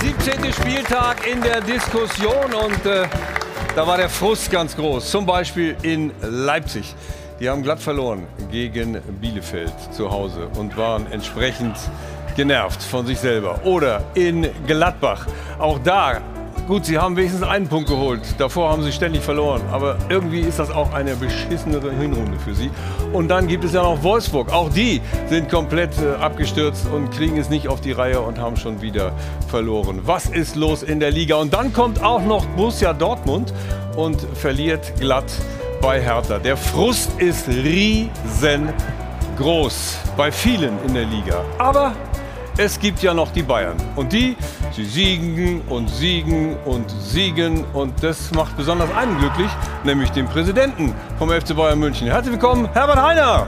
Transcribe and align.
17. 0.00 0.50
Spieltag 0.54 1.26
in 1.26 1.42
der 1.42 1.60
Diskussion 1.60 2.54
und 2.54 2.86
äh, 2.86 3.06
da 3.76 3.86
war 3.86 3.98
der 3.98 4.08
Frust 4.08 4.50
ganz 4.50 4.74
groß. 4.74 5.10
Zum 5.10 5.26
Beispiel 5.26 5.76
in 5.82 6.10
Leipzig. 6.22 6.94
Die 7.38 7.50
haben 7.50 7.62
glatt 7.62 7.80
verloren 7.80 8.26
gegen 8.50 8.98
Bielefeld 9.20 9.74
zu 9.92 10.10
Hause 10.10 10.48
und 10.56 10.74
waren 10.78 11.10
entsprechend 11.12 11.76
genervt 12.34 12.82
von 12.82 13.04
sich 13.04 13.18
selber. 13.18 13.60
Oder 13.64 14.02
in 14.14 14.48
Gladbach. 14.66 15.26
Auch 15.58 15.78
da 15.78 16.22
Gut, 16.70 16.86
sie 16.86 16.96
haben 16.98 17.16
wenigstens 17.16 17.42
einen 17.42 17.66
Punkt 17.66 17.88
geholt. 17.88 18.20
Davor 18.38 18.70
haben 18.70 18.84
sie 18.84 18.92
ständig 18.92 19.22
verloren. 19.22 19.60
Aber 19.72 19.98
irgendwie 20.08 20.38
ist 20.38 20.60
das 20.60 20.70
auch 20.70 20.92
eine 20.92 21.16
beschissenere 21.16 21.90
Hinrunde 21.90 22.38
für 22.38 22.54
sie. 22.54 22.70
Und 23.12 23.26
dann 23.26 23.48
gibt 23.48 23.64
es 23.64 23.72
ja 23.72 23.82
noch 23.82 24.04
Wolfsburg. 24.04 24.52
Auch 24.52 24.70
die 24.70 25.00
sind 25.28 25.50
komplett 25.50 25.90
äh, 26.00 26.14
abgestürzt 26.22 26.86
und 26.86 27.10
kriegen 27.10 27.38
es 27.38 27.50
nicht 27.50 27.66
auf 27.66 27.80
die 27.80 27.90
Reihe 27.90 28.20
und 28.20 28.38
haben 28.38 28.56
schon 28.56 28.80
wieder 28.82 29.10
verloren. 29.48 30.02
Was 30.04 30.26
ist 30.26 30.54
los 30.54 30.84
in 30.84 31.00
der 31.00 31.10
Liga? 31.10 31.34
Und 31.38 31.52
dann 31.52 31.72
kommt 31.72 32.04
auch 32.04 32.22
noch 32.22 32.46
Borussia 32.46 32.92
Dortmund 32.92 33.52
und 33.96 34.20
verliert 34.34 34.92
glatt 35.00 35.32
bei 35.82 36.00
Hertha. 36.00 36.38
Der 36.38 36.56
Frust 36.56 37.10
ist 37.18 37.48
riesengroß 37.48 38.12
bei 40.16 40.30
vielen 40.30 40.78
in 40.86 40.94
der 40.94 41.06
Liga. 41.06 41.42
Aber 41.58 41.94
es 42.60 42.78
gibt 42.78 43.02
ja 43.02 43.14
noch 43.14 43.32
die 43.32 43.42
Bayern. 43.42 43.76
Und 43.96 44.12
die, 44.12 44.36
sie 44.72 44.84
siegen 44.84 45.62
und 45.62 45.88
siegen 45.88 46.56
und 46.66 46.90
siegen. 46.90 47.64
Und 47.72 48.02
das 48.02 48.30
macht 48.32 48.54
besonders 48.54 48.94
einen 48.94 49.16
glücklich, 49.18 49.50
nämlich 49.82 50.10
den 50.10 50.26
Präsidenten 50.26 50.94
vom 51.18 51.30
FC 51.30 51.56
Bayern 51.56 51.78
München. 51.78 52.06
Herzlich 52.06 52.32
willkommen, 52.32 52.68
Herbert 52.74 53.00
Heiner. 53.00 53.46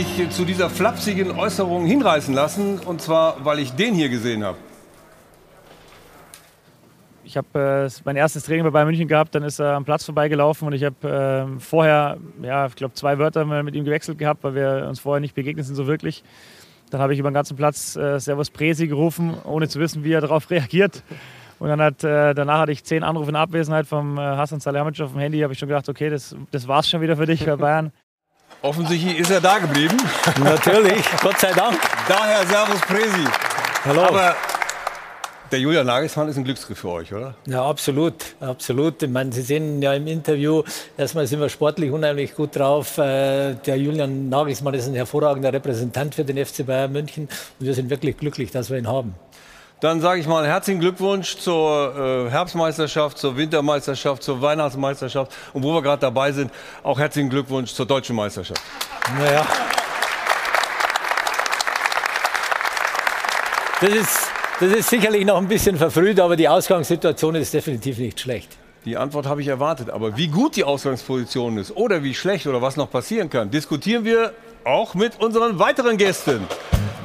Mich 0.00 0.30
zu 0.30 0.46
dieser 0.46 0.70
flapsigen 0.70 1.30
Äußerung 1.32 1.84
hinreißen 1.84 2.32
lassen, 2.32 2.78
und 2.78 3.02
zwar, 3.02 3.44
weil 3.44 3.58
ich 3.58 3.72
den 3.72 3.94
hier 3.94 4.08
gesehen 4.08 4.42
habe. 4.44 4.56
ich 7.22 7.36
habe 7.36 7.86
äh, 7.86 7.90
mein 8.04 8.16
erstes 8.16 8.44
Training 8.44 8.64
bei 8.64 8.70
Bayern 8.70 8.88
München 8.88 9.06
gehabt, 9.06 9.34
dann 9.34 9.44
ist 9.44 9.60
er 9.60 9.74
am 9.74 9.84
Platz 9.84 10.04
vorbeigelaufen 10.04 10.66
und 10.66 10.72
ich 10.72 10.84
habe 10.84 11.46
äh, 11.56 11.60
vorher, 11.60 12.16
ja, 12.42 12.66
ich 12.66 12.74
glaube, 12.76 12.94
zwei 12.94 13.18
Wörter 13.18 13.44
mit 13.44 13.74
ihm 13.76 13.84
gewechselt 13.84 14.18
gehabt, 14.18 14.42
weil 14.42 14.54
wir 14.54 14.86
uns 14.88 15.00
vorher 15.00 15.20
nicht 15.20 15.34
begegnet 15.34 15.66
sind 15.66 15.76
so 15.76 15.86
wirklich. 15.86 16.24
Dann 16.90 17.00
habe 17.00 17.12
ich 17.12 17.20
über 17.20 17.30
den 17.30 17.34
ganzen 17.34 17.56
Platz 17.56 17.94
äh, 17.94 18.18
Servus 18.18 18.50
Presi 18.50 18.88
gerufen, 18.88 19.34
ohne 19.44 19.68
zu 19.68 19.78
wissen, 19.78 20.02
wie 20.02 20.12
er 20.12 20.22
darauf 20.22 20.50
reagiert. 20.50 21.04
Und 21.60 21.68
dann 21.68 21.80
hat, 21.80 22.02
äh, 22.02 22.34
danach 22.34 22.60
hatte 22.60 22.72
ich 22.72 22.82
zehn 22.84 23.04
Anrufe 23.04 23.28
in 23.28 23.36
Abwesenheit 23.36 23.86
vom 23.86 24.16
äh, 24.16 24.22
Hasan 24.22 24.60
Salihamidzic 24.60 25.04
auf 25.04 25.12
dem 25.12 25.20
Handy. 25.20 25.40
habe 25.40 25.52
ich 25.52 25.58
schon 25.58 25.68
gedacht, 25.68 25.88
okay, 25.88 26.08
das, 26.08 26.34
das 26.50 26.66
war's 26.66 26.88
schon 26.88 27.00
wieder 27.00 27.16
für 27.16 27.26
dich 27.26 27.44
bei 27.44 27.56
Bayern. 27.56 27.92
Offensichtlich 28.62 29.18
ist 29.18 29.30
er 29.30 29.40
da 29.40 29.58
geblieben. 29.58 29.96
Natürlich, 30.44 31.02
Gott 31.22 31.38
sei 31.38 31.52
Dank. 31.52 31.78
Daher 32.06 32.46
Servus 32.46 32.80
Presi. 32.82 33.24
Hallo. 33.86 34.02
Aber 34.02 34.36
der 35.50 35.60
Julian 35.60 35.86
Nagelsmann 35.86 36.28
ist 36.28 36.36
ein 36.36 36.44
Glücksgriff 36.44 36.78
für 36.78 36.90
euch, 36.90 37.12
oder? 37.12 37.34
ja, 37.46 37.64
absolut, 37.64 38.14
absolut. 38.38 39.02
Ich 39.02 39.08
meine, 39.08 39.32
Sie 39.32 39.40
sehen 39.42 39.80
ja 39.80 39.94
im 39.94 40.06
Interview, 40.06 40.62
erstmal 40.98 41.26
sind 41.26 41.40
wir 41.40 41.48
sportlich 41.48 41.90
unheimlich 41.90 42.34
gut 42.34 42.54
drauf. 42.54 42.98
Äh, 42.98 43.54
Der 43.54 43.76
Julian 43.78 44.28
Nagelsmann 44.28 44.74
ist 44.74 44.86
ein 44.86 44.94
hervorragender 44.94 45.52
Repräsentant 45.52 46.14
für 46.14 46.24
den 46.24 46.44
FC 46.44 46.64
Bayern 46.66 46.92
München 46.92 47.28
und 47.58 47.66
wir 47.66 47.74
sind 47.74 47.88
wirklich 47.88 48.18
glücklich, 48.18 48.50
dass 48.50 48.68
wir 48.70 48.76
ihn 48.78 48.86
haben. 48.86 49.14
Dann 49.80 50.02
sage 50.02 50.20
ich 50.20 50.26
mal 50.26 50.46
herzlichen 50.46 50.78
Glückwunsch 50.78 51.38
zur 51.38 52.26
äh, 52.26 52.30
Herbstmeisterschaft, 52.30 53.16
zur 53.16 53.38
Wintermeisterschaft, 53.38 54.22
zur 54.22 54.42
Weihnachtsmeisterschaft 54.42 55.32
und 55.54 55.62
wo 55.62 55.72
wir 55.72 55.80
gerade 55.80 56.00
dabei 56.00 56.32
sind, 56.32 56.52
auch 56.82 56.98
herzlichen 56.98 57.30
Glückwunsch 57.30 57.72
zur 57.72 57.86
deutschen 57.86 58.14
Meisterschaft. 58.14 58.60
Naja. 59.18 59.46
Das 63.80 63.90
ist, 63.90 64.18
das 64.60 64.72
ist 64.72 64.90
sicherlich 64.90 65.24
noch 65.24 65.38
ein 65.38 65.48
bisschen 65.48 65.78
verfrüht, 65.78 66.20
aber 66.20 66.36
die 66.36 66.46
Ausgangssituation 66.46 67.34
ist 67.36 67.54
definitiv 67.54 67.96
nicht 67.96 68.20
schlecht. 68.20 68.58
Die 68.84 68.98
Antwort 68.98 69.24
habe 69.24 69.40
ich 69.40 69.48
erwartet, 69.48 69.88
aber 69.88 70.14
wie 70.18 70.28
gut 70.28 70.56
die 70.56 70.64
Ausgangsposition 70.64 71.56
ist 71.56 71.74
oder 71.74 72.02
wie 72.02 72.14
schlecht 72.14 72.46
oder 72.46 72.60
was 72.60 72.76
noch 72.76 72.90
passieren 72.90 73.30
kann, 73.30 73.50
diskutieren 73.50 74.04
wir 74.04 74.34
auch 74.64 74.94
mit 74.94 75.20
unseren 75.20 75.58
weiteren 75.58 75.96
Gästen. 75.96 76.46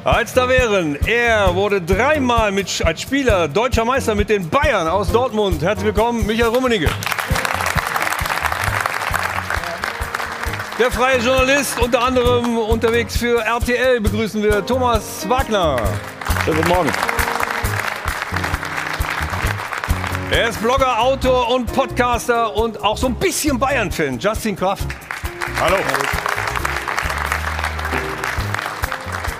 Als 0.03 0.33
da 0.33 0.47
wären, 0.47 0.97
er 1.07 1.55
wurde 1.55 1.81
dreimal 1.81 2.51
mit, 2.51 2.85
als 2.85 3.01
Spieler 3.01 3.47
deutscher 3.47 3.85
Meister 3.85 4.13
mit 4.13 4.29
den 4.29 4.49
Bayern 4.49 4.87
aus 4.87 5.11
Dortmund. 5.11 5.61
Herzlich 5.61 5.85
willkommen, 5.85 6.25
Michael 6.27 6.49
Rummenigge. 6.49 6.89
Der 10.77 10.91
freie 10.91 11.19
Journalist, 11.19 11.79
unter 11.79 12.03
anderem 12.03 12.57
unterwegs 12.57 13.17
für 13.17 13.41
RTL, 13.41 14.01
begrüßen 14.01 14.43
wir 14.43 14.65
Thomas 14.65 15.27
Wagner. 15.27 15.77
Schönen 16.43 16.57
guten 16.57 16.69
Morgen. 16.69 16.91
Er 20.31 20.49
ist 20.49 20.61
Blogger, 20.61 20.99
Autor 20.99 21.49
und 21.49 21.71
Podcaster 21.71 22.53
und 22.55 22.83
auch 22.83 22.97
so 22.97 23.07
ein 23.07 23.15
bisschen 23.15 23.57
Bayern-Fan. 23.57 24.19
Justin 24.19 24.55
Kraft. 24.55 24.85
Hallo. 25.61 25.77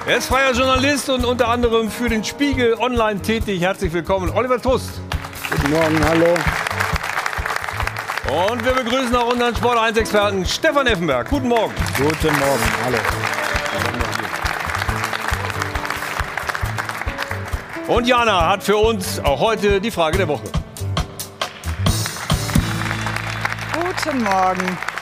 Er 0.08 0.18
ist 0.18 0.28
freier 0.28 0.52
Journalist 0.52 1.10
und 1.10 1.26
unter 1.26 1.48
anderem 1.48 1.90
für 1.90 2.08
den 2.08 2.24
Spiegel 2.24 2.76
online 2.76 3.20
tätig. 3.24 3.60
Herzlich 3.60 3.92
willkommen, 3.92 4.30
Oliver 4.30 4.62
Trust. 4.62 5.02
Guten 5.50 5.72
Morgen, 5.72 6.00
hallo. 6.08 6.28
Und 8.48 8.64
wir 8.64 8.74
begrüßen 8.74 9.16
auch 9.16 9.32
unseren 9.32 9.56
Sport 9.56 9.80
1-Experten 9.80 10.46
Stefan 10.46 10.86
Effenberg. 10.86 11.28
Guten 11.28 11.48
Morgen. 11.48 11.74
Guten 11.98 12.38
Morgen, 12.38 12.64
hallo. 12.84 12.98
Und 17.88 18.06
Jana 18.06 18.50
hat 18.50 18.64
für 18.64 18.78
uns 18.78 19.20
auch 19.20 19.40
heute 19.40 19.82
die 19.82 19.90
Frage 19.90 20.20
der 20.20 20.28
Woche. 20.28 20.44
Guten 23.74 24.24
Morgen. 24.24 24.95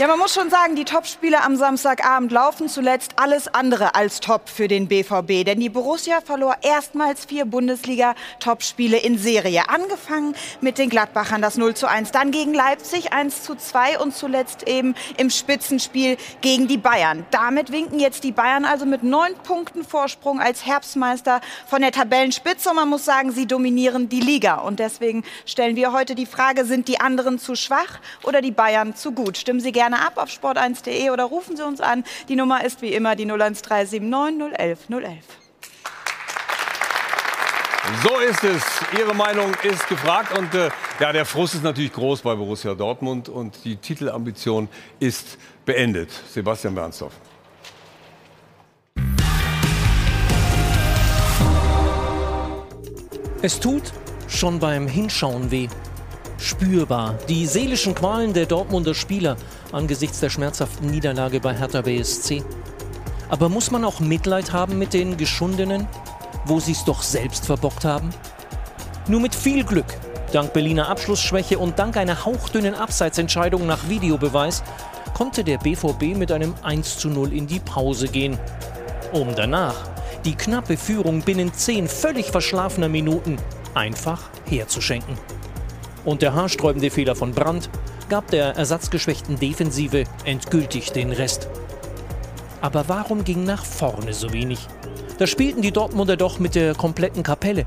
Ja, 0.00 0.06
man 0.06 0.20
muss 0.20 0.32
schon 0.32 0.48
sagen, 0.48 0.76
die 0.76 0.84
Topspiele 0.84 1.42
am 1.42 1.56
Samstagabend 1.56 2.30
laufen 2.30 2.68
zuletzt 2.68 3.14
alles 3.16 3.52
andere 3.52 3.96
als 3.96 4.20
top 4.20 4.48
für 4.48 4.68
den 4.68 4.86
BVB. 4.86 5.44
Denn 5.44 5.58
die 5.58 5.70
Borussia 5.70 6.20
verlor 6.20 6.54
erstmals 6.62 7.24
vier 7.24 7.46
Bundesliga-Topspiele 7.46 8.96
in 8.96 9.18
Serie. 9.18 9.68
Angefangen 9.68 10.36
mit 10.60 10.78
den 10.78 10.88
Gladbachern 10.88 11.42
das 11.42 11.56
0 11.56 11.74
zu 11.74 11.88
1, 11.88 12.12
dann 12.12 12.30
gegen 12.30 12.54
Leipzig 12.54 13.12
1 13.12 13.42
zu 13.42 13.56
2 13.56 13.98
und 13.98 14.14
zuletzt 14.14 14.68
eben 14.68 14.94
im 15.16 15.30
Spitzenspiel 15.30 16.16
gegen 16.42 16.68
die 16.68 16.78
Bayern. 16.78 17.26
Damit 17.32 17.72
winken 17.72 17.98
jetzt 17.98 18.22
die 18.22 18.30
Bayern 18.30 18.64
also 18.64 18.86
mit 18.86 19.02
neun 19.02 19.34
Punkten 19.42 19.82
Vorsprung 19.82 20.40
als 20.40 20.64
Herbstmeister 20.64 21.40
von 21.66 21.82
der 21.82 21.90
Tabellenspitze. 21.90 22.70
Und 22.70 22.76
man 22.76 22.88
muss 22.88 23.04
sagen, 23.04 23.32
sie 23.32 23.46
dominieren 23.46 24.08
die 24.08 24.20
Liga. 24.20 24.58
Und 24.58 24.78
deswegen 24.78 25.24
stellen 25.44 25.74
wir 25.74 25.92
heute 25.92 26.14
die 26.14 26.26
Frage, 26.26 26.64
sind 26.66 26.86
die 26.86 27.00
anderen 27.00 27.40
zu 27.40 27.56
schwach 27.56 27.98
oder 28.22 28.40
die 28.40 28.52
Bayern 28.52 28.94
zu 28.94 29.10
gut? 29.10 29.36
Stimmen 29.36 29.58
Sie 29.58 29.72
gerne 29.72 29.87
ab 29.96 30.12
auf 30.16 30.28
sport1.de 30.28 31.10
oder 31.10 31.24
rufen 31.24 31.56
Sie 31.56 31.64
uns 31.64 31.80
an. 31.80 32.04
Die 32.28 32.36
Nummer 32.36 32.64
ist 32.64 32.82
wie 32.82 32.92
immer 32.92 33.16
die 33.16 33.24
01379 33.24 34.02
011 34.56 34.78
011. 34.88 35.24
So 38.02 38.18
ist 38.18 38.44
es. 38.44 38.62
Ihre 38.98 39.14
Meinung 39.14 39.54
ist 39.62 39.88
gefragt. 39.88 40.36
Und 40.36 40.54
äh, 40.54 40.68
ja, 41.00 41.12
der 41.12 41.24
Frust 41.24 41.54
ist 41.54 41.64
natürlich 41.64 41.92
groß 41.92 42.20
bei 42.20 42.34
Borussia 42.34 42.74
Dortmund 42.74 43.28
und 43.28 43.64
die 43.64 43.76
Titelambition 43.76 44.68
ist 45.00 45.38
beendet. 45.64 46.10
Sebastian 46.30 46.74
Bernstorff. 46.74 47.14
Es 53.40 53.60
tut 53.60 53.92
schon 54.26 54.58
beim 54.58 54.86
Hinschauen 54.86 55.50
weh. 55.50 55.68
Spürbar 56.38 57.14
die 57.28 57.46
seelischen 57.46 57.96
Qualen 57.96 58.32
der 58.32 58.46
Dortmunder 58.46 58.94
Spieler 58.94 59.36
angesichts 59.72 60.20
der 60.20 60.30
schmerzhaften 60.30 60.88
Niederlage 60.88 61.40
bei 61.40 61.52
Hertha 61.52 61.82
BSC. 61.82 62.44
Aber 63.28 63.48
muss 63.48 63.70
man 63.70 63.84
auch 63.84 63.98
Mitleid 64.00 64.52
haben 64.52 64.78
mit 64.78 64.94
den 64.94 65.16
Geschundenen, 65.16 65.86
wo 66.44 66.60
sie 66.60 66.72
es 66.72 66.84
doch 66.84 67.02
selbst 67.02 67.44
verbockt 67.44 67.84
haben? 67.84 68.10
Nur 69.08 69.20
mit 69.20 69.34
viel 69.34 69.64
Glück, 69.64 69.86
dank 70.32 70.52
Berliner 70.52 70.88
Abschlussschwäche 70.88 71.58
und 71.58 71.78
dank 71.78 71.96
einer 71.96 72.24
hauchdünnen 72.24 72.74
Abseitsentscheidung 72.74 73.66
nach 73.66 73.88
Videobeweis, 73.88 74.62
konnte 75.14 75.42
der 75.42 75.58
BVB 75.58 76.16
mit 76.16 76.30
einem 76.30 76.54
1 76.62 76.98
zu 76.98 77.08
0 77.08 77.32
in 77.32 77.48
die 77.48 77.60
Pause 77.60 78.06
gehen. 78.06 78.38
Um 79.12 79.34
danach 79.34 79.74
die 80.24 80.36
knappe 80.36 80.76
Führung 80.76 81.22
binnen 81.22 81.52
zehn 81.52 81.88
völlig 81.88 82.26
verschlafener 82.26 82.88
Minuten 82.88 83.36
einfach 83.74 84.30
herzuschenken. 84.48 85.16
Und 86.08 86.22
der 86.22 86.32
haarsträubende 86.32 86.88
Fehler 86.88 87.14
von 87.14 87.32
Brandt, 87.32 87.68
gab 88.08 88.30
der 88.30 88.56
ersatzgeschwächten 88.56 89.38
Defensive 89.38 90.04
endgültig 90.24 90.90
den 90.90 91.12
Rest. 91.12 91.50
Aber 92.62 92.88
warum 92.88 93.24
ging 93.24 93.44
nach 93.44 93.62
vorne 93.62 94.14
so 94.14 94.32
wenig? 94.32 94.58
Da 95.18 95.26
spielten 95.26 95.60
die 95.60 95.70
Dortmunder 95.70 96.16
doch 96.16 96.38
mit 96.38 96.54
der 96.54 96.74
kompletten 96.74 97.22
Kapelle. 97.22 97.66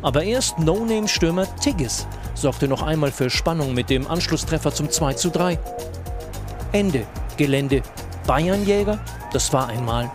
Aber 0.00 0.22
erst 0.22 0.60
No-Name-Stürmer 0.60 1.48
Tigges 1.56 2.06
sorgte 2.34 2.68
noch 2.68 2.82
einmal 2.82 3.10
für 3.10 3.28
Spannung 3.30 3.74
mit 3.74 3.90
dem 3.90 4.06
Anschlusstreffer 4.06 4.72
zum 4.72 4.88
2 4.88 5.14
zu 5.14 5.30
3. 5.30 5.58
Ende 6.70 7.04
Gelände. 7.36 7.82
Bayernjäger? 8.28 9.00
Das 9.32 9.52
war 9.52 9.66
einmal. 9.66 10.08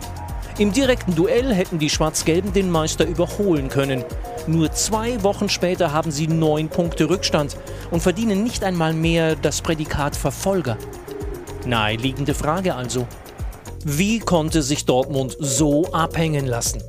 Im 0.56 0.72
direkten 0.72 1.14
Duell 1.14 1.52
hätten 1.52 1.78
die 1.78 1.90
Schwarz-Gelben 1.90 2.54
den 2.54 2.70
Meister 2.70 3.04
überholen 3.04 3.68
können. 3.68 4.04
Nur 4.46 4.70
zwei 4.72 5.22
Wochen 5.22 5.48
später 5.48 5.92
haben 5.92 6.10
sie 6.10 6.28
neun 6.28 6.68
Punkte 6.68 7.08
Rückstand 7.08 7.56
und 7.90 8.00
verdienen 8.00 8.44
nicht 8.44 8.62
einmal 8.62 8.92
mehr 8.92 9.34
das 9.34 9.60
Prädikat 9.60 10.14
Verfolger. 10.14 10.78
Naheliegende 11.66 12.34
Frage 12.34 12.74
also. 12.74 13.08
Wie 13.84 14.20
konnte 14.20 14.62
sich 14.62 14.84
Dortmund 14.84 15.36
so 15.40 15.86
abhängen 15.92 16.46
lassen? 16.46 16.82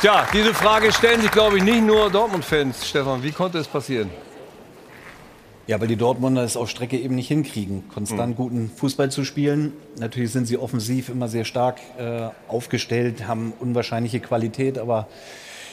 Tja, 0.00 0.26
diese 0.32 0.52
Frage 0.52 0.92
stellen 0.92 1.22
sich, 1.22 1.30
glaube 1.30 1.58
ich, 1.58 1.62
nicht 1.62 1.82
nur 1.82 2.10
Dortmund-Fans. 2.10 2.86
Stefan, 2.86 3.22
wie 3.22 3.32
konnte 3.32 3.58
es 3.58 3.66
passieren? 3.66 4.10
Ja, 5.66 5.80
weil 5.80 5.88
die 5.88 5.96
Dortmunder 5.96 6.42
es 6.44 6.56
auf 6.56 6.68
Strecke 6.68 6.98
eben 6.98 7.14
nicht 7.14 7.28
hinkriegen, 7.28 7.88
konstant 7.88 8.32
mhm. 8.32 8.36
guten 8.36 8.70
Fußball 8.76 9.10
zu 9.10 9.24
spielen. 9.24 9.72
Natürlich 9.98 10.30
sind 10.30 10.46
sie 10.46 10.58
offensiv 10.58 11.08
immer 11.08 11.28
sehr 11.28 11.46
stark 11.46 11.80
äh, 11.98 12.28
aufgestellt, 12.48 13.26
haben 13.26 13.54
unwahrscheinliche 13.58 14.20
Qualität, 14.20 14.78
aber 14.78 15.08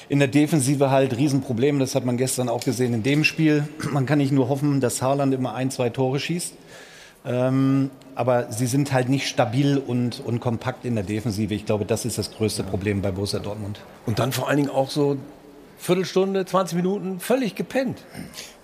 in 0.08 0.20
der 0.20 0.30
Defensive 0.30 0.92
halt 0.92 1.18
Riesenprobleme. 1.18 1.80
Das 1.80 1.96
hat 1.96 2.06
man 2.06 2.18
gestern 2.18 2.48
auch 2.48 2.64
gesehen 2.64 2.94
in 2.94 3.04
dem 3.04 3.24
Spiel. 3.24 3.68
Man 3.92 4.06
kann 4.06 4.18
nicht 4.18 4.32
nur 4.32 4.50
hoffen, 4.50 4.82
dass 4.82 5.02
Haaland 5.02 5.34
immer 5.34 5.56
ein, 5.56 5.72
zwei 5.72 5.90
Tore 5.90 6.20
schießt. 6.20 6.54
Ähm, 7.24 7.92
aber 8.16 8.52
sie 8.52 8.66
sind 8.66 8.92
halt 8.92 9.08
nicht 9.08 9.28
stabil 9.28 9.78
und, 9.78 10.22
und 10.26 10.40
kompakt 10.40 10.86
in 10.86 10.96
der 10.96 11.04
Defensive. 11.04 11.54
Ich 11.54 11.66
glaube, 11.66 11.86
das 11.86 12.04
ist 12.04 12.18
das 12.18 12.32
größte 12.32 12.64
Problem 12.64 13.02
bei 13.02 13.12
Borussia 13.12 13.40
Dortmund. 13.40 13.80
Und 14.06 14.20
dann 14.20 14.32
vor 14.32 14.50
allen 14.50 14.58
Dingen 14.58 14.70
auch 14.70 14.90
so 14.90 15.18
Viertelstunde, 15.82 16.46
20 16.46 16.76
Minuten 16.76 17.20
völlig 17.20 17.56
gepennt. 17.56 17.98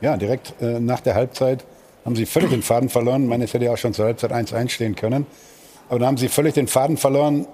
Ja, 0.02 0.18
direkt 0.18 0.54
äh, 0.62 0.80
nach 0.80 1.00
der 1.00 1.16
Halbzeit 1.16 1.66
haben 2.06 2.16
sie 2.16 2.28
völlig 2.28 2.52
den 2.52 2.62
Faden 2.62 2.90
verloren. 2.90 3.24
Ich 3.24 3.30
meine, 3.30 3.44
es 3.44 3.56
hätte 3.56 3.66
ja 3.66 3.74
auch 3.74 3.78
schon 3.78 3.96
zur 3.96 4.06
Halbzeit 4.06 4.32
1-1 4.32 4.70
stehen 4.70 4.96
können. 4.96 5.26
Aber 5.90 5.98
da 5.98 6.06
haben 6.06 6.18
sie 6.18 6.28
völlig 6.28 6.54
den 6.54 6.68
Faden 6.68 6.96
verloren. 6.96 7.48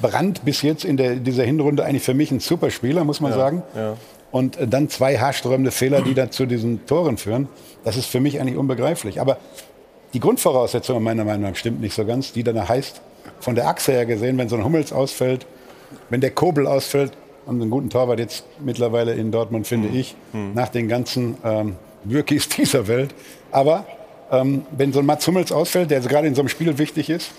Brand 0.00 0.44
bis 0.44 0.62
jetzt 0.62 0.84
in 0.84 0.96
der, 0.96 1.16
dieser 1.16 1.42
Hinrunde 1.42 1.84
eigentlich 1.84 2.04
für 2.04 2.14
mich 2.14 2.30
ein 2.30 2.38
super 2.38 2.70
Spieler, 2.70 3.02
muss 3.02 3.20
man 3.20 3.32
ja, 3.32 3.38
sagen. 3.38 3.62
Ja. 3.74 3.96
Und 4.30 4.56
äh, 4.56 4.68
dann 4.68 4.88
zwei 4.88 5.18
haarsträubende 5.18 5.72
Fehler, 5.72 6.02
die 6.02 6.14
dann 6.14 6.30
zu 6.30 6.46
diesen 6.46 6.86
Toren 6.86 7.16
führen. 7.16 7.48
Das 7.82 7.96
ist 7.96 8.06
für 8.06 8.20
mich 8.20 8.40
eigentlich 8.40 8.56
unbegreiflich. 8.56 9.20
Aber 9.20 9.38
die 10.12 10.20
Grundvoraussetzung 10.20 11.02
meiner 11.02 11.24
Meinung 11.24 11.50
nach 11.50 11.56
stimmt 11.56 11.80
nicht 11.80 11.94
so 11.94 12.04
ganz, 12.04 12.32
die 12.32 12.44
dann 12.44 12.68
heißt, 12.68 13.00
von 13.40 13.56
der 13.56 13.66
Achse 13.66 13.90
her 13.90 14.06
gesehen, 14.06 14.38
wenn 14.38 14.48
so 14.48 14.54
ein 14.54 14.64
Hummels 14.64 14.92
ausfällt, 14.92 15.44
wenn 16.08 16.20
der 16.20 16.30
Kobel 16.30 16.68
ausfällt, 16.68 17.12
und 17.48 17.62
einen 17.62 17.70
guten 17.70 17.88
Torwart 17.88 18.18
jetzt 18.18 18.44
mittlerweile 18.60 19.14
in 19.14 19.32
Dortmund, 19.32 19.66
finde 19.66 19.88
ich, 19.88 20.14
mhm. 20.32 20.52
nach 20.54 20.68
den 20.68 20.86
ganzen 20.86 21.38
ähm, 21.42 21.76
Wirkis 22.04 22.48
dieser 22.56 22.86
Welt. 22.86 23.14
Aber 23.50 23.86
ähm, 24.30 24.62
wenn 24.70 24.92
so 24.92 25.00
ein 25.00 25.06
Mats 25.06 25.26
Hummels 25.26 25.50
ausfällt, 25.50 25.90
der 25.90 26.00
gerade 26.00 26.28
in 26.28 26.34
so 26.34 26.42
einem 26.42 26.50
Spiel 26.50 26.76
wichtig 26.78 27.10
ist, 27.10 27.32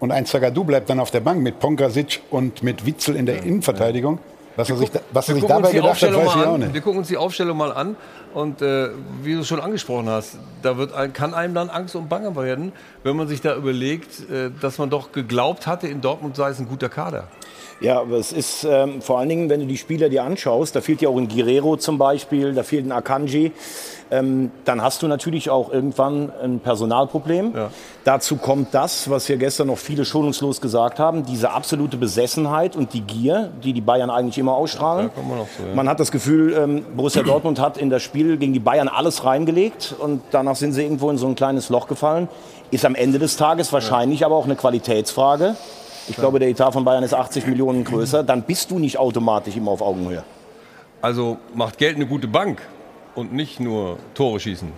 und 0.00 0.12
ein 0.12 0.26
Zagadou 0.26 0.64
bleibt 0.64 0.88
dann 0.88 1.00
auf 1.00 1.10
der 1.10 1.20
Bank 1.20 1.42
mit 1.42 1.58
Pongrasic 1.58 2.20
und 2.30 2.62
mit 2.62 2.86
Witzel 2.86 3.16
in 3.16 3.26
der 3.26 3.36
ja, 3.36 3.42
Innenverteidigung, 3.42 4.14
ja. 4.14 4.22
Was 4.58 4.70
er 4.70 4.76
sich, 4.76 4.90
was 5.12 5.28
er 5.28 5.34
sich 5.36 5.44
dabei 5.44 5.70
gedacht 5.70 6.02
hat, 6.02 6.12
weiß 6.12 6.34
ich 6.34 6.46
auch 6.46 6.58
nicht. 6.58 6.74
Wir 6.74 6.80
gucken 6.80 6.98
uns 6.98 7.06
die 7.06 7.16
Aufstellung 7.16 7.56
mal 7.56 7.70
an 7.70 7.94
und 8.34 8.60
äh, 8.60 8.88
wie 9.22 9.34
du 9.34 9.40
es 9.40 9.46
schon 9.46 9.60
angesprochen 9.60 10.08
hast, 10.08 10.36
da 10.62 10.76
wird, 10.76 10.92
kann 11.14 11.32
einem 11.32 11.54
dann 11.54 11.70
Angst 11.70 11.94
und 11.94 12.08
Bange 12.08 12.34
werden, 12.34 12.72
wenn 13.04 13.14
man 13.14 13.28
sich 13.28 13.40
da 13.40 13.54
überlegt, 13.54 14.28
äh, 14.28 14.50
dass 14.60 14.78
man 14.78 14.90
doch 14.90 15.12
geglaubt 15.12 15.68
hatte, 15.68 15.86
in 15.86 16.00
Dortmund 16.00 16.34
sei 16.34 16.50
es 16.50 16.58
ein 16.58 16.66
guter 16.66 16.88
Kader. 16.88 17.28
Ja, 17.80 18.00
aber 18.00 18.16
es 18.16 18.32
ist 18.32 18.66
ähm, 18.68 19.00
vor 19.00 19.18
allen 19.20 19.28
Dingen, 19.28 19.48
wenn 19.48 19.60
du 19.60 19.66
die 19.66 19.76
Spieler 19.76 20.08
dir 20.08 20.24
anschaust, 20.24 20.74
da 20.74 20.80
fehlt 20.80 21.00
ja 21.00 21.08
auch 21.08 21.16
ein 21.16 21.28
Guerrero 21.28 21.76
zum 21.76 21.96
Beispiel, 21.96 22.52
da 22.52 22.64
fehlt 22.64 22.84
ein 22.84 22.90
Akanji, 22.90 23.52
ähm, 24.10 24.50
dann 24.64 24.82
hast 24.82 25.02
du 25.02 25.06
natürlich 25.06 25.48
auch 25.50 25.70
irgendwann 25.70 26.32
ein 26.42 26.58
Personalproblem. 26.58 27.54
Ja. 27.54 27.70
Dazu 28.02 28.36
kommt 28.36 28.74
das, 28.74 29.08
was 29.10 29.28
wir 29.28 29.36
gestern 29.36 29.68
noch 29.68 29.78
viele 29.78 30.04
schonungslos 30.04 30.60
gesagt 30.60 30.98
haben, 30.98 31.24
diese 31.24 31.52
absolute 31.52 31.96
Besessenheit 31.96 32.74
und 32.74 32.94
die 32.94 33.02
Gier, 33.02 33.50
die 33.62 33.72
die 33.72 33.80
Bayern 33.80 34.10
eigentlich 34.10 34.38
immer 34.38 34.54
ausstrahlen. 34.54 35.10
Ja, 35.14 35.22
man, 35.22 35.38
so, 35.38 35.64
ja. 35.64 35.74
man, 35.74 35.88
hat 35.88 36.00
das 36.00 36.10
Gefühl, 36.10 36.54
ähm, 36.54 36.84
Borussia 36.96 37.22
Dortmund 37.22 37.60
hat 37.60 37.76
in 37.76 37.90
das 37.90 38.02
Spiel 38.02 38.38
gegen 38.38 38.52
die 38.52 38.60
Bayern 38.60 38.88
alles 38.88 39.24
reingelegt 39.24 39.94
und 39.98 40.22
danach 40.32 40.56
sind 40.56 40.72
sie 40.72 40.82
irgendwo 40.82 41.10
in 41.10 41.18
so 41.18 41.28
ein 41.28 41.36
kleines 41.36 41.68
Loch 41.68 41.86
gefallen. 41.86 42.28
Ist 42.70 42.84
am 42.84 42.94
Ende 42.96 43.18
des 43.18 43.36
Tages 43.36 43.72
wahrscheinlich 43.72 44.24
aber 44.24 44.34
auch 44.34 44.44
eine 44.44 44.56
Qualitätsfrage. 44.56 45.56
Ich 46.08 46.16
glaube, 46.16 46.38
der 46.38 46.48
Etat 46.48 46.72
von 46.72 46.84
Bayern 46.84 47.04
ist 47.04 47.14
80 47.14 47.46
Millionen 47.46 47.84
größer. 47.84 48.22
Dann 48.22 48.42
bist 48.42 48.70
du 48.70 48.78
nicht 48.78 48.98
automatisch 48.98 49.56
immer 49.56 49.72
auf 49.72 49.82
Augenhöhe. 49.82 50.24
Also 51.02 51.38
macht 51.54 51.78
Geld 51.78 51.96
eine 51.96 52.06
gute 52.06 52.26
Bank 52.26 52.60
und 53.14 53.32
nicht 53.32 53.60
nur 53.60 53.98
Tore 54.14 54.40
schießen. 54.40 54.72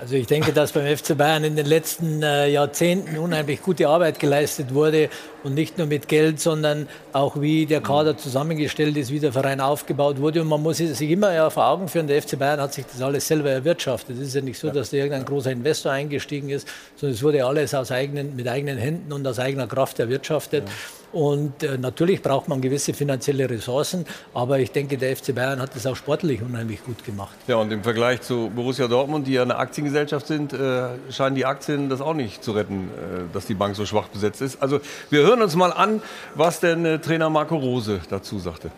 Also 0.00 0.14
ich 0.14 0.28
denke, 0.28 0.52
dass 0.52 0.70
beim 0.72 0.96
FC 0.96 1.18
Bayern 1.18 1.42
in 1.42 1.56
den 1.56 1.66
letzten 1.66 2.22
äh, 2.22 2.46
Jahrzehnten 2.48 3.18
unheimlich 3.18 3.60
gute 3.62 3.88
Arbeit 3.88 4.20
geleistet 4.20 4.72
wurde 4.72 5.10
und 5.44 5.54
nicht 5.54 5.78
nur 5.78 5.86
mit 5.86 6.08
Geld, 6.08 6.40
sondern 6.40 6.88
auch 7.12 7.40
wie 7.40 7.66
der 7.66 7.80
Kader 7.80 8.16
zusammengestellt 8.16 8.96
ist, 8.96 9.12
wie 9.12 9.20
der 9.20 9.32
Verein 9.32 9.60
aufgebaut 9.60 10.20
wurde. 10.20 10.42
Und 10.42 10.48
man 10.48 10.62
muss 10.62 10.78
sich 10.78 11.10
immer 11.10 11.32
ja 11.32 11.50
vor 11.50 11.66
Augen 11.66 11.88
führen, 11.88 12.06
der 12.06 12.20
FC 12.22 12.38
Bayern 12.38 12.60
hat 12.60 12.74
sich 12.74 12.84
das 12.86 13.00
alles 13.00 13.26
selber 13.26 13.50
erwirtschaftet. 13.50 14.16
Es 14.16 14.28
ist 14.28 14.34
ja 14.34 14.40
nicht 14.40 14.58
so, 14.58 14.70
dass 14.70 14.90
da 14.90 14.96
irgendein 14.96 15.24
großer 15.24 15.50
Investor 15.52 15.92
eingestiegen 15.92 16.48
ist, 16.48 16.66
sondern 16.96 17.14
es 17.14 17.22
wurde 17.22 17.44
alles 17.44 17.74
aus 17.74 17.90
eigenen, 17.90 18.36
mit 18.36 18.48
eigenen 18.48 18.78
Händen 18.78 19.12
und 19.12 19.26
aus 19.26 19.38
eigener 19.38 19.66
Kraft 19.66 19.98
erwirtschaftet. 19.98 20.64
Ja. 20.66 20.72
Und 21.12 21.62
äh, 21.62 21.78
natürlich 21.78 22.20
braucht 22.20 22.48
man 22.48 22.60
gewisse 22.60 22.92
finanzielle 22.92 23.48
Ressourcen, 23.48 24.04
aber 24.34 24.58
ich 24.58 24.72
denke, 24.72 24.98
der 24.98 25.16
FC 25.16 25.34
Bayern 25.34 25.60
hat 25.60 25.74
das 25.74 25.86
auch 25.86 25.96
sportlich 25.96 26.42
unheimlich 26.42 26.84
gut 26.84 27.02
gemacht. 27.04 27.34
Ja, 27.46 27.56
und 27.56 27.72
im 27.72 27.82
Vergleich 27.82 28.20
zu 28.20 28.50
Borussia 28.54 28.88
Dortmund, 28.88 29.26
die 29.26 29.32
ja 29.32 29.42
eine 29.42 29.56
Aktiengesellschaft 29.56 30.26
sind, 30.26 30.52
äh, 30.52 30.88
scheinen 31.10 31.34
die 31.34 31.46
Aktien 31.46 31.88
das 31.88 32.02
auch 32.02 32.12
nicht 32.12 32.44
zu 32.44 32.52
retten, 32.52 32.88
äh, 32.88 33.20
dass 33.32 33.46
die 33.46 33.54
Bank 33.54 33.74
so 33.74 33.86
schwach 33.86 34.08
besetzt 34.08 34.42
ist. 34.42 34.60
Also 34.60 34.80
wir 35.08 35.24
hören 35.28 35.42
uns 35.42 35.56
mal 35.56 35.74
an, 35.74 36.00
was 36.34 36.60
denn 36.60 36.86
äh, 36.86 36.98
Trainer 37.00 37.28
Marco 37.28 37.56
Rose 37.56 38.00
dazu 38.08 38.38
sagte. 38.38 38.70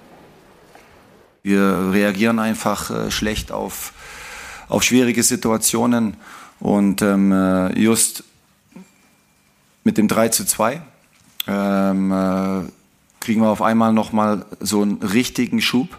Wir 1.44 1.92
reagieren 1.92 2.40
einfach 2.40 2.90
äh, 2.90 3.10
schlecht 3.12 3.52
auf, 3.52 3.92
auf 4.68 4.82
schwierige 4.82 5.22
Situationen 5.22 6.16
und 6.58 7.02
ähm, 7.02 7.30
äh, 7.30 7.78
just 7.78 8.24
mit 9.84 9.96
dem 9.96 10.08
3 10.08 10.30
zu 10.30 10.44
2 10.44 10.82
ähm, 11.46 12.10
äh, 12.10 12.62
kriegen 13.20 13.42
wir 13.42 13.50
auf 13.50 13.62
einmal 13.62 13.92
nochmal 13.92 14.44
so 14.58 14.82
einen 14.82 15.00
richtigen 15.04 15.60
Schub 15.60 15.98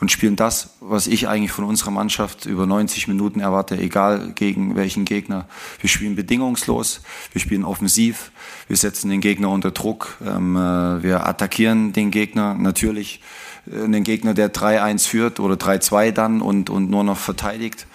und 0.00 0.10
spielen 0.10 0.36
das, 0.36 0.70
was 0.80 1.06
ich 1.06 1.28
eigentlich 1.28 1.52
von 1.52 1.64
unserer 1.64 1.90
Mannschaft 1.90 2.46
über 2.46 2.66
90 2.66 3.08
Minuten 3.08 3.40
erwarte, 3.40 3.78
egal 3.78 4.32
gegen 4.34 4.76
welchen 4.76 5.04
Gegner. 5.04 5.46
Wir 5.80 5.88
spielen 5.88 6.16
bedingungslos, 6.16 7.00
wir 7.32 7.40
spielen 7.40 7.64
offensiv, 7.64 8.32
wir 8.68 8.76
setzen 8.76 9.10
den 9.10 9.20
Gegner 9.20 9.50
unter 9.50 9.70
Druck, 9.70 10.18
ähm, 10.24 10.56
äh, 10.56 11.02
wir 11.02 11.26
attackieren 11.26 11.92
den 11.92 12.10
Gegner 12.10 12.54
natürlich, 12.54 13.20
äh, 13.66 13.88
den 13.88 14.04
Gegner, 14.04 14.34
der 14.34 14.52
3-1 14.52 15.06
führt 15.06 15.40
oder 15.40 15.54
3-2 15.54 16.10
dann 16.10 16.40
und, 16.40 16.70
und 16.70 16.90
nur 16.90 17.04
noch 17.04 17.18
verteidigt. 17.18 17.86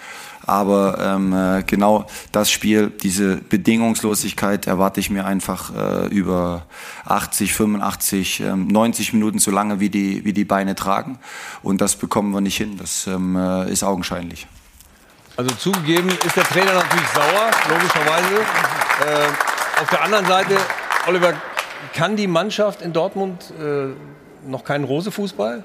Aber 0.46 0.98
ähm, 1.00 1.32
äh, 1.32 1.62
genau 1.64 2.06
das 2.32 2.50
Spiel, 2.50 2.90
diese 2.90 3.36
Bedingungslosigkeit 3.36 4.66
erwarte 4.66 5.00
ich 5.00 5.10
mir 5.10 5.24
einfach 5.24 5.74
äh, 5.74 6.06
über 6.08 6.66
80, 7.04 7.52
85, 7.54 8.40
ähm, 8.40 8.66
90 8.68 9.12
Minuten 9.12 9.38
so 9.38 9.50
lange, 9.50 9.80
wie 9.80 9.90
die, 9.90 10.24
wie 10.24 10.32
die 10.32 10.44
Beine 10.44 10.74
tragen. 10.74 11.18
Und 11.62 11.80
das 11.80 11.96
bekommen 11.96 12.32
wir 12.32 12.40
nicht 12.40 12.56
hin. 12.56 12.76
Das 12.78 13.06
ähm, 13.06 13.36
äh, 13.36 13.70
ist 13.70 13.84
augenscheinlich. 13.84 14.46
Also 15.36 15.54
zugegeben 15.54 16.08
ist 16.08 16.36
der 16.36 16.44
Trainer 16.44 16.74
natürlich 16.74 17.08
sauer, 17.14 17.50
logischerweise. 17.68 18.34
Äh, 18.36 19.80
auf 19.80 19.88
der 19.88 20.02
anderen 20.02 20.26
Seite, 20.26 20.56
Oliver, 21.06 21.32
kann 21.94 22.16
die 22.16 22.26
Mannschaft 22.26 22.82
in 22.82 22.92
Dortmund 22.92 23.52
äh, 23.58 24.48
noch 24.48 24.64
keinen 24.64 24.84
Rose-Fußball? 24.84 25.64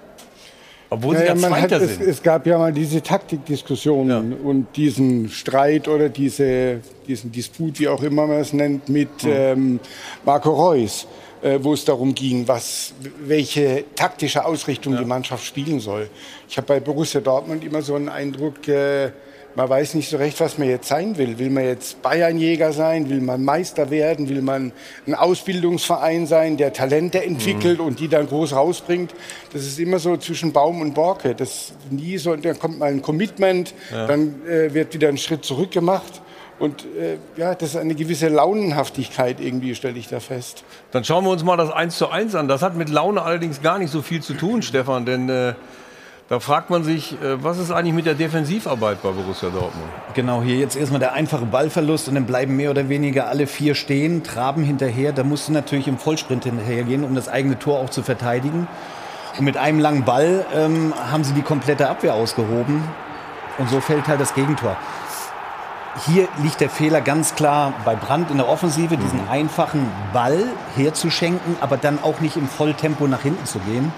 Obwohl 0.89 1.17
sie 1.17 1.25
ja, 1.25 1.35
Zweiter 1.35 1.79
hat, 1.79 1.87
sind. 1.87 2.01
Es, 2.01 2.07
es, 2.07 2.23
gab 2.23 2.45
ja 2.45 2.57
mal 2.57 2.71
diese 2.71 3.01
Taktikdiskussion 3.01 4.09
ja. 4.09 4.23
und 4.43 4.67
diesen 4.75 5.29
Streit 5.29 5.87
oder 5.87 6.09
diese, 6.09 6.79
diesen 7.07 7.31
Disput, 7.31 7.79
wie 7.79 7.87
auch 7.87 8.03
immer 8.03 8.27
man 8.27 8.39
es 8.39 8.53
nennt, 8.53 8.87
mit 8.89 9.23
mhm. 9.23 9.31
ähm, 9.31 9.79
Marco 10.23 10.51
Reus, 10.51 11.07
äh, 11.41 11.59
wo 11.61 11.73
es 11.73 11.85
darum 11.85 12.13
ging, 12.13 12.47
was, 12.47 12.93
welche 13.19 13.85
taktische 13.95 14.45
Ausrichtung 14.45 14.93
ja. 14.93 14.99
die 14.99 15.05
Mannschaft 15.05 15.43
spielen 15.43 15.79
soll. 15.79 16.09
Ich 16.47 16.57
habe 16.57 16.67
bei 16.67 16.79
Borussia 16.79 17.19
Dortmund 17.19 17.63
immer 17.63 17.81
so 17.81 17.95
einen 17.95 18.09
Eindruck, 18.09 18.67
äh, 18.67 19.11
man 19.55 19.69
weiß 19.69 19.93
nicht 19.93 20.09
so 20.09 20.17
recht, 20.17 20.39
was 20.41 20.57
man 20.57 20.67
jetzt 20.67 20.87
sein 20.87 21.17
will. 21.17 21.39
Will 21.39 21.49
man 21.49 21.63
jetzt 21.63 22.01
Bayernjäger 22.01 22.73
sein? 22.73 23.09
Will 23.09 23.21
man 23.21 23.43
Meister 23.43 23.89
werden? 23.89 24.27
Will 24.27 24.41
man 24.41 24.73
ein 25.07 25.15
Ausbildungsverein 25.15 26.27
sein, 26.27 26.57
der 26.57 26.73
Talente 26.73 27.23
entwickelt 27.23 27.79
mhm. 27.79 27.85
und 27.85 27.99
die 27.99 28.09
dann 28.09 28.27
groß 28.27 28.53
rausbringt? 28.53 29.13
Das 29.53 29.61
ist 29.61 29.79
immer 29.79 29.99
so 29.99 30.17
zwischen 30.17 30.51
Baum 30.51 30.81
und 30.81 30.93
Borke. 30.93 31.35
Das 31.35 31.73
nie 31.89 32.17
so, 32.17 32.35
dann 32.35 32.59
kommt 32.59 32.79
mal 32.79 32.91
ein 32.91 33.01
Commitment, 33.01 33.73
ja. 33.91 34.07
dann 34.07 34.45
äh, 34.45 34.73
wird 34.73 34.93
wieder 34.93 35.07
ein 35.07 35.17
Schritt 35.17 35.45
zurück 35.45 35.71
gemacht. 35.71 36.21
Und 36.57 36.85
äh, 36.97 37.17
ja, 37.35 37.53
das 37.53 37.69
ist 37.69 37.75
eine 37.77 37.95
gewisse 37.95 38.29
Launenhaftigkeit 38.29 39.41
irgendwie, 39.41 39.75
stelle 39.75 39.97
ich 39.97 40.07
da 40.07 40.19
fest. 40.19 40.63
Dann 40.91 41.03
schauen 41.03 41.25
wir 41.25 41.31
uns 41.31 41.43
mal 41.43 41.57
das 41.57 41.69
1 41.69 41.97
zu 41.97 42.09
1 42.09 42.35
an. 42.35 42.47
Das 42.47 42.61
hat 42.61 42.75
mit 42.75 42.89
Laune 42.89 43.21
allerdings 43.21 43.61
gar 43.61 43.77
nicht 43.77 43.91
so 43.91 44.01
viel 44.01 44.21
zu 44.21 44.33
tun, 44.33 44.61
Stefan, 44.61 45.05
denn 45.05 45.27
äh, 45.29 45.53
da 46.27 46.39
fragt 46.39 46.71
man 46.71 46.83
sich, 46.83 47.13
äh, 47.21 47.43
was 47.43 47.59
ist 47.59 47.71
eigentlich 47.71 47.93
mit 47.93 48.07
der 48.07 48.15
Defensivarbeit 48.15 49.03
bei 49.03 49.11
Borussia 49.11 49.49
Dortmund? 49.49 49.85
Genau, 50.15 50.41
hier 50.41 50.55
jetzt 50.55 50.75
erstmal 50.75 50.99
der 50.99 51.13
einfache 51.13 51.45
Ballverlust 51.45 52.07
und 52.07 52.15
dann 52.15 52.25
bleiben 52.25 52.55
mehr 52.55 52.71
oder 52.71 52.89
weniger 52.89 53.27
alle 53.27 53.45
vier 53.45 53.75
stehen, 53.75 54.23
traben 54.23 54.63
hinterher. 54.63 55.13
Da 55.13 55.23
musst 55.23 55.47
du 55.47 55.51
natürlich 55.53 55.87
im 55.87 55.99
Vollsprint 55.99 56.45
hinterhergehen, 56.45 57.03
um 57.03 57.13
das 57.13 57.29
eigene 57.29 57.59
Tor 57.59 57.79
auch 57.79 57.91
zu 57.91 58.01
verteidigen. 58.01 58.67
Und 59.37 59.45
mit 59.45 59.57
einem 59.57 59.79
langen 59.79 60.03
Ball 60.03 60.45
ähm, 60.55 60.93
haben 61.11 61.23
sie 61.23 61.33
die 61.33 61.43
komplette 61.43 61.89
Abwehr 61.89 62.15
ausgehoben. 62.15 62.83
Und 63.59 63.69
so 63.69 63.79
fällt 63.79 64.07
halt 64.07 64.19
das 64.19 64.33
Gegentor. 64.33 64.77
Hier 66.07 66.27
liegt 66.41 66.59
der 66.59 66.69
Fehler 66.69 67.01
ganz 67.01 67.35
klar 67.35 67.71
bei 67.85 67.95
Brandt 67.95 68.31
in 68.31 68.37
der 68.37 68.49
Offensive, 68.49 68.97
diesen 68.97 69.23
mhm. 69.23 69.29
einfachen 69.29 69.91
Ball 70.11 70.43
herzuschenken, 70.75 71.55
aber 71.61 71.77
dann 71.77 71.99
auch 72.01 72.19
nicht 72.19 72.35
im 72.35 72.47
Volltempo 72.47 73.07
nach 73.07 73.21
hinten 73.21 73.45
zu 73.45 73.59
gehen. 73.59 73.93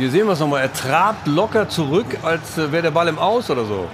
Hier 0.00 0.10
sehen 0.10 0.26
wir 0.26 0.32
es 0.32 0.40
nochmal. 0.40 0.62
Er 0.62 0.72
trabt 0.72 1.26
locker 1.26 1.68
zurück, 1.68 2.06
als 2.22 2.56
äh, 2.56 2.72
wäre 2.72 2.84
der 2.84 2.90
Ball 2.90 3.06
im 3.08 3.18
Aus 3.18 3.50
oder 3.50 3.66
so. 3.66 3.86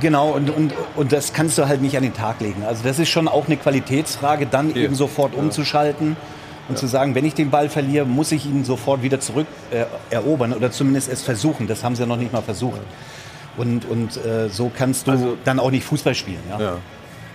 Genau, 0.00 0.30
und, 0.30 0.50
und, 0.50 0.74
und 0.96 1.12
das 1.12 1.32
kannst 1.32 1.56
du 1.56 1.68
halt 1.68 1.80
nicht 1.80 1.96
an 1.96 2.02
den 2.02 2.14
Tag 2.14 2.40
legen. 2.40 2.64
Also 2.66 2.82
das 2.82 2.98
ist 2.98 3.10
schon 3.10 3.28
auch 3.28 3.46
eine 3.46 3.56
Qualitätsfrage, 3.56 4.46
dann 4.46 4.70
Hier. 4.70 4.82
eben 4.82 4.96
sofort 4.96 5.36
umzuschalten 5.36 6.16
und 6.68 6.74
ja. 6.74 6.80
zu 6.80 6.88
sagen, 6.88 7.14
wenn 7.14 7.24
ich 7.24 7.34
den 7.34 7.50
Ball 7.50 7.68
verliere, 7.68 8.04
muss 8.04 8.32
ich 8.32 8.44
ihn 8.44 8.64
sofort 8.64 9.04
wieder 9.04 9.20
zurück 9.20 9.46
äh, 9.70 9.84
erobern 10.10 10.52
oder 10.52 10.72
zumindest 10.72 11.08
es 11.08 11.22
versuchen. 11.22 11.68
Das 11.68 11.84
haben 11.84 11.94
sie 11.94 12.02
ja 12.02 12.08
noch 12.08 12.16
nicht 12.16 12.32
mal 12.32 12.42
versucht. 12.42 12.80
Und, 13.56 13.84
und 13.84 14.16
äh, 14.16 14.48
so 14.48 14.68
kannst 14.76 15.06
du 15.06 15.12
also, 15.12 15.36
dann 15.44 15.60
auch 15.60 15.70
nicht 15.70 15.84
Fußball 15.84 16.16
spielen. 16.16 16.42
Ja? 16.50 16.78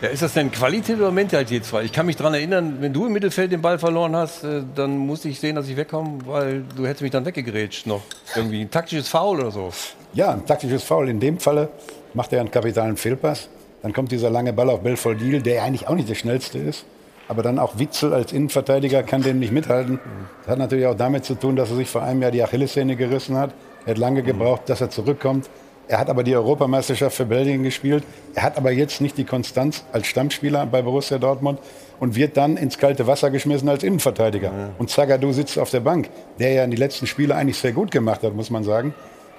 Ja. 0.01 0.09
Ist 0.09 0.21
das 0.21 0.33
denn 0.33 0.51
Qualität 0.51 0.97
oder 0.97 1.11
Mentalität? 1.11 1.63
Ich 1.83 1.91
kann 1.91 2.05
mich 2.05 2.15
daran 2.15 2.33
erinnern, 2.33 2.77
wenn 2.79 2.93
du 2.93 3.05
im 3.05 3.13
Mittelfeld 3.13 3.51
den 3.51 3.61
Ball 3.61 3.79
verloren 3.79 4.15
hast, 4.15 4.43
äh, 4.43 4.63
dann 4.75 4.97
musste 4.97 5.29
ich 5.29 5.39
sehen, 5.39 5.55
dass 5.55 5.67
ich 5.67 5.77
wegkomme, 5.77 6.19
weil 6.25 6.63
du 6.75 6.85
hättest 6.85 7.01
mich 7.01 7.11
dann 7.11 7.25
weggegrätscht 7.25 7.87
noch. 7.87 8.01
Irgendwie 8.35 8.61
ein 8.61 8.71
taktisches 8.71 9.07
Foul 9.07 9.39
oder 9.39 9.51
so. 9.51 9.71
Ja, 10.13 10.31
ein 10.31 10.45
taktisches 10.45 10.83
Foul. 10.83 11.09
In 11.09 11.19
dem 11.19 11.39
Falle 11.39 11.69
macht 12.13 12.33
er 12.33 12.41
einen 12.41 12.51
kapitalen 12.51 12.97
Fehlpass. 12.97 13.49
Dann 13.81 13.93
kommt 13.93 14.11
dieser 14.11 14.29
lange 14.29 14.53
Ball 14.53 14.69
auf 14.69 14.81
Belfodil, 14.81 15.41
der 15.41 15.63
eigentlich 15.63 15.87
auch 15.87 15.95
nicht 15.95 16.09
der 16.09 16.15
schnellste 16.15 16.57
ist. 16.57 16.85
Aber 17.27 17.43
dann 17.43 17.59
auch 17.59 17.77
Witzel 17.77 18.13
als 18.13 18.31
Innenverteidiger 18.31 19.03
kann 19.03 19.21
dem 19.21 19.39
nicht 19.39 19.51
mithalten. 19.51 19.99
Das 20.43 20.53
hat 20.53 20.59
natürlich 20.59 20.85
auch 20.85 20.95
damit 20.95 21.25
zu 21.25 21.35
tun, 21.35 21.55
dass 21.55 21.69
er 21.69 21.75
sich 21.75 21.89
vor 21.89 22.01
einem 22.03 22.21
Jahr 22.21 22.31
die 22.31 22.41
Achillessehne 22.41 22.95
gerissen 22.95 23.37
hat. 23.37 23.53
Er 23.85 23.91
hat 23.91 23.97
lange 23.97 24.23
gebraucht, 24.23 24.63
dass 24.67 24.81
er 24.81 24.89
zurückkommt. 24.89 25.49
Er 25.87 25.99
hat 25.99 26.09
aber 26.09 26.23
die 26.23 26.35
Europameisterschaft 26.35 27.15
für 27.15 27.25
Belgien 27.25 27.63
gespielt. 27.63 28.03
Er 28.35 28.43
hat 28.43 28.57
aber 28.57 28.71
jetzt 28.71 28.99
nicht 28.99 29.17
die 29.17 29.23
Konstanz 29.23 29.85
als 29.93 30.07
Stammspieler 30.07 30.65
bei 30.65 30.81
Borussia 30.81 31.17
Dortmund 31.17 31.59
und 31.99 32.15
wird 32.15 32.35
dann 32.35 32.57
ins 32.57 32.77
kalte 32.77 33.07
Wasser 33.07 33.31
geschmissen 33.31 33.69
als 33.69 33.83
Innenverteidiger. 33.83 34.47
Ja. 34.47 34.69
Und 34.77 34.89
Zagadou 34.89 35.31
sitzt 35.31 35.57
auf 35.57 35.69
der 35.69 35.79
Bank, 35.79 36.09
der 36.39 36.51
ja 36.51 36.63
in 36.63 36.71
die 36.71 36.77
letzten 36.77 37.07
Spiele 37.07 37.35
eigentlich 37.35 37.57
sehr 37.57 37.71
gut 37.71 37.91
gemacht 37.91 38.21
hat, 38.23 38.35
muss 38.35 38.49
man 38.49 38.63
sagen. 38.63 38.93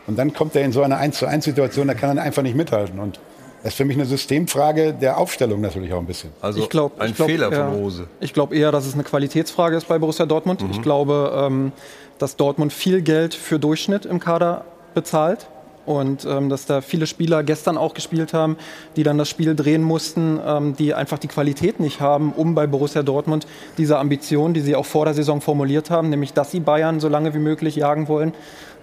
Und 0.07 0.19
dann 0.19 0.33
kommt 0.33 0.57
er 0.57 0.65
in 0.65 0.73
so 0.73 0.83
eine 0.83 0.97
1 0.97 1.19
zu 1.19 1.27
1 1.27 1.45
Situation, 1.45 1.87
da 1.87 1.95
kann 1.95 2.17
er 2.17 2.23
einfach 2.23 2.43
nicht 2.43 2.57
mithalten. 2.57 2.99
Und 2.99 3.21
das 3.63 3.73
ist 3.73 3.77
für 3.77 3.85
mich 3.85 3.97
eine 3.97 4.07
Systemfrage 4.07 4.95
der 4.95 5.19
Aufstellung 5.19 5.61
natürlich 5.61 5.93
auch 5.93 5.99
ein 5.99 6.07
bisschen. 6.07 6.31
Also 6.41 6.61
ich 6.61 6.71
glaub, 6.71 6.99
ein 6.99 7.11
ich 7.11 7.17
glaub, 7.17 7.29
Fehler 7.29 7.53
von 7.53 7.75
Rose. 7.75 8.09
Ich 8.21 8.33
glaube 8.33 8.57
eher, 8.57 8.73
dass 8.73 8.87
es 8.87 8.95
eine 8.95 9.05
Qualitätsfrage 9.05 9.77
ist 9.77 9.87
bei 9.87 9.99
Borussia 9.99 10.25
Dortmund. 10.25 10.63
Mhm. 10.63 10.71
Ich 10.71 10.81
glaube, 10.81 11.47
ähm, 11.47 11.73
dass 12.19 12.37
Dortmund 12.37 12.73
viel 12.73 13.03
Geld 13.03 13.35
für 13.35 13.59
Durchschnitt 13.59 14.07
im 14.07 14.19
Kader 14.19 14.65
bezahlt 14.95 15.47
und 15.89 16.27
ähm, 16.27 16.51
dass 16.51 16.67
da 16.67 16.83
viele 16.83 17.07
Spieler 17.07 17.43
gestern 17.43 17.79
auch 17.79 17.95
gespielt 17.95 18.35
haben, 18.35 18.59
die 18.97 19.05
dann 19.05 19.17
das 19.17 19.31
Spiel 19.31 19.57
drehen 19.57 19.83
mussten, 19.83 20.39
ähm, 20.47 20.77
die 20.77 20.93
einfach 20.93 21.19
die 21.19 21.29
Qualität 21.29 21.81
nicht 21.81 22.03
haben, 22.03 22.33
um 22.33 22.55
bei 22.55 22.67
Borussia 22.67 23.03
Dortmund 23.03 23.47
diese 23.79 23.99
Ambition, 23.99 24.53
die 24.53 24.61
sie 24.61 24.77
auch 24.77 24.85
vor 24.85 25.07
der 25.07 25.15
Saison 25.15 25.41
formuliert 25.41 25.91
haben, 25.91 26.11
nämlich 26.11 26.35
dass 26.35 26.51
sie 26.51 26.61
Bayern 26.61 27.01
so 27.01 27.09
lange 27.09 27.33
wie 27.33 27.39
möglich 27.39 27.75
jagen 27.77 28.07
wollen, 28.07 28.35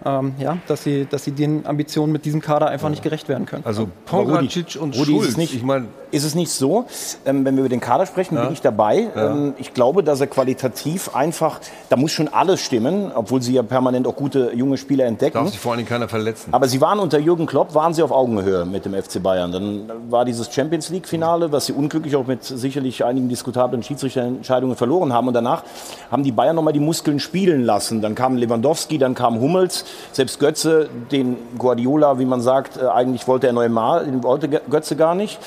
ähm, 0.04 0.34
ja, 0.40 0.58
dass 0.68 0.84
sie, 0.84 1.06
dass 1.06 1.24
sie 1.24 1.32
den 1.32 1.66
Ambitionen 1.66 2.12
mit 2.12 2.26
diesem 2.26 2.42
Kader 2.42 2.68
einfach 2.68 2.90
nicht 2.90 3.04
gerecht 3.04 3.30
werden 3.30 3.46
können. 3.46 3.64
Also 3.66 3.88
Pongracic 4.06 4.78
und 4.80 4.96
Rudi, 4.98 5.12
Schulz. 5.12 5.24
Ist 5.24 5.32
es 5.32 5.38
nicht, 5.38 5.54
ich 5.56 5.64
mein, 5.64 5.88
ist 6.12 6.24
es 6.24 6.36
nicht 6.36 6.52
so, 6.52 6.86
ähm, 7.26 7.46
wenn 7.46 7.56
wir 7.56 7.62
über 7.62 7.70
den 7.70 7.80
Kader 7.80 8.06
sprechen, 8.06 8.36
ja. 8.36 8.44
bin 8.44 8.54
ich 8.54 8.62
dabei. 8.62 9.10
Ja. 9.16 9.32
Ähm, 9.32 9.54
ich 9.58 9.74
glaube, 9.74 10.04
dass 10.04 10.22
er 10.22 10.28
qualitativ 10.28 11.16
einfach, 11.16 11.60
da 11.90 11.96
muss 11.96 12.12
schon 12.12 12.28
alles 12.28 12.62
stimmen, 12.62 13.12
obwohl 13.14 13.42
sie 13.42 13.54
ja 13.54 13.64
permanent 13.64 14.08
auch 14.08 14.16
gute 14.16 14.54
junge 14.54 14.78
Spieler 14.78 15.06
entdecken. 15.06 15.38
Darf 15.38 15.50
sich 15.50 15.60
vor 15.60 15.74
allem 15.74 15.86
keiner 15.86 16.08
verletzen. 16.08 16.54
Aber 16.54 16.68
sie 16.68 16.82
waren 16.82 17.00
unter 17.00 17.20
Jürgen 17.20 17.46
Klopp, 17.46 17.74
waren 17.74 17.94
sie 17.94 18.04
auf 18.04 18.12
Augenhöhe 18.12 18.66
mit 18.66 18.86
dem 18.86 18.94
FC 18.94 19.22
Bayern. 19.22 19.52
Dann 19.52 19.92
war 20.10 20.26
dieses 20.26 20.54
Champions 20.54 20.90
League 20.90 21.08
Finale, 21.08 21.52
was 21.52 21.68
sie 21.68 21.74
unglücklich 21.74 22.16
auch 22.16 22.28
mit 22.28 22.44
sicherlich 22.44 23.04
einigen 23.04 23.30
diskutablen 23.30 23.84
Schiedsrichterentscheidungen 23.84 24.76
verloren 24.76 25.14
haben. 25.14 25.28
Und 25.28 25.34
danach 25.34 25.64
haben 26.12 26.24
die 26.24 26.32
Bayern 26.32 26.56
nochmal 26.56 26.74
die 26.74 26.80
Muskeln 26.80 27.20
spielen 27.20 27.64
lassen. 27.64 28.02
Dann 28.02 28.16
kam 28.16 28.38
Lewandowski, 28.38 28.98
dann 28.98 29.16
kam 29.16 29.40
Hummels. 29.40 29.85
Selbst 30.12 30.40
Götze, 30.40 30.90
den 31.12 31.38
Guardiola, 31.58 32.20
wie 32.20 32.26
man 32.26 32.42
sagt, 32.42 32.78
äh, 32.78 32.88
eigentlich 32.88 33.28
wollte 33.28 33.48
er 33.48 33.54
Neymar, 33.54 34.04
den 34.04 34.24
wollte 34.24 34.48
Götze 34.48 34.96
gar 34.96 35.16
nicht. 35.16 35.40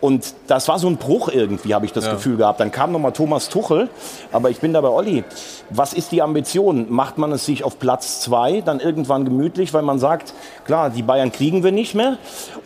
Und 0.00 0.34
das 0.46 0.68
war 0.68 0.78
so 0.78 0.88
ein 0.88 0.98
Bruch 0.98 1.28
irgendwie, 1.28 1.74
habe 1.74 1.86
ich 1.86 1.92
das 1.92 2.04
ja. 2.04 2.12
Gefühl 2.12 2.36
gehabt. 2.36 2.60
Dann 2.60 2.70
kam 2.70 2.92
nochmal 2.92 3.12
Thomas 3.12 3.48
Tuchel. 3.48 3.88
Aber 4.30 4.50
ich 4.50 4.60
bin 4.60 4.72
da 4.72 4.80
bei 4.80 4.88
Olli. 4.88 5.24
Was 5.70 5.94
ist 5.94 6.12
die 6.12 6.22
Ambition? 6.22 6.86
Macht 6.90 7.18
man 7.18 7.32
es 7.32 7.46
sich 7.46 7.64
auf 7.64 7.78
Platz 7.78 8.20
zwei 8.20 8.60
dann 8.60 8.78
irgendwann 8.78 9.24
gemütlich, 9.24 9.72
weil 9.74 9.82
man 9.82 9.98
sagt, 9.98 10.34
klar, 10.64 10.90
die 10.90 11.02
Bayern 11.02 11.32
kriegen 11.32 11.64
wir 11.64 11.72
nicht 11.72 11.94
mehr? 11.94 12.18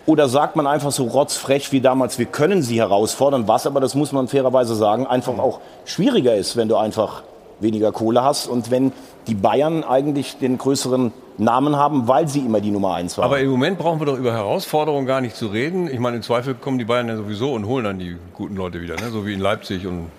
Oder 0.07 0.29
sagt 0.29 0.57
man 0.57 0.67
einfach 0.67 0.91
so 0.91 1.05
rotzfrech 1.05 1.73
wie 1.73 1.81
damals, 1.81 2.19
wir 2.19 2.27
können 2.27 2.63
sie 2.63 2.79
herausfordern, 2.79 3.47
was 3.47 3.67
aber, 3.67 3.81
das 3.81 3.95
muss 3.95 4.13
man 4.13 4.29
fairerweise 4.29 4.75
sagen, 4.75 5.07
einfach 5.07 5.39
auch 5.39 5.61
schwieriger 5.85 6.35
ist, 6.35 6.57
wenn 6.57 6.69
du 6.69 6.77
einfach 6.77 7.23
weniger 7.61 7.93
Kohle 7.93 8.23
hast 8.23 8.47
und 8.47 8.71
wenn 8.71 8.93
die 9.27 9.35
Bayern 9.35 9.85
eigentlich 9.85 10.39
den 10.39 10.59
größeren 10.59 11.13
Namen 11.39 11.77
haben, 11.77 12.07
weil 12.07 12.29
sie 12.29 12.41
immer 12.41 12.61
die 12.61 12.71
Nummer 12.71 12.95
eins 12.95 13.17
waren. 13.17 13.25
Aber 13.25 13.41
im 13.41 13.51
Moment 13.51 13.79
brauchen 13.79 14.01
wir 14.01 14.07
doch 14.07 14.19
über 14.19 14.33
Herausforderungen 14.33 15.07
gar 15.07 15.21
nicht 15.21 15.37
zu 15.37 15.47
reden. 15.47 15.89
Ich 15.91 15.99
meine, 15.99 16.17
im 16.17 16.23
Zweifel 16.23 16.55
kommen 16.55 16.79
die 16.79 16.85
Bayern 16.85 17.09
ja 17.09 17.17
sowieso 17.17 17.53
und 17.53 17.67
holen 17.67 17.85
dann 17.85 17.99
die 17.99 18.17
guten 18.35 18.57
Leute 18.57 18.81
wieder, 18.83 18.97
ne? 18.97 19.11
so 19.11 19.27
wie 19.27 19.33
in 19.33 19.41
Leipzig 19.41 19.87
und 19.87 20.11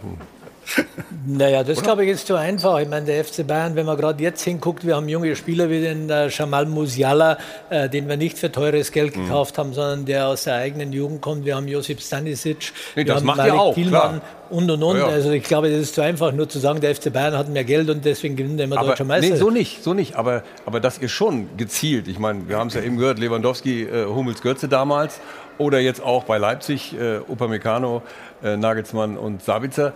naja, 1.26 1.64
das 1.64 1.82
glaube 1.82 2.06
ich 2.06 2.12
ist 2.12 2.28
zu 2.28 2.36
einfach. 2.36 2.80
Ich 2.80 2.88
meine, 2.88 3.06
der 3.06 3.24
FC 3.24 3.46
Bayern, 3.46 3.76
wenn 3.76 3.86
man 3.86 3.98
gerade 3.98 4.24
jetzt 4.24 4.42
hinguckt, 4.44 4.86
wir 4.86 4.96
haben 4.96 5.10
junge 5.10 5.36
Spieler 5.36 5.70
wie 5.70 5.82
den 5.82 6.10
äh, 6.10 6.30
Jamal 6.30 6.66
Musiala, 6.66 7.38
äh, 7.70 7.90
den 7.90 8.08
wir 8.08 8.18
nicht 8.18 8.38
für 8.38 8.52
teures 8.52 8.92
Geld 8.92 9.16
mhm. 9.16 9.26
gekauft 9.26 9.58
haben, 9.58 9.74
sondern 9.74 10.06
der 10.06 10.28
aus 10.28 10.44
der 10.44 10.56
eigenen 10.56 10.94
Jugend 10.94 11.22
kommt. 11.22 11.46
Wir 11.46 11.56
haben 11.56 11.68
Josip 11.68 12.02
Stanisic, 12.02 12.72
nee, 12.96 13.06
wir 13.06 13.16
haben 13.16 13.26
Malik 13.26 13.54
auch, 13.54 13.74
Thielmann 13.74 14.22
und 14.50 14.70
und 14.70 14.84
und. 14.84 14.98
Ja, 14.98 15.08
ja. 15.08 15.14
Also 15.14 15.32
ich 15.32 15.44
glaube, 15.44 15.70
das 15.70 15.80
ist 15.80 15.96
zu 15.96 16.02
einfach, 16.02 16.32
nur 16.32 16.48
zu 16.48 16.60
sagen, 16.60 16.80
der 16.82 16.96
FC 16.96 17.12
Bayern 17.12 17.38
hat 17.38 17.50
mehr 17.50 17.64
Geld 17.64 17.90
und 17.90 18.06
deswegen 18.06 18.36
gewinnt 18.36 18.60
er 18.60 18.66
immer 18.66 18.78
aber, 18.78 18.90
Deutscher 18.90 19.06
Meister. 19.06 19.34
Nee, 19.34 19.38
so 19.38 19.50
nicht, 19.50 19.84
so 19.84 19.94
nicht. 19.94 20.16
Aber, 20.16 20.44
aber 20.66 20.80
das 20.80 20.98
ist 20.98 21.12
schon 21.12 21.58
gezielt. 21.58 22.08
Ich 22.08 22.20
meine, 22.20 22.48
wir 22.48 22.58
haben 22.58 22.68
es 22.68 22.74
ja 22.74 22.82
eben 22.82 22.98
gehört, 22.98 23.20
Lewandowski, 23.20 23.84
äh, 23.84 24.06
Hummels, 24.06 24.42
Götze 24.42 24.68
damals 24.68 25.20
oder 25.58 25.80
jetzt 25.80 26.02
auch 26.04 26.24
bei 26.24 26.38
Leipzig, 26.38 26.96
äh, 26.98 27.20
Upamecano, 27.28 28.02
äh, 28.44 28.58
Nagelsmann 28.58 29.18
und 29.18 29.44
Sabitzer 29.44 29.94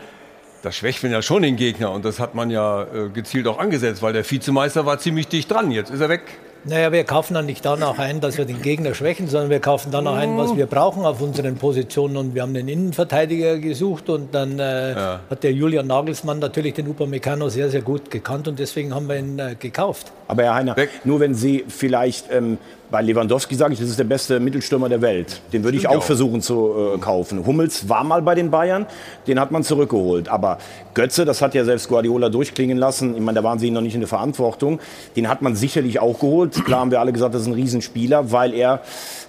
das 0.65 0.75
schwächt 0.75 1.03
ja 1.03 1.21
schon 1.21 1.43
den 1.43 1.55
Gegner 1.55 1.91
und 1.91 2.03
das 2.03 2.19
hat 2.19 2.33
man 2.33 2.49
ja 2.49 2.83
äh, 2.83 3.09
gezielt 3.09 3.47
auch 3.47 3.59
angesetzt, 3.59 4.01
weil 4.01 4.13
der 4.13 4.29
Vizemeister 4.29 4.85
war 4.85 4.97
ziemlich 4.97 5.27
dicht 5.27 5.51
dran. 5.51 5.69
Jetzt 5.69 5.91
ist 5.91 6.01
er 6.01 6.09
weg. 6.09 6.21
Naja, 6.67 6.91
wir 6.91 7.03
kaufen 7.03 7.35
dann 7.35 7.45
nicht 7.45 7.63
danach 7.63 7.99
ein, 7.99 8.21
dass 8.21 8.39
wir 8.39 8.45
den 8.45 8.59
Gegner 8.63 8.95
schwächen, 8.95 9.27
sondern 9.27 9.51
wir 9.51 9.59
kaufen 9.59 9.91
danach 9.91 10.15
ein, 10.15 10.35
was 10.35 10.57
wir 10.57 10.65
brauchen 10.65 11.05
auf 11.05 11.21
unseren 11.21 11.57
Positionen. 11.57 12.17
Und 12.17 12.33
wir 12.33 12.41
haben 12.41 12.55
den 12.55 12.67
Innenverteidiger 12.67 13.59
gesucht 13.59 14.09
und 14.09 14.33
dann 14.33 14.57
äh, 14.57 14.93
ja. 14.93 15.19
hat 15.29 15.43
der 15.43 15.53
Julian 15.53 15.85
Nagelsmann 15.85 16.39
natürlich 16.39 16.73
den 16.73 16.87
Upamecano 16.87 17.49
sehr, 17.49 17.69
sehr 17.69 17.83
gut 17.83 18.09
gekannt 18.09 18.47
und 18.47 18.57
deswegen 18.57 18.95
haben 18.95 19.07
wir 19.07 19.17
ihn 19.17 19.37
äh, 19.37 19.55
gekauft. 19.59 20.11
Aber 20.27 20.41
Herr 20.41 20.55
Heiner, 20.55 20.75
Weg. 20.75 20.89
nur 21.03 21.19
wenn 21.19 21.35
Sie 21.35 21.65
vielleicht 21.67 22.31
ähm, 22.31 22.57
bei 22.91 23.01
Lewandowski 23.01 23.55
sage 23.55 23.73
ich, 23.73 23.79
das 23.79 23.89
ist 23.89 23.99
der 23.99 24.05
beste 24.05 24.39
Mittelstürmer 24.39 24.89
der 24.89 25.01
Welt. 25.01 25.41
Den 25.53 25.63
würde 25.63 25.77
ich 25.77 25.87
auch, 25.87 26.03
versuchen 26.03 26.41
zu 26.41 26.93
äh, 26.95 26.97
kaufen. 26.99 27.45
Hummels 27.45 27.89
war 27.89 28.03
mal 28.03 28.21
bei 28.21 28.35
den 28.35 28.51
Bayern, 28.51 28.85
den 29.27 29.39
hat 29.39 29.51
man 29.51 29.63
zurückgeholt. 29.63 30.29
Aber 30.29 30.59
Götze, 30.93 31.25
das 31.25 31.41
hat 31.41 31.53
ja 31.55 31.65
selbst 31.65 31.89
Guardiola 31.89 32.29
durchklingen 32.29 32.77
lassen. 32.77 33.15
Ich 33.15 33.21
meine, 33.21 33.37
da 33.37 33.43
waren 33.43 33.59
sie 33.59 33.71
noch 33.71 33.81
nicht 33.81 33.95
in 33.95 34.01
der 34.01 34.07
Verantwortung. 34.07 34.79
Den 35.15 35.27
hat 35.27 35.41
man 35.41 35.55
sicherlich 35.55 35.99
auch 35.99 36.19
geholt. 36.19 36.63
Klar 36.65 36.81
haben 36.81 36.91
wir 36.91 36.99
alle 36.99 37.11
gesagt, 37.11 37.33
das 37.33 37.41
ist 37.41 37.47
ein 37.47 37.53
Riesenspieler, 37.53 38.31
weil 38.31 38.53
er 38.53 38.81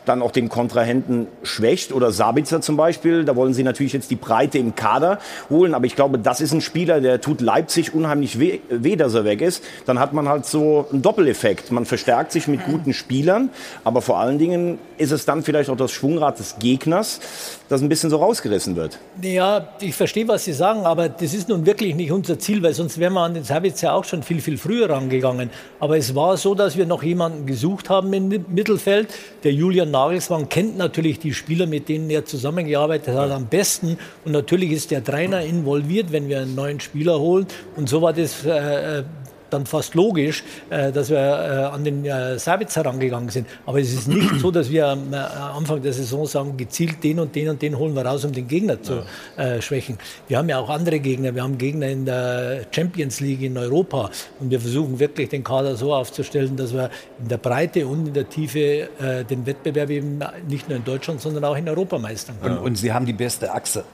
dann 0.05 0.23
auch 0.23 0.31
den 0.31 0.49
Kontrahenten 0.49 1.27
schwächt 1.43 1.93
oder 1.93 2.13
Sabitzer 2.13 2.61
zum 2.61 2.77
Beispiel. 2.77 3.25
Da 3.25 3.37
wollen 3.37 3.55
sie 3.55 3.63
natürlich 3.63 3.93
jetzt 3.93 4.11
die 4.11 4.17
Breite 4.17 4.59
im 4.59 4.75
Kader 4.75 5.19
holen, 5.51 5.75
aber 5.75 5.87
ich 5.87 5.97
glaube, 5.97 6.19
das 6.19 6.41
ist 6.41 6.53
ein 6.53 6.61
Spieler, 6.61 7.01
der 7.01 7.21
tut 7.21 7.41
Leipzig 7.41 7.95
unheimlich 7.95 8.39
weh, 8.39 8.61
weh 8.69 8.97
dass 8.97 9.15
er 9.15 9.25
weg 9.25 9.41
ist. 9.41 9.65
Dann 9.85 9.99
hat 9.99 10.13
man 10.13 10.29
halt 10.29 10.47
so 10.47 10.87
einen 10.93 11.03
Doppeleffekt. 11.03 11.73
Man 11.73 11.85
verstärkt 11.85 12.33
sich 12.33 12.49
mit 12.49 12.65
guten 12.65 12.93
Spielern, 12.93 13.46
aber 13.85 14.03
vor 14.03 14.19
allen 14.19 14.39
Dingen 14.39 14.79
ist 14.99 15.13
es 15.13 15.25
dann 15.25 15.43
vielleicht 15.43 15.71
auch 15.71 15.77
das 15.77 15.93
Schwungrad 15.93 16.39
des 16.39 16.59
Gegners, 16.59 17.21
das 17.69 17.83
ein 17.83 17.89
bisschen 17.89 18.11
so 18.11 18.17
rausgerissen 18.17 18.77
wird. 18.77 18.99
Ja, 19.23 19.69
ich 19.81 19.95
verstehe, 19.95 20.29
was 20.29 20.45
Sie 20.45 20.53
sagen, 20.53 20.87
aber 20.87 21.09
das 21.09 21.35
ist 21.35 21.49
nun 21.49 21.67
wirklich 21.67 21.95
nicht 21.95 22.13
unser 22.13 22.39
Ziel, 22.39 22.63
weil 22.63 22.75
sonst 22.75 22.99
wären 22.99 23.15
wir 23.15 23.23
an 23.23 23.35
den 23.35 23.45
Sabitzer 23.45 23.93
auch 23.93 24.05
schon 24.05 24.23
viel, 24.23 24.41
viel 24.41 24.59
früher 24.59 24.89
rangegangen. 24.91 25.51
Aber 25.81 25.97
es 25.97 26.15
war 26.15 26.37
so, 26.37 26.55
dass 26.55 26.77
wir 26.77 26.87
noch 26.87 27.03
jemanden 27.03 27.47
gesucht 27.47 27.91
haben 27.91 28.13
im 28.13 28.29
Mittelfeld. 28.29 29.09
Der 29.45 29.53
Julian 29.53 29.91
Nagelsmann 29.91 30.49
kennt 30.49 30.77
natürlich 30.77 31.19
die 31.19 31.35
Spieler, 31.35 31.67
mit 31.67 31.89
denen 31.89 32.09
er 32.11 32.25
zusammengearbeitet 32.25 33.15
hat, 33.15 33.31
am 33.31 33.47
besten. 33.47 33.99
Und 34.25 34.33
natürlich 34.33 34.73
ist 34.73 34.91
der 34.91 35.03
Trainer 35.03 35.43
involviert, 35.43 36.13
wenn 36.13 36.29
wir 36.29 36.41
einen 36.41 36.55
neuen 36.55 36.81
Spieler 36.81 37.19
holen. 37.19 37.47
Und 37.77 37.89
so 37.89 38.03
war 38.03 38.13
das 38.13 38.45
äh, 38.45 39.03
dann 39.51 39.67
fast 39.67 39.95
logisch, 39.95 40.43
äh, 40.71 40.93
dass 40.93 41.11
wir 41.11 41.19
äh, 41.19 41.75
an 41.75 41.85
den 41.85 42.05
äh, 42.05 42.39
herangegangen 42.39 43.29
sind. 43.29 43.47
Aber 43.65 43.81
es 43.81 43.93
ist 43.93 44.09
nicht 44.09 44.41
so, 44.41 44.51
dass 44.51 44.71
wir 44.71 44.89
am 44.89 45.13
Anfang 45.13 45.83
der 45.83 45.93
Saison 45.93 46.27
sagen, 46.27 46.57
gezielt 46.57 47.03
den 47.03 47.21
und 47.21 47.35
den 47.35 47.49
und 47.49 47.63
den 47.63 47.79
holen 47.79 47.95
wir 47.95 48.05
raus, 48.05 48.25
um 48.25 48.33
den 48.33 48.49
Gegner 48.49 48.83
zu 48.83 49.03
ja. 49.37 49.61
schwächen. 49.61 49.99
Wir 50.29 50.39
haben 50.39 50.49
ja 50.49 50.59
auch 50.59 50.71
andere 50.71 51.01
Gegner. 51.01 51.35
Wir 51.35 51.43
haben 51.43 51.59
Gegner 51.59 51.89
in 51.89 52.05
der 52.05 52.67
Champions 52.71 53.21
League 53.21 53.43
in 53.43 53.57
Europa. 53.57 54.11
Und 54.41 54.51
wir 54.51 54.61
versuchen 54.61 54.99
wirklich 54.99 55.29
den 55.29 55.45
Kader 55.45 55.77
so 55.77 55.95
aufzustellen, 55.95 56.57
dass 56.57 56.73
wir 56.73 56.91
in 57.21 57.29
der 57.29 57.39
Breite 57.39 57.87
und 57.87 58.09
in 58.09 58.15
der 58.15 58.29
Tiefe 58.29 58.89
den 59.29 59.47
Wettbewerb 59.47 59.91
eben 59.91 60.21
nicht 60.49 60.69
nur 60.69 60.79
in 60.79 60.85
Deutschland, 60.85 61.21
sondern 61.21 61.45
auch 61.45 61.57
in 61.57 61.69
Europa 61.69 61.99
meistern 61.99 62.37
können. 62.41 62.59
Und, 62.59 62.65
und 62.65 62.75
Sie 62.77 62.93
haben 62.93 63.07
die 63.07 63.13
beste 63.13 63.53
Achse. 63.53 63.85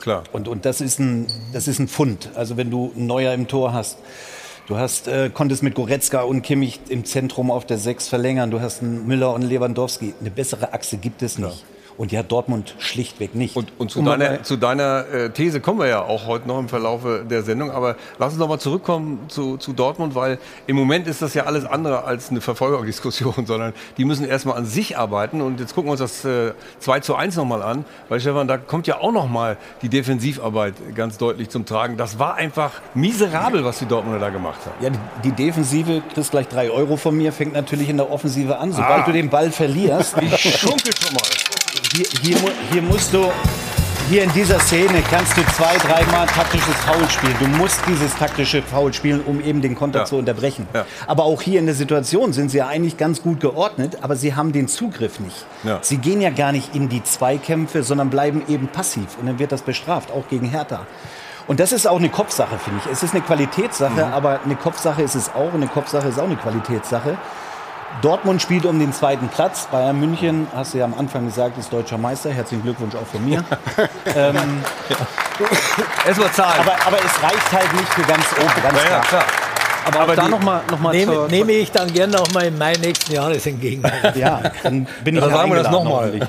Klar. 0.00 0.24
Und, 0.32 0.48
und 0.48 0.66
das, 0.66 0.82
ist 0.82 0.98
ein, 0.98 1.26
das 1.52 1.66
ist 1.66 1.78
ein 1.78 1.88
Fund. 1.88 2.28
Also 2.34 2.58
wenn 2.58 2.70
du 2.70 2.92
einen 2.94 3.06
Neuer 3.06 3.32
im 3.32 3.48
Tor 3.48 3.72
hast, 3.72 3.98
Du 4.66 4.78
hast, 4.78 5.08
äh, 5.08 5.28
konntest 5.28 5.62
mit 5.62 5.74
Goretzka 5.74 6.22
und 6.22 6.40
Kimmich 6.40 6.80
im 6.88 7.04
Zentrum 7.04 7.50
auf 7.50 7.66
der 7.66 7.76
6 7.76 8.08
verlängern. 8.08 8.50
Du 8.50 8.62
hast 8.62 8.82
einen 8.82 9.06
Müller 9.06 9.34
und 9.34 9.42
Lewandowski. 9.42 10.14
Eine 10.18 10.30
bessere 10.30 10.72
Achse 10.72 10.96
gibt 10.96 11.22
es 11.22 11.36
nicht. 11.38 11.64
Ja. 11.96 11.98
Und 11.98 12.10
die 12.12 12.18
hat 12.18 12.30
Dortmund 12.30 12.74
schlichtweg 12.78 13.34
nicht. 13.34 13.56
Und, 13.56 13.72
und 13.78 13.90
zu, 13.90 14.00
um 14.00 14.04
deiner, 14.04 14.42
zu 14.42 14.56
deiner 14.56 15.06
äh, 15.08 15.30
These 15.30 15.60
kommen 15.60 15.78
wir 15.78 15.86
ja 15.86 16.02
auch 16.02 16.26
heute 16.26 16.48
noch 16.48 16.58
im 16.58 16.68
Verlauf 16.68 17.02
der 17.28 17.42
Sendung. 17.42 17.70
Aber 17.70 17.96
lass 18.18 18.32
uns 18.32 18.40
noch 18.40 18.48
mal 18.48 18.58
zurückkommen 18.58 19.20
zu, 19.28 19.56
zu 19.56 19.72
Dortmund, 19.72 20.14
weil 20.14 20.38
im 20.66 20.76
Moment 20.76 21.06
ist 21.06 21.22
das 21.22 21.34
ja 21.34 21.44
alles 21.44 21.64
andere 21.64 22.04
als 22.04 22.30
eine 22.30 22.40
Verfolgerdiskussion, 22.40 23.46
sondern 23.46 23.72
die 23.96 24.04
müssen 24.04 24.26
erstmal 24.26 24.56
an 24.56 24.66
sich 24.66 24.98
arbeiten. 24.98 25.40
Und 25.40 25.60
jetzt 25.60 25.74
gucken 25.74 25.88
wir 25.88 25.92
uns 25.92 26.00
das 26.00 26.24
äh, 26.24 26.52
2 26.80 27.00
zu 27.00 27.14
1 27.14 27.36
noch 27.36 27.44
mal 27.44 27.62
an. 27.62 27.84
Weil 28.08 28.20
Stefan, 28.20 28.48
da 28.48 28.58
kommt 28.58 28.86
ja 28.86 29.00
auch 29.00 29.12
noch 29.12 29.28
mal 29.28 29.56
die 29.82 29.88
Defensivarbeit 29.88 30.74
ganz 30.94 31.18
deutlich 31.18 31.48
zum 31.48 31.66
Tragen. 31.66 31.96
Das 31.96 32.18
war 32.18 32.34
einfach 32.34 32.72
miserabel, 32.94 33.64
was 33.64 33.78
die 33.78 33.86
Dortmunder 33.86 34.20
da 34.20 34.30
gemacht 34.30 34.60
haben. 34.66 34.84
Ja, 34.84 34.90
die, 34.90 35.30
die 35.30 35.32
Defensive, 35.32 36.02
kriegst 36.12 36.30
gleich 36.30 36.48
drei 36.48 36.70
Euro 36.70 36.96
von 36.96 37.16
mir, 37.16 37.32
fängt 37.32 37.52
natürlich 37.52 37.88
in 37.88 37.96
der 37.96 38.10
Offensive 38.10 38.58
an. 38.58 38.72
Sobald 38.72 39.02
ah. 39.02 39.06
du 39.06 39.12
den 39.12 39.28
Ball 39.28 39.50
verlierst. 39.50 40.16
Ich 40.20 40.58
schunkel 40.58 40.92
schon 40.96 41.14
mal 41.14 41.22
hier, 41.94 42.06
hier, 42.22 42.36
hier 42.72 42.82
musst 42.82 43.12
du 43.12 43.30
hier 44.10 44.22
in 44.24 44.32
dieser 44.34 44.60
Szene 44.60 45.02
kannst 45.10 45.34
du 45.34 45.42
zwei, 45.56 45.78
dreimal 45.78 46.26
taktisches 46.26 46.74
Foul 46.84 47.08
spielen. 47.08 47.34
Du 47.40 47.46
musst 47.46 47.80
dieses 47.88 48.14
taktische 48.14 48.60
Foul 48.60 48.92
spielen, 48.92 49.22
um 49.24 49.40
eben 49.42 49.62
den 49.62 49.74
Konter 49.74 50.00
ja. 50.00 50.04
zu 50.04 50.16
unterbrechen. 50.16 50.66
Ja. 50.74 50.84
Aber 51.06 51.24
auch 51.24 51.40
hier 51.40 51.58
in 51.58 51.64
der 51.64 51.74
Situation 51.74 52.34
sind 52.34 52.50
sie 52.50 52.58
ja 52.58 52.66
eigentlich 52.66 52.98
ganz 52.98 53.22
gut 53.22 53.40
geordnet, 53.40 53.98
aber 54.02 54.14
sie 54.14 54.34
haben 54.34 54.52
den 54.52 54.68
Zugriff 54.68 55.20
nicht. 55.20 55.46
Ja. 55.62 55.78
Sie 55.80 55.96
gehen 55.96 56.20
ja 56.20 56.28
gar 56.28 56.52
nicht 56.52 56.74
in 56.74 56.90
die 56.90 57.02
Zweikämpfe, 57.02 57.82
sondern 57.82 58.10
bleiben 58.10 58.42
eben 58.46 58.68
passiv. 58.68 59.16
Und 59.18 59.26
dann 59.26 59.38
wird 59.38 59.52
das 59.52 59.62
bestraft, 59.62 60.10
auch 60.10 60.28
gegen 60.28 60.50
Hertha. 60.50 60.86
Und 61.46 61.60
das 61.60 61.72
ist 61.72 61.86
auch 61.86 61.98
eine 61.98 62.10
Kopfsache, 62.10 62.58
finde 62.58 62.82
ich. 62.84 62.92
Es 62.92 63.02
ist 63.02 63.14
eine 63.14 63.22
Qualitätssache, 63.22 64.06
mhm. 64.06 64.12
aber 64.12 64.40
eine 64.44 64.56
Kopfsache 64.56 65.00
ist 65.00 65.14
es 65.14 65.30
auch. 65.34 65.54
Eine 65.54 65.66
Kopfsache 65.66 66.08
ist 66.08 66.18
auch 66.18 66.24
eine 66.24 66.36
Qualitätssache. 66.36 67.16
Dortmund 68.02 68.42
spielt 68.42 68.66
um 68.66 68.78
den 68.78 68.92
zweiten 68.92 69.28
Platz. 69.28 69.66
Bayern 69.70 69.98
München, 69.98 70.46
hast 70.54 70.74
du 70.74 70.78
ja 70.78 70.84
am 70.84 70.94
Anfang 70.94 71.26
gesagt, 71.26 71.58
ist 71.58 71.72
deutscher 71.72 71.98
Meister. 71.98 72.30
Herzlichen 72.30 72.62
Glückwunsch 72.62 72.94
auch 72.94 73.06
von 73.06 73.24
mir. 73.24 73.44
ähm, 74.14 74.62
ja. 74.88 74.96
Erstmal 76.06 76.30
zahlen. 76.32 76.60
Aber, 76.60 76.74
aber, 76.86 76.98
es 76.98 77.22
reicht 77.22 77.52
halt 77.52 77.72
nicht 77.74 77.92
für 77.94 78.02
ganz 78.02 78.24
oben. 78.38 78.62
Ganz 78.62 78.78
ja, 78.82 78.90
ja, 78.90 79.00
klar. 79.00 79.24
Aber, 79.86 80.00
aber 80.00 80.16
da 80.16 80.28
nochmal 80.28 80.62
noch 80.70 80.80
mal 80.80 80.92
nehme, 80.92 81.26
nehme 81.30 81.52
ich 81.52 81.70
dann 81.70 81.92
gerne 81.92 82.14
noch 82.14 82.32
mal 82.32 82.44
im 82.44 82.58
Mai 82.58 82.74
nächsten 82.74 83.12
Jahres 83.12 83.46
entgegen. 83.46 83.82
ja, 84.14 84.40
dann 84.62 84.86
bin 85.04 85.14
ich 85.16 85.20
dann 85.20 85.30
sagen 85.30 85.50
wir 85.50 85.62
das 85.62 85.70
nochmal. 85.70 86.20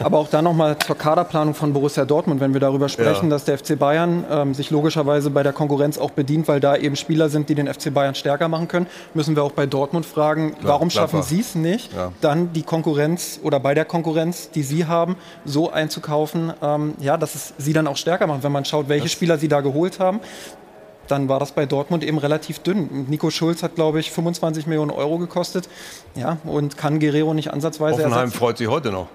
aber 0.00 0.18
auch 0.18 0.28
da 0.28 0.42
nochmal 0.42 0.76
zur 0.78 0.96
Kaderplanung 0.96 1.54
von 1.54 1.72
Borussia 1.72 2.04
Dortmund, 2.04 2.40
wenn 2.40 2.52
wir 2.52 2.60
darüber 2.60 2.88
sprechen, 2.88 3.26
ja. 3.26 3.30
dass 3.30 3.44
der 3.44 3.58
FC 3.58 3.78
Bayern 3.78 4.24
ähm, 4.30 4.54
sich 4.54 4.70
logischerweise 4.70 5.30
bei 5.30 5.42
der 5.42 5.52
Konkurrenz 5.52 5.98
auch 5.98 6.10
bedient, 6.10 6.48
weil 6.48 6.60
da 6.60 6.76
eben 6.76 6.96
Spieler 6.96 7.28
sind, 7.28 7.48
die 7.48 7.54
den 7.54 7.72
FC 7.72 7.92
Bayern 7.92 8.14
stärker 8.14 8.48
machen 8.48 8.68
können, 8.68 8.86
müssen 9.14 9.36
wir 9.36 9.42
auch 9.42 9.52
bei 9.52 9.66
Dortmund 9.66 10.06
fragen, 10.06 10.52
Klar, 10.52 10.74
warum 10.74 10.90
schaffen 10.90 11.22
Sie 11.22 11.40
es 11.40 11.54
nicht, 11.54 11.92
ja. 11.92 12.12
dann 12.20 12.52
die 12.52 12.62
Konkurrenz 12.62 13.40
oder 13.42 13.60
bei 13.60 13.74
der 13.74 13.84
Konkurrenz, 13.84 14.50
die 14.50 14.62
Sie 14.62 14.86
haben, 14.86 15.16
so 15.44 15.70
einzukaufen, 15.70 16.52
ähm, 16.62 16.94
ja, 17.00 17.16
dass 17.16 17.34
es 17.34 17.54
Sie 17.58 17.72
dann 17.72 17.86
auch 17.86 17.96
stärker 17.96 18.26
macht, 18.26 18.42
wenn 18.42 18.52
man 18.52 18.64
schaut, 18.64 18.88
welche 18.88 19.04
das 19.04 19.12
Spieler 19.12 19.38
Sie 19.38 19.48
da 19.48 19.60
geholt 19.60 20.00
haben 20.00 20.20
dann 21.08 21.28
war 21.28 21.38
das 21.40 21.52
bei 21.52 21.66
Dortmund 21.66 22.04
eben 22.04 22.18
relativ 22.18 22.58
dünn. 22.60 23.06
Nico 23.08 23.30
Schulz 23.30 23.62
hat, 23.62 23.74
glaube 23.74 24.00
ich, 24.00 24.10
25 24.10 24.66
Millionen 24.66 24.90
Euro 24.90 25.18
gekostet. 25.18 25.68
Ja, 26.14 26.38
und 26.44 26.76
kann 26.76 27.00
Guerrero 27.00 27.34
nicht 27.34 27.52
ansatzweise 27.52 27.98
Hoffenheim 27.98 28.20
ersetzen. 28.20 28.38
freut 28.38 28.58
sich 28.58 28.68
heute 28.68 28.90
noch. 28.90 29.08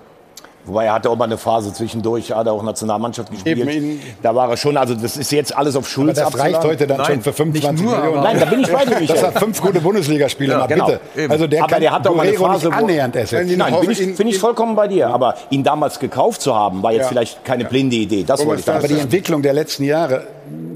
Wobei 0.65 0.86
er 0.86 0.93
hatte 0.93 1.10
auch 1.10 1.17
mal 1.17 1.26
eine 1.26 1.38
Phase 1.38 1.74
zwischendurch, 1.74 2.32
hat 2.32 2.45
er 2.45 2.54
auch 2.54 2.63
Nationalmannschaft 2.63 3.32
gespielt. 3.32 4.00
da 4.21 4.36
war 4.36 4.50
er 4.50 4.58
schon, 4.58 4.78
also 4.78 4.93
das 4.93 5.17
ist 5.17 5.32
jetzt 5.32 5.56
alles 5.56 5.76
auf 5.76 5.88
Schulz 5.88 6.19
Aber 6.19 6.32
das 6.32 6.39
reicht 6.39 6.63
heute 6.63 6.88
dann 6.88 6.97
Nein, 6.97 7.08
schon 7.08 7.21
für 7.21 7.34
25 7.34 7.84
nur, 7.84 7.97
Millionen. 7.97 8.24
Nein, 8.24 8.39
da 8.39 8.45
bin 8.45 8.62
ich 8.62 8.71
bei 8.71 8.86
dir, 8.86 9.08
Das 9.08 9.24
hat 9.24 9.39
fünf 9.39 9.62
gute 9.62 9.82
Bundesligaspieler, 9.82 10.60
ja, 10.60 10.65
genau. 10.67 10.86
bitte. 10.86 11.32
Also 11.32 11.47
der 11.47 11.63
aber 11.63 11.74
kann 11.74 11.82
der 11.82 11.91
hat 11.91 12.08
auch 12.08 12.15
mal 12.15 12.28
eine 12.28 12.38
Phase, 12.38 12.67
nicht 12.67 12.78
annähernd 12.78 13.15
ersetzen. 13.15 13.58
Nein, 13.58 13.76
bin 13.82 13.91
ich, 13.91 14.15
bin 14.15 14.28
ich 14.28 14.38
vollkommen 14.38 14.76
bei 14.76 14.88
dir. 14.88 15.08
Aber 15.08 15.36
ihn 15.50 15.63
damals 15.63 16.00
gekauft 16.00 16.41
zu 16.41 16.56
haben, 16.56 16.84
war 16.84 16.91
jetzt 16.91 17.04
ja. 17.04 17.08
vielleicht 17.10 17.43
keine 17.43 17.65
blinde 17.65 17.95
Idee. 17.95 18.24
Das 18.24 18.45
wollte 18.45 18.62
ich 18.62 18.69
Aber 18.69 18.88
die 18.88 19.00
Entwicklung 19.00 19.41
der 19.41 19.54
letzten 19.54 19.84
Jahre, 19.84 20.28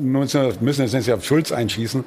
müssen 0.01 0.55
wir 0.59 0.85
jetzt 0.85 1.09
auf 1.11 1.23
Schulz 1.23 1.51
einschießen, 1.51 2.03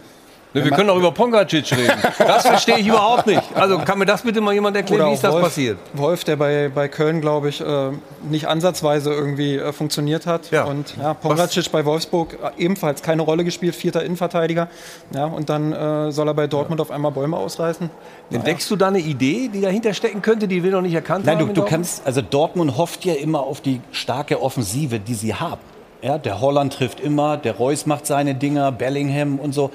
Ne, 0.55 0.65
wir 0.65 0.71
können 0.71 0.89
auch 0.89 0.97
über 0.97 1.13
Pongacic 1.13 1.71
reden. 1.77 1.99
Das 2.19 2.47
verstehe 2.47 2.79
ich 2.79 2.87
überhaupt 2.87 3.27
nicht. 3.27 3.43
Also 3.55 3.79
kann 3.79 3.99
mir 3.99 4.07
das 4.07 4.23
bitte 4.23 4.41
mal 4.41 4.55
jemand 4.55 4.77
erklären, 4.77 5.03
Oder 5.03 5.11
wie 5.11 5.15
ist 5.15 5.25
das 5.25 5.33
Wolf, 5.33 5.45
passiert? 5.45 5.79
Wolf, 5.93 6.25
der 6.25 6.37
bei, 6.37 6.71
bei 6.75 6.89
Köln, 6.89 7.21
glaube 7.21 7.51
ich, 7.51 7.61
äh, 7.61 7.91
nicht 8.31 8.49
ansatzweise 8.49 9.13
irgendwie 9.13 9.57
äh, 9.57 9.73
funktioniert 9.73 10.27
hat. 10.27 10.51
Ja. 10.51 10.65
Und 10.65 10.97
ja, 10.97 11.13
Pongacic 11.13 11.65
Was? 11.65 11.69
bei 11.69 11.85
Wolfsburg 11.85 12.39
äh, 12.43 12.63
ebenfalls 12.63 13.03
keine 13.03 13.23
Rolle 13.23 13.45
gespielt, 13.45 13.75
vierter 13.75 14.03
Innenverteidiger. 14.03 14.69
Ja, 15.15 15.27
und 15.27 15.51
dann 15.51 15.73
äh, 15.73 16.13
soll 16.13 16.29
er 16.29 16.35
bei 16.35 16.47
Dortmund 16.47 16.81
ja. 16.81 16.83
auf 16.83 16.91
einmal 16.91 17.13
Bäume 17.13 17.37
ausreißen. 17.37 17.91
Entdeckst 18.31 18.71
du 18.71 18.77
da 18.77 18.89
eine 18.89 19.01
Idee, 19.01 19.51
die 19.53 19.61
dahinter 19.61 19.93
stecken 19.93 20.23
könnte, 20.23 20.49
die 20.49 20.63
wir 20.63 20.71
noch 20.71 20.83
nicht 20.83 20.95
erkannt 20.95 21.27
Nein, 21.27 21.37
haben? 21.37 21.47
Nein, 21.47 21.55
du, 21.55 21.63
du 21.63 21.67
kannst, 21.67 22.07
also 22.07 22.23
Dortmund 22.23 22.77
hofft 22.79 23.05
ja 23.05 23.15
immer 23.15 23.41
auf 23.41 23.61
die 23.61 23.81
starke 23.93 24.41
Offensive, 24.41 24.99
die 24.99 25.15
sie 25.15 25.35
haben. 25.35 25.61
Ja, 26.01 26.17
der 26.17 26.41
Holland 26.41 26.75
trifft 26.75 27.01
immer, 27.01 27.37
der 27.37 27.57
Reus 27.57 27.85
macht 27.87 28.07
seine 28.07 28.35
Dinger, 28.35 28.71
Bellingham 28.71 29.39
und 29.39 29.53
so. 29.53 29.71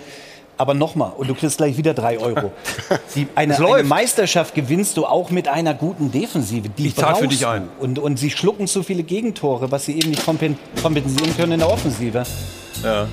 Aber 0.63 0.76
nochmal, 0.76 1.12
und 1.17 1.28
du 1.28 1.36
kriegst 1.36 1.58
gleich 1.58 1.76
wieder 1.76 1.93
drei 1.93 2.17
Euro. 2.17 2.54
Die, 3.15 3.28
eine, 3.36 3.58
eine, 3.58 3.84
Meisterschaft 3.84 4.56
gewinnst 4.56 4.95
du 4.95 5.06
auch 5.06 5.30
mit 5.30 5.49
einer 5.49 5.73
guten 5.73 6.10
Defensive. 6.10 6.69
Die 6.69 6.88
ich 6.88 6.95
zahle 6.95 7.17
für 7.17 7.28
dich 7.28 7.45
ein. 7.45 7.67
Und, 7.82 7.99
und 7.99 8.17
sie 8.17 8.32
schlucken 8.32 8.65
zu 8.67 8.82
viele 8.82 9.04
Gegentore, 9.04 9.71
was 9.71 9.84
sie 9.84 9.97
eben 9.97 10.12
nicht 10.12 10.23
kompensieren 10.26 11.36
können 11.36 11.52
in 11.52 11.60
der 11.60 11.69
Offensive. 11.69 12.23
Ja. 12.82 13.10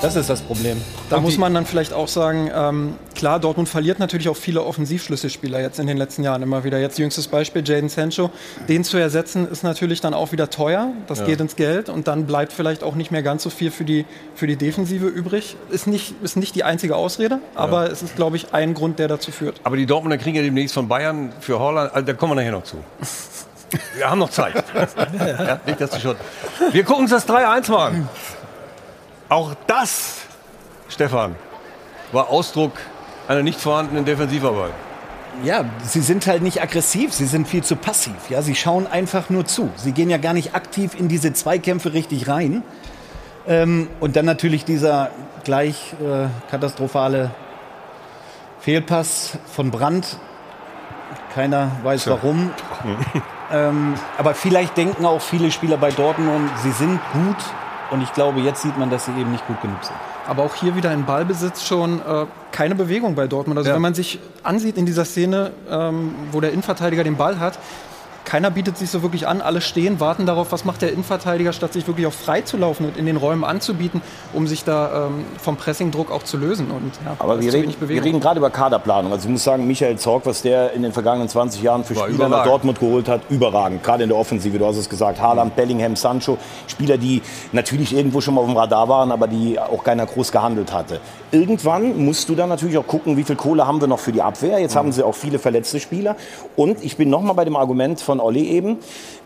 Das 0.00 0.14
ist 0.14 0.30
das 0.30 0.42
Problem. 0.42 0.80
Da 1.10 1.18
muss 1.18 1.38
man 1.38 1.52
dann 1.54 1.66
vielleicht 1.66 1.92
auch 1.92 2.06
sagen, 2.06 2.50
ähm, 2.54 2.94
klar, 3.16 3.40
Dortmund 3.40 3.68
verliert 3.68 3.98
natürlich 3.98 4.28
auch 4.28 4.36
viele 4.36 4.62
Offensivschlüsselspieler 4.62 5.60
jetzt 5.60 5.80
in 5.80 5.88
den 5.88 5.96
letzten 5.96 6.22
Jahren 6.22 6.42
immer 6.42 6.62
wieder. 6.62 6.78
Jetzt 6.78 6.98
jüngstes 6.98 7.26
Beispiel, 7.26 7.66
Jaden 7.66 7.88
Sancho. 7.88 8.30
Den 8.68 8.84
zu 8.84 8.96
ersetzen 8.96 9.48
ist 9.50 9.64
natürlich 9.64 10.00
dann 10.00 10.14
auch 10.14 10.30
wieder 10.30 10.50
teuer. 10.50 10.92
Das 11.08 11.18
ja. 11.18 11.24
geht 11.26 11.40
ins 11.40 11.56
Geld 11.56 11.88
und 11.88 12.06
dann 12.06 12.26
bleibt 12.26 12.52
vielleicht 12.52 12.84
auch 12.84 12.94
nicht 12.94 13.10
mehr 13.10 13.22
ganz 13.22 13.42
so 13.42 13.50
viel 13.50 13.72
für 13.72 13.84
die, 13.84 14.04
für 14.36 14.46
die 14.46 14.56
Defensive 14.56 15.06
übrig. 15.06 15.56
Ist 15.70 15.88
nicht, 15.88 16.14
ist 16.22 16.36
nicht 16.36 16.54
die 16.54 16.62
einzige 16.62 16.94
Ausrede, 16.94 17.40
aber 17.56 17.86
ja. 17.86 17.92
es 17.92 18.02
ist, 18.02 18.14
glaube 18.14 18.36
ich, 18.36 18.54
ein 18.54 18.74
Grund, 18.74 19.00
der 19.00 19.08
dazu 19.08 19.32
führt. 19.32 19.60
Aber 19.64 19.76
die 19.76 19.86
Dortmunder 19.86 20.18
kriegen 20.18 20.36
ja 20.36 20.42
demnächst 20.42 20.74
von 20.74 20.86
Bayern 20.86 21.32
für 21.40 21.58
Holland, 21.58 21.92
also 21.92 22.06
da 22.06 22.12
kommen 22.12 22.32
wir 22.32 22.36
nachher 22.36 22.52
noch 22.52 22.64
zu. 22.64 22.76
Wir 23.96 24.08
haben 24.08 24.18
noch 24.18 24.30
Zeit. 24.30 24.64
ja, 24.74 25.60
nicht, 25.66 25.78
dass 25.78 25.90
du 25.90 26.00
schon. 26.00 26.16
Wir 26.72 26.84
gucken 26.84 27.02
uns 27.02 27.10
das 27.10 27.28
3-1 27.28 27.70
mal 27.70 27.86
an. 27.88 28.08
Auch 29.28 29.54
das, 29.66 30.22
Stefan, 30.88 31.36
war 32.12 32.28
Ausdruck 32.28 32.72
einer 33.26 33.42
nicht 33.42 33.60
vorhandenen 33.60 34.04
Defensivarbeit. 34.04 34.72
Ja, 35.44 35.64
sie 35.84 36.00
sind 36.00 36.26
halt 36.26 36.42
nicht 36.42 36.62
aggressiv, 36.62 37.12
sie 37.12 37.26
sind 37.26 37.46
viel 37.46 37.62
zu 37.62 37.76
passiv. 37.76 38.30
Ja, 38.30 38.42
sie 38.42 38.54
schauen 38.54 38.86
einfach 38.86 39.30
nur 39.30 39.44
zu. 39.44 39.70
Sie 39.76 39.92
gehen 39.92 40.10
ja 40.10 40.16
gar 40.16 40.32
nicht 40.32 40.54
aktiv 40.54 40.98
in 40.98 41.08
diese 41.08 41.32
Zweikämpfe 41.32 41.92
richtig 41.92 42.28
rein. 42.28 42.62
Ähm, 43.46 43.88
und 44.00 44.16
dann 44.16 44.24
natürlich 44.24 44.64
dieser 44.64 45.10
gleich 45.44 45.94
äh, 46.02 46.28
katastrophale 46.50 47.30
Fehlpass 48.60 49.38
von 49.54 49.70
Brandt 49.70 50.18
Keiner 51.34 51.70
weiß 51.82 52.08
warum. 52.08 52.50
ähm, 53.52 53.94
aber 54.16 54.34
vielleicht 54.34 54.76
denken 54.76 55.04
auch 55.04 55.20
viele 55.20 55.50
Spieler 55.50 55.76
bei 55.76 55.90
Dortmund, 55.90 56.50
sie 56.62 56.72
sind 56.72 57.00
gut. 57.12 57.36
Und 57.90 58.02
ich 58.02 58.12
glaube, 58.12 58.40
jetzt 58.40 58.62
sieht 58.62 58.76
man, 58.78 58.90
dass 58.90 59.06
sie 59.06 59.12
eben 59.12 59.30
nicht 59.32 59.46
gut 59.46 59.60
genug 59.62 59.82
sind. 59.82 59.96
Aber 60.26 60.42
auch 60.42 60.54
hier 60.54 60.76
wieder 60.76 60.92
in 60.92 61.06
Ballbesitz 61.06 61.64
schon 61.64 62.00
äh, 62.00 62.26
keine 62.52 62.74
Bewegung 62.74 63.14
bei 63.14 63.26
Dortmund. 63.26 63.56
Also 63.58 63.70
Ja. 63.70 63.74
wenn 63.76 63.82
man 63.82 63.94
sich 63.94 64.18
ansieht 64.42 64.76
in 64.76 64.84
dieser 64.84 65.06
Szene, 65.06 65.52
ähm, 65.70 66.14
wo 66.32 66.40
der 66.40 66.52
Innenverteidiger 66.52 67.02
den 67.02 67.16
Ball 67.16 67.40
hat, 67.40 67.58
keiner 68.28 68.50
bietet 68.50 68.76
sich 68.76 68.90
so 68.90 69.00
wirklich 69.02 69.26
an. 69.26 69.40
Alle 69.40 69.62
stehen, 69.62 70.00
warten 70.00 70.26
darauf, 70.26 70.52
was 70.52 70.66
macht 70.66 70.82
der 70.82 70.92
Innenverteidiger, 70.92 71.54
statt 71.54 71.72
sich 71.72 71.86
wirklich 71.86 72.06
auch 72.06 72.12
frei 72.12 72.42
zu 72.42 72.58
laufen 72.58 72.84
und 72.84 72.98
in 72.98 73.06
den 73.06 73.16
Räumen 73.16 73.42
anzubieten, 73.42 74.02
um 74.34 74.46
sich 74.46 74.64
da 74.64 75.06
ähm, 75.06 75.24
vom 75.40 75.56
Pressingdruck 75.56 76.10
auch 76.12 76.22
zu 76.22 76.36
lösen. 76.36 76.70
Und, 76.70 76.92
ja, 77.06 77.16
Aber 77.18 77.40
wir 77.40 77.50
reden, 77.54 77.74
wir 77.80 78.04
reden 78.04 78.20
gerade 78.20 78.38
über 78.38 78.50
Kaderplanung. 78.50 79.12
Also 79.12 79.24
ich 79.24 79.32
muss 79.32 79.44
sagen, 79.44 79.66
Michael 79.66 79.96
Zorg, 79.96 80.26
was 80.26 80.42
der 80.42 80.74
in 80.74 80.82
den 80.82 80.92
vergangenen 80.92 81.30
20 81.30 81.62
Jahren 81.62 81.84
für 81.84 81.96
War 81.96 82.04
Spieler 82.04 82.18
nach 82.18 82.26
überragend. 82.26 82.52
Dortmund 82.52 82.80
geholt 82.80 83.08
hat, 83.08 83.22
überragend. 83.30 83.82
Gerade 83.82 84.02
in 84.02 84.10
der 84.10 84.18
Offensive, 84.18 84.58
du 84.58 84.66
hast 84.66 84.76
es 84.76 84.90
gesagt. 84.90 85.22
Haaland, 85.22 85.56
Bellingham, 85.56 85.96
Sancho. 85.96 86.36
Spieler, 86.66 86.98
die 86.98 87.22
natürlich 87.52 87.96
irgendwo 87.96 88.20
schon 88.20 88.34
mal 88.34 88.42
auf 88.42 88.46
dem 88.46 88.58
Radar 88.58 88.90
waren, 88.90 89.10
aber 89.10 89.26
die 89.26 89.58
auch 89.58 89.82
keiner 89.82 90.04
groß 90.04 90.32
gehandelt 90.32 90.70
hatte. 90.70 91.00
Irgendwann 91.30 92.04
musst 92.04 92.28
du 92.28 92.34
dann 92.34 92.48
natürlich 92.48 92.78
auch 92.78 92.86
gucken, 92.86 93.16
wie 93.16 93.24
viel 93.24 93.36
Kohle 93.36 93.66
haben 93.66 93.80
wir 93.80 93.88
noch 93.88 93.98
für 93.98 94.12
die 94.12 94.22
Abwehr. 94.22 94.58
Jetzt 94.58 94.76
haben 94.76 94.92
sie 94.92 95.04
auch 95.04 95.14
viele 95.14 95.38
verletzte 95.38 95.78
Spieler. 95.78 96.16
Und 96.56 96.82
ich 96.82 96.96
bin 96.96 97.10
noch 97.10 97.20
mal 97.20 97.34
bei 97.34 97.44
dem 97.44 97.56
Argument 97.56 98.00
von 98.00 98.18
Olli 98.18 98.48
eben. 98.48 98.78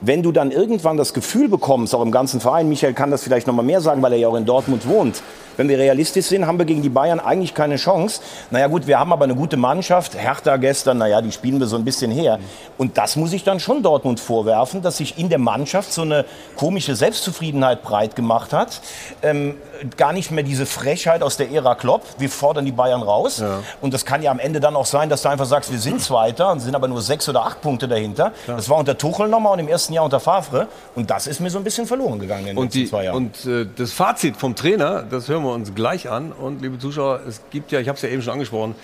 Wenn 0.05 0.25
du 0.25 0.33
dann 0.33 0.51
irgendwann 0.51 0.97
das 0.97 1.15
Gefühl 1.15 1.49
bekommst, 1.49 1.95
auch 1.95 2.03
im 2.03 2.11
ganzen 2.11 2.41
Verein, 2.41 2.69
Michael 2.69 2.93
kann 2.93 3.13
das 3.13 3.23
vielleicht 3.23 3.47
noch 3.47 3.55
mal 3.55 3.63
mehr 3.63 3.81
sagen, 3.81 4.03
weil 4.03 4.13
er 4.13 4.19
ja 4.19 4.29
auch 4.29 4.35
in 4.35 4.45
Dortmund 4.45 4.89
wohnt, 4.89 5.23
wenn 5.57 5.69
wir 5.69 5.79
realistisch 5.79 6.27
sind, 6.27 6.47
haben 6.47 6.59
wir 6.59 6.65
gegen 6.65 6.83
die 6.83 6.89
Bayern 6.89 7.21
eigentlich 7.21 7.55
keine 7.55 7.77
Chance. 7.77 8.21
Naja 8.51 8.69
gut, 8.69 8.87
wir 8.87 8.99
haben 8.99 9.13
aber 9.13 9.25
eine 9.25 9.35
gute 9.35 9.57
Mannschaft. 9.57 10.17
Hertha 10.17 10.57
gestern, 10.57 10.99
naja, 10.99 11.21
die 11.21 11.31
spielen 11.31 11.61
wir 11.61 11.67
so 11.67 11.77
ein 11.77 11.85
bisschen 11.85 12.11
her. 12.11 12.39
Und 12.79 12.97
das 12.97 13.17
muss 13.17 13.33
ich 13.33 13.45
dann 13.45 13.61
schon 13.61 13.83
Dortmund 13.83 14.19
vorwerfen, 14.19 14.83
dass 14.83 14.97
sich 14.97 15.19
in 15.19 15.29
der 15.29 15.39
Mannschaft 15.39 15.93
so 15.93 16.03
eine 16.03 16.25
komische 16.57 16.97
Selbstzufriedenheit 16.97 17.83
breit 17.83 18.17
gemacht 18.17 18.53
hat. 18.53 18.81
Ähm, 19.23 19.57
gar 19.97 20.13
nicht 20.13 20.31
mehr 20.31 20.43
diese 20.43 20.65
Frechheit 20.65 21.23
aus 21.23 21.37
der 21.37 21.51
Ära 21.51 21.75
Klopp. 21.75 22.03
Wir 22.19 22.31
fordern 22.31 22.65
die 22.65 22.73
Bayern 22.73 23.03
raus. 23.03 23.43
Und 23.81 23.93
das 23.93 24.07
kann 24.07 24.23
ja 24.23 24.31
am 24.31 24.39
Ende 24.39 24.59
dann 24.61 24.75
auch 24.75 24.87
sein, 24.87 25.11
dass 25.11 25.23
du 25.23 25.29
einfach 25.29 25.47
sagst, 25.47 25.71
wir 25.71 25.79
sind 25.79 26.01
Zweiter 26.01 26.51
und 26.51 26.61
sind 26.61 26.75
aber 26.75 26.89
nur 26.89 27.03
sechs 27.03 27.29
oder 27.29 27.45
acht 27.45 27.61
Punkte 27.61 27.89
dahinter. 27.89 28.33
Das 28.47 28.69
war 28.71 28.79
unter 28.79 28.97
Tuchel 28.97 29.29
nochmal 29.29 29.53
und 29.53 29.59
im 29.59 29.69
ersten 29.69 29.92
Jahr 29.93 30.05
unter 30.05 30.21
Favre. 30.21 30.69
Und 30.95 31.11
das 31.11 31.27
ist 31.27 31.41
mir 31.41 31.51
so 31.51 31.59
ein 31.59 31.65
bisschen 31.65 31.87
verloren 31.87 32.19
gegangen 32.19 32.43
in 32.43 32.47
den 32.49 32.59
Und, 32.59 32.65
letzten 32.67 32.79
die, 32.81 32.87
zwei 32.91 33.05
Jahren. 33.05 33.17
und 33.17 33.47
äh, 33.47 33.67
das 33.77 33.93
Fazit 33.93 34.37
vom 34.37 34.55
Trainer, 34.55 35.03
das 35.03 35.29
hören 35.29 35.43
wir 35.45 35.53
uns 35.53 35.75
gleich 35.75 36.09
an. 36.11 36.33
Und 36.33 36.63
liebe 36.63 36.79
Zuschauer, 36.79 37.21
es 37.29 37.43
gibt 37.51 37.73
ja, 37.73 37.81
ich 37.81 37.89
habe 37.89 37.97
es 37.97 38.03
ja 38.03 38.09
eben 38.09 38.23
schon 38.23 38.33
angesprochen, 38.35 38.75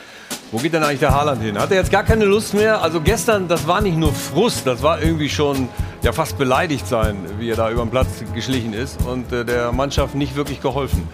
wo 0.53 0.59
geht 0.59 0.73
denn 0.73 0.83
eigentlich 0.83 1.01
der 1.01 1.14
Haaland 1.14 1.42
hin? 1.42 1.59
Hat 1.59 1.71
er 1.71 1.77
jetzt 1.79 1.90
gar 1.90 2.05
keine 2.05 2.25
Lust 2.25 2.55
mehr? 2.55 2.83
Also 2.83 3.01
gestern, 3.01 3.49
das 3.49 3.66
war 3.66 3.81
nicht 3.81 3.97
nur 3.97 4.12
Frust, 4.12 4.66
das 4.66 4.83
war 4.83 5.01
irgendwie 5.03 5.29
schon 5.29 5.68
ja 6.03 6.12
fast 6.12 6.38
beleidigt 6.38 6.87
sein, 6.87 7.16
wie 7.38 7.51
er 7.51 7.57
da 7.57 7.71
über 7.71 7.83
den 7.83 7.90
Platz 7.90 8.09
geschlichen 8.35 8.73
ist 8.73 8.99
und 9.07 9.33
äh, 9.33 9.44
der 9.44 9.73
Mannschaft 9.73 10.14
nicht 10.14 10.37
wirklich 10.37 10.61
geholfen. 10.62 11.09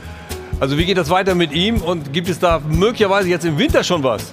Also 0.61 0.79
wie 0.79 0.85
geht 0.87 0.97
das 0.99 1.11
weiter 1.11 1.35
mit 1.35 1.53
ihm 1.53 1.83
und 1.83 2.13
gibt 2.13 2.29
es 2.29 2.39
da 2.39 2.61
möglicherweise 2.61 3.29
jetzt 3.29 3.45
im 3.45 3.59
Winter 3.59 3.83
schon 3.83 4.03
was? 4.05 4.33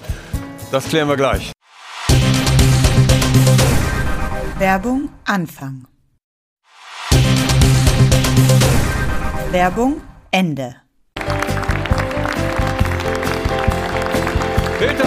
Das 0.71 0.85
klären 0.87 1.09
wir 1.09 1.17
gleich. 1.17 1.51
Werbung 4.61 5.09
Anfang. 5.25 5.87
Werbung 9.49 10.01
Ende. 10.29 10.75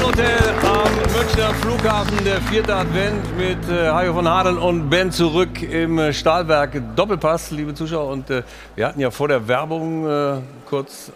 Hotel 0.03 0.39
am 0.61 0.93
Münchner 1.17 1.55
Flughafen, 1.55 2.25
der 2.25 2.41
vierte 2.41 2.75
Advent 2.75 3.39
mit 3.39 3.69
äh, 3.69 3.91
Hajo 3.91 4.15
von 4.15 4.29
Hadeln 4.29 4.59
und 4.59 4.91
Ben 4.91 5.13
zurück 5.13 5.63
im 5.63 6.01
äh, 6.01 6.13
Stahlwerk 6.13 6.97
Doppelpass, 6.97 7.53
liebe 7.53 7.75
Zuschauer. 7.75 8.11
Und 8.11 8.31
äh, 8.31 8.43
wir 8.75 8.89
hatten 8.89 8.99
ja 8.99 9.13
vor 9.13 9.29
der 9.29 9.47
Werbung 9.47 10.05
äh, 10.05 10.41
kurz 10.69 11.13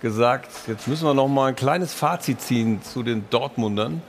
gesagt, 0.00 0.50
jetzt 0.66 0.88
müssen 0.88 1.06
wir 1.06 1.14
noch 1.14 1.28
mal 1.28 1.50
ein 1.50 1.54
kleines 1.54 1.94
Fazit 1.94 2.40
ziehen 2.40 2.82
zu 2.82 3.04
den 3.04 3.30
Dortmundern. 3.30 4.02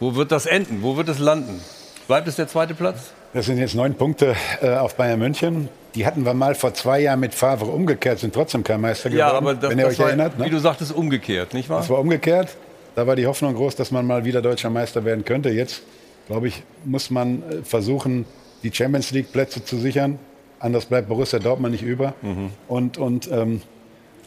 Wo 0.00 0.16
wird 0.16 0.32
das 0.32 0.46
enden? 0.46 0.82
Wo 0.82 0.96
wird 0.96 1.08
es 1.08 1.20
landen? 1.20 1.60
Bleibt 2.06 2.28
es 2.28 2.36
der 2.36 2.48
zweite 2.48 2.74
Platz? 2.74 3.12
Das 3.32 3.46
sind 3.46 3.58
jetzt 3.58 3.74
neun 3.74 3.94
Punkte 3.94 4.36
äh, 4.60 4.74
auf 4.74 4.94
Bayern 4.96 5.18
München. 5.18 5.68
Die 5.94 6.06
hatten 6.06 6.24
wir 6.24 6.34
mal 6.34 6.54
vor 6.54 6.74
zwei 6.74 7.00
Jahren 7.00 7.20
mit 7.20 7.34
Favre 7.34 7.70
umgekehrt, 7.70 8.18
sind 8.18 8.34
trotzdem 8.34 8.64
kein 8.64 8.80
Meister 8.80 9.08
geworden, 9.10 9.18
Ja, 9.18 9.32
aber 9.32 9.54
das, 9.54 9.70
wenn 9.70 9.78
ihr 9.78 9.84
das 9.84 9.94
euch 9.94 9.98
war, 10.00 10.08
erinnert. 10.08 10.38
Ne? 10.38 10.46
wie 10.46 10.50
du 10.50 10.58
sagtest, 10.58 10.92
umgekehrt, 10.92 11.54
nicht 11.54 11.68
wahr? 11.68 11.78
Das 11.78 11.90
war 11.90 11.98
umgekehrt. 11.98 12.56
Da 12.94 13.06
war 13.06 13.16
die 13.16 13.26
Hoffnung 13.26 13.54
groß, 13.54 13.76
dass 13.76 13.90
man 13.90 14.06
mal 14.06 14.24
wieder 14.24 14.42
deutscher 14.42 14.68
Meister 14.68 15.04
werden 15.04 15.24
könnte. 15.24 15.48
Jetzt, 15.48 15.82
glaube 16.26 16.48
ich, 16.48 16.62
muss 16.84 17.10
man 17.10 17.42
äh, 17.42 17.62
versuchen, 17.62 18.26
die 18.62 18.72
Champions 18.72 19.10
League-Plätze 19.12 19.64
zu 19.64 19.78
sichern. 19.78 20.18
Anders 20.60 20.84
bleibt 20.86 21.08
Borussia 21.08 21.38
Dortmund 21.38 21.72
nicht 21.72 21.82
über. 21.82 22.14
Mhm. 22.22 22.50
Und, 22.68 22.98
und 22.98 23.30
ähm, 23.30 23.62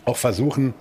auch 0.05 0.17
versuchen, 0.17 0.73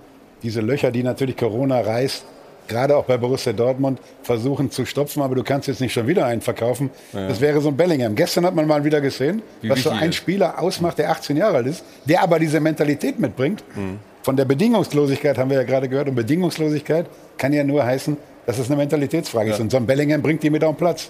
diese 0.43 0.61
Löcher, 0.61 0.91
die 0.91 1.03
natürlich 1.03 1.37
Corona 1.37 1.79
reißt, 1.79 2.25
gerade 2.67 2.95
auch 2.97 3.05
bei 3.05 3.17
Borussia 3.17 3.53
Dortmund, 3.53 3.99
versuchen 4.23 4.71
zu 4.71 4.85
stopfen. 4.85 5.21
Aber 5.21 5.35
du 5.35 5.43
kannst 5.43 5.67
jetzt 5.67 5.81
nicht 5.81 5.93
schon 5.93 6.07
wieder 6.07 6.25
einen 6.25 6.41
verkaufen. 6.41 6.89
Ja. 7.13 7.27
Das 7.27 7.41
wäre 7.41 7.61
so 7.61 7.69
ein 7.69 7.77
Bellingham. 7.77 8.15
Gestern 8.15 8.45
hat 8.45 8.55
man 8.55 8.67
mal 8.67 8.83
wieder 8.83 9.01
gesehen, 9.01 9.41
Wie 9.61 9.69
was 9.69 9.83
so 9.83 9.89
ein. 9.89 10.13
Spieler 10.13 10.61
ausmacht, 10.61 10.97
der 10.97 11.09
18 11.11 11.37
Jahre 11.37 11.57
alt 11.57 11.67
ist, 11.67 11.83
der 12.05 12.21
aber 12.23 12.39
diese 12.39 12.59
Mentalität 12.59 13.19
mitbringt. 13.19 13.63
Mhm. 13.75 13.99
Von 14.23 14.35
der 14.35 14.45
Bedingungslosigkeit 14.45 15.37
haben 15.37 15.49
wir 15.49 15.57
ja 15.57 15.63
gerade 15.63 15.87
gehört. 15.87 16.07
Und 16.09 16.15
Bedingungslosigkeit 16.15 17.05
kann 17.37 17.53
ja 17.53 17.63
nur 17.63 17.83
heißen, 17.85 18.17
dass 18.45 18.57
es 18.57 18.67
eine 18.67 18.75
Mentalitätsfrage 18.77 19.51
ist. 19.51 19.59
Und 19.59 19.71
so 19.71 19.77
ein 19.77 19.85
Bellingham 19.85 20.21
bringt 20.21 20.41
die 20.43 20.49
mit 20.49 20.63
auf 20.63 20.75
den 20.75 20.77
Platz. 20.79 21.09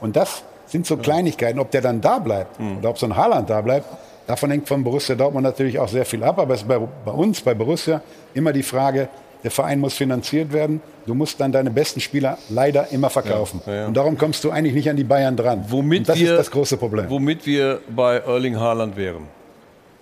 Und 0.00 0.16
das 0.16 0.42
sind 0.66 0.86
so 0.86 0.96
Kleinigkeiten. 0.96 1.58
Ob 1.58 1.70
der 1.70 1.80
dann 1.80 2.00
da 2.00 2.18
bleibt 2.18 2.58
Mhm. 2.60 2.78
oder 2.78 2.90
ob 2.90 2.98
so 2.98 3.06
ein 3.06 3.16
Haaland 3.16 3.50
da 3.50 3.60
bleibt, 3.60 3.86
davon 4.26 4.50
hängt 4.50 4.68
von 4.68 4.82
Borussia 4.84 5.14
Dortmund 5.14 5.44
natürlich 5.44 5.78
auch 5.78 5.88
sehr 5.88 6.04
viel 6.04 6.22
ab. 6.22 6.38
Aber 6.38 6.54
es 6.54 6.62
ist 6.62 6.68
bei, 6.68 6.78
bei 6.78 7.12
uns, 7.12 7.40
bei 7.40 7.54
Borussia, 7.54 8.00
immer 8.34 8.52
die 8.52 8.62
Frage, 8.62 9.08
der 9.42 9.50
Verein 9.50 9.80
muss 9.80 9.94
finanziert 9.94 10.52
werden. 10.52 10.80
Du 11.06 11.14
musst 11.14 11.40
dann 11.40 11.52
deine 11.52 11.70
besten 11.70 12.00
Spieler 12.00 12.38
leider 12.48 12.88
immer 12.92 13.10
verkaufen. 13.10 13.60
Ja, 13.66 13.74
ja. 13.74 13.86
Und 13.86 13.96
darum 13.96 14.16
kommst 14.16 14.44
du 14.44 14.50
eigentlich 14.50 14.74
nicht 14.74 14.88
an 14.88 14.96
die 14.96 15.04
Bayern 15.04 15.36
dran. 15.36 15.64
Womit 15.68 16.00
Und 16.00 16.08
das 16.10 16.18
wir, 16.18 16.32
ist 16.32 16.38
das 16.38 16.50
große 16.50 16.76
Problem. 16.76 17.08
Womit 17.08 17.44
wir 17.46 17.80
bei 17.88 18.18
Erling 18.18 18.58
Haaland 18.58 18.96
wären. 18.96 19.26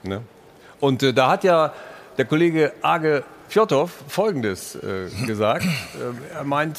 Ne? 0.02 0.20
Und 0.78 1.02
äh, 1.02 1.12
da 1.12 1.30
hat 1.30 1.44
ja 1.44 1.72
der 2.18 2.24
Kollege 2.26 2.72
Age 2.82 3.22
Fjotov 3.48 3.92
Folgendes 4.08 4.76
äh, 4.76 5.08
gesagt. 5.26 5.64
äh, 5.64 6.36
er 6.36 6.44
meint, 6.44 6.78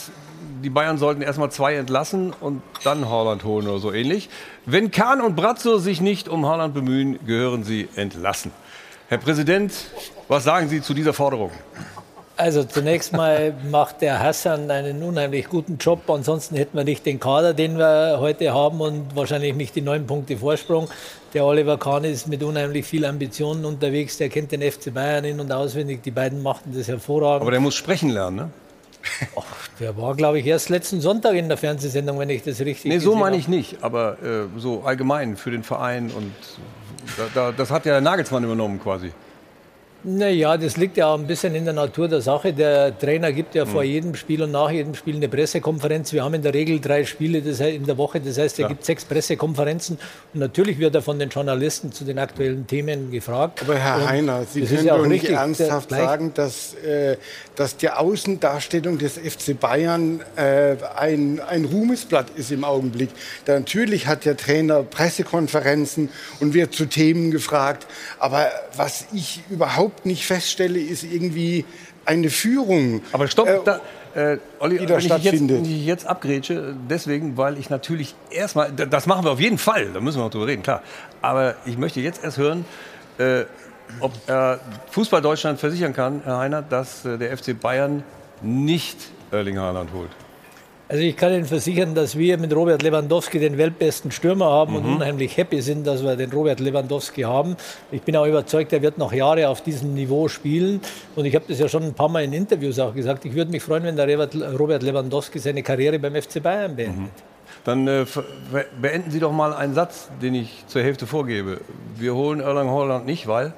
die 0.63 0.69
Bayern 0.69 0.97
sollten 0.97 1.21
erstmal 1.21 1.51
zwei 1.51 1.75
entlassen 1.75 2.33
und 2.39 2.61
dann 2.83 3.09
Haaland 3.09 3.43
holen 3.43 3.67
oder 3.67 3.79
so 3.79 3.91
ähnlich. 3.91 4.29
Wenn 4.65 4.91
Kahn 4.91 5.21
und 5.21 5.35
Brazzo 5.35 5.79
sich 5.79 6.01
nicht 6.01 6.29
um 6.29 6.45
Haaland 6.45 6.73
bemühen, 6.73 7.19
gehören 7.25 7.63
sie 7.63 7.89
entlassen. 7.95 8.51
Herr 9.09 9.17
Präsident, 9.17 9.73
was 10.27 10.45
sagen 10.45 10.69
Sie 10.69 10.81
zu 10.81 10.93
dieser 10.93 11.11
Forderung? 11.11 11.51
Also 12.41 12.63
zunächst 12.63 13.13
mal 13.13 13.53
macht 13.69 14.01
der 14.01 14.19
Hassan 14.19 14.71
einen 14.71 15.03
unheimlich 15.03 15.47
guten 15.47 15.77
Job. 15.77 16.09
Ansonsten 16.09 16.55
hätten 16.55 16.75
wir 16.75 16.83
nicht 16.83 17.05
den 17.05 17.19
Kader, 17.19 17.53
den 17.53 17.77
wir 17.77 18.17
heute 18.19 18.51
haben 18.51 18.81
und 18.81 19.15
wahrscheinlich 19.15 19.53
nicht 19.53 19.75
die 19.75 19.81
neun 19.81 20.07
Punkte 20.07 20.37
Vorsprung. 20.37 20.87
Der 21.35 21.45
Oliver 21.45 21.77
Kahn 21.77 22.03
ist 22.03 22.27
mit 22.27 22.41
unheimlich 22.41 22.87
viel 22.87 23.05
Ambitionen 23.05 23.63
unterwegs. 23.63 24.17
Der 24.17 24.29
kennt 24.29 24.51
den 24.51 24.63
FC 24.63 24.91
Bayern 24.91 25.23
in- 25.23 25.39
und 25.39 25.51
auswendig. 25.51 26.01
Die 26.01 26.09
beiden 26.09 26.41
machten 26.41 26.73
das 26.75 26.87
hervorragend. 26.87 27.43
Aber 27.43 27.51
der 27.51 27.59
muss 27.59 27.75
sprechen 27.75 28.09
lernen, 28.09 28.35
ne? 28.35 28.49
Der 29.79 29.95
war, 29.95 30.15
glaube 30.15 30.39
ich, 30.39 30.47
erst 30.47 30.69
letzten 30.69 30.99
Sonntag 30.99 31.35
in 31.35 31.47
der 31.47 31.57
Fernsehsendung, 31.57 32.17
wenn 32.17 32.31
ich 32.31 32.41
das 32.41 32.59
richtig 32.59 32.91
Nee, 32.91 32.97
so 32.97 33.13
meine 33.13 33.37
ich 33.37 33.47
nicht, 33.47 33.83
aber 33.83 34.17
äh, 34.23 34.59
so 34.59 34.81
allgemein 34.83 35.37
für 35.37 35.51
den 35.51 35.61
Verein 35.61 36.09
und 36.09 36.33
da, 37.17 37.23
da, 37.33 37.51
das 37.51 37.69
hat 37.69 37.85
ja 37.85 38.01
Nagelsmann 38.01 38.43
übernommen 38.43 38.79
quasi. 38.81 39.11
Naja, 40.03 40.57
das 40.57 40.77
liegt 40.77 40.97
ja 40.97 41.07
auch 41.13 41.19
ein 41.19 41.27
bisschen 41.27 41.53
in 41.53 41.63
der 41.63 41.75
Natur 41.75 42.07
der 42.07 42.21
Sache. 42.21 42.53
Der 42.53 42.97
Trainer 42.97 43.31
gibt 43.31 43.53
ja 43.53 43.65
Hm. 43.65 43.69
vor 43.71 43.83
jedem 43.83 44.15
Spiel 44.15 44.41
und 44.41 44.49
nach 44.49 44.71
jedem 44.71 44.95
Spiel 44.95 45.15
eine 45.15 45.29
Pressekonferenz. 45.29 46.11
Wir 46.11 46.23
haben 46.23 46.33
in 46.33 46.41
der 46.41 46.55
Regel 46.55 46.79
drei 46.79 47.05
Spiele 47.05 47.39
das 47.43 47.59
heißt, 47.59 47.75
in 47.75 47.85
der 47.85 47.97
Woche, 47.99 48.19
das 48.19 48.39
heißt, 48.39 48.57
er 48.57 48.63
Ja. 48.63 48.67
gibt 48.69 48.83
sechs 48.83 49.05
Pressekonferenzen. 49.05 49.99
Und 50.33 50.39
natürlich 50.39 50.79
wird 50.79 50.95
er 50.95 51.03
von 51.03 51.19
den 51.19 51.29
Journalisten 51.29 51.91
zu 51.91 52.03
den 52.03 52.17
aktuellen 52.17 52.65
Themen 52.65 53.11
gefragt. 53.11 53.61
Aber 53.61 53.75
Herr 53.77 53.97
und 53.97 54.09
Heiner, 54.09 54.43
Sie 54.51 54.61
können 54.61 54.85
ja 54.87 54.97
doch 54.97 55.05
nicht 55.05 55.29
ernsthaft 55.29 55.91
sagen, 55.91 56.31
dass, 56.33 56.73
äh, 56.83 57.17
dass 57.55 57.77
die 57.77 57.89
Außendarstellung 57.91 58.97
des 58.97 59.19
FC 59.19 59.53
Bayern 59.59 60.21
äh, 60.35 60.77
ein, 60.95 61.39
ein 61.47 61.65
Ruhmesblatt 61.65 62.31
ist 62.35 62.51
im 62.51 62.63
Augenblick. 62.63 63.09
Da 63.45 63.53
natürlich 63.59 64.07
hat 64.07 64.25
der 64.25 64.35
Trainer 64.35 64.81
Pressekonferenzen 64.81 66.09
und 66.39 66.55
wird 66.55 66.73
zu 66.73 66.85
Themen 66.87 67.29
gefragt. 67.29 67.85
Aber 68.17 68.47
was 68.75 69.05
ich 69.13 69.43
überhaupt 69.51 69.90
nicht 70.03 70.25
feststelle, 70.25 70.79
ist 70.79 71.03
irgendwie 71.03 71.65
eine 72.05 72.29
Führung. 72.29 73.01
Aber 73.11 73.27
stopp, 73.27 73.47
Äh, 73.47 73.59
da, 73.63 73.79
äh, 74.15 74.37
Olli, 74.59 74.75
die 74.75 74.81
wenn 74.81 74.87
da 74.87 74.97
ich, 74.97 75.03
jetzt, 75.05 75.21
stattfindet. 75.21 75.57
wenn 75.57 75.65
ich 75.65 75.85
jetzt 75.85 76.05
abgrätsche, 76.05 76.75
deswegen, 76.89 77.37
weil 77.37 77.57
ich 77.57 77.69
natürlich 77.69 78.15
erstmal, 78.29 78.71
das 78.71 79.05
machen 79.05 79.23
wir 79.25 79.31
auf 79.31 79.39
jeden 79.39 79.57
Fall, 79.57 79.87
da 79.93 79.99
müssen 80.01 80.17
wir 80.19 80.23
noch 80.25 80.31
drüber 80.31 80.47
reden, 80.47 80.63
klar. 80.63 80.81
Aber 81.21 81.55
ich 81.65 81.77
möchte 81.77 81.99
jetzt 82.01 82.23
erst 82.23 82.37
hören, 82.37 82.65
äh, 83.17 83.43
ob 83.99 84.13
äh, 84.27 84.57
Fußball 84.91 85.21
Deutschland 85.21 85.59
versichern 85.59 85.93
kann, 85.93 86.21
Herr 86.23 86.37
Heiner, 86.39 86.61
dass 86.61 87.05
äh, 87.05 87.17
der 87.17 87.37
FC 87.37 87.59
Bayern 87.59 88.03
nicht 88.41 88.97
Erling 89.31 89.59
Haaland 89.59 89.91
holt. 89.93 90.09
Also 90.91 91.03
ich 91.03 91.15
kann 91.15 91.33
Ihnen 91.33 91.45
versichern, 91.45 91.95
dass 91.95 92.17
wir 92.17 92.37
mit 92.37 92.53
Robert 92.53 92.83
Lewandowski 92.83 93.39
den 93.39 93.57
weltbesten 93.57 94.11
Stürmer 94.11 94.47
haben 94.47 94.73
mhm. 94.73 94.77
und 94.79 94.95
unheimlich 94.95 95.37
happy 95.37 95.61
sind, 95.61 95.87
dass 95.87 96.03
wir 96.03 96.17
den 96.17 96.29
Robert 96.33 96.59
Lewandowski 96.59 97.21
haben. 97.21 97.55
Ich 97.93 98.01
bin 98.01 98.13
auch 98.17 98.25
überzeugt, 98.25 98.73
er 98.73 98.81
wird 98.81 98.97
noch 98.97 99.13
Jahre 99.13 99.47
auf 99.47 99.61
diesem 99.61 99.93
Niveau 99.93 100.27
spielen. 100.27 100.81
Und 101.15 101.23
ich 101.23 101.33
habe 101.33 101.45
das 101.47 101.59
ja 101.59 101.69
schon 101.69 101.83
ein 101.83 101.93
paar 101.93 102.09
Mal 102.09 102.25
in 102.25 102.33
Interviews 102.33 102.77
auch 102.77 102.93
gesagt. 102.93 103.23
Ich 103.23 103.33
würde 103.33 103.51
mich 103.51 103.63
freuen, 103.63 103.83
wenn 103.83 103.95
der 103.95 104.05
Robert 104.57 104.83
Lewandowski 104.83 105.39
seine 105.39 105.63
Karriere 105.63 105.97
beim 105.97 106.13
FC 106.13 106.43
Bayern 106.43 106.75
beendet. 106.75 106.97
Mhm. 106.97 107.09
Dann 107.63 107.87
äh, 107.87 108.05
beenden 108.81 109.11
Sie 109.11 109.21
doch 109.21 109.31
mal 109.31 109.53
einen 109.53 109.73
Satz, 109.73 110.09
den 110.21 110.35
ich 110.35 110.65
zur 110.67 110.83
Hälfte 110.83 111.07
vorgebe. 111.07 111.61
Wir 111.95 112.15
holen 112.15 112.41
Erlang 112.41 112.69
Holland 112.69 113.05
nicht, 113.05 113.27
weil? 113.27 113.53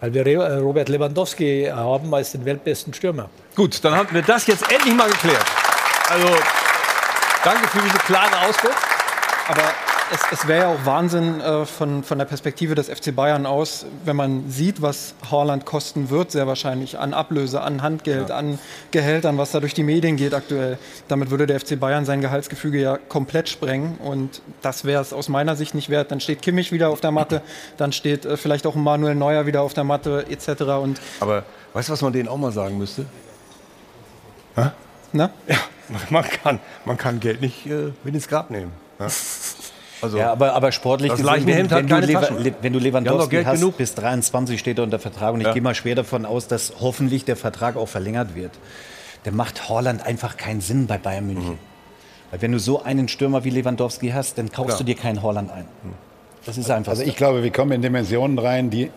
Weil 0.00 0.14
wir 0.14 0.24
äh, 0.24 0.58
Robert 0.58 0.88
Lewandowski 0.88 1.70
haben 1.74 2.14
als 2.14 2.30
den 2.30 2.44
weltbesten 2.44 2.94
Stürmer. 2.94 3.28
Gut, 3.56 3.84
dann 3.84 3.96
haben 3.96 4.14
wir 4.14 4.22
das 4.22 4.46
jetzt 4.46 4.70
endlich 4.70 4.94
mal 4.94 5.10
geklärt. 5.10 5.44
Also, 6.10 6.26
danke 7.44 7.68
für 7.68 7.80
diese 7.82 7.98
klare 7.98 8.48
Auskunft. 8.48 8.78
Aber 9.46 9.62
es, 10.12 10.20
es 10.32 10.48
wäre 10.48 10.62
ja 10.62 10.68
auch 10.68 10.84
Wahnsinn 10.84 11.40
äh, 11.40 11.64
von, 11.64 12.02
von 12.02 12.18
der 12.18 12.24
Perspektive 12.24 12.74
des 12.74 12.88
FC 12.88 13.14
Bayern 13.14 13.46
aus, 13.46 13.86
wenn 14.04 14.16
man 14.16 14.50
sieht, 14.50 14.82
was 14.82 15.14
Haaland 15.30 15.64
kosten 15.66 16.10
wird, 16.10 16.32
sehr 16.32 16.48
wahrscheinlich 16.48 16.98
an 16.98 17.14
Ablöse, 17.14 17.60
an 17.60 17.82
Handgeld, 17.82 18.28
ja. 18.28 18.36
an 18.36 18.58
Gehältern, 18.90 19.38
was 19.38 19.52
da 19.52 19.60
durch 19.60 19.72
die 19.72 19.84
Medien 19.84 20.16
geht 20.16 20.34
aktuell. 20.34 20.78
Damit 21.06 21.30
würde 21.30 21.46
der 21.46 21.60
FC 21.60 21.78
Bayern 21.78 22.04
sein 22.04 22.20
Gehaltsgefüge 22.20 22.80
ja 22.80 22.96
komplett 22.96 23.48
sprengen 23.48 23.96
und 23.98 24.42
das 24.62 24.84
wäre 24.84 25.02
es 25.02 25.12
aus 25.12 25.28
meiner 25.28 25.54
Sicht 25.54 25.76
nicht 25.76 25.90
wert. 25.90 26.10
Dann 26.10 26.20
steht 26.20 26.42
Kimmich 26.42 26.72
wieder 26.72 26.90
auf 26.90 27.00
der 27.00 27.12
Matte, 27.12 27.40
dann 27.76 27.92
steht 27.92 28.24
äh, 28.26 28.36
vielleicht 28.36 28.66
auch 28.66 28.74
Manuel 28.74 29.14
Neuer 29.14 29.46
wieder 29.46 29.62
auf 29.62 29.74
der 29.74 29.84
Matte 29.84 30.26
etc. 30.28 30.62
Und 30.82 31.00
Aber 31.20 31.44
weißt 31.72 31.88
du, 31.88 31.92
was 31.92 32.02
man 32.02 32.12
denen 32.12 32.28
auch 32.28 32.38
mal 32.38 32.50
sagen 32.50 32.78
müsste? 32.78 33.06
Ha? 34.56 34.72
Na? 35.12 35.30
Ja, 35.48 35.56
man 36.10 36.24
kann, 36.24 36.60
man 36.84 36.96
kann 36.96 37.20
Geld 37.20 37.40
nicht 37.40 37.66
äh, 37.66 37.92
mit 38.04 38.14
ins 38.14 38.28
Grab 38.28 38.50
nehmen. 38.50 38.72
Ja? 38.98 39.08
Also, 40.02 40.16
ja, 40.16 40.32
aber, 40.32 40.54
aber 40.54 40.72
sportlich 40.72 41.10
das 41.10 41.20
gesehen, 41.20 41.46
wenn, 41.46 41.70
wenn, 41.70 41.86
du 41.86 41.98
Lever, 41.98 42.28
wenn, 42.62 42.72
du 42.72 42.78
Lewandowski 42.78 43.44
hast, 43.44 43.60
genug. 43.60 43.76
bis 43.76 43.94
23 43.94 44.58
steht 44.58 44.78
er 44.78 44.84
unter 44.84 44.98
Vertrag 44.98 45.34
und 45.34 45.40
ich 45.40 45.46
ja. 45.46 45.52
gehe 45.52 45.60
mal 45.60 45.74
schwer 45.74 45.94
davon 45.94 46.24
aus, 46.24 46.48
dass 46.48 46.72
hoffentlich 46.80 47.26
der 47.26 47.36
Vertrag 47.36 47.76
auch 47.76 47.88
verlängert 47.88 48.34
wird. 48.34 48.52
Der 49.26 49.32
macht 49.32 49.68
Holland 49.68 50.04
einfach 50.06 50.38
keinen 50.38 50.62
Sinn 50.62 50.86
bei 50.86 50.96
Bayern 50.96 51.26
München. 51.26 51.52
Mhm. 51.52 51.58
Weil 52.30 52.42
wenn 52.42 52.52
du 52.52 52.58
so 52.58 52.82
einen 52.82 53.08
Stürmer 53.08 53.44
wie 53.44 53.50
Lewandowski 53.50 54.10
hast, 54.10 54.38
dann 54.38 54.50
kaufst 54.50 54.68
Klar. 54.68 54.78
du 54.78 54.84
dir 54.84 54.94
keinen 54.94 55.22
Holland 55.22 55.50
ein. 55.50 55.66
Mhm. 55.82 55.94
Das 56.46 56.56
ist 56.56 56.70
einfach 56.70 56.92
Also 56.92 57.02
ich 57.02 57.16
glaube, 57.16 57.42
wir 57.42 57.50
kommen 57.50 57.72
in 57.72 57.82
Dimensionen 57.82 58.38
rein, 58.38 58.70
die 58.70 58.90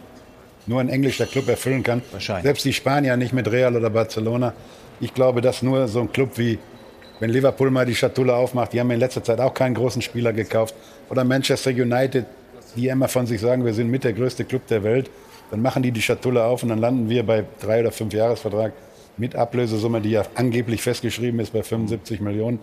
nur 0.66 0.80
ein 0.80 0.88
englischer 0.88 1.26
Club 1.26 1.50
erfüllen 1.50 1.84
kann. 1.84 2.02
Wahrscheinlich. 2.12 2.44
Selbst 2.44 2.64
die 2.64 2.72
Spanier 2.72 3.18
nicht 3.18 3.34
mit 3.34 3.52
Real 3.52 3.76
oder 3.76 3.90
Barcelona. 3.90 4.54
Ich 5.00 5.14
glaube, 5.14 5.42
dass 5.42 5.62
nur 5.62 5.88
so 5.88 6.02
ein 6.02 6.12
Club 6.12 6.38
wie 6.38 6.60
wenn 7.20 7.30
Liverpool 7.30 7.72
mal 7.72 7.86
die 7.86 7.96
Schatulle 7.96 8.36
aufmacht, 8.36 8.74
die 8.74 8.80
haben 8.80 8.92
in 8.92 9.00
letzter 9.00 9.24
Zeit 9.24 9.40
auch 9.40 9.54
keinen 9.54 9.76
großen 9.76 10.02
Spieler 10.02 10.34
gekauft. 10.34 10.76
Oder 11.10 11.24
Manchester 11.24 11.70
United, 11.70 12.26
die 12.76 12.88
immer 12.88 13.08
von 13.08 13.26
sich 13.26 13.40
sagen, 13.40 13.64
wir 13.64 13.74
sind 13.74 13.90
mit 13.90 14.04
der 14.04 14.14
größte 14.14 14.44
Club 14.44 14.68
der 14.68 14.84
Welt. 14.84 15.10
Dann 15.52 15.62
machen 15.62 15.84
die 15.84 15.92
die 15.92 16.02
Schatulle 16.02 16.44
auf 16.44 16.64
und 16.64 16.70
dann 16.70 16.80
landen 16.80 17.10
wir 17.10 17.24
bei 17.24 17.46
drei 17.62 17.80
oder 17.80 17.92
fünf 17.92 18.14
Jahresvertrag 18.14 18.74
mit 19.16 19.36
Ablösesumme, 19.36 20.02
die 20.02 20.12
ja 20.12 20.24
angeblich 20.36 20.82
festgeschrieben 20.82 21.40
ist 21.40 21.54
bei 21.54 21.64
75 21.64 22.20
Millionen 22.20 22.60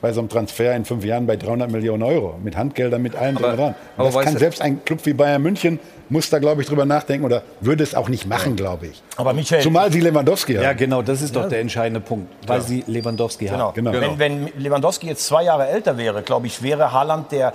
bei 0.00 0.12
so 0.12 0.20
einem 0.20 0.28
Transfer 0.28 0.74
in 0.74 0.84
fünf 0.84 1.04
Jahren 1.04 1.26
bei 1.26 1.36
300 1.36 1.70
Millionen 1.70 2.02
Euro. 2.02 2.34
Mit 2.42 2.56
Handgeldern, 2.56 3.02
mit 3.02 3.16
allem 3.16 3.36
aber, 3.36 3.56
dran. 3.56 3.74
das 3.96 4.16
kann 4.16 4.36
selbst 4.38 4.62
ein 4.62 4.84
Club 4.84 5.00
wie 5.04 5.12
Bayern 5.12 5.42
München 5.42 5.78
muss 6.10 6.28
da, 6.28 6.38
glaube 6.38 6.60
ich, 6.60 6.68
drüber 6.68 6.84
nachdenken 6.84 7.24
oder 7.24 7.42
würde 7.60 7.82
es 7.82 7.94
auch 7.94 8.08
nicht 8.08 8.26
machen, 8.26 8.56
glaube 8.56 8.88
ich. 8.88 9.02
Aber 9.16 9.32
Michael, 9.32 9.62
Zumal 9.62 9.92
sie 9.92 10.00
Lewandowski 10.00 10.54
haben. 10.54 10.64
Ja, 10.64 10.72
genau, 10.72 11.02
das 11.02 11.22
ist 11.22 11.34
doch 11.34 11.44
ja. 11.44 11.48
der 11.48 11.60
entscheidende 11.60 12.00
Punkt, 12.00 12.32
weil 12.46 12.58
ja. 12.58 12.64
sie 12.64 12.84
Lewandowski 12.86 13.46
genau. 13.46 13.68
haben. 13.68 13.74
Genau. 13.74 13.92
Wenn, 13.92 14.18
wenn 14.18 14.48
Lewandowski 14.58 15.06
jetzt 15.06 15.24
zwei 15.24 15.44
Jahre 15.44 15.68
älter 15.68 15.96
wäre, 15.96 16.22
glaube 16.22 16.48
ich, 16.48 16.62
wäre 16.62 16.92
Haaland 16.92 17.32
der 17.32 17.52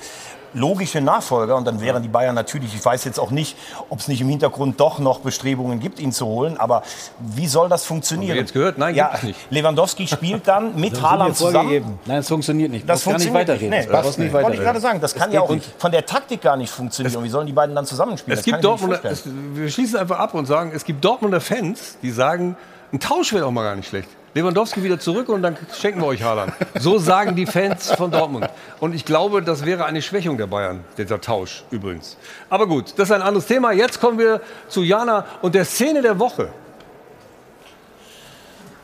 logische 0.55 1.01
Nachfolger. 1.01 1.55
Und 1.55 1.65
dann 1.65 1.81
wären 1.81 2.01
die 2.01 2.09
Bayern 2.09 2.33
natürlich, 2.33 2.73
ich 2.73 2.83
weiß 2.83 3.03
jetzt 3.03 3.19
auch 3.19 3.31
nicht, 3.31 3.55
ob 3.89 3.99
es 3.99 4.07
nicht 4.07 4.21
im 4.21 4.29
Hintergrund 4.29 4.79
doch 4.79 4.99
noch 4.99 5.19
Bestrebungen 5.19 5.79
gibt, 5.79 5.99
ihn 5.99 6.11
zu 6.11 6.25
holen. 6.25 6.57
Aber 6.57 6.83
wie 7.19 7.47
soll 7.47 7.69
das 7.69 7.85
funktionieren? 7.85 8.31
Haben 8.31 8.35
wir 8.35 8.41
jetzt 8.41 8.53
gehört? 8.53 8.77
Nein, 8.77 8.95
ja, 8.95 9.07
gibt 9.07 9.17
es 9.17 9.23
nicht. 9.23 9.51
Lewandowski 9.51 10.07
spielt 10.07 10.47
dann 10.47 10.79
mit 10.79 11.01
Haaland 11.01 11.35
zusammen. 11.35 11.99
Nein, 12.05 12.19
es 12.19 12.27
funktioniert 12.27 12.71
nicht. 12.71 12.89
Das 12.89 13.03
funktioniert 13.03 13.47
gar 13.47 13.53
nicht. 13.53 13.69
Nee, 13.69 13.85
das, 13.85 14.05
das 14.05 14.17
nicht 14.17 14.33
wollte 14.33 14.53
ich 14.53 14.59
gerade 14.59 14.79
sagen. 14.79 14.99
Das 15.01 15.13
kann 15.13 15.31
ja 15.31 15.41
auch 15.41 15.55
von 15.77 15.91
der 15.91 16.05
Taktik 16.05 16.41
gar 16.41 16.57
nicht 16.57 16.71
funktionieren. 16.71 17.23
Wie 17.23 17.29
sollen 17.29 17.47
die 17.47 17.53
beiden 17.53 17.75
dann 17.75 17.85
zusammenspielen? 17.85 18.37
Es 18.37 18.45
gibt 18.45 18.63
Dortmunder, 18.63 19.03
es, 19.05 19.23
wir 19.25 19.69
schließen 19.69 19.99
einfach 19.99 20.19
ab 20.19 20.33
und 20.33 20.45
sagen, 20.45 20.71
es 20.73 20.83
gibt 20.83 21.03
Dortmunder 21.03 21.41
Fans, 21.41 21.97
die 22.01 22.11
sagen, 22.11 22.55
ein 22.91 22.99
Tausch 22.99 23.33
wäre 23.33 23.45
auch 23.45 23.51
mal 23.51 23.63
gar 23.63 23.75
nicht 23.75 23.89
schlecht. 23.89 24.09
Lewandowski 24.35 24.83
wieder 24.83 24.99
zurück 24.99 25.29
und 25.29 25.41
dann 25.41 25.55
schenken 25.79 26.01
wir 26.01 26.07
euch 26.07 26.21
Haaland. 26.21 26.51
So 26.77 26.99
sagen 26.99 27.37
die 27.37 27.45
Fans 27.45 27.93
von 27.93 28.11
Dortmund. 28.11 28.49
Und 28.81 28.93
ich 28.93 29.05
glaube, 29.05 29.41
das 29.41 29.65
wäre 29.65 29.85
eine 29.85 30.01
Schwächung 30.01 30.37
der 30.37 30.47
Bayern, 30.47 30.83
dieser 30.97 31.21
Tausch 31.21 31.63
übrigens. 31.71 32.17
Aber 32.49 32.67
gut, 32.67 32.93
das 32.97 33.07
ist 33.07 33.15
ein 33.15 33.21
anderes 33.21 33.45
Thema. 33.45 33.71
Jetzt 33.71 34.01
kommen 34.01 34.19
wir 34.19 34.41
zu 34.67 34.83
Jana 34.83 35.25
und 35.41 35.55
der 35.55 35.63
Szene 35.63 36.01
der 36.01 36.19
Woche. 36.19 36.49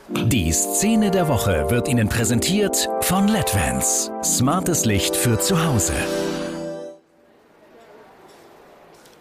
Die 0.08 0.50
Szene 0.52 1.10
der 1.10 1.28
Woche 1.28 1.70
wird 1.70 1.86
Ihnen 1.86 2.08
präsentiert 2.08 2.88
von 3.02 3.28
LEDVANCE. 3.28 4.10
Smartes 4.24 4.86
Licht 4.86 5.14
für 5.14 5.38
zu 5.38 5.62
Hause. 5.62 5.92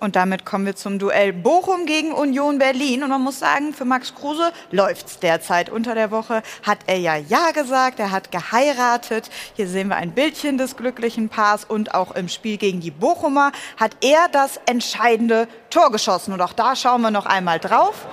Und 0.02 0.16
damit 0.16 0.46
kommen 0.46 0.66
wir 0.66 0.76
zum 0.76 0.98
Duell 0.98 1.32
Bochum 1.32 1.86
gegen 1.86 2.12
Union 2.12 2.58
Berlin. 2.58 3.04
Und 3.04 3.10
man 3.10 3.22
muss 3.22 3.38
sagen, 3.38 3.72
für 3.72 3.86
Max 3.86 4.16
Kruse 4.16 4.52
läuft 4.72 5.06
es 5.06 5.20
derzeit. 5.20 5.70
Unter 5.70 5.94
der 5.94 6.10
Woche 6.10 6.42
hat 6.64 6.80
er 6.88 6.98
ja 6.98 7.16
Ja 7.16 7.52
gesagt, 7.52 8.00
er 8.00 8.10
hat 8.10 8.32
geheiratet. 8.32 9.30
Hier 9.54 9.68
sehen 9.68 9.90
wir 9.90 9.98
ein 9.98 10.12
Bildchen 10.12 10.58
des 10.58 10.76
glücklichen 10.76 11.30
Paars. 11.30 11.66
Und 11.66 11.94
auch 11.94 12.16
im 12.16 12.30
Spiel 12.30 12.58
gegen 12.58 12.80
die 12.80 12.90
Bochumer 12.90 13.52
hat 13.78 13.96
er 14.02 14.28
das 14.32 14.60
entscheidende 14.66 15.48
Tor 15.70 15.92
geschossen. 15.92 16.34
Und 16.34 16.42
auch 16.42 16.54
da 16.54 16.76
schauen 16.76 17.02
wir 17.04 17.12
noch 17.12 17.28
einmal 17.28 17.60
drauf. 17.60 18.08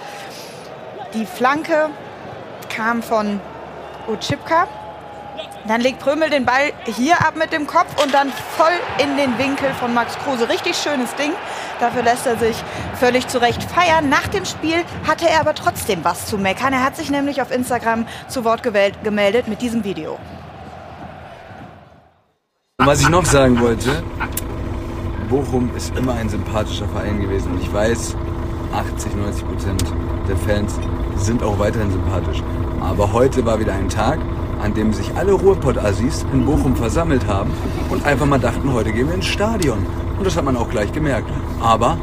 Die 1.14 1.24
Flanke 1.24 1.88
kam 2.68 3.02
von 3.02 3.40
Utschipka. 4.08 4.68
Dann 5.68 5.82
legt 5.82 5.98
Prömel 5.98 6.30
den 6.30 6.46
Ball 6.46 6.72
hier 6.86 7.20
ab 7.20 7.34
mit 7.36 7.52
dem 7.52 7.66
Kopf 7.66 8.02
und 8.02 8.14
dann 8.14 8.32
voll 8.56 8.72
in 9.04 9.18
den 9.18 9.36
Winkel 9.36 9.68
von 9.74 9.92
Max 9.92 10.16
Kruse. 10.18 10.48
Richtig 10.48 10.74
schönes 10.74 11.14
Ding. 11.16 11.32
Dafür 11.78 12.02
lässt 12.02 12.26
er 12.26 12.38
sich 12.38 12.56
völlig 12.94 13.28
zurecht 13.28 13.62
feiern. 13.64 14.08
Nach 14.08 14.26
dem 14.28 14.46
Spiel 14.46 14.82
hatte 15.06 15.28
er 15.28 15.40
aber 15.40 15.54
trotzdem 15.54 16.02
was 16.04 16.24
zu 16.24 16.38
meckern. 16.38 16.72
Er 16.72 16.82
hat 16.82 16.96
sich 16.96 17.10
nämlich 17.10 17.42
auf 17.42 17.50
Instagram 17.50 18.06
zu 18.28 18.44
Wort 18.44 18.62
gemeldet 18.62 19.46
mit 19.46 19.60
diesem 19.60 19.84
Video. 19.84 20.18
Was 22.78 23.02
ich 23.02 23.10
noch 23.10 23.26
sagen 23.26 23.60
wollte, 23.60 24.02
Bochum 25.28 25.70
ist 25.76 25.94
immer 25.98 26.14
ein 26.14 26.30
sympathischer 26.30 26.88
Verein 26.88 27.20
gewesen 27.20 27.52
und 27.52 27.60
ich 27.60 27.70
weiß, 27.70 28.16
80, 28.72 29.14
90 29.16 29.46
Prozent 29.46 29.84
der 30.26 30.36
Fans 30.38 30.80
sind 31.16 31.42
auch 31.42 31.58
weiterhin 31.58 31.90
sympathisch. 31.90 32.42
Aber 32.80 33.12
heute 33.12 33.44
war 33.44 33.60
wieder 33.60 33.74
ein 33.74 33.90
Tag, 33.90 34.18
an 34.62 34.74
dem 34.74 34.92
sich 34.92 35.14
alle 35.16 35.32
Ruhrpott-Assis 35.32 36.26
in 36.32 36.44
Bochum 36.44 36.76
versammelt 36.76 37.26
haben 37.26 37.50
und 37.90 38.04
einfach 38.04 38.26
mal 38.26 38.38
dachten, 38.38 38.72
heute 38.72 38.92
gehen 38.92 39.08
wir 39.08 39.14
ins 39.14 39.26
Stadion. 39.26 39.86
Und 40.18 40.26
das 40.26 40.36
hat 40.36 40.44
man 40.44 40.56
auch 40.56 40.68
gleich 40.68 40.92
gemerkt. 40.92 41.30
Aber 41.60 41.98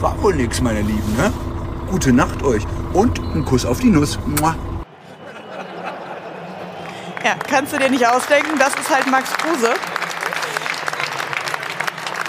war 0.00 0.22
wohl 0.22 0.34
nix, 0.34 0.60
meine 0.60 0.80
Lieben, 0.80 1.16
ne? 1.16 1.32
Gute 1.90 2.12
Nacht 2.12 2.42
euch 2.42 2.64
und 2.92 3.18
ein 3.34 3.44
Kuss 3.44 3.64
auf 3.64 3.80
die 3.80 3.90
Nuss. 3.90 4.18
Mua. 4.40 4.54
Ja, 7.24 7.36
kannst 7.48 7.72
du 7.72 7.78
dir 7.78 7.88
nicht 7.88 8.06
ausdenken, 8.06 8.58
das 8.58 8.74
ist 8.74 8.94
halt 8.94 9.10
Max 9.10 9.32
Kruse. 9.32 9.72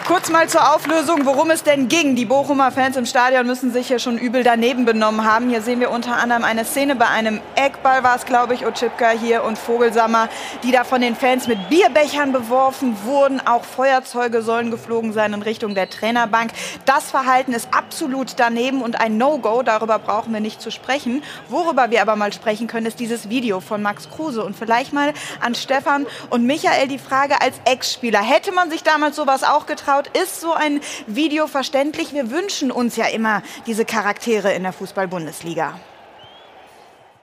Kurz 0.07 0.29
mal 0.29 0.47
zur 0.47 0.75
Auflösung, 0.75 1.25
worum 1.25 1.49
es 1.49 1.63
denn 1.63 1.87
ging. 1.87 2.15
Die 2.15 2.25
Bochumer 2.25 2.71
Fans 2.71 2.95
im 2.95 3.07
Stadion 3.07 3.47
müssen 3.47 3.73
sich 3.73 3.87
hier 3.87 3.97
schon 3.97 4.19
übel 4.19 4.43
daneben 4.43 4.85
benommen 4.85 5.25
haben. 5.25 5.49
Hier 5.49 5.63
sehen 5.63 5.79
wir 5.79 5.89
unter 5.89 6.17
anderem 6.17 6.43
eine 6.43 6.63
Szene 6.63 6.95
bei 6.95 7.07
einem 7.07 7.41
Eckball 7.55 8.03
war 8.03 8.15
es, 8.15 8.27
glaube 8.27 8.53
ich, 8.53 8.67
Otschipka 8.67 9.09
hier 9.09 9.43
und 9.43 9.57
Vogelsammer, 9.57 10.29
die 10.61 10.71
da 10.71 10.83
von 10.83 11.01
den 11.01 11.15
Fans 11.15 11.47
mit 11.47 11.69
Bierbechern 11.69 12.31
beworfen 12.31 12.95
wurden. 13.03 13.41
Auch 13.47 13.63
Feuerzeuge 13.63 14.43
sollen 14.43 14.69
geflogen 14.69 15.11
sein 15.11 15.33
in 15.33 15.41
Richtung 15.41 15.73
der 15.73 15.89
Trainerbank. 15.89 16.51
Das 16.85 17.09
Verhalten 17.09 17.53
ist 17.53 17.69
absolut 17.73 18.33
daneben 18.37 18.83
und 18.83 18.99
ein 18.99 19.17
No-Go. 19.17 19.63
Darüber 19.63 19.97
brauchen 19.97 20.31
wir 20.33 20.39
nicht 20.39 20.61
zu 20.61 20.69
sprechen. 20.69 21.23
Worüber 21.49 21.89
wir 21.89 22.03
aber 22.03 22.15
mal 22.15 22.31
sprechen 22.31 22.67
können, 22.67 22.85
ist 22.85 22.99
dieses 22.99 23.29
Video 23.29 23.59
von 23.59 23.81
Max 23.81 24.07
Kruse. 24.11 24.45
Und 24.45 24.55
vielleicht 24.55 24.93
mal 24.93 25.13
an 25.41 25.55
Stefan 25.55 26.05
und 26.29 26.45
Michael 26.45 26.89
die 26.89 26.99
Frage 26.99 27.41
als 27.41 27.55
Ex-Spieler. 27.65 28.21
Hätte 28.21 28.51
man 28.51 28.69
sich 28.69 28.83
damals 28.83 29.15
sowas 29.15 29.43
auch 29.43 29.65
getraut? 29.65 29.94
Anschaut, 29.95 30.10
ist 30.21 30.41
so 30.41 30.53
ein 30.53 30.81
Video 31.08 31.47
verständlich. 31.47 32.13
Wir 32.13 32.31
wünschen 32.31 32.71
uns 32.71 32.95
ja 32.95 33.08
immer 33.08 33.41
diese 33.65 33.86
Charaktere 33.86 34.53
in 34.53 34.63
der 34.63 34.73
Fußball-Bundesliga. 34.73 35.79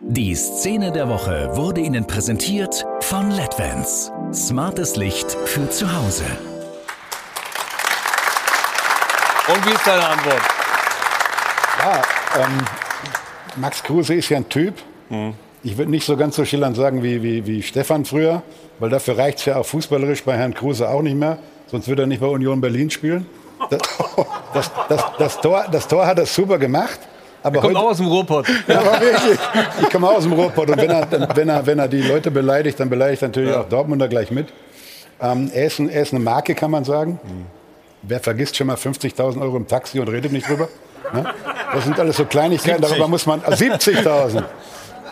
Die 0.00 0.34
Szene 0.34 0.90
der 0.90 1.08
Woche 1.08 1.50
wurde 1.54 1.80
Ihnen 1.80 2.06
präsentiert 2.06 2.84
von 3.00 3.30
LEDVANCE. 3.30 4.10
Smartes 4.32 4.96
Licht 4.96 5.30
für 5.44 5.70
zu 5.70 5.86
Hause. 5.92 6.24
Und 9.48 9.66
wie 9.66 9.72
ist 9.72 9.86
deine 9.86 10.06
Antwort? 10.06 10.42
Ja, 11.78 12.02
ähm, 12.40 12.58
Max 13.56 13.82
Kruse 13.82 14.14
ist 14.14 14.28
ja 14.28 14.38
ein 14.38 14.48
Typ, 14.48 14.74
mhm. 15.08 15.34
Ich 15.64 15.78
würde 15.78 15.92
nicht 15.92 16.04
so 16.04 16.16
ganz 16.16 16.34
so 16.34 16.44
schillernd 16.44 16.76
sagen 16.76 17.04
wie, 17.04 17.22
wie, 17.22 17.46
wie 17.46 17.62
Stefan 17.62 18.04
früher, 18.04 18.42
weil 18.80 18.90
dafür 18.90 19.16
reicht 19.16 19.38
es 19.38 19.44
ja 19.44 19.56
auch 19.56 19.66
fußballerisch 19.66 20.24
bei 20.24 20.36
Herrn 20.36 20.54
Kruse 20.54 20.88
auch 20.88 21.02
nicht 21.02 21.14
mehr. 21.14 21.38
Sonst 21.72 21.88
würde 21.88 22.02
er 22.02 22.06
nicht 22.06 22.20
bei 22.20 22.26
Union 22.26 22.60
Berlin 22.60 22.90
spielen. 22.90 23.26
Das, 23.70 23.80
das, 24.54 24.70
das, 24.90 25.04
das, 25.18 25.40
Tor, 25.40 25.64
das 25.72 25.88
Tor 25.88 26.06
hat 26.06 26.18
er 26.18 26.26
super 26.26 26.58
gemacht. 26.58 27.00
Aber 27.42 27.56
er 27.56 27.60
kommt 27.62 27.74
heute, 27.74 27.84
auch 27.84 27.90
aus 27.90 27.96
dem 27.96 28.06
Ruhrpott. 28.06 28.46
Ja, 28.68 28.80
aber 28.80 29.00
wirklich. 29.00 29.38
Ich 29.80 29.90
komme 29.90 30.06
auch 30.06 30.16
aus 30.16 30.24
dem 30.24 30.34
Ruhrpott. 30.34 30.68
Und 30.68 30.76
wenn 30.76 30.90
er, 30.90 31.08
wenn, 31.34 31.48
er, 31.48 31.66
wenn 31.66 31.78
er 31.78 31.88
die 31.88 32.02
Leute 32.02 32.30
beleidigt, 32.30 32.78
dann 32.78 32.90
beleidigt 32.90 33.22
er 33.22 33.28
natürlich 33.28 33.50
ja. 33.50 33.62
auch 33.62 33.68
Dortmunder 33.68 34.06
gleich 34.06 34.30
mit. 34.30 34.48
Ähm, 35.20 35.50
er, 35.54 35.66
ist 35.66 35.78
ein, 35.78 35.88
er 35.88 36.02
ist 36.02 36.12
eine 36.12 36.22
Marke, 36.22 36.54
kann 36.54 36.70
man 36.70 36.84
sagen. 36.84 37.18
Mhm. 37.24 37.46
Wer 38.02 38.20
vergisst 38.20 38.56
schon 38.56 38.66
mal 38.66 38.76
50.000 38.76 39.40
Euro 39.40 39.56
im 39.56 39.66
Taxi 39.66 39.98
und 39.98 40.08
redet 40.08 40.30
nicht 40.30 40.46
drüber? 40.46 40.68
Ne? 41.14 41.24
Das 41.72 41.84
sind 41.84 41.98
alles 41.98 42.18
so 42.18 42.26
Kleinigkeiten, 42.26 42.82
70. 42.82 42.90
darüber 42.90 43.08
muss 43.08 43.24
man. 43.24 43.40
70.000. 43.40 44.44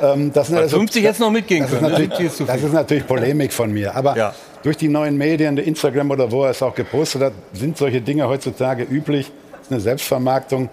Ähm, 0.01 0.33
das 0.33 0.49
sind 0.49 0.59
also, 0.59 0.79
50 0.79 1.03
jetzt 1.03 1.21
noch 1.21 1.31
mitgehen 1.31 1.67
das 1.69 1.79
können. 1.79 2.11
Ist 2.13 2.41
ist 2.41 2.49
das 2.49 2.63
ist 2.63 2.73
natürlich 2.73 3.07
Polemik 3.07 3.53
von 3.53 3.73
mir. 3.73 3.95
Aber 3.95 4.17
ja. 4.17 4.35
durch 4.63 4.77
die 4.77 4.89
neuen 4.89 5.17
Medien, 5.17 5.57
der 5.57 5.65
Instagram 5.65 6.11
oder 6.11 6.31
wo 6.31 6.45
er 6.45 6.51
es 6.51 6.63
auch 6.63 6.75
gepostet 6.75 7.23
hat, 7.23 7.33
sind 7.53 7.77
solche 7.77 8.01
Dinge 8.01 8.29
heutzutage 8.29 8.85
üblich. 8.85 9.31
Das 9.53 9.63
ist 9.63 9.73
eine 9.73 9.81
Selbstvermarktung. 9.81 10.69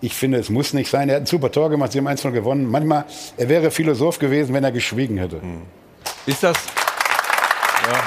Ich 0.00 0.14
finde, 0.14 0.38
es 0.38 0.50
muss 0.50 0.72
nicht 0.72 0.90
sein. 0.90 1.08
Er 1.08 1.16
hat 1.16 1.22
ein 1.22 1.26
super 1.26 1.50
Tor 1.50 1.70
gemacht, 1.70 1.92
sie 1.92 1.98
haben 1.98 2.06
1 2.06 2.22
gewonnen. 2.22 2.70
Manchmal, 2.70 3.04
er 3.36 3.48
wäre 3.48 3.70
Philosoph 3.70 4.18
gewesen, 4.18 4.54
wenn 4.54 4.64
er 4.64 4.72
geschwiegen 4.72 5.18
hätte. 5.18 5.40
Hm. 5.40 5.62
Ist 6.26 6.42
das. 6.42 6.56
Ja. 7.90 8.00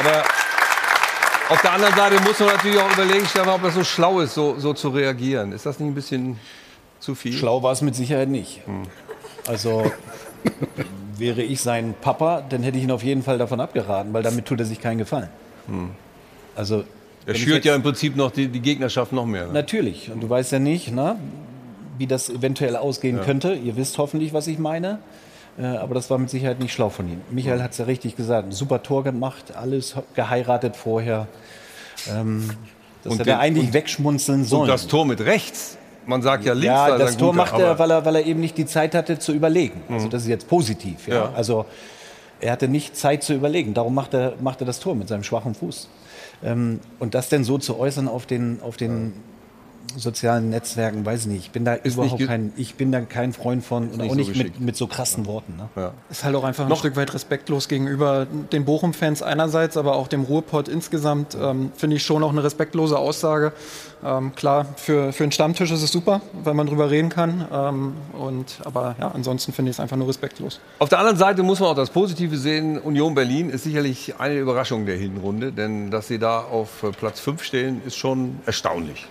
Aber 0.00 0.24
auf 1.50 1.62
der 1.62 1.72
anderen 1.72 1.94
Seite 1.94 2.20
muss 2.20 2.38
man 2.38 2.48
natürlich 2.48 2.78
auch 2.78 2.92
überlegen, 2.92 3.26
Stefan, 3.26 3.48
ob 3.48 3.62
das 3.62 3.74
so 3.74 3.84
schlau 3.84 4.20
ist, 4.20 4.34
so, 4.34 4.58
so 4.58 4.74
zu 4.74 4.90
reagieren. 4.90 5.52
Ist 5.52 5.64
das 5.64 5.78
nicht 5.78 5.88
ein 5.88 5.94
bisschen 5.94 6.38
zu 7.00 7.14
viel? 7.14 7.32
Schlau 7.32 7.62
war 7.62 7.72
es 7.72 7.80
mit 7.80 7.94
Sicherheit 7.94 8.28
nicht. 8.28 8.60
Hm. 8.66 8.82
Also 9.48 9.90
wäre 11.16 11.42
ich 11.42 11.60
sein 11.60 11.94
Papa, 12.00 12.42
dann 12.48 12.62
hätte 12.62 12.78
ich 12.78 12.84
ihn 12.84 12.90
auf 12.90 13.02
jeden 13.02 13.22
Fall 13.22 13.38
davon 13.38 13.60
abgeraten, 13.60 14.12
weil 14.12 14.22
damit 14.22 14.46
tut 14.46 14.60
er 14.60 14.66
sich 14.66 14.80
keinen 14.80 14.98
Gefallen. 14.98 15.28
Hm. 15.66 15.90
Also 16.54 16.84
er 17.26 17.34
schürt 17.34 17.64
ja 17.64 17.74
im 17.74 17.82
Prinzip 17.82 18.16
noch 18.16 18.30
die, 18.30 18.48
die 18.48 18.60
Gegnerschaft 18.60 19.12
noch 19.12 19.26
mehr. 19.26 19.48
Ne? 19.48 19.52
Natürlich. 19.52 20.10
Und 20.10 20.22
du 20.22 20.30
weißt 20.30 20.52
ja 20.52 20.58
nicht, 20.58 20.92
na, 20.94 21.18
wie 21.98 22.06
das 22.06 22.30
eventuell 22.30 22.76
ausgehen 22.76 23.18
ja. 23.18 23.24
könnte. 23.24 23.52
Ihr 23.54 23.76
wisst 23.76 23.98
hoffentlich, 23.98 24.32
was 24.32 24.46
ich 24.46 24.58
meine. 24.58 25.00
Äh, 25.58 25.66
aber 25.66 25.94
das 25.94 26.08
war 26.08 26.18
mit 26.18 26.30
Sicherheit 26.30 26.60
nicht 26.60 26.72
schlau 26.72 26.88
von 26.88 27.06
ihm. 27.08 27.20
Michael 27.30 27.62
hat 27.62 27.72
es 27.72 27.78
ja 27.78 27.84
richtig 27.84 28.16
gesagt. 28.16 28.48
Ein 28.48 28.52
super 28.52 28.82
Tor 28.82 29.04
gemacht, 29.04 29.56
alles 29.56 29.94
geheiratet 30.14 30.76
vorher. 30.76 31.26
Ähm, 32.08 32.48
das 33.02 33.12
und 33.12 33.18
hätte 33.18 33.30
er 33.30 33.40
eigentlich 33.40 33.68
und, 33.68 33.74
wegschmunzeln 33.74 34.44
sollen. 34.44 34.62
Und 34.62 34.68
das 34.68 34.86
Tor 34.86 35.04
mit 35.04 35.20
rechts. 35.20 35.76
Man 36.08 36.22
sagt 36.22 36.46
ja 36.46 36.54
links. 36.54 36.66
Ja, 36.66 36.96
das 36.96 37.18
Tor 37.18 37.32
guter, 37.32 37.36
macht 37.36 37.58
er 37.58 37.78
weil, 37.78 37.90
er, 37.90 38.04
weil 38.06 38.16
er 38.16 38.24
eben 38.24 38.40
nicht 38.40 38.56
die 38.56 38.64
Zeit 38.64 38.94
hatte 38.94 39.18
zu 39.18 39.32
überlegen. 39.32 39.82
Also 39.90 40.06
mhm. 40.06 40.10
das 40.10 40.22
ist 40.22 40.28
jetzt 40.28 40.48
positiv. 40.48 41.06
Ja? 41.06 41.14
ja. 41.14 41.32
Also 41.36 41.66
er 42.40 42.52
hatte 42.52 42.66
nicht 42.66 42.96
Zeit 42.96 43.22
zu 43.22 43.34
überlegen. 43.34 43.74
Darum 43.74 43.94
macht 43.94 44.14
er, 44.14 44.32
macht 44.40 44.62
er 44.62 44.66
das 44.66 44.80
Tor 44.80 44.94
mit 44.94 45.06
seinem 45.08 45.22
schwachen 45.22 45.54
Fuß. 45.54 45.88
Ähm, 46.42 46.80
und 46.98 47.14
das 47.14 47.28
denn 47.28 47.44
so 47.44 47.58
zu 47.58 47.78
äußern 47.78 48.08
auf 48.08 48.24
den, 48.24 48.62
auf 48.62 48.78
den 48.78 49.12
sozialen 49.96 50.50
Netzwerken, 50.50 51.04
weiß 51.04 51.22
ich 51.22 51.26
nicht. 51.26 51.44
Ich 51.46 51.50
bin 51.50 51.64
da 51.64 51.74
ist 51.74 51.94
überhaupt 51.94 52.26
kein, 52.26 52.52
ich 52.56 52.74
bin 52.74 52.92
da 52.92 53.00
kein 53.00 53.32
Freund 53.32 53.64
von 53.64 53.90
und 53.90 54.00
auch 54.00 54.14
nicht 54.14 54.34
so 54.34 54.42
mit, 54.42 54.60
mit, 54.60 54.76
so 54.76 54.86
krassen 54.86 55.26
Worten. 55.26 55.56
Ne? 55.56 55.68
Ja. 55.76 55.92
Ist 56.10 56.24
halt 56.24 56.36
auch 56.36 56.44
einfach 56.44 56.64
ein 56.64 56.68
Noch 56.68 56.80
Stück 56.80 56.96
weit 56.96 57.12
respektlos 57.14 57.68
gegenüber 57.68 58.26
den 58.26 58.64
Bochum-Fans 58.64 59.22
einerseits, 59.22 59.76
aber 59.76 59.96
auch 59.96 60.08
dem 60.08 60.22
Ruhrpott 60.22 60.68
insgesamt. 60.68 61.36
Ähm, 61.40 61.72
Finde 61.76 61.96
ich 61.96 62.02
schon 62.02 62.22
auch 62.22 62.30
eine 62.30 62.44
respektlose 62.44 62.98
Aussage. 62.98 63.52
Ähm, 64.04 64.34
klar, 64.34 64.66
für, 64.76 65.12
für 65.12 65.24
einen 65.24 65.32
Stammtisch 65.32 65.70
ist 65.70 65.82
es 65.82 65.90
super, 65.90 66.20
weil 66.44 66.54
man 66.54 66.66
drüber 66.66 66.90
reden 66.90 67.08
kann. 67.08 67.46
Ähm, 67.52 67.94
und, 68.18 68.58
aber 68.64 68.96
ja, 69.00 69.10
ansonsten 69.12 69.52
finde 69.52 69.70
ich 69.70 69.76
es 69.76 69.80
einfach 69.80 69.96
nur 69.96 70.08
respektlos. 70.08 70.60
Auf 70.78 70.88
der 70.88 70.98
anderen 70.98 71.16
Seite 71.16 71.42
muss 71.42 71.60
man 71.60 71.70
auch 71.70 71.76
das 71.76 71.90
Positive 71.90 72.36
sehen. 72.36 72.78
Union 72.78 73.14
Berlin 73.14 73.50
ist 73.50 73.64
sicherlich 73.64 74.14
eine 74.18 74.38
Überraschung 74.38 74.86
der 74.86 74.96
Hinrunde, 74.96 75.52
denn 75.52 75.90
dass 75.90 76.08
sie 76.08 76.18
da 76.18 76.40
auf 76.40 76.84
Platz 76.98 77.20
5 77.20 77.42
stehen, 77.42 77.82
ist 77.84 77.96
schon 77.96 78.38
erstaunlich. 78.46 79.06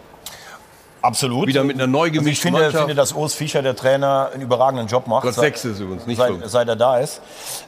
Absolut. 1.02 1.48
Wieder 1.48 1.64
mit 1.64 1.76
einer 1.76 1.88
neu 1.88 2.10
gemischten 2.10 2.26
also 2.26 2.30
ich 2.30 2.42
finde, 2.42 2.60
Mannschaft. 2.60 2.84
finde, 2.84 2.96
dass 2.96 3.14
Urs 3.14 3.34
Fischer, 3.34 3.62
der 3.62 3.76
Trainer, 3.76 4.32
einen 4.34 4.44
überragenden 4.44 4.88
Job 4.88 5.08
macht. 5.08 5.24
Platz 5.24 5.36
6 5.36 5.66
ist 5.66 5.80
übrigens, 5.80 6.08
nicht 6.08 6.18
seit, 6.18 6.34
seit 6.46 6.68
er 6.68 6.76
da 6.76 6.98
ist. 6.98 7.22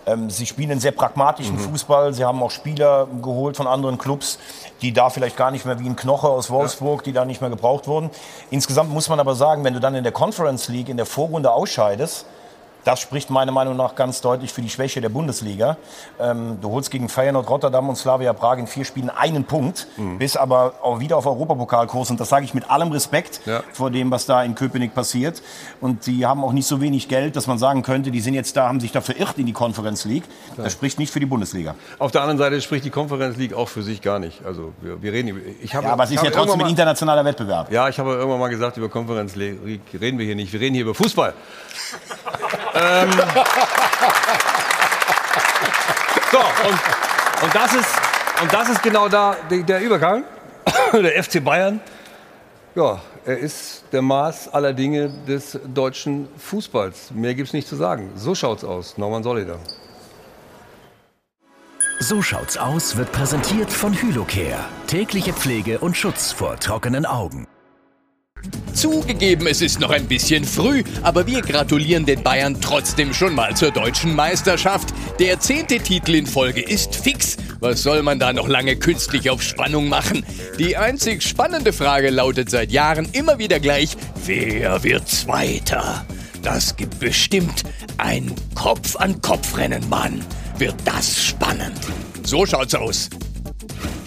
Ähm, 0.05 0.29
sie 0.29 0.45
spielen 0.45 0.71
einen 0.71 0.79
sehr 0.79 0.91
pragmatischen 0.91 1.55
mhm. 1.55 1.59
Fußball. 1.59 2.13
Sie 2.13 2.25
haben 2.25 2.41
auch 2.41 2.51
Spieler 2.51 3.07
geholt 3.21 3.57
von 3.57 3.67
anderen 3.67 3.97
Clubs, 3.97 4.39
die 4.81 4.93
da 4.93 5.09
vielleicht 5.09 5.37
gar 5.37 5.51
nicht 5.51 5.65
mehr 5.65 5.79
wie 5.79 5.87
ein 5.87 5.95
Knoche 5.95 6.27
aus 6.27 6.49
Wolfsburg, 6.49 7.01
ja. 7.01 7.05
die 7.05 7.13
da 7.13 7.25
nicht 7.25 7.41
mehr 7.41 7.49
gebraucht 7.49 7.87
wurden. 7.87 8.09
Insgesamt 8.49 8.91
muss 8.91 9.09
man 9.09 9.19
aber 9.19 9.35
sagen, 9.35 9.63
wenn 9.63 9.73
du 9.73 9.79
dann 9.79 9.95
in 9.95 10.03
der 10.03 10.13
Conference 10.13 10.67
League 10.67 10.89
in 10.89 10.97
der 10.97 11.05
Vorrunde 11.05 11.51
ausscheidest, 11.51 12.25
das 12.83 12.99
spricht 12.99 13.29
meiner 13.29 13.51
Meinung 13.51 13.75
nach 13.75 13.95
ganz 13.95 14.21
deutlich 14.21 14.53
für 14.53 14.61
die 14.61 14.69
Schwäche 14.69 15.01
der 15.01 15.09
Bundesliga. 15.09 15.77
Ähm, 16.19 16.59
du 16.61 16.71
holst 16.71 16.91
gegen 16.91 17.09
Feyenoord, 17.09 17.49
Rotterdam 17.49 17.89
und 17.89 17.95
Slavia 17.95 18.33
Prag 18.33 18.57
in 18.57 18.67
vier 18.67 18.85
Spielen 18.85 19.09
einen 19.09 19.43
Punkt, 19.43 19.87
mhm. 19.97 20.17
bist 20.17 20.37
aber 20.37 20.75
auch 20.81 20.99
wieder 20.99 21.17
auf 21.17 21.25
Europapokalkurs. 21.25 22.09
Und 22.09 22.19
das 22.19 22.29
sage 22.29 22.45
ich 22.45 22.53
mit 22.53 22.69
allem 22.69 22.91
Respekt 22.91 23.41
ja. 23.45 23.63
vor 23.73 23.91
dem, 23.91 24.11
was 24.11 24.25
da 24.25 24.43
in 24.43 24.55
Köpenick 24.55 24.93
passiert. 24.93 25.41
Und 25.81 26.05
die 26.05 26.25
haben 26.25 26.43
auch 26.43 26.53
nicht 26.53 26.67
so 26.67 26.81
wenig 26.81 27.09
Geld, 27.09 27.35
dass 27.35 27.47
man 27.47 27.57
sagen 27.57 27.83
könnte, 27.83 28.11
die 28.11 28.21
sind 28.21 28.33
jetzt 28.33 28.55
da, 28.55 28.67
haben 28.67 28.79
sich 28.79 28.91
da 28.91 29.01
verirrt 29.01 29.37
in 29.37 29.45
die 29.45 29.53
Conference 29.53 30.05
League. 30.05 30.23
Klar. 30.53 30.63
Das 30.65 30.73
spricht 30.73 30.99
nicht 30.99 31.11
für 31.11 31.19
die 31.19 31.25
Bundesliga. 31.25 31.75
Auf 31.99 32.11
der 32.11 32.21
anderen 32.21 32.37
Seite 32.37 32.61
spricht 32.61 32.85
die 32.85 32.89
Conference 32.89 33.37
League 33.37 33.53
auch 33.53 33.67
für 33.67 33.83
sich 33.83 34.01
gar 34.01 34.19
nicht. 34.19 34.45
Also 34.45 34.73
wir, 34.81 35.01
wir 35.01 35.11
reden, 35.11 35.39
ich 35.61 35.75
habe, 35.75 35.87
ja, 35.87 35.93
aber 35.93 36.05
es 36.05 36.11
ist 36.11 36.23
ja 36.23 36.31
trotzdem 36.31 36.61
ein 36.61 36.69
internationaler 36.69 37.25
Wettbewerb. 37.25 37.71
Ja, 37.71 37.89
ich 37.89 37.99
habe 37.99 38.11
irgendwann 38.11 38.39
mal 38.39 38.49
gesagt, 38.49 38.77
über 38.77 38.89
Conference 38.89 39.35
League 39.35 39.81
reden 39.99 40.17
wir 40.17 40.25
hier 40.25 40.35
nicht. 40.35 40.53
Wir 40.53 40.59
reden 40.59 40.75
hier 40.75 40.83
über 40.83 40.95
Fußball. 40.95 41.33
ähm, 42.75 43.12
so, 46.32 46.38
und, 46.38 47.43
und, 47.43 47.55
das 47.55 47.73
ist, 47.73 47.89
und 48.41 48.53
das 48.53 48.69
ist 48.69 48.84
genau 48.84 49.08
da 49.08 49.36
der 49.49 49.82
Übergang. 49.82 50.23
Der 50.93 51.23
FC 51.23 51.43
Bayern, 51.43 51.79
ja, 52.75 53.01
er 53.25 53.38
ist 53.38 53.84
der 53.91 54.01
Maß 54.01 54.53
aller 54.53 54.73
Dinge 54.73 55.10
des 55.27 55.60
deutschen 55.73 56.27
Fußballs. 56.38 57.12
Mehr 57.12 57.34
gibt 57.34 57.47
es 57.47 57.53
nicht 57.53 57.67
zu 57.67 57.75
sagen. 57.75 58.12
So 58.15 58.36
schaut's 58.36 58.63
aus. 58.63 58.97
Norman 58.97 59.23
Solider. 59.23 59.58
So 61.99 62.21
schaut's 62.21 62.58
aus 62.58 62.95
wird 62.95 63.12
präsentiert 63.12 63.71
von 63.71 63.93
Hylocare. 63.93 64.65
Tägliche 64.88 65.34
Pflege 65.34 65.79
und 65.79 65.97
Schutz 65.97 66.32
vor 66.32 66.58
trockenen 66.58 67.05
Augen. 67.05 67.45
Zugegeben, 68.73 69.47
es 69.47 69.62
ist 69.62 69.80
noch 69.80 69.89
ein 69.89 70.08
bisschen 70.08 70.45
früh, 70.45 70.84
aber 71.02 71.28
wir 71.28 71.41
gratulieren 71.41 72.06
den 72.06 72.23
Bayern 72.23 72.62
trotzdem 72.62 73.13
schon 73.13 73.36
mal 73.36 73.56
zur 73.56 73.71
deutschen 73.71 74.15
Meisterschaft. 74.15 74.93
Der 75.19 75.39
zehnte 75.39 75.80
Titel 75.80 76.15
in 76.15 76.25
Folge 76.25 76.62
ist 76.62 76.95
fix. 76.95 77.36
Was 77.60 77.84
soll 77.84 78.04
man 78.04 78.19
da 78.19 78.32
noch 78.32 78.47
lange 78.47 78.78
künstlich 78.78 79.30
auf 79.30 79.41
Spannung 79.41 79.89
machen? 79.89 80.25
Die 80.58 80.78
einzig 80.78 81.23
spannende 81.23 81.73
Frage 81.73 82.10
lautet 82.10 82.49
seit 82.49 82.71
Jahren 82.71 83.10
immer 83.12 83.38
wieder 83.38 83.60
gleich, 83.60 83.97
wer 84.25 84.82
wird 84.84 85.10
Zweiter? 85.10 86.06
Das 86.41 86.78
gibt 86.78 86.99
bestimmt 86.99 87.63
ein 87.97 88.34
Kopf-an-Kopf-Rennen, 88.56 89.89
Mann. 89.89 90.23
Wird 90.58 90.75
das 90.86 91.21
spannend. 91.21 91.80
So 92.23 92.45
schaut's 92.45 92.75
aus. 92.75 93.10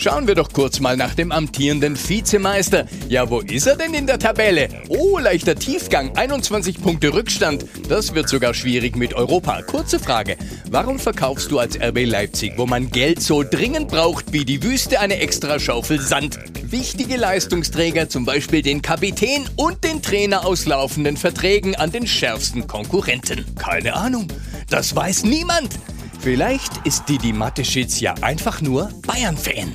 Schauen 0.03 0.27
wir 0.27 0.35
doch 0.35 0.53
kurz 0.53 0.81
mal 0.81 0.96
nach 0.96 1.14
dem 1.14 1.31
amtierenden 1.31 1.96
Vizemeister. 1.96 2.87
Ja, 3.09 3.31
wo 3.31 3.40
ist 3.40 3.68
er 3.68 3.77
denn 3.77 3.94
in 3.94 4.09
der 4.09 4.18
Tabelle? 4.18 4.68
Oh, 4.88 5.18
leichter 5.18 5.55
Tiefgang, 5.55 6.16
21 6.16 6.83
Punkte 6.83 7.14
Rückstand. 7.14 7.66
Das 7.88 8.12
wird 8.12 8.29
sogar 8.29 8.53
schwierig 8.53 8.96
mit 8.96 9.14
Europa. 9.14 9.62
Kurze 9.62 10.01
Frage. 10.01 10.37
Warum 10.70 10.98
verkaufst 10.98 11.53
du 11.53 11.61
als 11.61 11.81
RB 11.81 12.05
Leipzig, 12.05 12.55
wo 12.57 12.66
man 12.66 12.90
Geld 12.90 13.22
so 13.22 13.44
dringend 13.44 13.88
braucht 13.88 14.33
wie 14.33 14.44
die 14.44 14.62
Wüste, 14.64 14.98
eine 14.98 15.18
extra 15.18 15.61
Schaufel 15.61 16.01
Sand? 16.01 16.38
Wichtige 16.64 17.16
Leistungsträger, 17.16 18.09
zum 18.09 18.25
Beispiel 18.25 18.62
den 18.62 18.83
Kapitän 18.83 19.48
und 19.55 19.85
den 19.85 20.03
Trainer 20.03 20.44
aus 20.44 20.66
laufenden 20.66 21.16
Verträgen 21.16 21.77
an 21.77 21.92
den 21.92 22.09
schärfsten 22.09 22.66
Konkurrenten. 22.66 23.44
Keine 23.57 23.94
Ahnung. 23.94 24.27
Das 24.68 24.96
weiß 24.96 25.25
niemand. 25.25 25.79
Vielleicht 26.22 26.87
ist 26.87 27.08
Didi 27.08 27.32
Mateschitz 27.32 27.98
ja 27.98 28.14
einfach 28.20 28.61
nur 28.61 28.90
Bayern-Fan. 29.04 29.72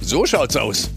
So 0.00 0.24
schaut's 0.26 0.56
aus. 0.56 0.90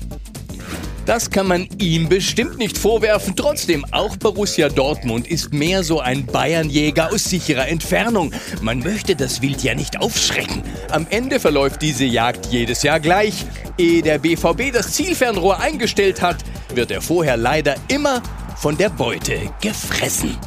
Das 1.08 1.32
kann 1.32 1.48
man 1.48 1.68
ihm 1.80 2.08
bestimmt 2.08 2.60
nicht 2.60 2.78
vorwerfen. 2.78 3.36
Trotzdem, 3.36 3.84
auch 3.90 4.16
Borussia 4.18 4.70
Dortmund 4.70 5.28
ist 5.28 5.54
mehr 5.54 5.84
so 5.84 6.02
ein 6.02 6.28
Bayernjäger 6.28 7.12
aus 7.12 7.24
sicherer 7.24 7.68
Entfernung. 7.68 8.32
Man 8.62 8.78
möchte 8.80 9.16
das 9.16 9.42
Wild 9.42 9.64
ja 9.64 9.74
nicht 9.74 10.00
aufschrecken. 10.00 10.62
Am 10.92 11.08
Ende 11.10 11.40
verläuft 11.40 11.82
diese 11.82 12.06
Jagd 12.06 12.48
jedes 12.52 12.84
Jahr 12.84 13.00
gleich. 13.00 13.44
Ehe 13.80 14.04
der 14.04 14.20
BVB 14.20 14.72
das 14.72 14.92
Zielfernrohr 14.92 15.60
eingestellt 15.60 16.22
hat, 16.22 16.38
wird 16.76 16.92
er 16.92 17.02
vorher 17.02 17.38
leider 17.38 17.74
immer 17.88 18.22
von 18.56 18.78
der 18.78 18.90
Beute 18.90 19.40
gefressen. 19.62 20.38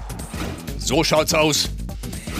So 0.78 1.02
schaut's 1.02 1.34
aus. 1.34 1.70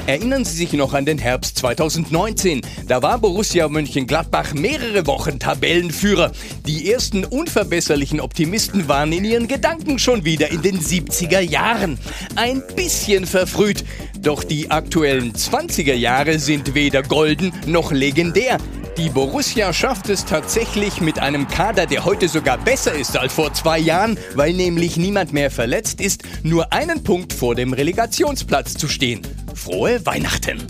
Erinnern 0.09 0.47
Sie 0.47 0.57
sich 0.57 0.73
noch 0.73 0.95
an 0.95 1.05
den 1.05 1.19
Herbst 1.19 1.59
2019? 1.59 2.63
Da 2.87 3.03
war 3.03 3.19
Borussia 3.19 3.69
Mönchengladbach 3.69 4.55
mehrere 4.55 5.07
Wochen 5.07 5.39
Tabellenführer. 5.39 6.33
Die 6.67 6.91
ersten 6.91 7.27
unverbesserlichen 7.27 8.19
Optimisten 8.19 8.89
waren 8.89 9.13
in 9.13 9.27
ihren 9.27 9.49
Gedanken 9.49 9.99
schon 9.99 10.25
wieder 10.25 10.51
in 10.51 10.63
den 10.63 10.81
70er 10.81 11.41
Jahren. 11.41 11.99
Ein 12.37 12.63
bisschen 12.75 13.27
verfrüht. 13.27 13.85
Doch 14.23 14.45
die 14.45 14.71
aktuellen 14.71 15.35
20er 15.35 15.93
Jahre 15.93 16.39
sind 16.39 16.75
weder 16.75 17.03
golden 17.03 17.53
noch 17.67 17.93
legendär. 17.93 18.57
Die 18.97 19.11
Borussia 19.11 19.75
schafft 19.75 20.09
es 20.09 20.25
tatsächlich 20.25 21.03
mit 21.03 21.19
einem 21.19 21.47
Kader, 21.49 21.85
der 21.85 22.07
heute 22.07 22.29
sogar 22.29 22.57
besser 22.57 22.95
ist 22.95 23.15
als 23.17 23.35
vor 23.35 23.53
zwei 23.53 23.79
Jahren, 23.79 24.19
weil 24.35 24.55
nämlich 24.55 24.97
niemand 24.97 25.35
mehr 25.35 25.51
verletzt 25.51 26.01
ist, 26.01 26.23
nur 26.43 26.73
einen 26.73 27.05
Punkt 27.05 27.35
vor 27.35 27.55
dem 27.55 27.75
Relegationsplatz 27.75 28.75
zu 28.75 28.89
stehen. 28.89 29.21
Frohe 29.59 30.07
Weihnachten! 30.07 30.65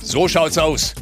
So 0.00 0.26
schaut's 0.26 0.58
aus. 0.58 0.92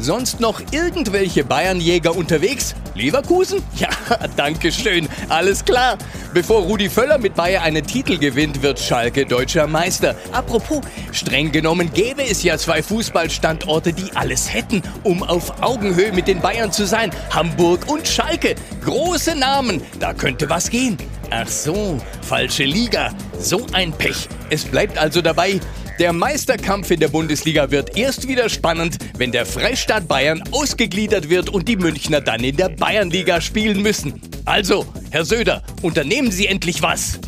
Sonst 0.00 0.40
noch 0.40 0.60
irgendwelche 0.72 1.44
Bayernjäger 1.44 2.14
unterwegs? 2.14 2.74
Leverkusen? 2.94 3.62
Ja, 3.78 3.88
danke 4.36 4.72
schön. 4.72 5.08
Alles 5.28 5.64
klar. 5.64 5.96
Bevor 6.34 6.62
Rudi 6.62 6.90
Völler 6.90 7.18
mit 7.18 7.36
Bayern 7.36 7.62
einen 7.62 7.86
Titel 7.86 8.18
gewinnt, 8.18 8.62
wird 8.62 8.80
Schalke 8.80 9.26
deutscher 9.26 9.68
Meister. 9.68 10.16
Apropos, 10.32 10.80
streng 11.12 11.52
genommen 11.52 11.92
gäbe 11.92 12.22
es 12.22 12.42
ja 12.42 12.58
zwei 12.58 12.82
Fußballstandorte, 12.82 13.92
die 13.92 14.10
alles 14.16 14.52
hätten, 14.52 14.82
um 15.04 15.22
auf 15.22 15.62
Augenhöhe 15.62 16.12
mit 16.12 16.26
den 16.26 16.40
Bayern 16.40 16.72
zu 16.72 16.84
sein. 16.84 17.12
Hamburg 17.30 17.88
und 17.88 18.08
Schalke. 18.08 18.56
Große 18.84 19.36
Namen. 19.36 19.80
Da 20.00 20.12
könnte 20.12 20.50
was 20.50 20.68
gehen. 20.68 20.98
Ach 21.30 21.46
so, 21.46 21.98
falsche 22.22 22.64
Liga. 22.64 23.12
So 23.38 23.66
ein 23.72 23.92
Pech. 23.92 24.28
Es 24.50 24.64
bleibt 24.64 24.98
also 24.98 25.22
dabei, 25.22 25.60
der 25.98 26.12
Meisterkampf 26.12 26.90
in 26.90 27.00
der 27.00 27.08
Bundesliga 27.08 27.70
wird 27.70 27.96
erst 27.96 28.28
wieder 28.28 28.48
spannend, 28.48 28.98
wenn 29.16 29.32
der 29.32 29.44
Freistaat 29.44 30.06
Bayern 30.06 30.42
ausgegliedert 30.52 31.28
wird 31.28 31.50
und 31.50 31.68
die 31.68 31.76
Münchner 31.76 32.20
dann 32.20 32.44
in 32.44 32.56
der 32.56 32.68
Bayernliga 32.68 33.40
spielen 33.40 33.82
müssen. 33.82 34.20
Also, 34.44 34.86
Herr 35.10 35.24
Söder, 35.24 35.62
unternehmen 35.82 36.30
Sie 36.30 36.46
endlich 36.46 36.82
was. 36.82 37.18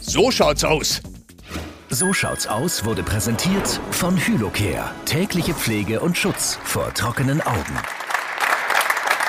So 0.00 0.30
schaut's 0.30 0.64
aus. 0.64 1.00
So 1.88 2.12
schaut's 2.12 2.46
aus 2.46 2.84
wurde 2.84 3.02
präsentiert 3.02 3.80
von 3.90 4.16
Hylocare. 4.16 4.90
Tägliche 5.06 5.54
Pflege 5.54 6.00
und 6.00 6.16
Schutz 6.16 6.58
vor 6.62 6.92
trockenen 6.94 7.40
Augen. 7.40 7.78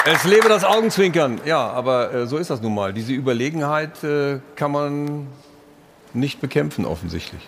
Es 0.06 0.24
lebe 0.26 0.50
das 0.50 0.64
Augenzwinkern. 0.64 1.42
Ja, 1.46 1.70
aber 1.70 2.14
äh, 2.14 2.28
so 2.28 2.38
ist 2.38 2.50
das 2.50 2.62
nun 2.62 2.76
mal. 2.76 2.92
Diese 2.92 3.14
Überlegenheit 3.14 4.04
äh, 4.04 4.40
kann 4.56 4.72
man 4.72 5.28
nicht 6.14 6.42
bekämpfen, 6.42 6.86
offensichtlich. 6.86 7.42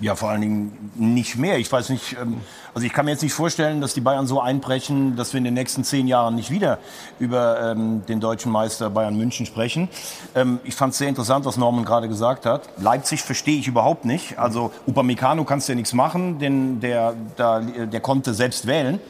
Ja, 0.00 0.14
vor 0.14 0.30
allen 0.30 0.40
Dingen 0.40 0.92
nicht 0.94 1.36
mehr. 1.36 1.58
Ich 1.58 1.70
weiß 1.70 1.90
nicht, 1.90 2.16
ähm, 2.20 2.40
also 2.72 2.86
ich 2.86 2.92
kann 2.92 3.04
mir 3.04 3.10
jetzt 3.10 3.22
nicht 3.22 3.34
vorstellen, 3.34 3.82
dass 3.82 3.92
die 3.92 4.00
Bayern 4.00 4.26
so 4.26 4.40
einbrechen, 4.40 5.14
dass 5.14 5.34
wir 5.34 5.38
in 5.38 5.44
den 5.44 5.52
nächsten 5.52 5.84
zehn 5.84 6.08
Jahren 6.08 6.36
nicht 6.36 6.50
wieder 6.50 6.78
über 7.18 7.72
ähm, 7.72 8.02
den 8.06 8.18
deutschen 8.18 8.50
Meister 8.50 8.88
Bayern 8.88 9.14
München 9.14 9.44
sprechen. 9.44 9.90
Ähm, 10.34 10.58
ich 10.64 10.74
fand 10.74 10.92
es 10.92 10.98
sehr 10.98 11.08
interessant, 11.08 11.44
was 11.44 11.58
Norman 11.58 11.84
gerade 11.84 12.08
gesagt 12.08 12.46
hat. 12.46 12.62
Leipzig 12.78 13.22
verstehe 13.22 13.58
ich 13.58 13.68
überhaupt 13.68 14.06
nicht. 14.06 14.38
Also 14.38 14.72
Upamecano 14.86 15.44
kannst 15.44 15.68
du 15.68 15.72
ja 15.72 15.76
nichts 15.76 15.92
machen, 15.92 16.38
denn 16.38 16.80
der, 16.80 17.14
der, 17.36 17.60
der 17.60 18.00
konnte 18.00 18.32
selbst 18.32 18.66
wählen. 18.66 19.00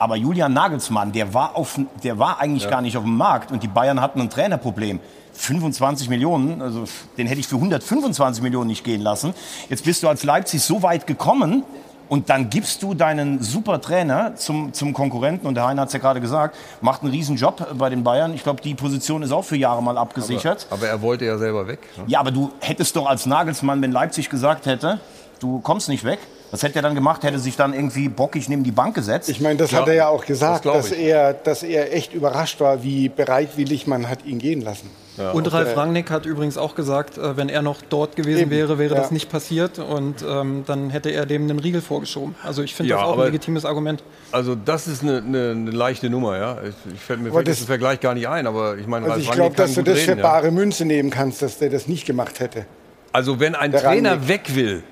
Aber 0.00 0.16
Julian 0.16 0.52
Nagelsmann, 0.54 1.12
der 1.12 1.32
war, 1.34 1.54
auf, 1.56 1.78
der 2.02 2.18
war 2.18 2.40
eigentlich 2.40 2.64
Ja. 2.64 2.70
gar 2.70 2.80
nicht 2.80 2.96
auf 2.96 3.04
dem 3.04 3.16
Markt 3.16 3.52
und 3.52 3.62
die 3.62 3.68
Bayern 3.68 4.00
hatten 4.00 4.20
ein 4.20 4.30
Trainerproblem. 4.30 4.98
25 5.34 6.08
Millionen, 6.08 6.60
also 6.60 6.84
den 7.16 7.26
hätte 7.26 7.40
ich 7.40 7.46
für 7.46 7.56
125 7.56 8.42
Millionen 8.42 8.66
nicht 8.68 8.82
gehen 8.82 9.00
lassen. 9.02 9.32
Jetzt 9.68 9.84
bist 9.84 10.02
du 10.02 10.08
als 10.08 10.24
Leipzig 10.24 10.62
so 10.62 10.82
weit 10.82 11.06
gekommen 11.06 11.62
und 12.08 12.28
dann 12.30 12.50
gibst 12.50 12.82
du 12.82 12.94
deinen 12.94 13.42
super 13.42 13.80
Trainer 13.80 14.34
zum, 14.36 14.72
zum 14.72 14.92
Konkurrenten 14.92 15.46
und 15.46 15.54
der 15.54 15.66
Heiner 15.66 15.82
hat 15.82 15.88
es 15.88 15.92
ja 15.94 16.00
gerade 16.00 16.20
gesagt, 16.20 16.56
macht 16.80 17.02
einen 17.02 17.10
riesen 17.12 17.36
Job 17.36 17.64
bei 17.78 17.88
den 17.90 18.02
Bayern. 18.02 18.34
Ich 18.34 18.42
glaube, 18.42 18.60
die 18.62 18.74
Position 18.74 19.22
ist 19.22 19.32
auch 19.32 19.44
für 19.44 19.56
Jahre 19.56 19.82
mal 19.82 19.96
abgesichert. 19.96 20.66
Aber, 20.70 20.78
aber 20.80 20.88
er 20.88 21.02
wollte 21.02 21.24
ja 21.26 21.38
selber 21.38 21.66
weg. 21.68 21.80
ne? 21.96 22.04
Ja, 22.06 22.20
aber 22.20 22.30
du 22.32 22.50
hättest 22.60 22.96
doch 22.96 23.06
als 23.06 23.26
Nagelsmann, 23.26 23.80
wenn 23.82 23.92
Leipzig 23.92 24.28
gesagt 24.30 24.66
hätte, 24.66 24.98
du 25.40 25.60
kommst 25.60 25.88
nicht 25.88 26.04
weg, 26.04 26.18
was 26.50 26.62
hätte 26.62 26.76
er 26.76 26.82
dann 26.82 26.94
gemacht? 26.94 27.22
Hätte 27.22 27.38
sich 27.38 27.56
dann 27.56 27.74
irgendwie 27.74 28.08
bockig 28.08 28.48
neben 28.48 28.64
die 28.64 28.72
Bank 28.72 28.94
gesetzt? 28.94 29.28
Ich 29.28 29.40
meine, 29.40 29.56
das 29.58 29.72
hat 29.72 29.86
er 29.88 29.94
ja 29.94 30.08
auch 30.08 30.24
gesagt, 30.24 30.62
glaub 30.62 30.74
dass 30.76 30.92
ich. 30.92 30.98
er, 30.98 31.32
dass 31.34 31.62
er 31.62 31.94
echt 31.94 32.12
überrascht 32.14 32.60
war, 32.60 32.82
wie 32.82 33.08
bereitwillig 33.08 33.86
man 33.86 34.08
hat 34.08 34.24
ihn 34.24 34.38
gehen 34.38 34.60
lassen. 34.62 34.90
Und 35.34 35.48
Auch 35.48 35.52
Ralf 35.52 35.68
der- 35.68 35.76
Rangnick 35.76 36.10
hat 36.10 36.24
übrigens 36.24 36.56
auch 36.56 36.74
gesagt, 36.74 37.18
äh, 37.18 37.36
wenn 37.36 37.50
er 37.50 37.60
noch 37.60 37.82
dort 37.86 38.16
gewesen 38.16 38.42
Eben, 38.42 38.50
wäre, 38.52 38.78
wäre 38.78 38.94
ja. 38.94 39.00
das 39.02 39.10
nicht 39.10 39.28
passiert 39.28 39.78
und 39.78 40.24
ähm, 40.26 40.62
dann 40.66 40.88
hätte 40.88 41.10
er 41.10 41.26
dem 41.26 41.42
einen 41.42 41.58
Riegel 41.58 41.82
vorgeschoben. 41.82 42.34
Also 42.42 42.62
ich 42.62 42.74
finde 42.74 42.90
Ja, 42.90 42.96
das 42.98 43.04
auch 43.06 43.12
aber- 43.14 43.24
ein 43.24 43.32
legitimes 43.32 43.66
Argument. 43.66 44.02
Also 44.32 44.54
das 44.54 44.86
ist 44.86 45.02
eine, 45.02 45.18
eine, 45.18 45.50
eine 45.50 45.70
leichte 45.72 46.08
Nummer, 46.08 46.38
ja. 46.38 46.56
Ich, 46.62 46.94
ich 46.94 47.00
fällt 47.00 47.20
mir 47.20 47.26
Aber 47.28 47.38
fällt 47.40 47.48
das- 47.48 47.58
das 47.58 47.66
Vergleich 47.66 48.00
gar 48.00 48.14
nicht 48.14 48.28
ein, 48.28 48.46
aber 48.46 48.78
ich 48.78 48.86
meine, 48.86 49.04
Also 49.06 49.12
Ralf 49.16 49.22
ich 49.22 49.28
Rangnick 49.28 49.56
glaube, 49.56 49.68
dass 49.68 49.74
du 49.74 49.82
das 49.82 49.98
für 50.00 50.10
reden, 50.12 50.20
ja. 50.20 50.26
bare 50.26 50.50
Münze 50.52 50.84
nehmen 50.86 51.10
kannst, 51.10 51.42
dass 51.42 51.58
der 51.58 51.68
das 51.68 51.86
nicht 51.86 52.06
gemacht 52.06 52.40
hätte. 52.40 52.64
Also 53.12 53.38
wenn 53.40 53.54
ein 53.54 53.72
Der 53.72 53.82
Trainer 53.82 54.12
Rangnick. 54.12 54.28
weg 54.28 54.54
will, 54.54 54.82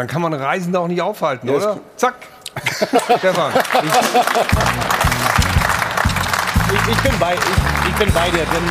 dann 0.00 0.06
kann 0.06 0.22
man 0.22 0.32
Reisende 0.32 0.80
auch 0.80 0.88
nicht 0.88 1.02
aufhalten, 1.02 1.46
Ja, 1.48 1.54
oder? 1.56 1.80
Zack. 1.96 2.14
Stefan. 3.18 3.52
Ich, 6.72 6.92
ich, 6.92 7.02
bin 7.02 7.18
bei, 7.18 7.34
ich, 7.34 7.88
ich 7.90 7.94
bin 7.96 8.12
bei 8.14 8.30
dir, 8.30 8.38
denn 8.46 8.62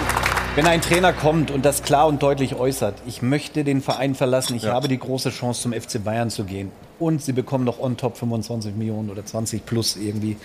wenn 0.55 0.65
ein 0.65 0.82
Trainer 0.82 1.13
kommt 1.13 1.51
und 1.51 1.63
das 1.65 1.84
klar 1.84 2.07
und 2.07 2.23
deutlich 2.23 2.55
äußert, 2.55 2.95
ich 3.05 3.21
möchte 3.21 3.63
den 3.63 3.82
Verein 3.82 4.15
verlassen, 4.15 4.55
ich 4.55 4.63
Ja. 4.63 4.73
habe 4.73 4.88
die 4.88 4.97
große 4.97 5.30
Chance 5.30 5.61
zum 5.61 5.73
FC 5.73 6.03
Bayern 6.03 6.30
zu 6.32 6.45
gehen 6.45 6.71
und 6.97 7.21
sie 7.21 7.34
bekommen 7.34 7.63
noch 7.63 7.80
on 7.80 7.95
top 7.95 8.17
25 8.17 8.75
Millionen 8.75 9.09
oder 9.11 9.23
20 9.23 9.65
plus 9.65 9.95
irgendwie, 9.97 10.38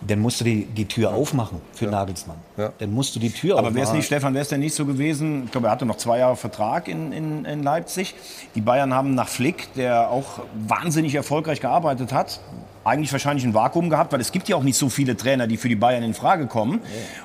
dann 0.00 0.20
musst 0.20 0.40
du 0.40 0.44
die, 0.44 0.64
die 0.64 0.86
Tür 0.86 1.12
aufmachen 1.12 1.60
für 1.72 1.86
Nagelsmann. 1.86 2.36
Dann 2.56 2.92
musst 2.92 3.16
du 3.16 3.20
die 3.20 3.30
Tür 3.30 3.52
Aber 3.52 3.68
aufmachen. 3.68 3.76
wäre 3.76 3.86
es 3.86 3.92
nicht, 3.92 4.06
Stefan, 4.06 4.32
wäre 4.34 4.42
es 4.42 4.48
denn 4.48 4.60
nicht 4.60 4.74
so 4.74 4.86
gewesen, 4.86 5.44
ich 5.46 5.50
glaube, 5.50 5.66
er 5.66 5.70
hatte 5.70 5.86
noch 5.86 5.96
zwei 5.96 6.18
Jahre 6.18 6.36
Vertrag 6.36 6.88
in, 6.88 7.12
in, 7.12 7.44
in 7.44 7.62
Leipzig. 7.62 8.14
Die 8.54 8.60
Bayern 8.60 8.94
haben 8.94 9.14
nach 9.14 9.28
Flick, 9.28 9.72
der 9.74 10.10
auch 10.10 10.40
wahnsinnig 10.54 11.14
erfolgreich 11.14 11.60
gearbeitet 11.60 12.12
hat, 12.12 12.40
eigentlich 12.84 13.12
wahrscheinlich 13.12 13.44
ein 13.44 13.54
Vakuum 13.54 13.90
gehabt, 13.90 14.12
weil 14.12 14.20
es 14.20 14.32
gibt 14.32 14.48
ja 14.48 14.56
auch 14.56 14.62
nicht 14.62 14.78
so 14.78 14.88
viele 14.88 15.16
Trainer, 15.16 15.46
die 15.46 15.56
für 15.56 15.68
die 15.68 15.76
Bayern 15.76 16.02
in 16.02 16.14
Frage 16.14 16.46
kommen. 16.46 16.80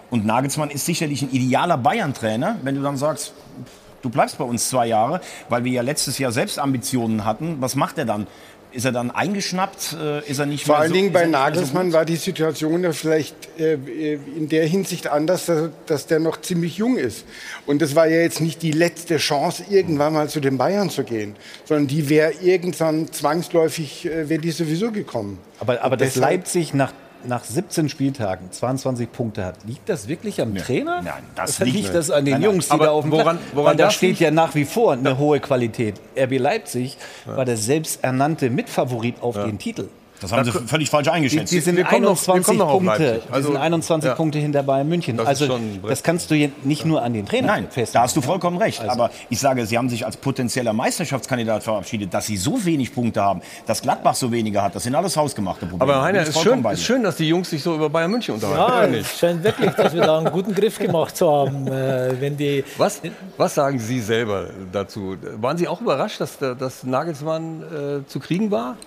Und 0.10 0.26
Nagelsmann 0.26 0.70
ist 0.70 0.86
sicherlich 0.86 1.22
ein 1.22 1.32
idealer 1.32 1.78
Bayern-Trainer, 1.78 2.58
wenn 2.64 2.76
du 2.76 2.82
dann 2.82 2.98
sagst, 2.98 3.34
du 4.02 4.10
bleibst 4.10 4.38
bei 4.38 4.44
uns 4.44 4.70
zwei 4.70 4.88
Jahre, 4.88 5.22
weil 5.50 5.64
wir 5.64 5.72
ja 5.72 5.82
letztes 5.82 6.18
Jahr 6.18 6.32
selbst 6.32 6.60
Ambitionen 6.60 7.24
hatten. 7.24 7.58
Was 7.60 7.76
macht 7.76 7.98
er 7.98 8.06
dann? 8.06 8.28
Ist 8.74 8.86
er 8.86 8.92
dann 8.92 9.12
eingeschnappt? 9.12 9.96
Äh, 10.02 10.30
Ist 10.30 10.40
er 10.40 10.48
nicht 10.48 10.66
Vor 10.66 10.78
allen 10.78 10.90
so, 10.90 10.96
Dingen 10.96 11.14
bei 11.14 11.26
so 11.26 11.30
Nagelsmann 11.32 11.88
gut? 11.88 11.94
war 11.94 12.06
die 12.06 12.16
Situation 12.16 12.84
ja 12.84 12.92
vielleicht 12.92 13.36
äh, 13.60 13.74
in 14.36 14.50
der 14.50 14.66
Hinsicht 14.66 15.08
anders, 15.08 15.46
dass, 15.46 15.70
dass 15.86 16.08
der 16.08 16.20
noch 16.20 16.42
ziemlich 16.42 16.78
jung 16.78 16.98
ist. 16.98 17.26
Und 17.68 17.82
das 17.84 17.96
war 17.96 18.08
ja 18.08 18.20
jetzt 18.22 18.42
nicht 18.42 18.62
die 18.64 18.72
letzte 18.72 19.18
Chance, 19.18 19.64
irgendwann 19.70 20.14
mal 20.14 20.28
zu 20.28 20.40
den 20.40 20.58
Bayern 20.58 20.90
zu 20.90 21.04
gehen, 21.04 21.36
sondern 21.66 21.88
die 21.88 22.10
wäre 22.10 22.32
irgendwann 22.42 23.12
zwangsläufig, 23.12 24.06
äh, 24.06 24.28
wäre 24.30 24.42
die 24.42 24.52
sowieso 24.52 24.92
gekommen. 24.92 25.38
Aber, 25.60 25.82
aber 25.84 25.96
dass 25.96 26.16
Leipzig 26.16 26.74
nach, 26.74 26.94
nach 27.26 27.44
17 27.44 27.90
Spieltagen 27.90 28.52
22 28.52 29.12
Punkte 29.12 29.46
hat, 29.46 29.56
liegt 29.66 29.88
das 29.90 30.08
wirklich 30.08 30.42
am 30.42 30.56
Trainer? 30.56 31.02
Nein, 31.02 31.24
das 31.36 31.60
liegt, 31.60 31.76
liegt- 31.78 31.94
das 31.96 32.12
an 32.12 32.26
den 32.26 32.34
Nein. 32.36 32.44
Jungs, 32.44 32.68
die 32.68 32.72
Aber 32.72 32.86
da 32.86 32.92
auf 32.92 33.04
dem 33.04 33.12
woran- 33.12 33.40
woran 33.54 33.78
da 33.78 33.90
steht 33.92 34.20
ja 34.20 34.32
nach 34.32 34.56
wie 34.56 34.66
vor 34.66 34.94
eine 34.94 35.18
hohe 35.18 35.40
Qualität. 35.40 35.96
RB 36.18 36.38
Leipzig 36.38 36.98
war 37.26 37.46
der 37.46 37.58
selbsternannte 37.58 38.50
Mitfavorit 38.50 39.22
auf 39.22 39.36
den 39.36 39.58
Titel. 39.60 39.88
Das 40.24 40.32
haben 40.32 40.46
sie 40.46 40.52
völlig 40.52 40.90
falsch 40.90 41.08
eingeschätzt. 41.10 41.52
Die, 41.52 41.56
die 41.58 41.62
sind 41.62 41.76
Wir 41.78 41.84
kommen 41.84 42.04
noch- 42.04 42.28
wir 42.28 42.34
21 42.34 42.46
kommen 42.46 42.58
noch 42.60 42.72
Punkte, 42.72 43.22
die 43.28 43.34
Also, 43.34 43.48
sind 43.50 43.58
21 43.58 44.08
ja. 44.08 44.16
Punkte 44.16 44.40
hinter 44.40 44.64
Bayern 44.64 44.88
München. 44.88 45.18
Das 45.18 45.28
also 45.28 45.60
das 45.88 46.02
kannst 46.02 46.32
du 46.32 46.50
nicht 46.64 46.86
nur 46.86 47.02
an 47.04 47.14
den 47.14 47.26
Trainer 47.26 47.48
Nein, 47.48 47.64
festmachen. 47.70 47.90
da 47.94 48.02
hast 48.04 48.16
du 48.16 48.22
vollkommen 48.22 48.58
recht. 48.58 48.82
Aber 48.88 49.12
ich 49.30 49.40
sage, 49.40 49.66
sie 49.66 49.78
haben 49.78 49.90
sich 49.90 50.06
als 50.06 50.18
potenzieller 50.18 50.74
Meisterschaftskandidat 50.74 51.64
verabschiedet, 51.64 52.14
dass 52.14 52.26
sie 52.26 52.38
so 52.38 52.64
wenig 52.66 52.94
Punkte 52.94 53.22
haben, 53.22 53.42
dass 53.66 53.82
Gladbach 53.82 54.16
so 54.16 54.32
wenige 54.32 54.62
hat. 54.62 54.76
Das 54.76 54.84
sind 54.84 54.96
alles 54.96 55.16
hausgemachte 55.18 55.66
Probleme. 55.66 55.94
Aber 55.94 56.04
Heiner, 56.04 56.22
ich 56.24 56.30
ist 56.30 56.42
schön, 56.42 56.64
ist 56.66 56.84
schön, 56.84 57.04
dass 57.04 57.18
die 57.18 57.28
Jungs 57.28 57.50
sich 57.50 57.62
so 57.62 57.76
über 57.76 57.90
Bayern 57.90 58.12
München 58.12 58.36
unterhalten. 58.36 58.72
Ja, 58.72 58.84
es 58.86 58.92
nicht? 58.92 59.18
scheint 59.20 59.44
wirklich, 59.44 59.72
dass 59.72 59.94
wir 59.94 60.02
da 60.02 60.20
einen 60.20 60.32
guten 60.32 60.56
Griff 60.56 60.80
gemacht 60.80 61.18
zu 61.18 61.30
haben. 61.30 61.68
Äh, 61.68 62.20
wenn 62.22 62.38
die 62.38 62.64
Was, 62.78 63.02
was 63.38 63.56
sagen 63.56 63.80
Sie 63.80 64.00
selber 64.00 64.48
dazu? 64.72 65.18
Waren 65.38 65.58
Sie 65.58 65.68
auch 65.68 65.82
überrascht, 65.82 66.22
dass, 66.22 66.38
dass 66.38 66.84
Nagelsmann 66.84 67.64
äh, 68.04 68.08
zu 68.08 68.20
kriegen 68.20 68.52
war? 68.52 68.78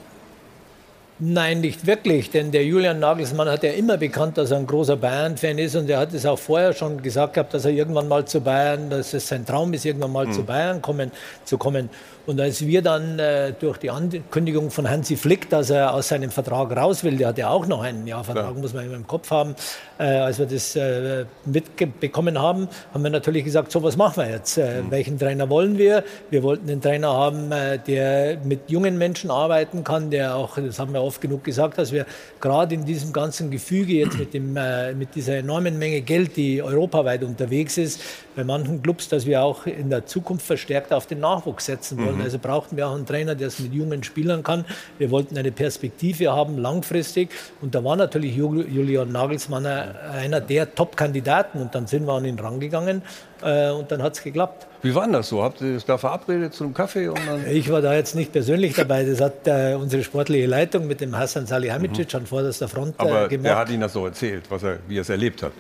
Nein, 1.19 1.63
nicht 1.63 1.87
wirklich, 1.87 2.31
denn 2.31 2.53
der 2.53 2.63
Julian 2.67 2.99
Nagelsmann 2.99 3.49
hat 3.49 3.63
ja 3.63 3.71
immer 3.73 3.97
bekannt, 3.97 4.37
dass 4.37 4.51
er 4.51 4.59
ein 4.59 4.67
großer 4.67 4.99
Bayern-Fan 4.99 5.57
ist 5.57 5.75
und 5.75 5.89
er 5.89 5.99
hat 5.99 6.13
es 6.13 6.27
auch 6.27 6.39
vorher 6.39 6.75
schon 6.75 7.01
gesagt 7.03 7.33
gehabt, 7.35 7.55
dass 7.55 7.65
er 7.65 7.71
irgendwann 7.71 8.07
mal 8.07 8.27
zu 8.27 8.43
Bayern, 8.43 8.91
dass 8.91 9.15
es 9.15 9.27
sein 9.27 9.47
Traum 9.47 9.73
ist, 9.73 9.87
irgendwann 9.87 10.13
mal 10.13 10.27
Mhm. 10.27 10.33
zu 10.33 10.43
Bayern 10.43 10.83
kommen, 10.83 11.11
zu 11.47 11.57
kommen. 11.57 11.89
Und 12.27 12.41
als 12.41 12.67
wir 12.67 12.83
dann 12.83 13.21
äh, 13.21 13.53
durch 13.53 13.79
die 13.79 13.91
Ankündigung 13.91 14.71
von 14.71 14.91
Hansi 14.91 15.17
Flick, 15.17 15.49
dass 15.49 15.71
er 15.71 15.95
aus 15.95 16.09
seinem 16.09 16.31
Vertrag 16.31 16.77
raus 16.77 17.05
will, 17.05 17.17
der 17.17 17.29
hat 17.29 17.39
ja 17.39 17.51
auch 17.51 17.67
noch 17.67 17.83
einen 17.83 18.05
Jahr 18.07 18.25
Vertrag, 18.25 18.55
ja. 18.55 18.61
muss 18.61 18.75
man 18.75 18.85
immer 18.85 18.97
im 18.97 19.07
Kopf 19.07 19.31
haben, 19.31 19.55
äh, 19.99 20.05
als 20.05 20.41
wir 20.41 20.47
das 20.47 20.75
äh, 20.75 21.25
mitbekommen 21.45 22.41
haben, 22.41 22.69
haben 22.93 23.03
wir 23.05 23.11
natürlich 23.11 23.45
gesagt, 23.45 23.71
so 23.71 23.81
was 23.85 23.97
machen 23.97 24.25
wir 24.25 24.31
jetzt? 24.31 24.59
Äh, 24.59 24.83
mhm. 24.83 24.91
Welchen 24.91 25.19
Trainer 25.21 25.49
wollen 25.49 25.79
wir? 25.79 26.03
Wir 26.31 26.43
wollten 26.43 26.69
einen 26.69 26.81
Trainer 26.81 27.13
haben, 27.13 27.53
äh, 27.53 27.79
der 27.79 28.39
mit 28.43 28.71
jungen 28.71 28.99
Menschen 28.99 29.31
arbeiten 29.31 29.85
kann, 29.85 30.11
der 30.11 30.35
auch, 30.35 30.59
das 30.59 30.81
haben 30.81 30.93
wir 30.93 31.03
oft 31.03 31.21
genug 31.21 31.45
gesagt, 31.45 31.79
dass 31.79 31.93
wir 31.93 32.07
gerade 32.41 32.75
in 32.75 32.85
diesem 32.85 33.13
ganzen 33.13 33.53
Gefüge 33.53 33.93
jetzt 33.93 34.19
mit, 34.19 34.35
dem, 34.35 34.57
äh, 34.57 34.95
mit 34.95 35.15
dieser 35.15 35.37
enormen 35.37 35.79
Menge 35.79 36.01
Geld, 36.01 36.37
die 36.37 36.61
europaweit 36.61 37.23
unterwegs 37.23 37.79
ist, 37.79 38.01
bei 38.35 38.43
manchen 38.43 38.83
Clubs, 38.83 39.09
dass 39.09 39.27
wir 39.27 39.43
auch 39.43 39.67
in 39.67 39.91
der 39.91 40.07
Zukunft 40.07 40.45
verstärkt 40.45 40.93
auf 40.93 41.07
den 41.07 41.21
Nachwuchs 41.21 41.67
setzen 41.67 41.99
wollen. 42.05 42.16
Mhm. 42.16 42.16
Also 42.23 42.39
brauchten 42.39 42.77
wir 42.77 42.89
auch 42.89 42.95
einen 42.95 43.07
Trainer, 43.07 43.35
der 43.35 43.49
es 43.49 43.59
mit 43.59 43.73
jungen 43.73 44.03
Spielern 44.03 44.43
kann. 44.43 44.65
Wir 44.99 45.11
wollten 45.11 45.37
eine 45.37 45.53
Perspektive 45.53 46.33
haben, 46.33 46.59
langfristig. 46.59 47.31
Und 47.61 47.75
da 47.75 47.83
war 47.85 47.97
natürlich 47.97 48.37
Julian 48.37 49.13
Nagelsmann 49.13 49.67
einer 49.67 50.41
der 50.41 50.75
Top-Kandidaten. 50.75 51.61
Und 51.61 51.75
dann 51.75 51.87
sind 51.87 52.07
wir 52.07 52.13
an 52.13 52.25
ihn 52.25 52.39
rangegangen 52.39 53.03
äh, 53.43 53.71
und 53.71 53.91
dann 53.91 54.03
hat 54.03 54.15
es 54.15 54.23
geklappt. 54.23 54.67
Wie 54.83 54.95
war 54.95 55.05
denn 55.05 55.15
das 55.15 55.29
so? 55.29 55.43
Habt 55.43 55.61
ihr 55.61 55.75
das 55.75 55.85
da 55.85 55.99
verabredet 55.99 56.55
zu 56.55 56.65
einem 56.65 56.75
Kaffee? 56.75 57.11
ich 57.51 57.71
war 57.71 57.83
da 57.83 57.95
jetzt 57.95 58.15
nicht 58.15 58.33
persönlich 58.33 58.75
dabei. 58.75 59.05
Das 59.05 59.21
hat 59.21 59.47
äh, 59.47 59.75
unsere 59.75 60.03
sportliche 60.03 60.47
Leitung 60.47 60.87
mit 60.87 61.01
dem 61.01 61.17
Hassan 61.17 61.47
Salihamidzic 61.47 62.13
mhm. 62.13 62.21
an 62.21 62.27
vorderster 62.27 62.69
Front 62.69 62.95
äh, 62.99 63.03
Aber 63.03 63.29
gemacht. 63.29 63.47
er 63.47 63.57
hat 63.57 63.71
Ihnen 63.71 63.81
das 63.81 63.93
so 63.93 64.07
erzählt, 64.07 64.45
was 64.49 64.63
er, 64.63 64.79
wie 64.89 64.99
er 64.99 65.03
es 65.03 65.09
erlebt 65.09 65.43
hat. 65.43 65.53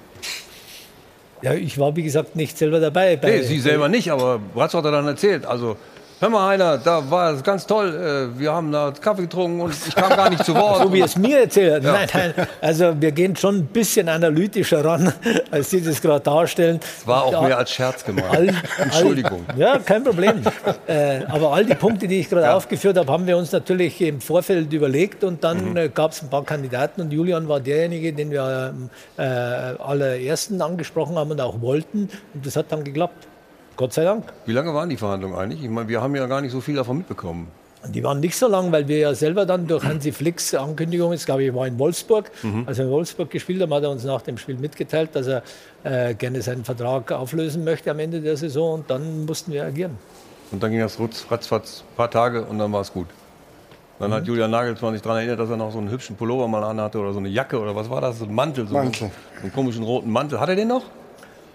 Ja, 1.42 1.52
ich 1.54 1.78
war 1.78 1.94
wie 1.96 2.02
gesagt 2.02 2.34
nicht 2.34 2.56
selber 2.56 2.80
dabei. 2.80 3.18
nee, 3.22 3.42
Sie 3.42 3.58
selber 3.60 3.88
nicht, 3.88 4.10
aber 4.10 4.40
was 4.54 4.72
hat 4.72 4.84
er 4.84 4.90
dann 4.90 5.06
erzählt? 5.06 5.44
Also 5.44 5.76
Hör 6.18 6.30
mal, 6.30 6.48
Heiner, 6.48 6.78
da 6.78 7.10
war 7.10 7.32
es 7.32 7.42
ganz 7.42 7.66
toll. 7.66 7.94
Äh, 7.94 8.38
wir 8.38 8.50
haben 8.50 8.72
da 8.72 8.90
Kaffee 8.98 9.22
getrunken 9.22 9.60
und 9.60 9.74
ich 9.86 9.94
kam 9.94 10.08
gar 10.08 10.30
nicht 10.30 10.46
zu 10.46 10.54
Wort. 10.54 10.82
so 10.82 10.90
wie 10.90 11.02
es 11.02 11.14
mir 11.14 11.40
erzählt. 11.40 11.84
Ja. 11.84 11.92
Nein, 11.92 12.08
nein. 12.10 12.46
Also 12.62 12.98
wir 12.98 13.12
gehen 13.12 13.36
schon 13.36 13.56
ein 13.56 13.66
bisschen 13.66 14.08
analytischer 14.08 14.82
ran, 14.82 15.12
als 15.50 15.68
Sie 15.68 15.82
das 15.82 16.00
gerade 16.00 16.20
darstellen. 16.20 16.80
Es 16.82 17.06
war 17.06 17.24
auch 17.24 17.32
da, 17.32 17.42
mehr 17.42 17.58
als 17.58 17.70
Scherz 17.70 18.02
gemeint. 18.02 18.30
All, 18.30 18.50
Entschuldigung. 18.78 19.44
All, 19.48 19.58
ja, 19.58 19.78
kein 19.78 20.04
Problem. 20.04 20.42
äh, 20.86 21.22
aber 21.28 21.52
all 21.52 21.66
die 21.66 21.74
Punkte, 21.74 22.08
die 22.08 22.20
ich 22.20 22.30
gerade 22.30 22.46
ja. 22.46 22.56
aufgeführt 22.56 22.96
habe, 22.96 23.12
haben 23.12 23.26
wir 23.26 23.36
uns 23.36 23.52
natürlich 23.52 24.00
im 24.00 24.22
Vorfeld 24.22 24.72
überlegt 24.72 25.22
und 25.22 25.44
dann 25.44 25.72
mhm. 25.72 25.76
äh, 25.76 25.88
gab 25.90 26.12
es 26.12 26.22
ein 26.22 26.30
paar 26.30 26.44
Kandidaten 26.44 27.02
und 27.02 27.12
Julian 27.12 27.46
war 27.46 27.60
derjenige, 27.60 28.14
den 28.14 28.30
wir 28.30 28.72
äh, 29.18 29.22
allerersten 29.22 30.62
angesprochen 30.62 31.16
haben 31.16 31.32
und 31.32 31.42
auch 31.42 31.60
wollten 31.60 32.08
und 32.32 32.46
das 32.46 32.56
hat 32.56 32.72
dann 32.72 32.84
geklappt. 32.84 33.28
Gott 33.76 33.92
sei 33.92 34.04
Dank. 34.04 34.24
Wie 34.46 34.52
lange 34.52 34.72
waren 34.72 34.88
die 34.88 34.96
Verhandlungen 34.96 35.36
eigentlich? 35.36 35.62
Ich 35.62 35.70
meine, 35.70 35.88
wir 35.88 36.00
haben 36.00 36.14
ja 36.16 36.26
gar 36.26 36.40
nicht 36.40 36.52
so 36.52 36.60
viel 36.60 36.76
davon 36.76 36.98
mitbekommen. 36.98 37.48
Die 37.88 38.02
waren 38.02 38.20
nicht 38.20 38.36
so 38.36 38.48
lang, 38.48 38.72
weil 38.72 38.88
wir 38.88 38.98
ja 38.98 39.14
selber 39.14 39.46
dann 39.46 39.66
durch 39.66 39.84
Hansi 39.84 40.10
Flicks 40.10 40.54
Ankündigung, 40.54 41.12
ich 41.12 41.24
glaube 41.24 41.44
ich, 41.44 41.54
war 41.54 41.66
in 41.66 41.78
Wolfsburg, 41.78 42.30
mhm. 42.42 42.64
als 42.66 42.78
wir 42.78 42.86
in 42.86 42.90
Wolfsburg 42.90 43.30
gespielt 43.30 43.62
haben, 43.62 43.72
hat 43.72 43.82
er 43.82 43.90
uns 43.90 44.04
nach 44.04 44.22
dem 44.22 44.38
Spiel 44.38 44.56
mitgeteilt, 44.56 45.10
dass 45.12 45.26
er 45.28 45.42
äh, 45.84 46.14
gerne 46.14 46.42
seinen 46.42 46.64
Vertrag 46.64 47.12
auflösen 47.12 47.64
möchte 47.64 47.90
am 47.90 47.98
Ende 47.98 48.20
der 48.20 48.36
Saison 48.36 48.80
und 48.80 48.90
dann 48.90 49.24
mussten 49.24 49.52
wir 49.52 49.64
agieren. 49.64 49.98
Und 50.50 50.62
dann 50.62 50.70
ging 50.70 50.80
das 50.80 50.98
ratzfatz 51.30 51.84
ein 51.88 51.96
paar 51.96 52.10
Tage 52.10 52.44
und 52.44 52.58
dann 52.58 52.72
war 52.72 52.80
es 52.80 52.92
gut. 52.92 53.06
Dann 53.98 54.10
mhm. 54.10 54.14
hat 54.14 54.26
Julian 54.26 54.50
Nagelsmann 54.50 54.92
sich 54.94 55.02
daran 55.02 55.18
erinnert, 55.18 55.38
dass 55.38 55.50
er 55.50 55.56
noch 55.56 55.70
so 55.70 55.78
einen 55.78 55.90
hübschen 55.90 56.16
Pullover 56.16 56.48
mal 56.48 56.64
anhatte 56.64 56.98
oder 56.98 57.12
so 57.12 57.18
eine 57.18 57.28
Jacke 57.28 57.60
oder 57.60 57.76
was 57.76 57.88
war 57.88 58.00
das, 58.00 58.18
so 58.18 58.24
ein 58.24 58.34
Mantel, 58.34 58.66
so 58.66 58.74
Mantel. 58.74 59.04
Einen, 59.04 59.42
einen 59.42 59.52
komischen 59.52 59.84
roten 59.84 60.10
Mantel. 60.10 60.40
Hat 60.40 60.48
er 60.48 60.56
den 60.56 60.68
noch? 60.68 60.84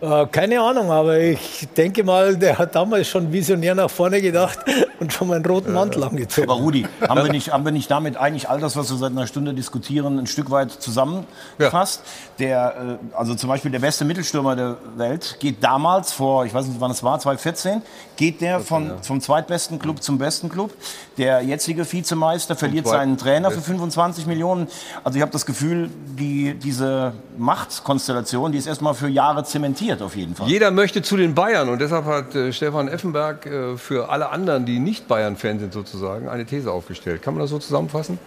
Äh, 0.01 0.25
keine 0.31 0.59
Ahnung, 0.59 0.89
aber 0.89 1.19
ich 1.19 1.67
denke 1.77 2.03
mal, 2.03 2.35
der 2.35 2.57
hat 2.57 2.73
damals 2.73 3.07
schon 3.07 3.31
visionär 3.31 3.75
nach 3.75 3.89
vorne 3.89 4.19
gedacht 4.19 4.57
und 4.99 5.13
schon 5.13 5.27
mal 5.27 5.35
einen 5.35 5.45
roten 5.45 5.73
Mantel 5.73 6.03
angezogen. 6.03 6.49
Aber 6.49 6.59
Rudi, 6.59 6.87
haben 7.07 7.23
wir, 7.23 7.31
nicht, 7.31 7.53
haben 7.53 7.65
wir 7.65 7.71
nicht 7.71 7.91
damit 7.91 8.17
eigentlich 8.17 8.49
all 8.49 8.59
das, 8.59 8.75
was 8.75 8.89
wir 8.89 8.97
seit 8.97 9.11
einer 9.11 9.27
Stunde 9.27 9.53
diskutieren, 9.53 10.17
ein 10.17 10.25
Stück 10.25 10.49
weit 10.49 10.71
zusammengefasst? 10.71 12.01
Ja. 12.39 12.45
Der, 12.47 12.97
äh, 13.13 13.15
also 13.15 13.35
zum 13.35 13.47
Beispiel 13.47 13.69
der 13.69 13.77
beste 13.77 14.03
Mittelstürmer 14.03 14.55
der 14.55 14.77
Welt 14.95 15.37
geht 15.39 15.63
damals, 15.63 16.13
vor, 16.13 16.45
ich 16.45 16.53
weiß 16.53 16.65
nicht 16.65 16.81
wann 16.81 16.89
es 16.89 17.03
war, 17.03 17.19
2014, 17.19 17.83
geht 18.15 18.41
der 18.41 18.59
von, 18.59 19.03
vom 19.03 19.21
zweitbesten 19.21 19.77
Club 19.77 20.01
zum 20.01 20.17
besten 20.17 20.49
Club. 20.49 20.71
Der 21.19 21.41
jetzige 21.43 21.89
Vizemeister 21.91 22.55
verliert 22.55 22.87
seinen 22.87 23.17
Trainer 23.17 23.51
für 23.51 23.61
25 23.61 24.25
Millionen. 24.25 24.67
Also 25.03 25.17
ich 25.17 25.21
habe 25.21 25.31
das 25.31 25.45
Gefühl, 25.45 25.91
die, 26.17 26.55
diese 26.55 27.13
Machtkonstellation, 27.37 28.51
die 28.51 28.57
ist 28.57 28.65
erstmal 28.65 28.95
für 28.95 29.07
Jahre 29.07 29.43
zementiert 29.43 29.90
interessiert 29.91 30.01
auf 30.01 30.15
jeden 30.15 30.35
Fall. 30.35 30.47
Jeder 30.47 30.71
möchte 30.71 31.01
zu 31.01 31.17
den 31.17 31.35
Bayern 31.35 31.69
und 31.69 31.79
deshalb 31.79 32.05
hat 32.05 32.35
äh, 32.35 32.53
Stefan 32.53 32.87
Effenberg 32.87 33.45
äh, 33.45 33.77
für 33.77 34.09
alle 34.09 34.29
anderen, 34.29 34.65
die 34.65 34.79
nicht 34.79 35.07
Bayern-Fan 35.07 35.59
sind 35.59 35.73
sozusagen, 35.73 36.29
eine 36.29 36.45
These 36.45 36.71
aufgestellt. 36.71 37.21
Kann 37.21 37.33
man 37.33 37.41
das 37.41 37.49
so 37.49 37.59
zusammenfassen? 37.59 38.19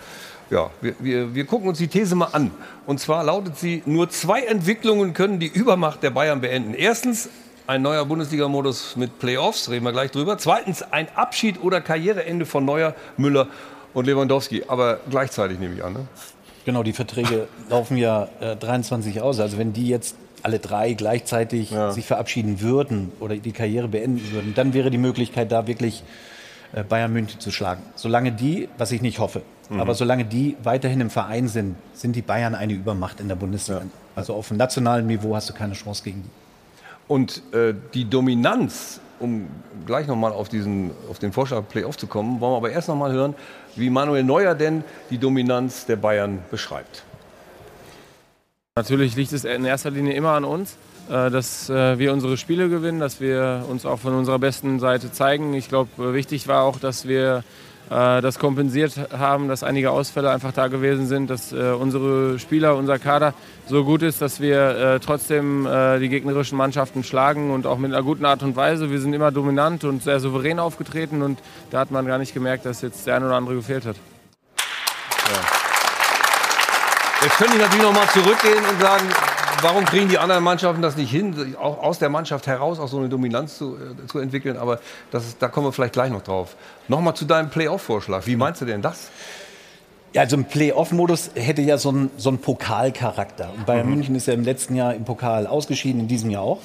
Ja, 0.50 0.70
wir, 0.80 0.94
wir, 1.00 1.34
wir 1.34 1.46
gucken 1.46 1.68
uns 1.68 1.78
die 1.78 1.88
These 1.88 2.14
mal 2.14 2.28
an. 2.32 2.50
Und 2.86 3.00
zwar 3.00 3.24
lautet 3.24 3.56
sie, 3.56 3.82
nur 3.86 4.10
zwei 4.10 4.42
Entwicklungen 4.42 5.14
können 5.14 5.40
die 5.40 5.46
Übermacht 5.46 6.02
der 6.02 6.10
Bayern 6.10 6.40
beenden. 6.40 6.74
Erstens, 6.74 7.30
ein 7.66 7.80
neuer 7.80 8.04
Bundesliga-Modus 8.04 8.96
mit 8.96 9.18
Playoffs, 9.18 9.70
reden 9.70 9.84
wir 9.84 9.92
gleich 9.92 10.10
drüber. 10.10 10.36
Zweitens, 10.36 10.82
ein 10.82 11.08
Abschied 11.14 11.62
oder 11.62 11.80
Karriereende 11.80 12.44
von 12.44 12.64
Neuer, 12.66 12.94
Müller 13.16 13.48
und 13.94 14.06
Lewandowski. 14.06 14.64
Aber 14.68 15.00
gleichzeitig 15.08 15.58
nehme 15.58 15.74
ich 15.74 15.82
an. 15.82 15.94
Ne? 15.94 16.06
Genau, 16.66 16.82
die 16.82 16.92
Verträge 16.92 17.48
laufen 17.70 17.96
ja 17.96 18.28
äh, 18.40 18.54
23 18.54 19.22
aus. 19.22 19.40
Also 19.40 19.56
wenn 19.56 19.72
die 19.72 19.88
jetzt 19.88 20.16
alle 20.44 20.58
drei 20.58 20.92
gleichzeitig 20.92 21.70
ja. 21.70 21.90
sich 21.90 22.06
verabschieden 22.06 22.60
würden 22.60 23.12
oder 23.18 23.36
die 23.36 23.52
Karriere 23.52 23.88
beenden 23.88 24.30
würden, 24.30 24.54
dann 24.54 24.74
wäre 24.74 24.90
die 24.90 24.98
Möglichkeit 24.98 25.50
da 25.50 25.66
wirklich 25.66 26.04
äh, 26.74 26.82
Bayern 26.82 27.12
München 27.12 27.40
zu 27.40 27.50
schlagen. 27.50 27.82
Solange 27.94 28.30
die, 28.30 28.68
was 28.76 28.92
ich 28.92 29.00
nicht 29.00 29.18
hoffe, 29.18 29.42
mhm. 29.70 29.80
aber 29.80 29.94
solange 29.94 30.24
die 30.26 30.56
weiterhin 30.62 31.00
im 31.00 31.10
Verein 31.10 31.48
sind, 31.48 31.76
sind 31.94 32.14
die 32.14 32.22
Bayern 32.22 32.54
eine 32.54 32.74
Übermacht 32.74 33.20
in 33.20 33.28
der 33.28 33.36
Bundesliga. 33.36 33.80
Ja. 33.80 33.86
Also 34.16 34.34
auf 34.34 34.50
nationalem 34.50 35.06
Niveau 35.06 35.34
hast 35.34 35.48
du 35.48 35.54
keine 35.54 35.74
Chance 35.74 36.04
gegen 36.04 36.22
die. 36.22 36.30
Und 37.08 37.42
äh, 37.54 37.74
die 37.94 38.08
Dominanz, 38.08 39.00
um 39.20 39.48
gleich 39.86 40.06
nochmal 40.06 40.32
auf, 40.32 40.48
auf 41.10 41.18
den 41.18 41.32
Vorschlag 41.32 41.68
Playoff 41.68 41.96
zu 41.96 42.06
kommen, 42.06 42.40
wollen 42.40 42.52
wir 42.52 42.56
aber 42.56 42.70
erst 42.70 42.88
nochmal 42.88 43.12
hören, 43.12 43.34
wie 43.76 43.88
Manuel 43.88 44.24
Neuer 44.24 44.54
denn 44.54 44.84
die 45.10 45.18
Dominanz 45.18 45.86
der 45.86 45.96
Bayern 45.96 46.40
beschreibt. 46.50 47.04
Natürlich 48.76 49.14
liegt 49.14 49.32
es 49.32 49.44
in 49.44 49.64
erster 49.64 49.92
Linie 49.92 50.14
immer 50.14 50.32
an 50.32 50.42
uns, 50.42 50.78
äh, 51.08 51.30
dass 51.30 51.70
äh, 51.70 51.96
wir 51.96 52.12
unsere 52.12 52.36
Spiele 52.36 52.68
gewinnen, 52.68 52.98
dass 52.98 53.20
wir 53.20 53.64
uns 53.70 53.86
auch 53.86 54.00
von 54.00 54.14
unserer 54.14 54.40
besten 54.40 54.80
Seite 54.80 55.12
zeigen. 55.12 55.54
Ich 55.54 55.68
glaube, 55.68 56.12
wichtig 56.12 56.48
war 56.48 56.64
auch, 56.64 56.80
dass 56.80 57.06
wir 57.06 57.44
äh, 57.88 58.20
das 58.20 58.40
kompensiert 58.40 59.12
haben, 59.16 59.46
dass 59.46 59.62
einige 59.62 59.92
Ausfälle 59.92 60.28
einfach 60.28 60.50
da 60.50 60.66
gewesen 60.66 61.06
sind, 61.06 61.30
dass 61.30 61.52
unsere 61.52 62.40
Spieler, 62.40 62.74
unser 62.74 62.98
Kader 62.98 63.34
so 63.68 63.84
gut 63.84 64.02
ist, 64.02 64.20
dass 64.20 64.40
wir 64.40 64.98
trotzdem 65.00 65.68
die 66.00 66.08
gegnerischen 66.08 66.58
Mannschaften 66.58 67.04
schlagen 67.04 67.52
und 67.52 67.68
auch 67.68 67.78
mit 67.78 67.92
einer 67.92 68.02
guten 68.02 68.24
Art 68.24 68.42
und 68.42 68.56
Weise. 68.56 68.90
Wir 68.90 69.00
sind 69.00 69.12
immer 69.12 69.30
dominant 69.30 69.84
und 69.84 70.02
sehr 70.02 70.18
souverän 70.18 70.58
aufgetreten 70.58 71.22
und 71.22 71.38
da 71.70 71.78
hat 71.78 71.92
man 71.92 72.06
gar 72.06 72.18
nicht 72.18 72.34
gemerkt, 72.34 72.66
dass 72.66 72.82
jetzt 72.82 73.06
der 73.06 73.14
eine 73.14 73.26
oder 73.26 73.36
andere 73.36 73.54
gefehlt 73.54 73.86
hat. 73.86 73.96
Ja. 75.30 75.63
Jetzt 77.24 77.38
könnte 77.38 77.54
ich 77.54 77.60
natürlich 77.60 77.82
noch 77.82 77.94
mal 77.94 78.06
zurückgehen 78.08 78.62
und 78.70 78.80
sagen, 78.82 79.08
warum 79.62 79.86
kriegen 79.86 80.10
die 80.10 80.18
anderen 80.18 80.44
Mannschaften 80.44 80.82
das 80.82 80.94
nicht 80.94 81.10
hin, 81.10 81.56
auch 81.58 81.82
aus 81.82 81.98
der 81.98 82.10
Mannschaft 82.10 82.46
heraus 82.46 82.78
auch 82.78 82.86
so 82.86 82.98
eine 82.98 83.08
Dominanz 83.08 83.56
zu, 83.56 83.76
äh, 83.76 84.06
zu 84.06 84.18
entwickeln? 84.18 84.58
Aber 84.58 84.78
das 85.10 85.24
ist, 85.24 85.40
da 85.40 85.48
kommen 85.48 85.66
wir 85.66 85.72
vielleicht 85.72 85.94
gleich 85.94 86.10
noch 86.10 86.20
drauf. 86.20 86.54
Nochmal 86.86 87.14
zu 87.14 87.24
deinem 87.24 87.48
Playoff-Vorschlag. 87.48 88.26
Wie 88.26 88.36
meinst 88.36 88.60
du 88.60 88.66
denn 88.66 88.82
das? 88.82 89.08
Ja, 90.12 90.20
also 90.20 90.36
ein 90.36 90.44
Playoff-Modus 90.44 91.30
hätte 91.34 91.62
ja 91.62 91.78
so 91.78 91.88
einen, 91.88 92.10
so 92.18 92.28
einen 92.28 92.38
Pokalcharakter. 92.38 93.50
Und 93.56 93.64
Bayern 93.64 93.86
mhm. 93.86 93.94
München 93.94 94.14
ist 94.16 94.26
ja 94.26 94.34
im 94.34 94.44
letzten 94.44 94.76
Jahr 94.76 94.94
im 94.94 95.06
Pokal 95.06 95.46
ausgeschieden, 95.46 96.02
in 96.02 96.08
diesem 96.08 96.28
Jahr 96.28 96.42
auch. 96.42 96.60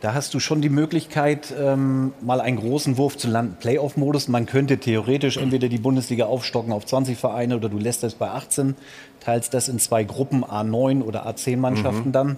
Da 0.00 0.14
hast 0.14 0.32
du 0.32 0.38
schon 0.38 0.62
die 0.62 0.68
Möglichkeit, 0.68 1.52
ähm, 1.58 2.12
mal 2.20 2.40
einen 2.40 2.56
großen 2.56 2.96
Wurf 2.96 3.16
zu 3.16 3.28
landen. 3.28 3.56
Playoff-Modus, 3.58 4.28
man 4.28 4.46
könnte 4.46 4.78
theoretisch 4.78 5.36
entweder 5.36 5.68
die 5.68 5.78
Bundesliga 5.78 6.26
aufstocken 6.26 6.72
auf 6.72 6.86
20 6.86 7.18
Vereine 7.18 7.56
oder 7.56 7.68
du 7.68 7.78
lässt 7.78 8.04
es 8.04 8.14
bei 8.14 8.28
18, 8.30 8.76
teilst 9.20 9.54
das 9.54 9.68
in 9.68 9.78
zwei 9.78 10.04
Gruppen, 10.04 10.44
A9 10.44 11.02
oder 11.02 11.26
A10-Mannschaften 11.26 12.08
mhm. 12.08 12.12
dann. 12.12 12.36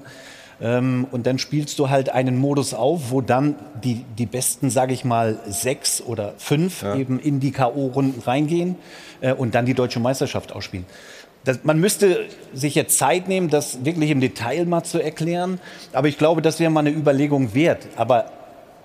Ähm, 0.63 1.07
und 1.11 1.27
dann 1.27 1.39
spielst 1.39 1.79
du 1.79 1.89
halt 1.89 2.11
einen 2.11 2.37
Modus 2.37 2.75
auf, 2.75 3.11
wo 3.11 3.21
dann 3.21 3.55
die, 3.83 4.05
die 4.19 4.27
besten, 4.27 4.69
sage 4.71 4.93
ich 4.93 5.05
mal, 5.05 5.39
sechs 5.49 6.03
oder 6.03 6.35
fünf 6.37 6.83
ja. 6.83 6.97
eben 6.97 7.19
in 7.19 7.41
die 7.41 7.51
K.O.-Runden 7.51 8.27
reingehen 8.27 8.77
äh, 9.21 9.33
und 9.33 9.55
dann 9.55 9.65
die 9.65 9.75
deutsche 9.75 10.01
Meisterschaft 10.01 10.53
ausspielen. 10.53 10.85
Das, 11.45 11.61
man 11.63 11.81
müsste 11.81 12.27
sich 12.53 12.75
jetzt 12.75 12.99
Zeit 12.99 13.27
nehmen, 13.27 13.49
das 13.49 13.85
wirklich 13.85 14.11
im 14.11 14.21
Detail 14.21 14.67
mal 14.67 14.83
zu 14.83 15.03
erklären. 15.03 15.59
Aber 15.95 16.09
ich 16.09 16.19
glaube, 16.19 16.43
das 16.43 16.61
wäre 16.61 16.71
mal 16.71 16.81
eine 16.81 16.91
Überlegung 16.91 17.55
wert. 17.55 17.87
Aber 17.97 18.27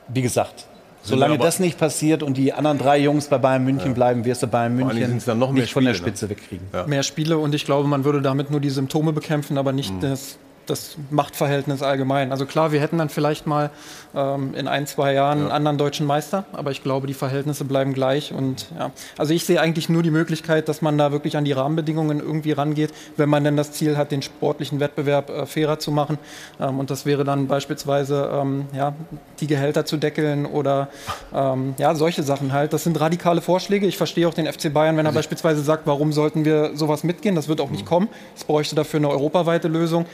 wie 0.08 0.22
gesagt, 0.22 0.68
solange 1.06 1.38
das 1.38 1.60
nicht 1.60 1.78
passiert 1.78 2.24
und 2.24 2.38
die 2.38 2.54
anderen 2.54 2.78
drei 2.78 2.98
Jungs 2.98 3.28
bei 3.28 3.38
Bayern 3.38 3.64
München 3.64 3.90
ja. 3.90 3.94
bleiben, 3.94 4.26
wirst 4.26 4.44
du 4.44 4.48
Bayern 4.48 4.76
München 4.76 5.22
dann 5.26 5.40
noch 5.40 5.52
mehr 5.52 5.62
nicht 5.62 5.72
Spiele, 5.72 5.74
von 5.74 5.84
der 5.84 5.94
ne? 5.94 5.98
Spitze 5.98 6.26
ne? 6.26 6.32
wegkriegen. 6.32 6.68
Ja. 6.74 6.88
Mehr 6.88 7.04
Spiele 7.04 7.38
und 7.38 7.56
ich 7.56 7.66
glaube, 7.66 7.88
man 7.88 8.04
würde 8.04 8.22
damit 8.22 8.52
nur 8.52 8.60
die 8.60 8.70
Symptome 8.70 9.14
bekämpfen, 9.14 9.58
aber 9.58 9.72
nicht 9.72 9.94
mhm. 9.94 10.02
das 10.02 10.38
das 10.66 10.98
Machtverhältnis 11.10 11.82
allgemein. 11.82 12.32
Also 12.32 12.46
klar, 12.46 12.72
wir 12.72 12.82
hätten 12.82 12.98
dann 12.98 13.10
vielleicht 13.10 13.48
mal 13.48 13.70
ähm, 14.16 14.54
in 14.56 14.68
ein, 14.68 14.88
zwei 14.88 15.14
Jahren 15.14 15.42
einen 15.42 15.52
anderen 15.52 15.78
deutschen 15.78 16.06
Meister, 16.06 16.46
aber 16.54 16.72
ich 16.72 16.84
glaube, 16.84 17.08
die 17.08 17.14
Verhältnisse 17.14 17.66
bleiben 17.66 17.94
gleich. 17.94 18.34
Und 18.34 18.68
ja, 18.78 18.92
also 19.18 19.34
ich 19.34 19.46
sehe 19.46 19.60
eigentlich 19.60 19.90
nur 19.90 20.04
die 20.04 20.12
Möglichkeit, 20.12 20.68
dass 20.70 20.82
man 20.82 20.98
da 20.98 21.12
wirklich 21.12 21.38
an 21.38 21.46
die 21.46 21.52
Rahmenbedingungen 21.52 22.20
irgendwie 22.20 22.52
rangeht, 22.52 22.94
wenn 23.18 23.30
man 23.30 23.44
denn 23.44 23.58
das 23.58 23.72
Ziel 23.72 23.98
hat, 23.98 24.12
den 24.12 24.22
sportlichen 24.22 24.80
Wettbewerb 24.80 25.30
äh, 25.30 25.46
fairer 25.46 25.80
zu 25.80 25.92
machen. 25.92 26.18
Ähm, 26.60 26.80
und 26.80 26.90
das 26.90 27.06
wäre 27.06 27.24
dann 27.24 27.48
beispielsweise 27.48 28.30
ähm, 28.34 28.68
ja, 28.74 28.94
die 29.40 29.48
Gehälter 29.48 29.86
zu 29.86 29.98
deckeln 29.98 30.46
oder 30.46 30.90
ähm, 31.34 31.76
ja, 31.78 31.96
solche 31.96 32.24
Sachen 32.24 32.54
halt. 32.54 32.74
Das 32.74 32.84
sind 32.84 33.00
radikale 33.00 33.42
Vorschläge. 33.42 33.86
Ich 33.86 33.98
verstehe 33.98 34.28
auch 34.28 34.34
den 34.34 34.52
FC 34.52 34.74
Bayern, 34.74 34.98
wenn 34.98 35.06
er 35.06 35.12
beispielsweise 35.12 35.62
sagt, 35.62 35.88
warum 35.88 36.14
sollten 36.14 36.46
wir 36.46 36.76
sowas 36.76 37.04
mitgehen? 37.04 37.36
Das 37.36 37.48
wird 37.48 37.62
auch 37.62 37.70
nicht 37.70 37.86
kommen. 37.86 38.10
Es 38.36 38.44
bräuchte 38.44 38.76
dafür 38.76 39.00
eine 39.00 39.10
europaweite 39.10 39.68
Lösung. 39.68 40.06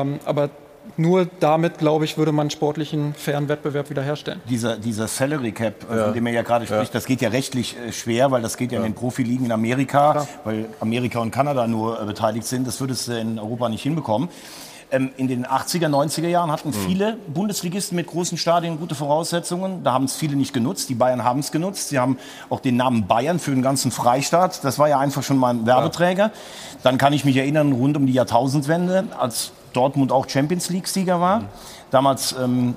Ähm, 0.00 0.20
aber 0.24 0.50
nur 0.96 1.26
damit, 1.40 1.78
glaube 1.78 2.04
ich, 2.04 2.18
würde 2.18 2.32
man 2.32 2.50
sportlichen 2.50 3.14
fairen 3.14 3.48
Wettbewerb 3.48 3.88
wiederherstellen. 3.90 4.40
Dieser, 4.48 4.76
dieser 4.76 5.06
Salary 5.08 5.52
Cap, 5.52 5.90
äh, 5.90 6.04
von 6.04 6.14
dem 6.14 6.26
er 6.26 6.32
ja 6.32 6.42
gerade 6.42 6.66
spricht, 6.66 6.94
das 6.94 7.06
geht 7.06 7.20
ja 7.20 7.28
rechtlich 7.28 7.76
äh, 7.76 7.92
schwer, 7.92 8.30
weil 8.30 8.42
das 8.42 8.56
geht 8.56 8.72
ja, 8.72 8.78
in 8.78 8.84
den 8.84 8.94
Profiligen 8.94 9.46
in 9.46 9.52
Amerika, 9.52 10.26
weil 10.44 10.66
Amerika 10.80 11.20
und 11.20 11.30
Kanada 11.30 11.66
nur 11.66 12.00
äh, 12.00 12.04
beteiligt 12.04 12.46
sind. 12.46 12.66
Das 12.66 12.80
würdest 12.80 13.08
du 13.08 13.18
in 13.18 13.38
Europa 13.38 13.68
nicht 13.68 13.82
hinbekommen. 13.82 14.28
Ähm, 14.90 15.10
in 15.16 15.28
den 15.28 15.46
80er, 15.46 15.88
90er 15.88 16.28
Jahren 16.28 16.50
hatten 16.50 16.72
viele 16.72 17.16
Bundesligisten 17.32 17.96
mit 17.96 18.08
großen 18.08 18.36
Stadien 18.36 18.78
gute 18.78 18.94
Voraussetzungen. 18.94 19.84
Da 19.84 19.92
haben 19.92 20.04
es 20.04 20.16
viele 20.16 20.36
nicht 20.36 20.52
genutzt. 20.52 20.90
Die 20.90 20.94
Bayern 20.94 21.24
haben 21.24 21.40
es 21.40 21.52
genutzt. 21.52 21.88
Sie 21.88 21.98
haben 21.98 22.18
auch 22.50 22.60
den 22.60 22.76
Namen 22.76 23.06
Bayern 23.06 23.38
für 23.38 23.52
den 23.52 23.62
ganzen 23.62 23.90
Freistaat. 23.90 24.64
Das 24.64 24.78
war 24.78 24.88
ja 24.88 24.98
einfach 24.98 25.22
schon 25.22 25.38
mal 25.38 25.54
ein 25.54 25.64
Werbeträger. 25.64 26.32
Dann 26.82 26.98
kann 26.98 27.12
ich 27.12 27.24
mich 27.24 27.36
erinnern, 27.36 27.72
rund 27.72 27.96
um 27.96 28.04
die 28.04 28.12
Jahrtausendwende, 28.12 29.04
als 29.18 29.52
Dortmund 29.72 30.12
auch 30.12 30.28
Champions 30.28 30.70
League-Sieger 30.70 31.20
war. 31.20 31.44
Damals 31.90 32.34
ähm, 32.38 32.74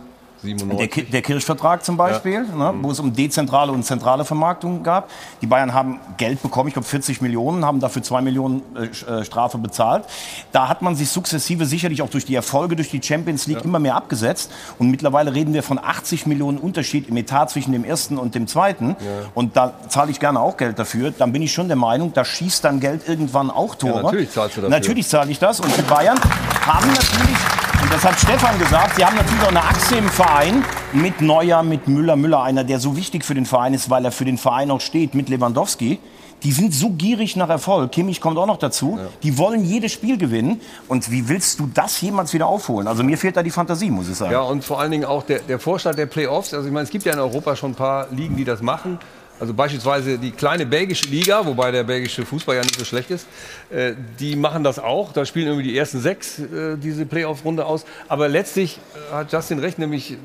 der, 0.78 0.88
Ki- 0.88 1.04
der 1.04 1.22
Kirchvertrag 1.22 1.84
zum 1.84 1.98
Beispiel, 1.98 2.42
ne, 2.42 2.74
wo 2.82 2.92
es 2.92 3.00
um 3.00 3.14
dezentrale 3.14 3.72
und 3.72 3.84
zentrale 3.84 4.26
Vermarktung 4.26 4.84
gab. 4.84 5.10
Die 5.42 5.48
Bayern 5.48 5.74
haben 5.74 6.00
Geld 6.18 6.42
bekommen, 6.42 6.68
ich 6.70 6.74
glaube 6.74 6.88
40 6.88 7.22
Millionen, 7.22 7.66
haben 7.66 7.80
dafür 7.80 8.04
2 8.04 8.22
Millionen 8.22 8.62
äh, 8.76 8.86
äh, 9.20 9.26
Strafe 9.26 9.58
bezahlt. 9.58 10.06
Da 10.52 10.68
hat 10.68 10.82
man 10.82 10.96
sich 10.96 11.10
sukzessive 11.10 11.66
sicherlich 11.66 12.02
auch 12.02 12.10
durch 12.10 12.26
die 12.26 12.36
Erfolge 12.36 12.76
durch 12.76 12.90
die 12.90 13.02
Champions 13.02 13.48
League 13.48 13.64
immer 13.64 13.80
mehr 13.80 13.96
abgesetzt. 13.96 14.52
Und 14.80 14.90
mittlerweile 14.90 15.34
reden 15.34 15.54
wir 15.54 15.64
von 15.64 15.80
80 15.80 16.26
Millionen 16.26 16.58
Unterschied 16.58 17.08
im 17.10 17.18
Etat 17.18 17.48
zwischen 17.48 17.72
dem 17.72 17.84
ersten 17.84 18.18
und 18.18 18.36
dem 18.36 18.48
zweiten. 18.48 18.96
Und 19.34 19.56
da 19.58 19.74
zahle 19.90 20.12
ich 20.12 20.20
gerne 20.20 20.40
auch 20.40 20.58
Geld 20.58 20.78
dafür. 20.80 21.12
Dann 21.12 21.32
bin 21.32 21.42
ich 21.42 21.52
schon 21.54 21.68
der 21.68 21.78
Meinung, 21.78 22.14
da 22.14 22.24
schießt 22.26 22.64
dann 22.64 22.80
Geld 22.80 23.08
irgendwann 23.08 23.50
auch 23.52 23.76
Tore. 23.76 24.04
natürlich 24.04 24.32
zahlst 24.32 24.58
du 24.58 24.62
dafür. 24.62 24.78
Natürlich 24.78 25.08
zahle 25.08 25.32
ich 25.32 25.40
das. 25.40 25.60
Und 25.60 25.76
die 25.78 25.82
Bayern 25.84 26.20
haben 26.66 26.88
natürlich, 26.88 27.38
und 27.86 27.94
das 27.94 28.04
hat 28.04 28.20
Stefan 28.20 28.58
gesagt, 28.58 28.96
sie 28.96 29.06
haben 29.06 29.16
natürlich 29.16 29.44
auch 29.44 29.50
eine 29.50 29.62
Achse 29.62 29.98
im 29.98 30.10
Verein 30.10 30.64
mit 30.92 31.22
Neuer, 31.22 31.62
mit 31.62 31.88
Müller. 31.88 32.16
Müller, 32.16 32.42
einer, 32.42 32.64
der 32.64 32.80
so 32.80 32.98
wichtig 32.98 33.24
für 33.24 33.36
den 33.36 33.46
Verein 33.46 33.76
ist, 33.76 33.92
weil 33.92 34.04
er 34.04 34.12
für 34.12 34.26
den 34.26 34.40
Verein 34.40 34.72
auch 34.72 34.82
steht, 34.82 35.14
mit 35.14 35.30
Lewandowski. 35.30 36.00
Die 36.42 36.52
sind 36.52 36.74
so 36.74 36.90
gierig 36.90 37.36
nach 37.36 37.50
Erfolg. 37.50 37.92
Kimmich 37.92 38.22
kommt 38.22 38.40
auch 38.40 38.48
noch 38.48 38.58
dazu. 38.58 38.98
Die 39.22 39.38
wollen 39.38 39.64
jedes 39.64 39.92
Spiel 39.92 40.18
gewinnen. 40.18 40.62
Und 40.88 41.12
wie 41.12 41.30
willst 41.30 41.60
du 41.60 41.70
das 41.72 42.02
jemals 42.02 42.34
wieder 42.34 42.48
aufholen? 42.48 42.88
Also 42.88 43.04
mir 43.04 43.20
fehlt 43.20 43.38
da 43.38 43.44
die 43.44 43.52
Fantasie, 43.52 43.92
muss 43.92 44.10
ich 44.10 44.16
sagen. 44.16 44.32
Ja, 44.32 44.42
und 44.42 44.64
vor 44.64 44.80
allen 44.80 44.90
Dingen 44.90 45.06
auch 45.06 45.22
der, 45.22 45.40
der 45.40 45.60
Vorstand 45.60 46.00
der 46.00 46.08
Playoffs. 46.08 46.56
Also 46.56 46.66
ich 46.66 46.74
meine, 46.74 46.86
es 46.86 46.90
gibt 46.90 47.06
ja 47.06 47.14
in 47.14 47.20
Europa 47.20 47.56
schon 47.56 47.72
ein 47.72 47.76
paar 47.76 48.08
Ligen, 48.10 48.36
die 48.36 48.46
das 48.46 48.64
machen. 48.64 48.98
Also 49.40 49.54
beispielsweise 49.54 50.18
die 50.18 50.32
kleine 50.32 50.66
belgische 50.66 51.08
Liga, 51.08 51.46
wobei 51.46 51.72
der 51.72 51.84
belgische 51.84 52.26
Fußball 52.26 52.56
ja 52.56 52.62
nicht 52.62 52.80
so 52.80 52.86
schlecht 52.86 53.12
ist, 53.12 53.28
äh, 53.70 53.94
die 54.20 54.36
machen 54.36 54.64
das 54.64 54.80
auch. 54.80 55.12
Da 55.12 55.26
spielen 55.26 55.48
irgendwie 55.48 55.68
die 55.68 55.78
ersten 55.78 56.00
sechs 56.00 56.40
äh, 56.40 56.78
diese 56.78 57.06
Playoff-Runde 57.06 57.66
aus. 57.66 57.86
Aber 58.08 58.30
letztlich 58.30 58.80
hat 59.12 59.34
Justin 59.34 59.60
recht, 59.60 59.78
nämlich 59.78 60.18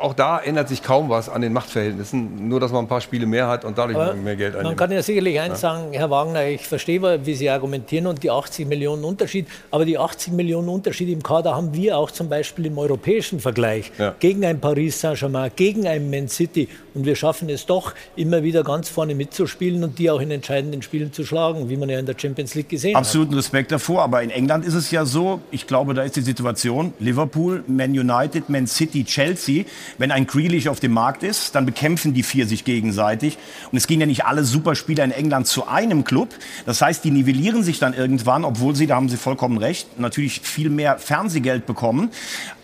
auch 0.00 0.14
da 0.14 0.38
ändert 0.38 0.68
sich 0.68 0.82
kaum 0.82 1.08
was 1.10 1.28
an 1.28 1.42
den 1.42 1.52
Machtverhältnissen. 1.52 2.48
Nur, 2.48 2.58
dass 2.60 2.72
man 2.72 2.84
ein 2.84 2.88
paar 2.88 3.00
Spiele 3.00 3.26
mehr 3.26 3.48
hat 3.48 3.64
und 3.64 3.76
dadurch 3.78 3.96
Aber 3.98 4.14
mehr 4.14 4.36
Geld 4.36 4.54
Man 4.54 4.60
einnimmt. 4.62 4.78
kann 4.78 4.90
ja 4.92 5.02
sicherlich 5.02 5.38
eins 5.40 5.62
Ja. 5.62 5.74
sagen, 5.74 5.92
Herr 5.92 6.10
Wagner, 6.10 6.46
ich 6.46 6.66
verstehe, 6.66 7.00
wie 7.26 7.34
Sie 7.34 7.48
argumentieren 7.50 8.06
und 8.06 8.22
die 8.22 8.30
80 8.30 8.66
Millionen 8.66 9.04
Unterschied. 9.04 9.46
Aber 9.70 9.84
die 9.84 9.98
80 9.98 10.32
Millionen 10.32 10.68
Unterschied 10.68 11.08
im 11.10 11.22
Kader 11.22 11.54
haben 11.54 11.74
wir 11.74 11.96
auch 11.98 12.10
zum 12.10 12.28
Beispiel 12.28 12.66
im 12.66 12.78
europäischen 12.78 13.40
Vergleich. 13.40 13.92
Ja. 13.98 14.14
Gegen 14.18 14.44
ein 14.44 14.60
Paris 14.60 15.00
Saint-Germain, 15.00 15.50
gegen 15.54 15.86
ein 15.86 16.10
Man 16.10 16.28
City. 16.28 16.68
Und 16.94 17.04
wir 17.06 17.14
schaffen 17.14 17.48
es 17.50 17.66
doch, 17.66 17.94
immer 18.16 18.42
wieder 18.42 18.64
ganz 18.64 18.88
vorne 18.88 19.14
mitzuspielen 19.14 19.84
und 19.84 19.98
die 19.98 20.10
auch 20.10 20.20
in 20.20 20.30
entscheidenden 20.30 20.82
Spielen 20.82 21.12
zu 21.12 21.24
schlagen, 21.24 21.68
wie 21.68 21.76
man 21.76 21.88
ja 21.88 21.98
in 21.98 22.06
der 22.06 22.16
Champions 22.18 22.54
League 22.54 22.68
gesehen 22.68 22.96
hat. 22.96 23.04
Absoluten 23.04 23.34
Respekt 23.34 23.70
davor. 23.70 24.02
Aber 24.02 24.22
in 24.22 24.30
England 24.30 24.64
ist 24.64 24.74
es 24.74 24.90
ja 24.90 25.04
so, 25.04 25.40
ich 25.50 25.66
glaube, 25.66 25.94
da 25.94 26.02
ist 26.02 26.16
die 26.16 26.22
Situation, 26.22 26.92
Liverpool, 26.98 27.62
Man 27.66 27.90
United, 27.90 28.48
Man 28.48 28.66
City, 28.66 29.04
Chelsea, 29.04 29.64
wenn 29.98 30.10
ein 30.10 30.26
Grealish 30.26 30.68
auf 30.68 30.80
dem 30.80 30.92
Markt 30.92 31.22
ist, 31.22 31.54
dann 31.54 31.66
bekämpfen 31.66 32.14
die 32.14 32.22
vier 32.22 32.46
sich 32.46 32.64
gegenseitig. 32.64 33.38
Und 33.70 33.78
es 33.78 33.86
gehen 33.86 34.00
ja 34.00 34.06
nicht 34.06 34.24
alle 34.24 34.44
Superspieler 34.44 35.04
in 35.04 35.10
England 35.10 35.46
zu 35.46 35.66
einem 35.66 36.04
Club. 36.04 36.30
Das 36.66 36.82
heißt, 36.82 37.04
die 37.04 37.10
nivellieren 37.10 37.62
sich 37.62 37.78
dann 37.78 37.94
irgendwann, 37.94 38.44
obwohl 38.44 38.74
sie, 38.74 38.86
da 38.86 38.96
haben 38.96 39.08
Sie 39.08 39.16
vollkommen 39.16 39.58
recht, 39.58 39.98
natürlich 39.98 40.40
viel 40.40 40.70
mehr 40.70 40.98
Fernsehgeld 40.98 41.66
bekommen. 41.66 42.10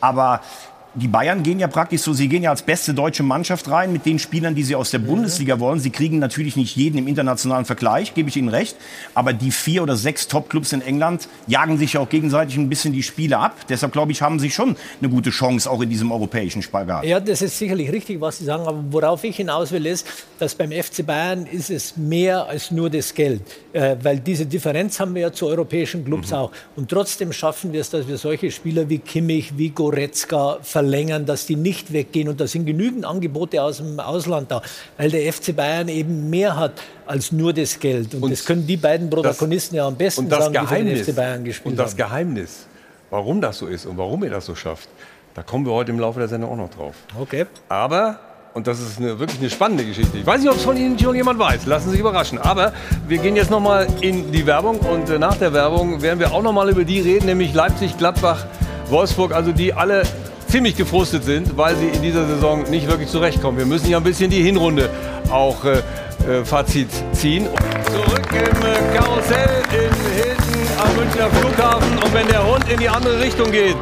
Aber 0.00 0.40
die 0.96 1.08
Bayern 1.08 1.42
gehen 1.42 1.58
ja 1.58 1.68
praktisch 1.68 2.00
so, 2.00 2.14
sie 2.14 2.26
gehen 2.28 2.42
ja 2.42 2.50
als 2.50 2.62
beste 2.62 2.94
deutsche 2.94 3.22
Mannschaft 3.22 3.70
rein 3.70 3.92
mit 3.92 4.06
den 4.06 4.18
Spielern, 4.18 4.54
die 4.54 4.62
sie 4.62 4.74
aus 4.74 4.90
der 4.90 4.98
Bundesliga 4.98 5.60
wollen. 5.60 5.78
Sie 5.78 5.90
kriegen 5.90 6.18
natürlich 6.18 6.56
nicht 6.56 6.74
jeden 6.74 6.96
im 6.96 7.06
internationalen 7.06 7.66
Vergleich, 7.66 8.14
gebe 8.14 8.30
ich 8.30 8.36
Ihnen 8.36 8.48
recht. 8.48 8.76
Aber 9.14 9.34
die 9.34 9.50
vier 9.50 9.82
oder 9.82 9.96
sechs 9.96 10.26
Top-Clubs 10.26 10.72
in 10.72 10.80
England 10.80 11.28
jagen 11.46 11.76
sich 11.76 11.92
ja 11.92 12.00
auch 12.00 12.08
gegenseitig 12.08 12.56
ein 12.56 12.70
bisschen 12.70 12.94
die 12.94 13.02
Spiele 13.02 13.38
ab. 13.38 13.54
Deshalb, 13.68 13.92
glaube 13.92 14.12
ich, 14.12 14.22
haben 14.22 14.38
sie 14.40 14.50
schon 14.50 14.76
eine 15.00 15.10
gute 15.10 15.30
Chance, 15.30 15.70
auch 15.70 15.82
in 15.82 15.90
diesem 15.90 16.10
europäischen 16.10 16.62
Spagat. 16.62 17.04
Ja, 17.04 17.20
das 17.20 17.42
ist 17.42 17.58
sicherlich 17.58 17.92
richtig, 17.92 18.20
was 18.20 18.38
Sie 18.38 18.44
sagen. 18.44 18.66
Aber 18.66 18.82
worauf 18.90 19.22
ich 19.24 19.36
hinaus 19.36 19.72
will, 19.72 19.84
ist, 19.84 20.06
dass 20.38 20.54
beim 20.54 20.72
FC 20.72 21.04
Bayern 21.04 21.44
ist 21.46 21.70
es 21.70 21.96
mehr 21.96 22.46
als 22.46 22.70
nur 22.70 22.88
das 22.88 23.12
Geld. 23.12 23.42
Äh, 23.74 23.96
weil 24.02 24.20
diese 24.20 24.46
Differenz 24.46 24.98
haben 24.98 25.14
wir 25.14 25.22
ja 25.22 25.32
zu 25.32 25.46
europäischen 25.46 26.04
Clubs 26.06 26.32
auch. 26.32 26.52
Und 26.74 26.88
trotzdem 26.88 27.32
schaffen 27.32 27.74
wir 27.74 27.82
es, 27.82 27.90
dass 27.90 28.08
wir 28.08 28.16
solche 28.16 28.50
Spieler 28.50 28.88
wie 28.88 28.98
Kimmich, 28.98 29.58
wie 29.58 29.68
Goretzka 29.68 30.58
verlängern, 30.86 31.26
dass 31.26 31.46
die 31.46 31.56
nicht 31.56 31.92
weggehen. 31.92 32.28
Und 32.28 32.40
da 32.40 32.46
sind 32.46 32.64
genügend 32.64 33.04
Angebote 33.04 33.62
aus 33.62 33.78
dem 33.78 33.98
Ausland 33.98 34.50
da. 34.50 34.62
Weil 34.96 35.10
der 35.10 35.32
FC 35.32 35.54
Bayern 35.54 35.88
eben 35.88 36.30
mehr 36.30 36.56
hat 36.56 36.72
als 37.06 37.32
nur 37.32 37.52
das 37.52 37.78
Geld. 37.78 38.14
Und, 38.14 38.30
das 38.30 38.44
können 38.44 38.66
die 38.66 38.76
beiden 38.76 39.10
Protagonisten 39.10 39.76
ja 39.76 39.86
am 39.86 39.96
besten 39.96 40.24
und 40.24 40.30
das 40.30 40.44
sagen, 40.44 40.54
die 40.54 40.58
für 40.60 40.74
den 40.74 40.84
Geheimnis, 40.84 41.08
FC 41.08 41.16
Bayern 41.16 41.44
gespielt 41.44 41.72
und 41.72 41.76
das 41.76 41.90
haben. 41.92 41.98
Geheimnis, 41.98 42.66
warum 43.10 43.40
das 43.40 43.58
so 43.58 43.66
ist 43.66 43.86
und 43.86 43.98
warum 43.98 44.22
ihr 44.24 44.30
das 44.30 44.46
so 44.46 44.54
schafft, 44.54 44.88
da 45.34 45.42
kommen 45.42 45.66
wir 45.66 45.72
heute 45.72 45.92
im 45.92 45.98
Laufe 45.98 46.18
der 46.20 46.28
Sendung 46.28 46.52
auch 46.52 46.56
noch 46.56 46.70
drauf. 46.70 46.94
Okay. 47.18 47.46
Aber, 47.68 48.18
und 48.54 48.66
das 48.66 48.80
ist 48.80 48.98
eine, 48.98 49.18
wirklich 49.18 49.38
eine 49.38 49.50
spannende 49.50 49.84
Geschichte, 49.84 50.16
ich 50.16 50.26
weiß 50.26 50.40
nicht, 50.40 50.50
ob 50.50 50.56
es 50.56 50.64
von 50.64 50.76
Ihnen 50.76 50.98
schon 50.98 51.14
jemand 51.14 51.38
weiß, 51.38 51.66
lassen 51.66 51.86
Sie 51.86 51.90
sich 51.92 52.00
überraschen. 52.00 52.38
Aber 52.38 52.72
wir 53.06 53.18
gehen 53.18 53.36
jetzt 53.36 53.50
nochmal 53.50 53.86
in 54.00 54.32
die 54.32 54.46
Werbung 54.46 54.78
und 54.78 55.10
äh, 55.10 55.18
nach 55.18 55.36
der 55.36 55.52
Werbung 55.52 56.00
werden 56.00 56.18
wir 56.18 56.32
auch 56.32 56.42
nochmal 56.42 56.70
über 56.70 56.84
die 56.84 57.00
reden, 57.00 57.26
nämlich 57.26 57.52
Leipzig, 57.52 57.98
Gladbach, 57.98 58.46
Wolfsburg, 58.88 59.32
also 59.32 59.52
die 59.52 59.72
alle 59.74 60.04
ziemlich 60.48 60.76
gefrustet 60.76 61.24
sind, 61.24 61.56
weil 61.56 61.76
sie 61.76 61.88
in 61.88 62.02
dieser 62.02 62.26
Saison 62.26 62.62
nicht 62.70 62.88
wirklich 62.88 63.08
zurechtkommen. 63.08 63.58
Wir 63.58 63.66
müssen 63.66 63.90
ja 63.90 63.98
ein 63.98 64.04
bisschen 64.04 64.30
die 64.30 64.42
Hinrunde 64.42 64.90
auch 65.30 65.64
äh, 65.64 65.82
äh, 66.28 66.44
Fazit 66.44 66.88
ziehen. 67.12 67.46
Zurück 67.92 68.28
im 68.32 68.38
äh, 68.38 68.96
Karussell 68.96 69.62
in 69.70 70.12
Hilden 70.14 70.68
am 70.78 70.96
Münchner 70.96 71.30
Flughafen. 71.30 71.98
Und 71.98 72.14
wenn 72.14 72.26
der 72.28 72.46
Hund 72.46 72.68
in 72.70 72.78
die 72.78 72.88
andere 72.88 73.20
Richtung 73.20 73.50
geht, 73.50 73.76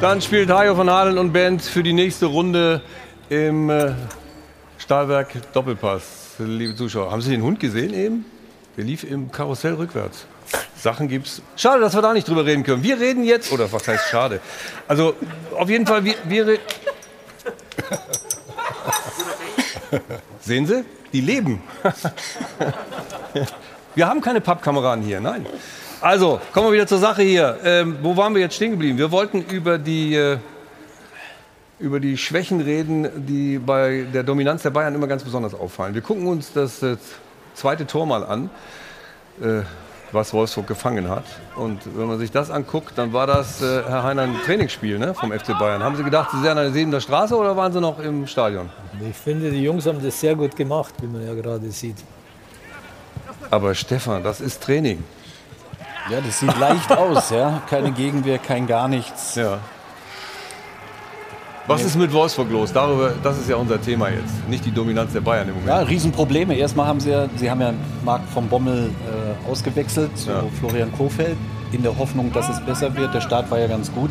dann 0.00 0.20
spielt 0.20 0.50
Hajo 0.50 0.74
von 0.74 0.88
Halen 0.90 1.18
und 1.18 1.32
Band 1.32 1.62
für 1.62 1.82
die 1.82 1.92
nächste 1.92 2.26
Runde 2.26 2.82
im 3.28 3.68
äh, 3.68 3.92
Stahlwerk 4.78 5.52
Doppelpass. 5.52 6.36
Liebe 6.38 6.74
Zuschauer, 6.76 7.10
haben 7.10 7.20
Sie 7.20 7.30
den 7.30 7.42
Hund 7.42 7.58
gesehen 7.58 7.92
eben? 7.92 8.24
Der 8.76 8.84
lief 8.84 9.02
im 9.02 9.32
Karussell 9.32 9.74
rückwärts. 9.74 10.26
Sachen 10.76 11.08
gibt's. 11.08 11.42
Schade, 11.56 11.80
dass 11.80 11.94
wir 11.94 12.02
da 12.02 12.12
nicht 12.12 12.28
drüber 12.28 12.44
reden 12.46 12.62
können. 12.62 12.82
Wir 12.82 12.98
reden 13.00 13.24
jetzt, 13.24 13.52
oder 13.52 13.70
was 13.72 13.86
heißt 13.86 14.08
schade? 14.08 14.40
Also 14.86 15.14
auf 15.56 15.68
jeden 15.68 15.86
Fall, 15.86 16.04
wir, 16.04 16.14
wir 16.24 16.58
Sehen 20.40 20.66
Sie? 20.66 20.84
Die 21.12 21.20
leben. 21.20 21.62
Wir 23.94 24.06
haben 24.06 24.20
keine 24.20 24.40
Pappkameraden 24.40 25.02
hier, 25.02 25.20
nein. 25.20 25.46
Also, 26.00 26.40
kommen 26.52 26.68
wir 26.68 26.72
wieder 26.72 26.86
zur 26.86 26.98
Sache 26.98 27.22
hier. 27.22 27.58
Ähm, 27.64 27.98
wo 28.02 28.16
waren 28.16 28.34
wir 28.34 28.40
jetzt 28.40 28.54
stehen 28.54 28.70
geblieben? 28.70 28.98
Wir 28.98 29.10
wollten 29.10 29.42
über 29.42 29.78
die, 29.78 30.14
äh, 30.14 30.38
über 31.80 31.98
die 31.98 32.16
Schwächen 32.16 32.60
reden, 32.60 33.26
die 33.26 33.58
bei 33.58 34.06
der 34.12 34.22
Dominanz 34.22 34.62
der 34.62 34.70
Bayern 34.70 34.94
immer 34.94 35.08
ganz 35.08 35.24
besonders 35.24 35.54
auffallen. 35.54 35.94
Wir 35.94 36.02
gucken 36.02 36.26
uns 36.28 36.52
das 36.52 36.82
äh, 36.82 36.96
zweite 37.54 37.86
Tor 37.86 38.06
mal 38.06 38.24
an, 38.24 38.50
äh, 39.42 39.62
was 40.12 40.32
Wolfsburg 40.32 40.66
gefangen 40.66 41.08
hat. 41.08 41.24
Und 41.56 41.80
wenn 41.96 42.06
man 42.06 42.18
sich 42.18 42.30
das 42.30 42.50
anguckt, 42.50 42.96
dann 42.96 43.12
war 43.12 43.26
das, 43.26 43.60
äh, 43.62 43.82
Herr 43.86 44.02
Heiner, 44.02 44.22
ein 44.22 44.36
Trainingsspiel 44.44 44.98
ne, 44.98 45.14
vom 45.14 45.32
FC 45.32 45.58
Bayern. 45.58 45.82
Haben 45.82 45.96
Sie 45.96 46.04
gedacht, 46.04 46.30
Sie 46.32 46.42
wären 46.42 46.58
an 46.58 46.64
der 46.64 46.72
Sebener 46.72 47.00
Straße 47.00 47.36
oder 47.36 47.56
waren 47.56 47.72
Sie 47.72 47.80
noch 47.80 47.98
im 47.98 48.26
Stadion? 48.26 48.70
Ich 49.08 49.16
finde, 49.16 49.50
die 49.50 49.62
Jungs 49.62 49.86
haben 49.86 50.02
das 50.02 50.18
sehr 50.18 50.34
gut 50.34 50.56
gemacht, 50.56 50.94
wie 51.00 51.06
man 51.06 51.26
ja 51.26 51.34
gerade 51.34 51.70
sieht. 51.70 51.96
Aber 53.50 53.74
Stefan, 53.74 54.22
das 54.22 54.40
ist 54.40 54.62
Training. 54.62 55.04
Ja, 56.10 56.20
das 56.20 56.40
sieht 56.40 56.58
leicht 56.58 56.90
aus, 56.92 57.30
ja. 57.30 57.62
Keine 57.68 57.92
Gegenwehr, 57.92 58.38
kein 58.38 58.66
gar 58.66 58.88
nichts. 58.88 59.34
Ja. 59.34 59.58
Was 61.68 61.84
ist 61.84 61.96
mit 61.96 62.10
Wolfsburg 62.12 62.50
los? 62.50 62.72
Darüber, 62.72 63.12
das 63.22 63.38
ist 63.38 63.48
ja 63.48 63.56
unser 63.56 63.80
Thema 63.80 64.08
jetzt. 64.08 64.48
Nicht 64.48 64.64
die 64.64 64.70
Dominanz 64.72 65.12
der 65.12 65.20
Bayern 65.20 65.48
im 65.48 65.54
Moment. 65.54 65.68
Ja, 65.68 65.80
Riesenprobleme. 65.80 66.54
Erstmal 66.54 66.86
haben 66.86 66.98
sie 66.98 67.10
ja, 67.10 67.28
sie 67.36 67.50
haben 67.50 67.60
ja 67.60 67.74
Marc 68.04 68.22
von 68.32 68.48
Bommel 68.48 68.88
äh, 69.46 69.50
ausgewechselt 69.50 70.16
zu 70.16 70.30
Ja. 70.30 70.44
Florian 70.58 70.90
Kofeld 70.92 71.36
in 71.72 71.82
der 71.82 71.96
Hoffnung, 71.98 72.32
dass 72.32 72.48
es 72.48 72.58
besser 72.64 72.94
wird. 72.96 73.12
Der 73.14 73.20
Start 73.20 73.50
war 73.50 73.58
ja 73.58 73.66
ganz 73.66 73.92
gut. 73.92 74.10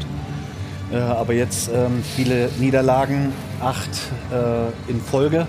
Äh, 0.91 0.97
aber 0.97 1.33
jetzt 1.33 1.69
ähm, 1.73 2.03
viele 2.15 2.49
Niederlagen, 2.59 3.33
acht 3.59 3.89
äh, 4.31 4.91
in 4.91 5.01
Folge. 5.01 5.47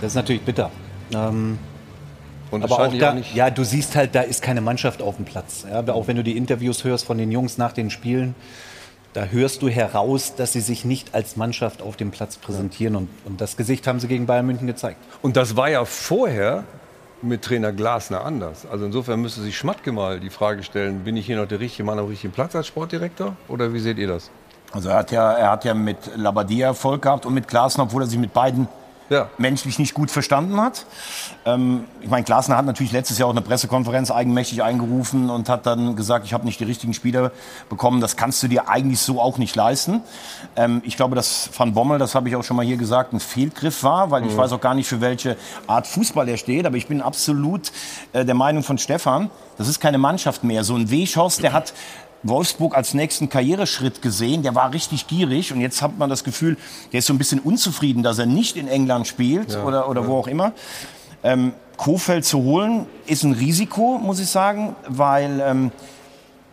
Das 0.00 0.12
ist 0.12 0.16
natürlich 0.16 0.42
bitter. 0.42 0.70
Ähm, 1.14 1.56
Und 2.50 2.64
aber 2.64 2.80
auch 2.80 2.92
da, 2.98 3.10
auch 3.10 3.14
nicht- 3.14 3.34
ja, 3.36 3.48
du 3.50 3.62
siehst 3.62 3.94
halt, 3.94 4.14
da 4.16 4.22
ist 4.22 4.42
keine 4.42 4.60
Mannschaft 4.60 5.00
auf 5.02 5.16
dem 5.16 5.24
Platz. 5.24 5.64
Ja, 5.70 5.86
auch 5.94 6.08
wenn 6.08 6.16
du 6.16 6.24
die 6.24 6.36
Interviews 6.36 6.82
hörst 6.82 7.06
von 7.06 7.16
den 7.16 7.30
Jungs 7.30 7.58
nach 7.58 7.72
den 7.72 7.90
Spielen, 7.90 8.34
da 9.14 9.24
hörst 9.24 9.62
du 9.62 9.68
heraus, 9.68 10.34
dass 10.36 10.52
sie 10.52 10.60
sich 10.60 10.84
nicht 10.84 11.14
als 11.14 11.36
Mannschaft 11.36 11.82
auf 11.82 11.96
dem 11.96 12.10
Platz 12.10 12.36
präsentieren. 12.36 12.96
Und, 12.96 13.08
und 13.24 13.40
das 13.40 13.56
Gesicht 13.56 13.86
haben 13.86 14.00
sie 14.00 14.08
gegen 14.08 14.26
Bayern 14.26 14.46
München 14.46 14.66
gezeigt. 14.66 14.98
Und 15.22 15.36
das 15.36 15.56
war 15.56 15.70
ja 15.70 15.84
vorher 15.84 16.64
mit 17.22 17.42
Trainer 17.42 17.72
Glasner 17.72 18.24
anders. 18.24 18.66
Also 18.70 18.86
insofern 18.86 19.20
müsste 19.20 19.40
sich 19.40 19.56
Schmatke 19.56 19.92
mal 19.92 20.20
die 20.20 20.30
Frage 20.30 20.62
stellen, 20.62 21.04
bin 21.04 21.16
ich 21.16 21.26
hier 21.26 21.36
noch 21.36 21.48
der 21.48 21.60
richtige 21.60 21.84
Mann 21.84 21.98
am 21.98 22.06
richtigen 22.06 22.32
Platz 22.32 22.54
als 22.54 22.66
Sportdirektor? 22.68 23.36
Oder 23.48 23.72
wie 23.72 23.80
seht 23.80 23.98
ihr 23.98 24.08
das? 24.08 24.30
Also 24.72 24.90
er 24.90 24.96
hat 24.96 25.10
ja, 25.10 25.32
er 25.32 25.50
hat 25.50 25.64
ja 25.64 25.74
mit 25.74 25.96
Labadia 26.14 26.68
Erfolg 26.68 27.02
gehabt 27.02 27.26
und 27.26 27.34
mit 27.34 27.48
Glasner, 27.48 27.84
obwohl 27.84 28.02
er 28.02 28.06
sich 28.06 28.18
mit 28.18 28.32
beiden 28.32 28.68
menschlich 29.38 29.78
nicht 29.78 29.94
gut 29.94 30.10
verstanden 30.10 30.60
hat. 30.60 30.84
Ähm, 31.46 31.84
ich 32.00 32.10
meine, 32.10 32.24
Glasner 32.24 32.56
hat 32.56 32.66
natürlich 32.66 32.92
letztes 32.92 33.18
Jahr 33.18 33.28
auch 33.28 33.32
eine 33.32 33.40
Pressekonferenz 33.40 34.10
eigenmächtig 34.10 34.62
eingerufen 34.62 35.30
und 35.30 35.48
hat 35.48 35.66
dann 35.66 35.96
gesagt, 35.96 36.26
ich 36.26 36.32
habe 36.34 36.44
nicht 36.44 36.60
die 36.60 36.64
richtigen 36.64 36.94
Spieler 36.94 37.32
bekommen. 37.68 38.00
Das 38.00 38.16
kannst 38.16 38.42
du 38.42 38.48
dir 38.48 38.68
eigentlich 38.68 39.00
so 39.00 39.20
auch 39.20 39.38
nicht 39.38 39.56
leisten. 39.56 40.02
Ähm, 40.56 40.82
ich 40.84 40.96
glaube, 40.96 41.14
dass 41.16 41.48
Van 41.56 41.72
Bommel, 41.74 41.98
das 41.98 42.14
habe 42.14 42.28
ich 42.28 42.36
auch 42.36 42.44
schon 42.44 42.56
mal 42.56 42.66
hier 42.66 42.76
gesagt, 42.76 43.12
ein 43.12 43.20
Fehlgriff 43.20 43.82
war, 43.82 44.10
weil 44.10 44.26
ich 44.26 44.32
Mhm. 44.32 44.36
weiß 44.38 44.52
auch 44.52 44.60
gar 44.60 44.74
nicht, 44.74 44.88
für 44.88 45.00
welche 45.00 45.36
Art 45.66 45.86
Fußball 45.86 46.28
er 46.28 46.36
steht. 46.36 46.66
Aber 46.66 46.76
ich 46.76 46.86
bin 46.86 47.00
absolut 47.00 47.72
äh, 48.12 48.24
der 48.24 48.34
Meinung 48.34 48.62
von 48.62 48.78
Stefan, 48.78 49.30
das 49.56 49.68
ist 49.68 49.80
keine 49.80 49.98
Mannschaft 49.98 50.44
mehr. 50.44 50.64
So 50.64 50.74
ein 50.76 50.90
Weghorst, 50.90 51.42
der 51.42 51.52
hat 51.52 51.72
Wolfsburg 52.22 52.76
als 52.76 52.94
nächsten 52.94 53.28
Karriereschritt 53.28 54.02
gesehen. 54.02 54.42
Der 54.42 54.54
war 54.54 54.72
richtig 54.72 55.06
gierig 55.06 55.52
und 55.52 55.60
jetzt 55.60 55.82
hat 55.82 55.98
man 55.98 56.10
das 56.10 56.24
Gefühl, 56.24 56.56
der 56.92 56.98
ist 56.98 57.06
so 57.06 57.14
ein 57.14 57.18
bisschen 57.18 57.40
unzufrieden, 57.40 58.02
dass 58.02 58.18
er 58.18 58.26
nicht 58.26 58.56
in 58.56 58.68
England 58.68 59.06
spielt 59.06 59.52
Ja, 59.52 59.64
oder, 59.64 59.88
oder 59.88 60.02
ja. 60.02 60.06
wo 60.08 60.18
auch 60.18 60.26
immer. 60.26 60.52
Ähm, 61.22 61.52
Kofeld 61.76 62.24
zu 62.24 62.38
holen 62.42 62.86
ist 63.06 63.22
ein 63.22 63.32
Risiko, 63.32 63.98
muss 63.98 64.18
ich 64.18 64.28
sagen, 64.28 64.74
weil 64.88 65.40
ähm, 65.40 65.70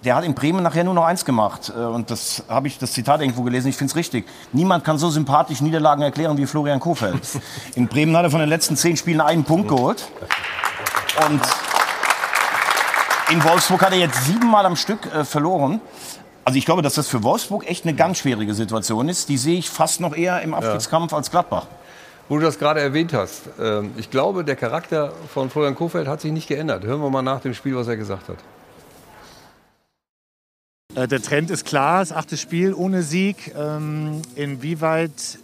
der 0.03 0.16
hat 0.16 0.24
in 0.24 0.36
Bremen 0.36 0.61
nachher 0.61 0.84
nur 0.84 0.93
noch 0.93 1.05
eins 1.05 1.26
gemacht. 1.26 1.74
Äh, 1.76 1.80
Und 1.80 2.11
das 2.11 2.43
habe 2.47 2.68
ich 2.68 2.78
das 2.78 2.91
Zitat 2.93 3.22
irgendwo 3.22 3.41
gelesen, 3.41 3.68
ich 3.70 3.76
finde 3.76 3.89
es 3.91 3.95
richtig. 3.95 4.26
Niemand 4.53 4.84
kann 4.84 4.99
so 4.99 5.09
sympathisch 5.09 5.61
Niederlagen 5.61 6.03
erklären 6.03 6.38
wie 6.38 6.45
Florian 6.45 6.80
Kofeld. 6.80 7.22
In 7.76 7.88
Bremen 7.88 8.16
hat 8.16 8.24
er 8.24 8.30
von 8.30 8.39
den 8.39 8.49
letzten 8.49 8.78
zehn 8.78 8.97
Spielen 8.97 9.20
einen 9.22 9.43
Punkt 9.43 9.68
geholt. 9.68 10.07
Und 11.28 11.41
in 13.32 13.43
Wolfsburg 13.43 13.82
hat 13.82 13.91
er 13.91 13.99
jetzt 13.99 14.26
siebenmal 14.26 14.65
am 14.65 14.76
Stück 14.76 15.05
äh, 15.13 15.23
verloren. 15.26 15.82
Also 16.43 16.57
ich 16.59 16.65
glaube, 16.65 16.82
dass 16.82 16.93
das 16.93 17.07
für 17.07 17.23
Wolfsburg 17.23 17.67
echt 17.67 17.86
eine 17.86 17.95
ganz 17.95 18.19
schwierige 18.19 18.53
Situation 18.53 19.09
ist. 19.09 19.30
Die 19.30 19.38
sehe 19.38 19.57
ich 19.57 19.69
fast 19.69 19.99
noch 19.99 20.15
eher 20.15 20.41
im 20.41 20.53
Abstiegskampf 20.53 21.11
als 21.13 21.32
Gladbach. 21.32 21.65
Wo 22.30 22.38
du 22.38 22.43
das 22.43 22.59
gerade 22.59 22.82
erwähnt 22.82 23.13
hast, 23.13 23.43
ähm, 23.59 23.91
ich 23.97 24.09
glaube, 24.09 24.43
der 24.43 24.55
Charakter 24.55 25.11
von 25.34 25.49
Florian 25.49 25.76
Kofeld 25.76 26.07
hat 26.07 26.21
sich 26.21 26.32
nicht 26.32 26.47
geändert. 26.47 26.84
Hören 26.84 27.01
wir 27.01 27.09
mal 27.09 27.21
nach 27.21 27.41
dem 27.41 27.53
Spiel, 27.53 27.76
was 27.76 27.88
er 27.88 27.97
gesagt 27.97 28.30
hat. 28.30 28.38
Äh, 30.95 31.07
Der 31.07 31.21
Trend 31.21 31.51
ist 31.51 31.65
klar, 31.65 31.99
das 31.99 32.11
achte 32.11 32.38
Spiel 32.38 32.73
ohne 32.73 33.03
Sieg. 33.03 33.53
Ähm, 33.57 34.21
Inwieweit 34.36 35.39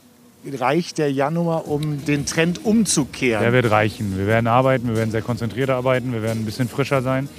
reicht 0.52 0.98
der 0.98 1.12
Januar, 1.12 1.68
um 1.68 2.04
den 2.06 2.26
Trend 2.26 2.66
umzukehren? 2.66 3.44
Der 3.44 3.54
wird 3.54 3.70
reichen. 3.70 4.18
Wir 4.18 4.26
werden 4.28 4.48
arbeiten, 4.48 4.88
wir 4.88 4.96
werden 4.96 5.12
sehr 5.12 5.22
konzentriert 5.22 5.70
arbeiten, 5.70 6.14
wir 6.14 6.24
werden 6.24 6.42
ein 6.42 6.46
bisschen 6.46 6.68
frischer 6.68 7.02
sein, 7.04 7.30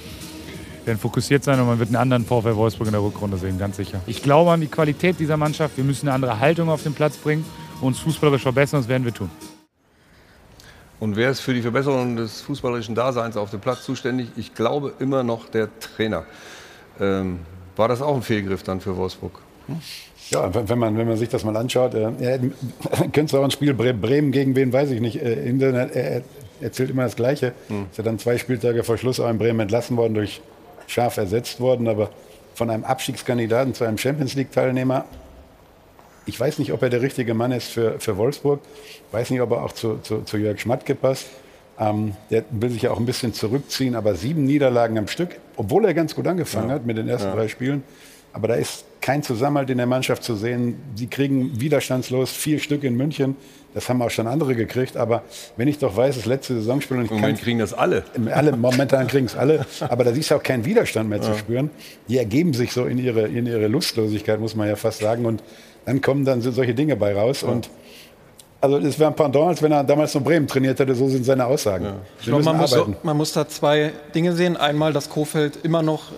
werden 0.85 0.97
fokussiert 0.97 1.43
sein 1.43 1.59
und 1.59 1.67
man 1.67 1.79
wird 1.79 1.89
einen 1.89 1.95
anderen 1.95 2.25
VfL 2.25 2.55
Wolfsburg 2.55 2.87
in 2.87 2.93
der 2.93 3.01
Rückrunde 3.03 3.37
sehen, 3.37 3.57
ganz 3.59 3.77
sicher. 3.77 4.01
Ich 4.07 4.21
glaube 4.23 4.51
an 4.51 4.61
die 4.61 4.67
Qualität 4.67 5.19
dieser 5.19 5.37
Mannschaft. 5.37 5.77
Wir 5.77 5.83
müssen 5.83 6.07
eine 6.07 6.15
andere 6.15 6.39
Haltung 6.39 6.69
auf 6.69 6.83
den 6.83 6.93
Platz 6.93 7.17
bringen, 7.17 7.45
uns 7.81 7.99
fußballerisch 7.99 8.41
verbessern, 8.43 8.81
das 8.81 8.89
werden 8.89 9.05
wir 9.05 9.13
tun. 9.13 9.29
Und 10.99 11.15
wer 11.17 11.31
ist 11.31 11.41
für 11.41 11.53
die 11.53 11.61
Verbesserung 11.61 12.15
des 12.15 12.41
fußballerischen 12.41 12.95
Daseins 12.95 13.35
auf 13.35 13.51
dem 13.51 13.59
Platz 13.59 13.83
zuständig? 13.83 14.29
Ich 14.37 14.53
glaube 14.53 14.93
immer 14.99 15.23
noch 15.23 15.49
der 15.49 15.67
Trainer. 15.79 16.23
Ähm, 16.99 17.39
war 17.75 17.87
das 17.87 18.01
auch 18.01 18.15
ein 18.15 18.21
Fehlgriff 18.21 18.63
dann 18.63 18.79
für 18.79 18.95
Wolfsburg? 18.95 19.39
Ja, 20.29 20.49
wenn 20.53 20.79
man, 20.79 20.97
wenn 20.97 21.07
man 21.07 21.17
sich 21.17 21.27
das 21.27 21.43
mal 21.43 21.57
anschaut, 21.57 21.93
äh, 21.93 22.09
er, 22.19 22.39
könnte 23.11 23.37
auch 23.37 23.43
ein 23.43 23.51
Spiel 23.51 23.73
Bre- 23.73 23.93
Bremen 23.93 24.31
gegen 24.31 24.55
wen, 24.55 24.71
weiß 24.71 24.91
ich 24.91 25.01
nicht. 25.01 25.17
Äh, 25.21 25.51
er, 25.59 25.95
er 25.95 26.21
erzählt 26.61 26.89
immer 26.91 27.03
das 27.03 27.17
Gleiche. 27.17 27.47
Ist 27.91 27.97
ja 27.97 28.03
dann 28.03 28.17
zwei 28.19 28.37
Spieltage 28.37 28.83
vor 28.85 28.97
Schluss 28.97 29.19
auch 29.19 29.29
in 29.29 29.37
Bremen 29.37 29.59
entlassen 29.59 29.97
worden, 29.97 30.13
durch 30.13 30.41
scharf 30.87 31.17
ersetzt 31.17 31.59
worden, 31.59 31.87
aber 31.87 32.09
von 32.55 32.69
einem 32.69 32.83
Abstiegskandidaten 32.83 33.73
zu 33.73 33.83
einem 33.83 33.97
Champions 33.97 34.35
League-Teilnehmer. 34.35 35.05
Ich 36.25 36.39
weiß 36.39 36.59
nicht, 36.59 36.71
ob 36.71 36.81
er 36.81 36.89
der 36.89 37.01
richtige 37.01 37.33
Mann 37.33 37.51
ist 37.51 37.67
für, 37.69 37.99
für 37.99 38.17
Wolfsburg. 38.17 38.61
Ich 38.85 39.01
weiß 39.13 39.29
nicht, 39.31 39.41
ob 39.41 39.51
er 39.51 39.63
auch 39.63 39.71
zu, 39.73 39.97
zu, 40.03 40.21
zu 40.21 40.37
Jörg 40.37 40.59
Schmatke 40.59 40.95
passt. 40.95 41.27
Ähm, 41.79 42.15
der 42.29 42.45
will 42.51 42.69
sich 42.69 42.83
ja 42.83 42.91
auch 42.91 42.99
ein 42.99 43.05
bisschen 43.05 43.33
zurückziehen, 43.33 43.95
aber 43.95 44.15
sieben 44.15 44.45
Niederlagen 44.45 44.97
am 44.97 45.07
Stück, 45.07 45.39
obwohl 45.57 45.83
er 45.85 45.93
ganz 45.93 46.15
gut 46.15 46.27
angefangen 46.27 46.69
Ja. 46.69 46.75
hat 46.75 46.85
mit 46.85 46.97
den 46.97 47.09
ersten 47.09 47.29
Ja. 47.29 47.35
drei 47.35 47.47
Spielen. 47.47 47.83
Aber 48.31 48.47
da 48.47 48.53
ist 48.55 48.85
kein 49.01 49.21
Zusammenhalt 49.21 49.69
in 49.69 49.77
der 49.77 49.85
Mannschaft 49.87 50.23
zu 50.23 50.35
sehen. 50.35 50.75
Sie 50.95 51.07
kriegen 51.07 51.59
widerstandslos 51.59 52.31
vier 52.31 52.59
Stück 52.59 52.83
in 52.83 52.95
München. 52.95 53.35
Das 53.73 53.89
haben 53.89 54.01
auch 54.01 54.09
schon 54.09 54.27
andere 54.27 54.55
gekriegt. 54.55 54.97
Aber 54.97 55.23
wenn 55.57 55.67
ich 55.67 55.79
doch 55.79 55.95
weiß, 55.97 56.15
das 56.15 56.25
letzte 56.25 56.55
Saisonspiel 56.55 56.97
und 56.97 57.05
ich 57.05 57.11
Moment 57.11 57.39
kriegen 57.41 57.59
das 57.59 57.73
alle. 57.73 58.03
alle 58.31 58.55
momentan 58.55 59.07
kriegen 59.07 59.25
es 59.25 59.35
alle. 59.35 59.65
Aber 59.81 60.03
da 60.03 60.11
ist 60.11 60.31
auch 60.31 60.43
kein 60.43 60.63
Widerstand 60.65 61.09
mehr 61.09 61.21
zu 61.21 61.31
Ja. 61.31 61.37
spüren. 61.37 61.69
Die 62.07 62.17
ergeben 62.17 62.53
sich 62.53 62.71
so 62.73 62.85
in 62.85 62.97
ihre, 62.97 63.21
in 63.27 63.45
ihre 63.47 63.67
Lustlosigkeit, 63.67 64.39
muss 64.39 64.55
man 64.55 64.67
ja 64.67 64.75
fast 64.75 64.99
sagen. 64.99 65.25
Und 65.25 65.43
dann 65.85 66.01
kommen 66.01 66.23
dann 66.25 66.41
so 66.41 66.51
solche 66.51 66.73
Dinge 66.73 66.95
bei 66.95 67.13
raus. 67.15 67.43
Und 67.43 67.69
also 68.61 68.79
das 68.79 68.97
wäre 68.97 69.09
ein 69.09 69.15
Pendant, 69.15 69.47
als 69.49 69.61
wenn 69.61 69.71
er 69.73 69.83
damals 69.83 70.13
noch 70.13 70.23
Bremen 70.23 70.47
trainiert 70.47 70.79
hätte. 70.79 70.95
So 70.95 71.09
sind 71.09 71.25
seine 71.25 71.45
Aussagen. 71.45 71.87
Ich 72.19 72.27
Wir 72.27 72.31
glaube, 72.31 72.45
man, 72.45 72.57
muss, 72.57 72.73
arbeiten. 72.73 72.95
man 73.03 73.17
muss 73.17 73.33
da 73.33 73.47
zwei 73.47 73.91
Dinge 74.15 74.33
sehen. 74.33 74.55
Einmal, 74.55 74.93
dass 74.93 75.09
Kofeld 75.09 75.57
immer 75.63 75.81
noch, 75.81 76.11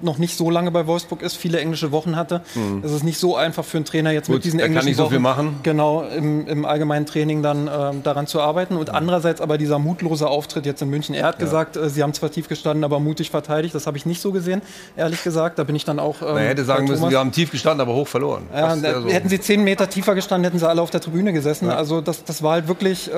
noch 0.00 0.18
nicht 0.18 0.36
so 0.36 0.48
lange 0.50 0.70
bei 0.70 0.86
Wolfsburg 0.86 1.22
ist, 1.22 1.36
viele 1.36 1.58
englische 1.60 1.92
Wochen 1.92 2.16
hatte. 2.16 2.40
Mhm. 2.54 2.82
Es 2.84 2.92
ist 2.92 3.02
nicht 3.04 3.18
so 3.18 3.36
einfach 3.36 3.64
für 3.64 3.76
einen 3.78 3.84
Trainer 3.84 4.10
jetzt 4.10 4.26
Gut, 4.26 4.36
mit 4.36 4.44
diesen 4.44 4.58
er 4.60 4.66
kann 4.66 4.72
englischen 4.76 4.88
nicht 4.88 4.96
so 4.96 5.04
Wochen 5.04 5.10
viel 5.10 5.18
machen. 5.20 5.56
genau 5.62 6.02
im, 6.02 6.46
im 6.46 6.64
allgemeinen 6.64 7.06
Training 7.06 7.42
dann 7.42 7.68
ähm, 7.72 8.02
daran 8.02 8.26
zu 8.26 8.40
arbeiten. 8.40 8.76
Und 8.76 8.90
andererseits 8.90 9.40
aber 9.40 9.58
dieser 9.58 9.78
mutlose 9.78 10.28
Auftritt 10.28 10.66
jetzt 10.66 10.80
in 10.82 10.88
München. 10.90 11.14
Er 11.14 11.26
hat 11.26 11.38
Ja. 11.38 11.44
gesagt, 11.44 11.76
äh, 11.76 11.90
sie 11.90 12.02
haben 12.02 12.12
zwar 12.14 12.30
tief 12.30 12.48
gestanden, 12.48 12.84
aber 12.84 13.00
mutig 13.00 13.30
verteidigt. 13.30 13.74
Das 13.74 13.86
habe 13.86 13.96
ich 13.96 14.06
nicht 14.06 14.20
so 14.22 14.32
gesehen, 14.32 14.62
ehrlich 14.96 15.22
gesagt. 15.22 15.58
Da 15.58 15.64
bin 15.64 15.76
ich 15.76 15.84
dann 15.84 15.98
auch. 15.98 16.22
Ähm, 16.22 16.36
er 16.36 16.48
hätte 16.48 16.64
sagen 16.64 16.86
müssen, 16.86 17.10
wir 17.10 17.18
haben 17.18 17.32
tief 17.32 17.50
gestanden, 17.50 17.80
aber 17.80 17.94
hoch 17.94 18.08
verloren. 18.08 18.44
Ja, 18.54 18.76
so. 18.76 19.08
Hätten 19.08 19.28
sie 19.28 19.40
zehn 19.40 19.62
Meter 19.64 19.88
tiefer 19.90 20.14
gestanden, 20.14 20.44
hätten 20.44 20.58
sie 20.58 20.68
alle 20.68 20.80
auf 20.82 20.90
der 20.90 21.00
Tribüne 21.00 21.32
gesessen. 21.32 21.66
Ja. 21.68 21.76
Also 21.76 22.00
das, 22.00 22.24
das 22.24 22.42
war 22.42 22.52
halt 22.52 22.68
wirklich, 22.68 23.10
äh, 23.12 23.14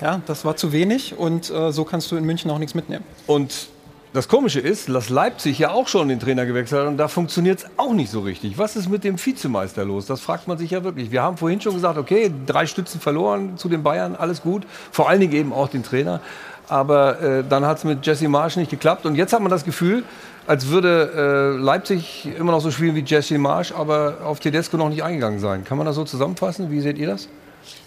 ja, 0.00 0.20
das 0.26 0.44
war 0.44 0.56
zu 0.56 0.72
wenig 0.72 1.16
und 1.18 1.50
äh, 1.50 1.72
so 1.72 1.84
kannst 1.84 2.10
du 2.10 2.16
in 2.16 2.24
München 2.24 2.50
auch 2.50 2.58
nichts 2.58 2.74
mitnehmen. 2.74 3.04
Und 3.26 3.68
das 4.12 4.28
Komische 4.28 4.60
ist, 4.60 4.88
dass 4.90 5.08
Leipzig 5.08 5.58
ja 5.58 5.70
auch 5.70 5.88
schon 5.88 6.08
den 6.08 6.20
Trainer 6.20 6.44
gewechselt 6.44 6.82
hat 6.82 6.88
und 6.88 6.98
da 6.98 7.08
funktioniert 7.08 7.60
es 7.60 7.66
auch 7.78 7.94
nicht 7.94 8.10
so 8.10 8.20
richtig. 8.20 8.58
Was 8.58 8.76
ist 8.76 8.90
mit 8.90 9.04
dem 9.04 9.24
Vizemeister 9.24 9.84
los? 9.84 10.06
Das 10.06 10.20
fragt 10.20 10.48
man 10.48 10.58
sich 10.58 10.70
ja 10.70 10.84
wirklich. 10.84 11.10
Wir 11.10 11.22
haben 11.22 11.38
vorhin 11.38 11.60
schon 11.60 11.74
gesagt, 11.74 11.96
okay, 11.96 12.30
drei 12.46 12.66
Stützen 12.66 13.00
verloren 13.00 13.56
zu 13.56 13.70
den 13.70 13.82
Bayern, 13.82 14.14
alles 14.14 14.42
gut. 14.42 14.66
Vor 14.90 15.08
allen 15.08 15.20
Dingen 15.20 15.32
eben 15.32 15.52
auch 15.52 15.68
den 15.68 15.82
Trainer. 15.82 16.20
Aber 16.68 17.20
äh, 17.20 17.44
dann 17.48 17.64
hat 17.64 17.78
es 17.78 17.84
mit 17.84 18.04
Jesse 18.06 18.28
Marsch 18.28 18.56
nicht 18.56 18.70
geklappt. 18.70 19.06
Und 19.06 19.14
jetzt 19.14 19.32
hat 19.32 19.40
man 19.40 19.50
das 19.50 19.64
Gefühl, 19.64 20.04
als 20.46 20.68
würde 20.68 21.56
äh, 21.56 21.62
Leipzig 21.62 22.28
immer 22.38 22.52
noch 22.52 22.60
so 22.60 22.70
spielen 22.70 22.94
wie 22.94 23.04
Jesse 23.04 23.38
Marsch, 23.38 23.72
aber 23.72 24.18
auf 24.24 24.40
Tedesco 24.40 24.76
noch 24.76 24.88
nicht 24.88 25.02
eingegangen 25.02 25.40
sein. 25.40 25.64
Kann 25.64 25.78
man 25.78 25.86
das 25.86 25.96
so 25.96 26.04
zusammenfassen? 26.04 26.70
Wie 26.70 26.80
seht 26.80 26.98
ihr 26.98 27.06
das? 27.06 27.28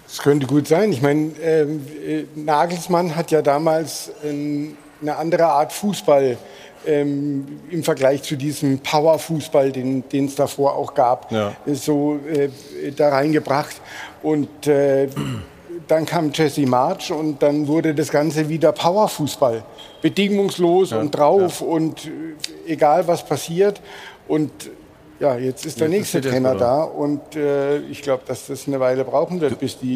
Das 0.08 0.20
könnte 0.20 0.48
gut 0.48 0.68
sein. 0.68 0.92
Ich 0.92 1.02
meine, 1.02 1.32
ähm, 1.42 1.86
äh, 2.06 2.24
Nagelsmann 2.36 3.16
hat 3.16 3.32
ja 3.32 3.42
damals 3.42 4.12
ähm, 4.24 4.78
eine 5.02 5.16
andere 5.16 5.46
Art 5.46 5.74
Fußball 5.74 6.38
ähm, 6.86 7.60
im 7.70 7.84
Vergleich 7.84 8.24
zu 8.24 8.36
diesem 8.36 8.80
Powerfußball, 8.80 9.72
den 9.72 10.04
es 10.26 10.36
davor 10.36 10.76
auch 10.76 10.94
gab, 10.94 11.32
Ja. 11.32 11.56
so 11.74 12.20
äh, 12.32 12.50
da 12.92 13.10
reingebracht. 13.10 13.82
Und 14.22 14.68
äh, 14.68 15.08
dann 15.88 16.06
kam 16.06 16.32
Jesse 16.34 16.66
March 16.66 17.12
und 17.12 17.42
dann 17.42 17.68
wurde 17.68 17.94
das 17.94 18.10
Ganze 18.10 18.48
wieder 18.50 18.72
Powerfußball. 18.72 19.64
Bedingungslos 20.02 20.92
und 20.94 21.12
drauf 21.12 21.62
und 21.62 22.06
äh, 22.06 22.72
egal 22.74 23.08
was 23.08 23.26
passiert. 23.26 23.82
Und 24.28 24.52
ja, 25.20 25.38
jetzt 25.38 25.66
ist 25.66 25.80
der 25.80 25.88
Jetzt 25.88 25.98
nächste 25.98 26.18
ist 26.20 26.28
Trainer 26.30 26.56
da 26.56 26.84
und 26.84 27.36
äh, 27.36 27.78
ich 27.80 28.02
glaube, 28.02 28.24
dass 28.28 28.48
das 28.48 28.68
eine 28.68 28.80
Weile 28.80 29.06
brauchen 29.06 29.40
wird, 29.40 29.58
bis 29.60 29.80
die 29.80 29.96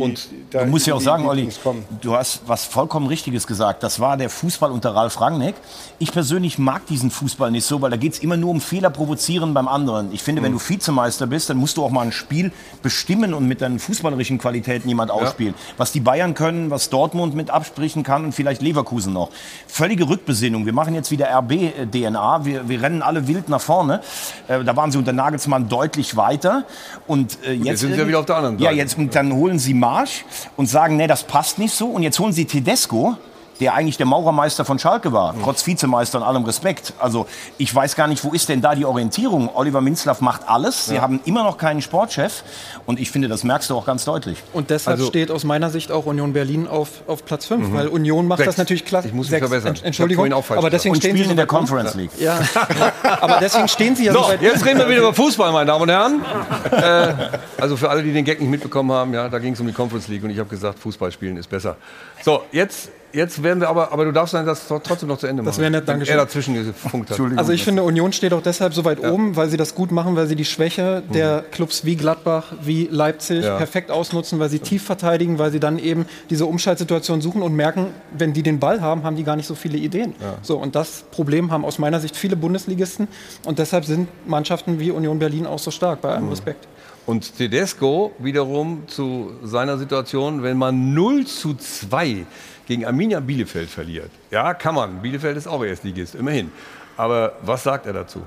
da 0.49 0.63
Du 0.63 0.70
musst 0.70 0.88
ja 0.88 0.93
auch 0.95 1.01
sagen, 1.01 1.28
Olli, 1.28 1.49
kommen. 1.61 1.84
du 1.99 2.15
hast 2.15 2.41
was 2.47 2.63
vollkommen 2.65 3.07
Richtiges 3.07 3.45
gesagt. 3.45 3.84
Das 3.84 3.99
war 3.99 4.15
der 4.15 4.30
Fußball 4.30 4.72
unter 4.72 4.95
Ralf 4.95 5.20
Rangnick. 5.20 5.55
Ich 5.99 6.13
persönlich 6.13 6.57
mag 6.57 6.86
diesen 6.88 7.11
Fußball 7.11 7.51
nicht 7.51 7.65
so, 7.65 7.82
weil 7.82 7.89
da 7.91 7.97
geht 7.97 8.13
es 8.13 8.20
immer 8.20 8.38
nur 8.38 8.51
um 8.51 8.61
Fehler 8.61 8.89
provozieren 8.89 9.53
beim 9.53 9.67
anderen. 9.67 10.13
Ich 10.13 10.24
finde, 10.24 10.41
wenn 10.41 10.53
du 10.53 10.59
Vizemeister 10.59 11.28
bist, 11.28 11.49
dann 11.49 11.57
musst 11.57 11.76
du 11.76 11.84
auch 11.84 11.91
mal 11.91 12.03
ein 12.03 12.13
Spiel 12.13 12.53
bestimmen 12.82 13.34
und 13.34 13.45
mit 13.45 13.59
deinen 13.61 13.80
fußballerischen 13.80 14.38
Qualitäten 14.38 14.88
jemand 14.88 15.11
ausspielen. 15.11 15.53
Was 15.76 15.91
die 15.91 15.99
Bayern 15.99 16.34
können, 16.34 16.72
was 16.72 16.89
Dortmund 16.89 17.36
mit 17.36 17.49
absprechen 17.49 18.03
kann 18.03 18.24
und 18.24 18.32
vielleicht 18.34 18.61
Leverkusen 18.61 19.11
noch. 19.11 19.32
Völlige 19.67 20.07
Rückbesinnung. 20.07 20.65
Wir 20.65 20.74
machen 20.74 20.95
jetzt 20.95 21.11
wieder 21.11 21.28
RB-DNA. 21.30 22.45
Wir, 22.45 22.70
wir 22.70 22.82
rennen 22.82 23.01
alle 23.01 23.28
wild 23.28 23.49
nach 23.49 23.61
vorne. 23.61 24.01
Äh, 24.47 24.63
da 24.63 24.76
waren 24.78 24.91
sie 24.91 24.97
unter 24.97 25.09
Nagelsmann 25.14 25.70
deutlich 25.70 26.16
weiter. 26.16 26.66
Und 27.07 27.38
äh, 27.43 27.53
jetzt, 27.53 27.66
jetzt 27.66 27.80
sind 27.82 27.93
sie 27.93 27.99
ja 27.99 28.07
wieder 28.07 28.20
auf 28.20 28.26
der 28.26 28.38
anderen 28.38 28.60
Ja, 28.60 28.66
Seite. 28.70 28.78
jetzt 28.78 28.97
und 28.97 29.14
dann 29.16 29.34
holen 29.34 29.60
sie 29.60 29.74
Marsch 29.74 30.26
und 30.57 30.68
sagen, 30.68 30.97
nee, 30.97 31.07
das 31.07 31.24
passt 31.24 31.60
nicht 31.60 31.74
so. 31.74 31.88
Und 31.88 32.03
jetzt 32.03 32.20
holen 32.20 32.34
sie 32.34 32.45
Tedesco, 32.45 33.18
der 33.60 33.74
eigentlich 33.74 33.97
der 33.97 34.05
Maurermeister 34.05 34.64
von 34.66 34.80
Schalke 34.80 35.12
war, 35.12 35.36
trotz 35.43 35.66
Vizemeister 35.68 36.20
und 36.20 36.24
allem 36.24 36.43
Respekt. 36.45 36.93
Also 36.99 37.26
ich 37.57 37.74
weiß 37.74 37.95
gar 37.95 38.07
nicht, 38.07 38.24
wo 38.24 38.32
ist 38.32 38.47
denn 38.49 38.62
da 38.62 38.76
die 38.76 38.86
Orientierung? 38.86 39.49
Oliver 39.53 39.82
Minzlaff 39.82 40.22
macht 40.22 40.47
alles. 40.47 40.86
Sie 40.88 40.95
Ja. 40.95 41.01
haben 41.01 41.20
immer 41.26 41.43
noch 41.43 41.57
keinen 41.57 41.82
Sportchef. 41.82 42.43
Und 42.86 42.99
ich 42.99 43.12
finde, 43.12 43.28
das 43.28 43.43
merkst 43.43 43.70
du 43.70 43.76
auch 43.76 43.86
ganz 43.86 44.05
deutlich. 44.05 44.41
Und 44.53 44.70
deshalb 44.70 44.97
Also- 44.97 45.10
steht 45.10 45.30
aus 45.32 45.43
meiner 45.43 45.70
Sicht 45.70 45.91
auch 45.91 46.05
Union 46.05 46.34
Berlin 46.34 46.68
auf, 46.68 46.89
auf 47.07 47.26
Platz 47.26 47.45
5, 47.45 47.68
Mhm. 47.70 47.74
weil 47.74 47.88
Union 47.88 48.28
macht 48.28 48.38
Sechs. 48.38 48.47
das 48.49 48.57
natürlich 48.57 48.86
klasse. 48.86 49.07
Ich 49.10 49.14
muss 49.14 49.30
mich 49.30 49.39
verbessern. 49.39 49.74
Ich 49.76 49.84
Entschuldigung, 49.84 50.22
vorhin 50.22 50.34
auch 50.34 50.45
falsch 50.45 50.57
aber 50.60 50.70
deswegen. 50.70 50.95
Und 50.95 51.01
stehen 51.01 51.18
sie 51.18 51.24
in 51.24 51.36
der. 51.36 51.45
Conference 51.47 51.95
League. 51.95 52.12
Ja, 52.20 52.39
aber 53.22 53.39
deswegen 53.41 53.68
stehen 53.68 53.95
sie 53.95 54.05
ja 54.05 54.14
So, 54.14 54.22
so 54.24 54.30
weit 54.30 54.41
jetzt 54.41 54.66
reden 54.66 54.78
wir 54.80 54.88
wieder 54.88 54.99
über 54.99 55.14
Fußball, 55.14 55.51
meine 55.51 55.66
Damen 55.66 55.82
und 55.82 55.89
Herren. 55.89 56.22
äh, 56.72 57.14
also 57.62 57.76
für 57.76 57.89
alle, 57.89 58.03
die 58.03 58.14
den 58.14 58.24
Gag 58.24 58.39
nicht 58.39 58.49
mitbekommen 58.49 58.91
haben, 58.91 59.14
ja, 59.14 59.28
da 59.30 59.39
ging 59.39 59.53
es 59.53 59.60
um 59.60 59.68
die 59.68 59.74
Conference 59.74 60.07
League 60.07 60.24
und 60.24 60.30
ich 60.30 60.38
habe 60.39 60.49
gesagt, 60.49 60.80
Fußball 60.80 61.12
spielen 61.12 61.38
ist 61.38 61.49
besser. 61.49 61.76
So, 62.24 62.43
jetzt, 62.51 62.89
jetzt 63.14 63.41
werden 63.43 63.60
wir 63.60 63.70
aber, 63.70 63.91
aber 63.91 64.05
du 64.05 64.12
darfst 64.12 64.34
dann 64.34 64.45
das 64.45 64.68
trotzdem 64.68 65.10
noch 65.10 65.18
zu 65.18 65.28
Ende 65.28 65.41
machen. 65.41 65.49
Das 65.51 65.57
wäre 65.60 65.72
nett, 65.72 65.82
Wenn 65.82 65.93
Dankeschön. 65.93 66.16
Er 66.18 66.26
dazwischen 66.26 66.53
gefunkt 66.53 67.12
hat. 67.12 67.20
Also 67.38 67.51
ich 67.51 67.64
finde, 67.64 67.84
Union 67.84 68.14
steht 68.14 68.34
auch 68.34 68.41
deshalb 68.41 68.74
so 68.74 68.86
weit 68.86 69.03
oben, 69.03 69.36
weil 69.36 69.49
sie 69.49 69.57
das 69.57 69.76
gut 69.76 69.91
machen, 69.91 70.16
weil 70.16 70.28
sie 70.28 70.36
die 70.36 70.45
Schwäche 70.45 71.03
der 71.14 71.43
Clubs 71.51 71.86
wie 71.86 71.95
Gladbach, 71.95 72.53
wie 72.62 72.88
Leipzig 72.91 73.43
Ja. 73.43 73.57
perfekt 73.57 73.91
ausnutzen, 73.91 74.39
weil 74.39 74.49
sie 74.49 74.60
tief 74.60 74.84
verteidigen, 74.84 75.39
weil 75.39 75.51
sie 75.51 75.60
dann 75.60 75.80
eben 75.80 76.05
diese 76.30 76.45
Umschaltsituation 76.45 77.22
suchen 77.22 77.41
und 77.41 77.53
merken, 77.55 77.88
wenn 78.18 78.34
die 78.34 78.43
den 78.43 78.60
Ball 78.60 78.82
haben, 78.82 79.03
haben 79.03 79.16
die 79.16 79.24
gar 79.24 79.36
nicht 79.36 79.47
so 79.47 79.55
viele 79.55 79.78
Ideen. 79.78 80.14
Ja. 80.22 80.36
So, 80.41 80.57
und 80.57 80.76
das 80.76 81.03
Problem 81.12 81.51
haben 81.51 81.66
aus 81.66 81.80
meiner 81.80 81.99
Sicht 81.99 82.16
viele 82.16 82.36
Bundesligisten 82.36 83.07
und 83.45 83.60
deshalb 83.60 83.86
sind 83.86 84.07
Mannschaften 84.28 84.80
wie 84.80 84.91
Union 84.91 85.20
Berlin 85.20 85.45
auch 85.45 85.60
so 85.60 85.72
stark, 85.72 86.01
bei 86.01 86.10
allem 86.10 86.26
Mhm. 86.26 86.30
Respekt. 86.30 86.68
Und 87.05 87.38
Tedesco 87.38 88.12
wiederum 88.20 88.84
zu 88.86 89.32
seiner 89.43 89.80
Situation, 89.80 90.43
wenn 90.43 90.57
man 90.57 90.93
0 90.93 91.26
zu 91.26 91.55
2 91.55 92.26
gegen 92.70 92.86
Arminia 92.86 93.20
Bielefeld 93.20 93.70
verliert. 93.70 94.11
Ja, 94.32 94.53
kann 94.53 94.76
man. 94.76 95.01
Bielefeld 95.01 95.36
ist 95.36 95.47
auch 95.47 95.63
Erstligist, 95.63 96.15
immerhin. 96.15 96.51
Aber 96.95 97.34
was 97.41 97.63
sagt 97.63 97.86
er 97.86 97.93
dazu? 97.93 98.26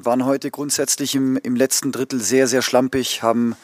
waren 0.00 0.24
heute 0.24 0.52
grundsätzlich 0.52 1.16
im, 1.16 1.36
im 1.38 1.56
letzten 1.56 1.90
Drittel 1.90 2.20
sehr, 2.20 2.46
sehr 2.46 2.62
schlampig, 2.62 3.24
haben 3.24 3.56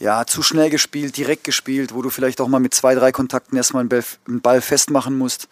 ja, 0.00 0.26
zu 0.26 0.42
schnell 0.42 0.68
gespielt, 0.68 1.16
direkt 1.16 1.44
gespielt, 1.44 1.94
wo 1.94 2.02
du 2.02 2.10
vielleicht 2.10 2.40
auch 2.40 2.48
mal 2.48 2.58
mit 2.58 2.74
zwei, 2.74 2.96
drei 2.96 3.12
Kontakten 3.12 3.56
erstmal 3.56 3.82
einen 3.82 3.88
Ball, 3.88 4.04
einen 4.26 4.40
Ball 4.40 4.60
festmachen 4.60 5.16
musst. 5.16 5.48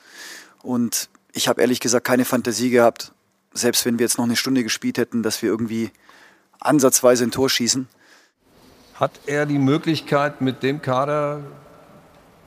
Und 0.62 1.08
ich 1.32 1.46
habe 1.46 1.60
ehrlich 1.60 1.78
gesagt 1.78 2.04
keine 2.04 2.24
Fantasie 2.24 2.70
gehabt, 2.70 3.12
selbst 3.54 3.84
wenn 3.86 3.98
wir 3.98 4.04
jetzt 4.04 4.18
noch 4.18 4.24
eine 4.24 4.36
Stunde 4.36 4.64
gespielt 4.64 4.98
hätten, 4.98 5.22
dass 5.22 5.40
wir 5.40 5.50
irgendwie 5.50 5.92
ansatzweise 6.58 7.24
ein 7.24 7.30
Tor 7.30 7.48
schießen. 7.48 7.88
Hat 8.98 9.12
er 9.26 9.44
die 9.46 9.58
Möglichkeit, 9.58 10.40
mit 10.40 10.62
dem 10.62 10.80
Kader, 10.80 11.40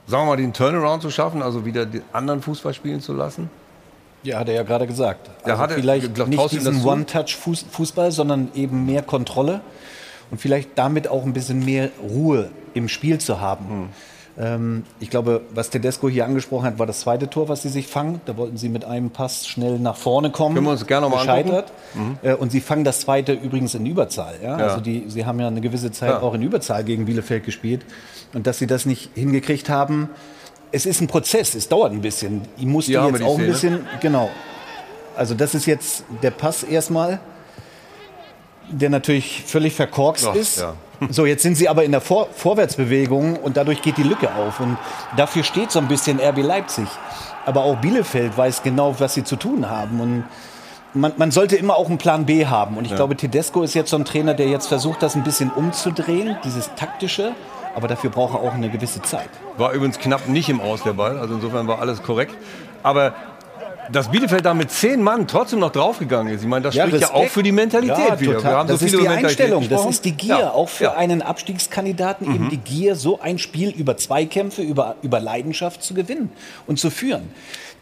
sagen 0.07 0.23
wir 0.23 0.25
mal, 0.31 0.37
den 0.37 0.53
Turnaround 0.53 1.01
zu 1.01 1.11
schaffen, 1.11 1.43
also 1.43 1.65
wieder 1.65 1.85
den 1.85 2.01
anderen 2.11 2.41
Fußball 2.41 2.73
spielen 2.73 3.01
zu 3.01 3.13
lassen? 3.13 3.49
Ja, 4.23 4.39
hat 4.39 4.49
er 4.49 4.55
ja 4.55 4.63
gerade 4.63 4.87
gesagt. 4.87 5.27
Ja, 5.45 5.51
Also 5.53 5.63
hat 5.63 5.69
er- 5.71 5.77
vielleicht 5.77 6.13
glaub- 6.15 6.27
nicht 6.27 6.51
diesen? 6.51 6.83
One-Touch-Fußball, 6.83 8.11
sondern 8.11 8.49
eben 8.55 8.85
mehr 8.85 9.01
Kontrolle 9.03 9.61
und 10.31 10.41
vielleicht 10.41 10.71
damit 10.77 11.07
auch 11.07 11.23
ein 11.23 11.33
bisschen 11.33 11.63
mehr 11.63 11.89
Ruhe 12.01 12.49
im 12.73 12.89
Spiel 12.89 13.19
zu 13.19 13.39
haben. 13.39 13.65
Hm. 13.69 13.89
Ähm, 14.41 14.83
ich 15.01 15.09
glaube, 15.09 15.41
was 15.53 15.69
Tedesco 15.69 16.07
hier 16.07 16.23
angesprochen 16.25 16.65
hat, 16.65 16.79
war 16.79 16.85
das 16.85 17.01
zweite 17.01 17.29
Tor, 17.29 17.49
was 17.49 17.61
sie 17.63 17.69
sich 17.69 17.87
fangen. 17.87 18.21
Da 18.25 18.37
wollten 18.37 18.55
sie 18.55 18.69
mit 18.69 18.85
einem 18.85 19.09
Pass 19.09 19.45
schnell 19.45 19.79
nach 19.79 19.97
vorne 19.97 20.31
kommen. 20.31 20.55
Können 20.55 20.67
wir 20.67 20.71
uns 20.71 20.87
gerne 20.87 21.07
noch 21.09 21.15
mal 21.15 21.21
Gescheitert. 21.21 21.73
angucken? 21.93 22.19
Äh, 22.23 22.33
Und 22.35 22.51
sie 22.51 22.61
fangen 22.61 22.85
das 22.85 23.01
zweite 23.01 23.33
übrigens 23.33 23.75
in 23.75 23.85
Überzahl. 23.85 24.35
Ja? 24.41 24.57
Ja. 24.57 24.65
Also 24.67 24.79
die, 24.81 25.05
sie 25.09 25.25
haben 25.25 25.39
ja 25.41 25.47
eine 25.47 25.59
gewisse 25.59 25.91
Zeit 25.91 26.09
Ja. 26.11 26.21
auch 26.21 26.33
in 26.33 26.41
Überzahl 26.41 26.85
gegen 26.85 27.03
Bielefeld 27.05 27.43
gespielt. 27.43 27.81
Und 28.33 28.47
dass 28.47 28.59
sie 28.59 28.67
das 28.67 28.85
nicht 28.85 29.09
hingekriegt 29.13 29.67
haben, 29.69 30.09
es 30.71 30.85
ist 30.85 31.01
ein 31.01 31.07
Prozess, 31.07 31.53
es 31.55 31.67
dauert 31.67 31.91
ein 31.91 32.01
bisschen. 32.01 32.43
Ich 32.57 32.65
musste 32.65 33.01
haben 33.01 33.15
jetzt 33.15 33.25
auch 33.25 33.37
ein 33.39 33.45
bisschen, 33.47 33.87
genau. 33.99 34.29
Also 35.17 35.33
das 35.35 35.53
ist 35.53 35.65
jetzt 35.65 36.03
der 36.21 36.31
Pass 36.31 36.63
erstmal, 36.63 37.19
der 38.71 38.89
natürlich 38.89 39.43
völlig 39.45 39.73
verkorkst 39.73 40.27
ist. 40.35 40.63
So, 41.09 41.25
jetzt 41.25 41.43
sind 41.43 41.55
sie 41.55 41.69
aber 41.69 41.83
in 41.85 41.91
der 41.91 42.01
Vor 42.01 42.27
Vorwärtsbewegung 42.35 43.37
und 43.37 43.55
dadurch 43.57 43.81
geht 43.81 43.97
die 43.97 44.03
Lücke 44.03 44.29
auf. 44.35 44.59
Und 44.59 44.77
dafür 45.15 45.43
steht 45.43 45.71
so 45.71 45.79
ein 45.79 45.87
bisschen 45.87 46.19
RB 46.19 46.39
Leipzig. 46.43 46.87
Aber 47.45 47.63
auch 47.63 47.77
Bielefeld 47.77 48.37
weiß 48.37 48.63
genau, 48.63 48.95
was 48.99 49.13
sie 49.13 49.23
zu 49.23 49.35
tun 49.37 49.69
haben. 49.69 50.01
Und 50.01 50.23
man, 50.93 51.13
man 51.17 51.31
sollte 51.31 51.55
immer 51.55 51.77
auch 51.77 51.87
einen 51.87 51.97
Plan 51.97 52.25
B 52.25 52.45
haben. 52.45 52.77
Und 52.77 52.83
ich 52.85 52.91
Ja. 52.91 52.97
glaube, 52.97 53.15
Tedesco 53.15 53.61
ist 53.63 53.73
jetzt 53.75 53.91
so 53.91 53.97
ein 53.97 54.05
Trainer, 54.05 54.33
der 54.33 54.47
jetzt 54.47 54.67
versucht, 54.67 55.01
das 55.01 55.15
ein 55.15 55.23
bisschen 55.23 55.49
umzudrehen, 55.51 56.35
dieses 56.43 56.69
taktische. 56.75 57.31
Aber 57.75 57.87
dafür 57.87 58.09
braucht 58.09 58.33
er 58.33 58.41
auch 58.41 58.53
eine 58.53 58.69
gewisse 58.69 59.01
Zeit. 59.01 59.29
War 59.57 59.71
übrigens 59.71 59.99
knapp 59.99 60.27
nicht 60.27 60.49
im 60.49 60.59
Aus 60.59 60.83
der 60.83 60.93
Ball, 60.93 61.17
also 61.17 61.35
insofern 61.35 61.67
war 61.67 61.79
alles 61.79 62.03
korrekt. 62.03 62.35
Aber 62.83 63.13
dass 63.91 64.09
Bielefeld 64.09 64.45
da 64.45 64.53
mit 64.53 64.71
zehn 64.71 65.01
Mann 65.01 65.27
trotzdem 65.27 65.59
noch 65.59 65.71
draufgegangen 65.71 66.33
ist, 66.33 66.41
ich 66.41 66.47
meine, 66.47 66.63
das 66.63 66.75
Ja, 66.75 66.85
spricht 66.87 67.01
ja 67.01 67.07
auch 67.09 67.13
Respekt. 67.15 67.31
für 67.33 67.43
die 67.43 67.51
Mentalität 67.51 67.97
Ja, 67.97 68.19
wieder. 68.19 68.43
Wir 68.43 68.51
haben 68.51 68.67
das 68.67 68.79
so 68.79 68.85
ist 68.85 68.99
die 68.99 69.07
Einstellung, 69.07 69.67
das 69.69 69.85
ist 69.85 70.05
die 70.05 70.11
Gier. 70.13 70.37
Ja. 70.39 70.51
Auch 70.51 70.69
für 70.69 70.95
einen 70.95 71.21
Abstiegskandidaten 71.21 72.25
eben 72.33 72.45
Mhm. 72.45 72.49
die 72.49 72.57
Gier, 72.57 72.95
so 72.95 73.19
ein 73.19 73.37
Spiel 73.37 73.69
über 73.71 73.97
Zweikämpfe, 73.97 74.61
über, 74.61 74.95
über 75.01 75.19
Leidenschaft 75.19 75.83
zu 75.83 75.93
gewinnen 75.93 76.31
und 76.67 76.79
zu 76.79 76.89
führen. 76.89 77.29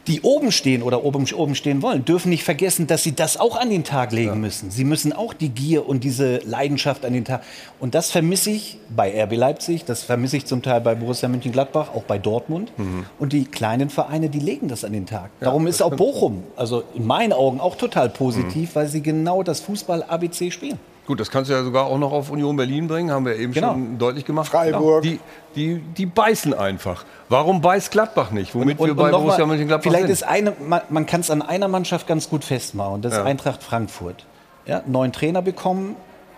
Die 0.08 0.22
oben 0.22 0.51
stehen 0.51 0.84
oder 0.84 1.03
oben, 1.03 1.26
oben 1.34 1.55
stehen 1.55 1.82
wollen, 1.82 2.05
dürfen 2.05 2.30
nicht 2.30 2.43
vergessen, 2.43 2.88
dass 2.88 3.03
sie 3.03 3.14
das 3.14 3.38
auch 3.38 3.60
an 3.60 3.70
den 3.70 3.84
Tag 3.84 4.12
legen 4.12 4.39
müssen. 4.39 4.72
Sie 4.72 4.84
müssen 4.84 5.12
auch 5.14 5.34
die 5.34 5.49
Gier 5.49 5.88
und 5.88 6.03
diese 6.03 6.38
Leidenschaft 6.38 7.05
an 7.05 7.14
den 7.14 7.26
Tag. 7.26 7.43
Und 7.80 7.93
das 7.93 8.12
vermisse 8.12 8.51
ich 8.51 8.78
bei 8.95 9.22
RB 9.24 9.36
Leipzig, 9.36 9.86
das 9.86 10.03
vermisse 10.03 10.38
ich 10.38 10.45
zum 10.45 10.62
Teil 10.62 10.82
bei 10.82 10.95
Borussia 10.95 11.28
Mönchengladbach, 11.28 11.93
auch 11.93 12.03
bei 12.03 12.18
Dortmund. 12.18 12.72
Mhm. 12.78 13.05
Und 13.20 13.34
die 13.34 13.45
kleinen 13.45 13.89
Vereine, 13.89 14.30
die 14.30 14.39
legen 14.39 14.68
das 14.68 14.84
an 14.84 14.93
den 14.93 15.05
Tag. 15.05 15.32
Darum 15.39 15.68
ist 15.68 15.82
auch 15.82 15.95
Bochum, 15.95 16.43
also 16.55 16.84
in 16.95 17.05
meinen 17.05 17.34
Augen 17.34 17.60
auch 17.60 17.76
total 17.76 18.10
positiv, 18.10 18.76
weil 18.76 18.88
sie 18.88 19.01
genau 19.01 19.43
das 19.43 19.60
Fußball-ABC 19.60 20.51
spielen. 20.51 20.80
Gut, 21.08 21.20
das 21.20 21.32
kannst 21.32 21.49
du 21.49 21.55
ja 21.55 21.64
sogar 21.64 21.86
auch 21.86 21.97
noch 21.97 22.12
auf 22.12 22.30
Union 22.30 22.55
Berlin 22.58 22.88
bringen, 22.88 23.10
haben 23.12 23.26
wir 23.26 23.38
eben 23.38 23.53
Genau. 23.53 23.72
schon 23.72 23.97
deutlich 23.97 24.26
gemacht. 24.26 24.49
Freiburg. 24.49 25.01
Die, 25.03 25.20
die, 25.55 25.78
die 25.80 26.05
beißen 26.05 26.53
einfach. 26.53 27.05
Warum 27.30 27.62
beißt 27.62 27.91
Gladbach 27.91 28.32
nicht? 28.32 28.53
Womit 28.53 28.78
wir 28.80 28.93
bei 28.93 29.10
Borussia 29.10 29.39
mal, 29.45 29.53
Mönchengladbach 29.53 29.84
Vielleicht 29.89 30.03
sind. 30.08 30.12
ist 30.12 30.24
eine, 30.24 30.53
man, 30.68 30.82
man 30.89 31.05
kann 31.05 31.22
es 31.22 31.32
an 31.32 31.41
einer 31.41 31.68
Mannschaft 31.70 32.08
ganz 32.08 32.30
gut 32.30 32.43
festmachen, 32.43 32.95
und 32.95 33.05
das 33.05 33.14
ist 33.14 33.20
Ja. 33.20 33.24
Eintracht 33.26 33.64
Frankfurt. 33.64 34.26
Ja, 34.66 34.84
neuen 34.86 35.14
Trainer 35.14 35.41
bekommen, 35.41 35.95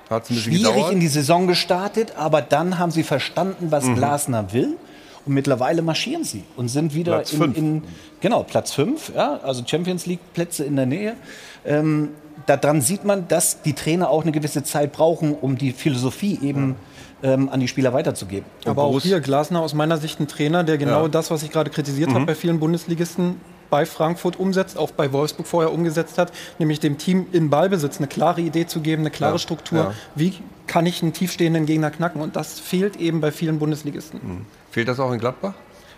Hat's 0.10 0.30
ein 0.30 0.36
bisschen 0.36 0.54
schwierig 0.54 0.74
gedauert. 0.74 0.94
in 0.94 1.00
die 1.00 1.08
Saison 1.08 1.48
gestartet, 1.48 2.14
aber 2.16 2.42
dann 2.44 2.78
haben 2.78 2.92
sie 2.92 3.04
verstanden, 3.04 3.72
was 3.72 3.86
Mhm. 3.86 3.96
Glasner 3.96 4.54
will. 4.54 4.78
Und 5.26 5.34
mittlerweile 5.34 5.82
marschieren 5.82 6.24
sie 6.24 6.44
und 6.56 6.70
sind 6.70 6.94
wieder 6.94 7.14
Platz 7.16 7.34
in, 7.34 7.40
fünf. 7.40 7.58
in 7.58 7.84
genau 8.22 8.44
Platz 8.44 8.72
5, 8.74 9.12
ja, 9.16 9.40
also 9.44 9.64
Champions 9.66 10.06
League 10.06 10.20
Plätze 10.34 10.64
in 10.64 10.76
der 10.76 10.86
Nähe. 10.86 11.16
Ähm, 11.66 12.10
daran 12.58 12.82
sieht 12.82 13.06
man, 13.06 13.28
dass 13.28 13.62
die 13.62 13.74
Trainer 13.74 14.10
auch 14.10 14.24
eine 14.24 14.32
gewisse 14.32 14.64
Zeit 14.64 14.92
brauchen, 14.92 15.34
um 15.34 15.58
die 15.58 15.72
Philosophie 15.72 16.40
eben 16.42 16.76
ähm, 17.22 17.50
an 17.50 17.60
die 17.60 17.68
Spieler 17.68 17.92
weiterzugeben. 17.94 18.46
Aber 18.66 18.84
auch 18.84 19.00
hier 19.02 19.20
Glasner 19.20 19.62
aus 19.62 19.74
meiner 19.74 19.98
Sicht 19.98 20.20
ein 20.20 20.28
Trainer, 20.28 20.64
der 20.64 20.78
genau 20.78 21.04
Ja. 21.04 21.08
das, 21.10 21.32
was 21.32 21.44
ich 21.44 21.52
gerade 21.52 21.70
kritisiert 21.70 22.10
Mhm. 22.10 22.16
habe, 22.16 22.26
bei 22.28 22.36
vielen 22.36 22.60
Bundesligisten 22.60 23.36
bei 23.70 23.86
Frankfurt 23.86 24.40
umsetzt, 24.40 24.78
auch 24.80 24.90
bei 24.92 25.12
Wolfsburg 25.14 25.46
vorher 25.46 25.72
umgesetzt 25.72 26.18
hat, 26.18 26.32
nämlich 26.58 26.80
dem 26.80 26.98
Team 26.98 27.28
in 27.34 27.50
Ballbesitz 27.52 27.98
eine 28.00 28.08
klare 28.08 28.42
Idee 28.42 28.66
zu 28.66 28.80
geben, 28.80 29.04
eine 29.04 29.12
klare 29.12 29.34
Ja, 29.34 29.40
Struktur. 29.40 29.78
ja. 29.80 29.94
Wie 30.16 30.34
kann 30.66 30.86
ich 30.88 31.04
einen 31.04 31.14
tiefstehenden 31.14 31.66
Gegner 31.68 31.92
knacken? 31.92 32.20
Und 32.22 32.36
das 32.36 32.60
fehlt 32.60 32.96
eben 32.96 33.22
bei 33.22 33.32
vielen 33.32 33.60
Bundesligisten. 33.60 34.46
Fehlt 34.72 34.88
das 34.88 35.00
auch 35.00 35.12
in 35.12 35.20
Gladbach? 35.20 35.54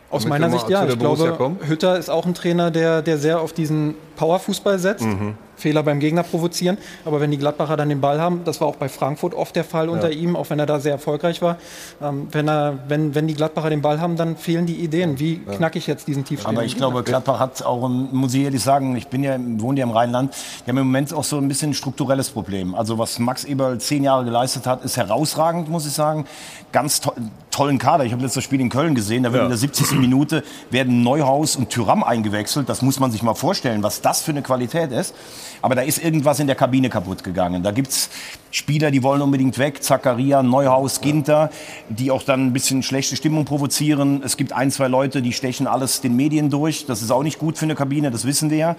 Aus 0.09 0.27
meiner 0.27 0.49
Sicht 0.49 0.69
ja. 0.69 0.85
Ich 0.85 0.97
Borussia 0.97 1.27
glaube, 1.27 1.37
kommen? 1.37 1.59
Hütter 1.65 1.97
ist 1.97 2.09
auch 2.09 2.25
ein 2.25 2.33
Trainer, 2.33 2.71
der, 2.71 3.01
der 3.01 3.17
sehr 3.17 3.39
auf 3.39 3.53
diesen 3.53 3.95
Powerfußball 4.17 4.77
setzt. 4.77 5.05
Mhm. 5.05 5.35
Fehler 5.61 5.83
beim 5.83 5.99
Gegner 5.99 6.23
provozieren. 6.23 6.77
Aber 7.05 7.21
wenn 7.21 7.31
die 7.31 7.37
Gladbacher 7.37 7.77
dann 7.77 7.89
den 7.89 8.01
Ball 8.01 8.19
haben, 8.19 8.41
das 8.43 8.59
war 8.59 8.67
auch 8.67 8.75
bei 8.75 8.89
Frankfurt 8.89 9.33
oft 9.33 9.55
der 9.55 9.63
Fall 9.63 9.89
unter 9.89 10.11
ihm, 10.11 10.35
auch 10.35 10.49
wenn 10.49 10.59
er 10.59 10.65
da 10.65 10.79
sehr 10.79 10.93
erfolgreich 10.93 11.41
war. 11.41 11.57
Ähm, 12.01 12.27
wenn, 12.31 12.47
er, 12.49 12.79
wenn, 12.87 13.15
wenn 13.15 13.27
die 13.27 13.35
Gladbacher 13.35 13.69
den 13.69 13.81
Ball 13.81 14.01
haben, 14.01 14.15
dann 14.17 14.35
fehlen 14.35 14.65
die 14.65 14.75
Ideen. 14.75 15.19
Wie 15.19 15.37
knacke 15.37 15.77
ich 15.77 15.87
jetzt 15.87 16.07
diesen 16.07 16.25
tiefstehenden 16.25 16.57
Aber 16.57 16.65
ich 16.65 16.75
glaube, 16.75 17.03
Gladbach 17.03 17.39
hat 17.39 17.63
auch, 17.63 17.87
muss 17.87 18.33
ich 18.33 18.43
ehrlich 18.43 18.63
sagen, 18.63 18.95
ich 18.95 19.07
bin 19.07 19.23
ja, 19.23 19.37
wohne 19.57 19.79
ja 19.79 19.85
im 19.85 19.91
Rheinland, 19.91 20.33
die 20.65 20.69
haben 20.69 20.77
im 20.77 20.87
Moment 20.87 21.13
auch 21.13 21.23
so 21.23 21.37
ein 21.37 21.47
bisschen 21.47 21.71
ein 21.71 21.73
strukturelles 21.73 22.29
Problem. 22.29 22.75
Also 22.75 22.97
was 22.97 23.19
Max 23.19 23.43
Eberl 23.43 23.79
zehn 23.79 24.03
Jahre 24.03 24.25
geleistet 24.25 24.65
hat, 24.65 24.83
ist 24.83 24.97
herausragend, 24.97 25.69
muss 25.69 25.85
ich 25.85 25.93
sagen. 25.93 26.25
Ganz 26.71 27.01
to 27.01 27.13
tollen 27.51 27.77
Kader. 27.77 28.05
Ich 28.05 28.13
habe 28.13 28.23
letztes 28.23 28.45
Spiel 28.45 28.61
in 28.61 28.69
Köln 28.69 28.95
gesehen, 28.95 29.23
da 29.23 29.33
wird 29.33 29.41
Ja. 29.41 29.45
in 29.45 29.49
der 29.49 29.57
70. 29.57 29.91
Minute 29.99 30.41
werden 30.69 31.03
Neuhaus 31.03 31.57
und 31.57 31.69
Thüram 31.69 32.01
eingewechselt. 32.01 32.69
Das 32.69 32.81
muss 32.81 32.99
man 32.99 33.11
sich 33.11 33.23
mal 33.23 33.35
vorstellen, 33.35 33.83
was 33.83 34.01
das 34.01 34.21
für 34.21 34.31
eine 34.31 34.41
Qualität 34.41 34.91
ist. 34.93 35.13
Aber 35.61 35.75
da 35.75 35.81
ist 35.81 36.03
irgendwas 36.03 36.39
in 36.39 36.47
der 36.47 36.55
Kabine 36.55 36.89
kaputt 36.89 37.23
gegangen. 37.23 37.63
Da 37.63 37.71
gibt's 37.71 38.09
Spieler, 38.53 38.91
die 38.91 39.01
wollen 39.03 39.21
unbedingt 39.21 39.57
weg. 39.57 39.81
Zakaria, 39.81 40.43
Neuhaus, 40.43 40.99
Ginter, 41.01 41.49
die 41.89 42.11
auch 42.11 42.23
dann 42.23 42.47
ein 42.47 42.53
bisschen 42.53 42.83
schlechte 42.83 43.15
Stimmung 43.15 43.45
provozieren. 43.45 44.21
Es 44.25 44.35
gibt 44.35 44.51
ein, 44.53 44.71
zwei 44.71 44.87
Leute, 44.87 45.21
die 45.21 45.31
stechen 45.31 45.67
alles 45.67 46.01
den 46.01 46.15
Medien 46.15 46.49
durch. 46.49 46.85
Das 46.85 47.01
ist 47.01 47.11
auch 47.11 47.23
nicht 47.23 47.39
gut 47.39 47.57
für 47.57 47.65
eine 47.65 47.75
Kabine, 47.75 48.11
das 48.11 48.25
wissen 48.25 48.49
wir 48.49 48.57
ja. 48.57 48.75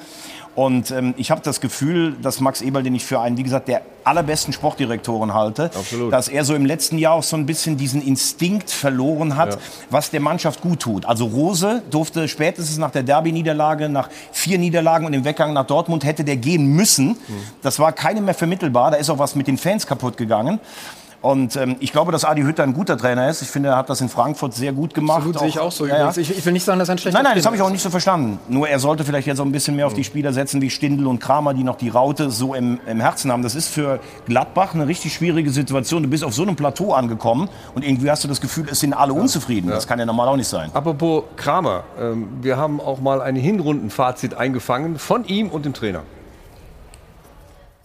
Und 0.55 0.91
ähm, 0.91 1.15
ich 1.17 1.31
habe 1.31 1.41
das 1.43 1.63
Gefühl, 1.63 2.15
dass 2.21 2.41
Max 2.41 2.61
Eberl, 2.61 2.83
den 2.83 2.95
ich 2.95 3.05
für 3.07 3.21
einen, 3.21 3.39
wie 3.39 3.43
gesagt, 3.43 3.69
der 3.69 3.81
allerbesten 4.05 4.53
Sportdirektoren 4.53 5.33
halte, 5.33 5.71
dass 6.11 6.29
er 6.29 6.45
so 6.45 6.55
im 6.55 6.67
letzten 6.67 6.99
Jahr 6.99 7.15
auch 7.15 7.23
so 7.23 7.37
ein 7.37 7.47
bisschen 7.47 7.79
diesen 7.79 8.03
Instinkt 8.03 8.71
verloren 8.71 9.37
hat, 9.37 9.53
Ja. 9.55 9.59
was 9.89 10.11
der 10.11 10.21
Mannschaft 10.21 10.61
gut 10.61 10.81
tut. 10.81 11.07
Also 11.07 11.25
Rose 11.25 11.83
durfte 11.91 12.29
spätestens 12.29 12.77
nach 12.77 12.91
der 12.91 13.03
Derby-Niederlage, 13.05 13.89
nach 13.89 14.11
vier 14.33 14.59
Niederlagen 14.59 15.07
und 15.07 15.13
dem 15.13 15.25
Weggang 15.25 15.55
nach 15.55 15.67
Dortmund, 15.67 16.05
hätte 16.05 16.25
der 16.25 16.37
gehen 16.37 16.72
müssen. 16.73 17.17
Das 17.63 17.79
war 17.79 17.93
keinem 17.93 18.25
mehr 18.25 18.35
vermittelbar. 18.35 18.91
Da 18.91 18.97
ist 18.97 19.11
auch 19.11 19.19
was 19.19 19.35
mit 19.35 19.47
den 19.47 19.59
Fans 19.59 19.87
kaputt 19.87 20.17
gegangen. 20.17 20.61
Und 21.23 21.55
ähm, 21.55 21.77
ich 21.79 21.93
glaube, 21.93 22.11
dass 22.11 22.25
Adi 22.25 22.43
Hütter 22.43 22.65
ein 22.65 22.75
guter 22.75 22.99
Trainer 22.99 23.31
ist. 23.31 23.43
Ich 23.43 23.49
finde, 23.49 23.71
er 23.71 23.77
hat 23.77 23.89
das 23.89 24.01
in 24.01 24.09
Frankfurt 24.09 24.55
sehr 24.55 24.73
gut 24.73 24.93
gemacht. 24.93 25.19
Absolut, 25.19 25.39
sehe 25.39 25.49
ich 25.49 25.59
auch 25.61 25.71
so. 25.71 25.87
Ja, 25.87 25.97
ja. 25.97 26.13
Ich, 26.17 26.37
ich 26.37 26.45
will 26.45 26.53
nicht 26.53 26.65
sagen, 26.65 26.81
dass 26.81 26.89
er 26.89 26.97
ein 26.97 26.99
schlechter 26.99 27.17
Nein, 27.17 27.25
nein, 27.25 27.37
das 27.37 27.47
habe 27.47 27.55
ich 27.55 27.63
auch 27.63 27.71
nicht 27.71 27.81
so 27.81 27.91
verstanden. 27.91 28.41
Nur 28.49 28.69
er 28.69 28.81
sollte 28.81 29.05
vielleicht 29.05 29.29
jetzt 29.29 29.41
auch 29.41 29.45
ein 29.45 29.53
bisschen 29.53 29.77
mehr 29.77 29.87
auf 29.87 29.95
die 29.95 30.03
Spieler 30.03 30.33
setzen 30.33 30.61
wie 30.61 30.69
Stindl 30.69 31.07
und 31.07 31.21
Kramer, 31.21 31.55
die 31.55 31.63
noch 31.63 31.77
die 31.77 31.91
Raute 31.91 32.33
so 32.33 32.55
im, 32.55 32.81
im 32.87 33.01
Herzen 33.01 33.31
haben. 33.31 33.45
Das 33.45 33.55
ist 33.55 33.69
für 33.69 34.01
Gladbach 34.27 34.75
eine 34.75 34.89
richtig 34.89 35.15
schwierige 35.15 35.51
Situation. 35.51 36.03
Du 36.03 36.09
bist 36.09 36.25
auf 36.25 36.35
so 36.35 36.43
einem 36.43 36.57
Plateau 36.57 36.93
angekommen 36.93 37.49
und 37.77 37.85
irgendwie 37.85 38.11
hast 38.11 38.25
du 38.25 38.29
das 38.29 38.41
Gefühl, 38.41 38.67
es 38.69 38.81
sind 38.81 38.93
alle 38.93 39.13
unzufrieden. 39.13 39.71
Das 39.71 39.87
kann 39.87 40.01
ja 40.01 40.07
normal 40.07 40.27
auch 40.27 40.37
nicht 40.37 40.49
sein. 40.49 40.71
Apropos 40.75 41.23
Kramer, 41.37 41.85
ähm, 42.01 42.31
wir 42.43 42.57
haben 42.57 42.81
auch 42.81 43.01
mal 43.01 43.23
ein 43.23 43.37
Hinrundenfazit 43.37 44.35
eingefangen 44.35 44.99
von 44.99 45.25
ihm 45.27 45.51
und 45.51 45.67
dem 45.67 45.73
Trainer. 45.73 46.03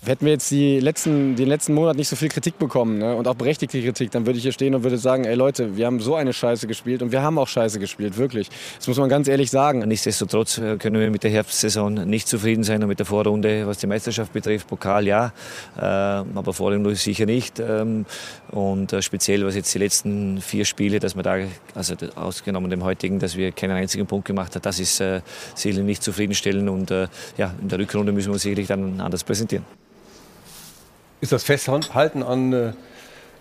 Hätten 0.08 0.24
wir 0.24 0.32
jetzt 0.32 0.50
die 0.52 0.80
letzten, 0.80 1.36
den 1.36 1.50
letzten 1.50 1.74
Monat 1.74 1.98
nicht 1.98 2.08
so 2.08 2.16
viel 2.16 2.30
Kritik 2.30 2.58
bekommen 2.58 3.00
ne, 3.00 3.14
und 3.14 3.28
auch 3.28 3.36
berechtigte 3.36 3.82
Kritik, 3.82 4.10
dann 4.12 4.26
würde 4.26 4.38
ich 4.38 4.44
hier 4.44 4.54
stehen 4.54 4.74
und 4.74 4.84
würde 4.84 4.98
sagen, 4.98 5.26
ey 5.26 5.36
Leute, 5.36 5.76
wir 5.76 5.86
haben 5.86 6.00
so 6.00 6.16
eine 6.16 6.32
Scheiße 6.32 6.66
gespielt 6.66 7.02
und 7.02 7.12
wir 7.12 7.22
haben 7.22 7.38
auch 7.38 7.50
Scheiße 7.50 7.78
gespielt, 7.78 8.18
wirklich. 8.18 8.48
Das 8.78 8.88
muss 8.88 8.98
man 8.98 9.10
ganz 9.10 9.28
ehrlich 9.28 9.52
sagen. 9.52 9.80
Nichtsdestotrotz 9.80 10.60
äh, 10.60 10.78
können 10.78 10.98
wir 10.98 11.12
mit 11.12 11.24
der 11.24 11.32
Herbstsaison 11.32 11.94
nicht 12.06 12.30
zufrieden 12.30 12.64
sein 12.64 12.82
und 12.84 12.88
mit 12.88 13.00
der 13.00 13.06
Vorrunde, 13.06 13.68
was 13.68 13.80
die 13.80 13.88
Meisterschaft 13.88 14.32
betrifft. 14.32 14.68
Pokal 14.68 15.06
ja, 15.06 15.34
äh, 15.76 15.82
aber 15.82 16.54
Vorrunde 16.54 16.96
sicher 16.96 17.26
nicht. 17.26 17.60
Ähm, 17.60 18.06
und 18.52 18.94
äh, 18.94 19.02
speziell, 19.02 19.46
was 19.46 19.56
jetzt 19.56 19.74
die 19.76 19.80
letzten 19.80 20.40
vier 20.40 20.64
Spiele, 20.64 21.00
dass 21.00 21.18
wir 21.18 21.24
da, 21.24 21.36
also 21.76 21.96
ausgenommen 22.16 22.70
dem 22.70 22.86
heutigen, 22.86 23.20
dass 23.20 23.36
wir 23.36 23.52
keinen 23.52 23.76
einzigen 23.76 24.08
Punkt 24.08 24.26
gemacht 24.26 24.56
haben, 24.56 24.62
das 24.62 24.80
ist 24.80 25.02
äh, 25.02 25.20
sicherlich 25.54 25.84
nicht 25.84 26.02
zufriedenstellend. 26.02 26.70
Und 26.70 26.92
äh, 26.92 27.10
ja, 27.38 27.54
in 27.62 27.68
der 27.68 27.80
Rückrunde 27.80 28.14
müssen 28.14 28.30
wir 28.30 28.36
uns 28.36 28.44
sicherlich 28.44 28.68
dann 28.68 29.02
anders 29.02 29.26
präsentieren. 29.26 29.66
Ist 31.22 31.32
das 31.32 31.44
Festhalten 31.44 32.24
an 32.24 32.54
äh, 32.54 32.72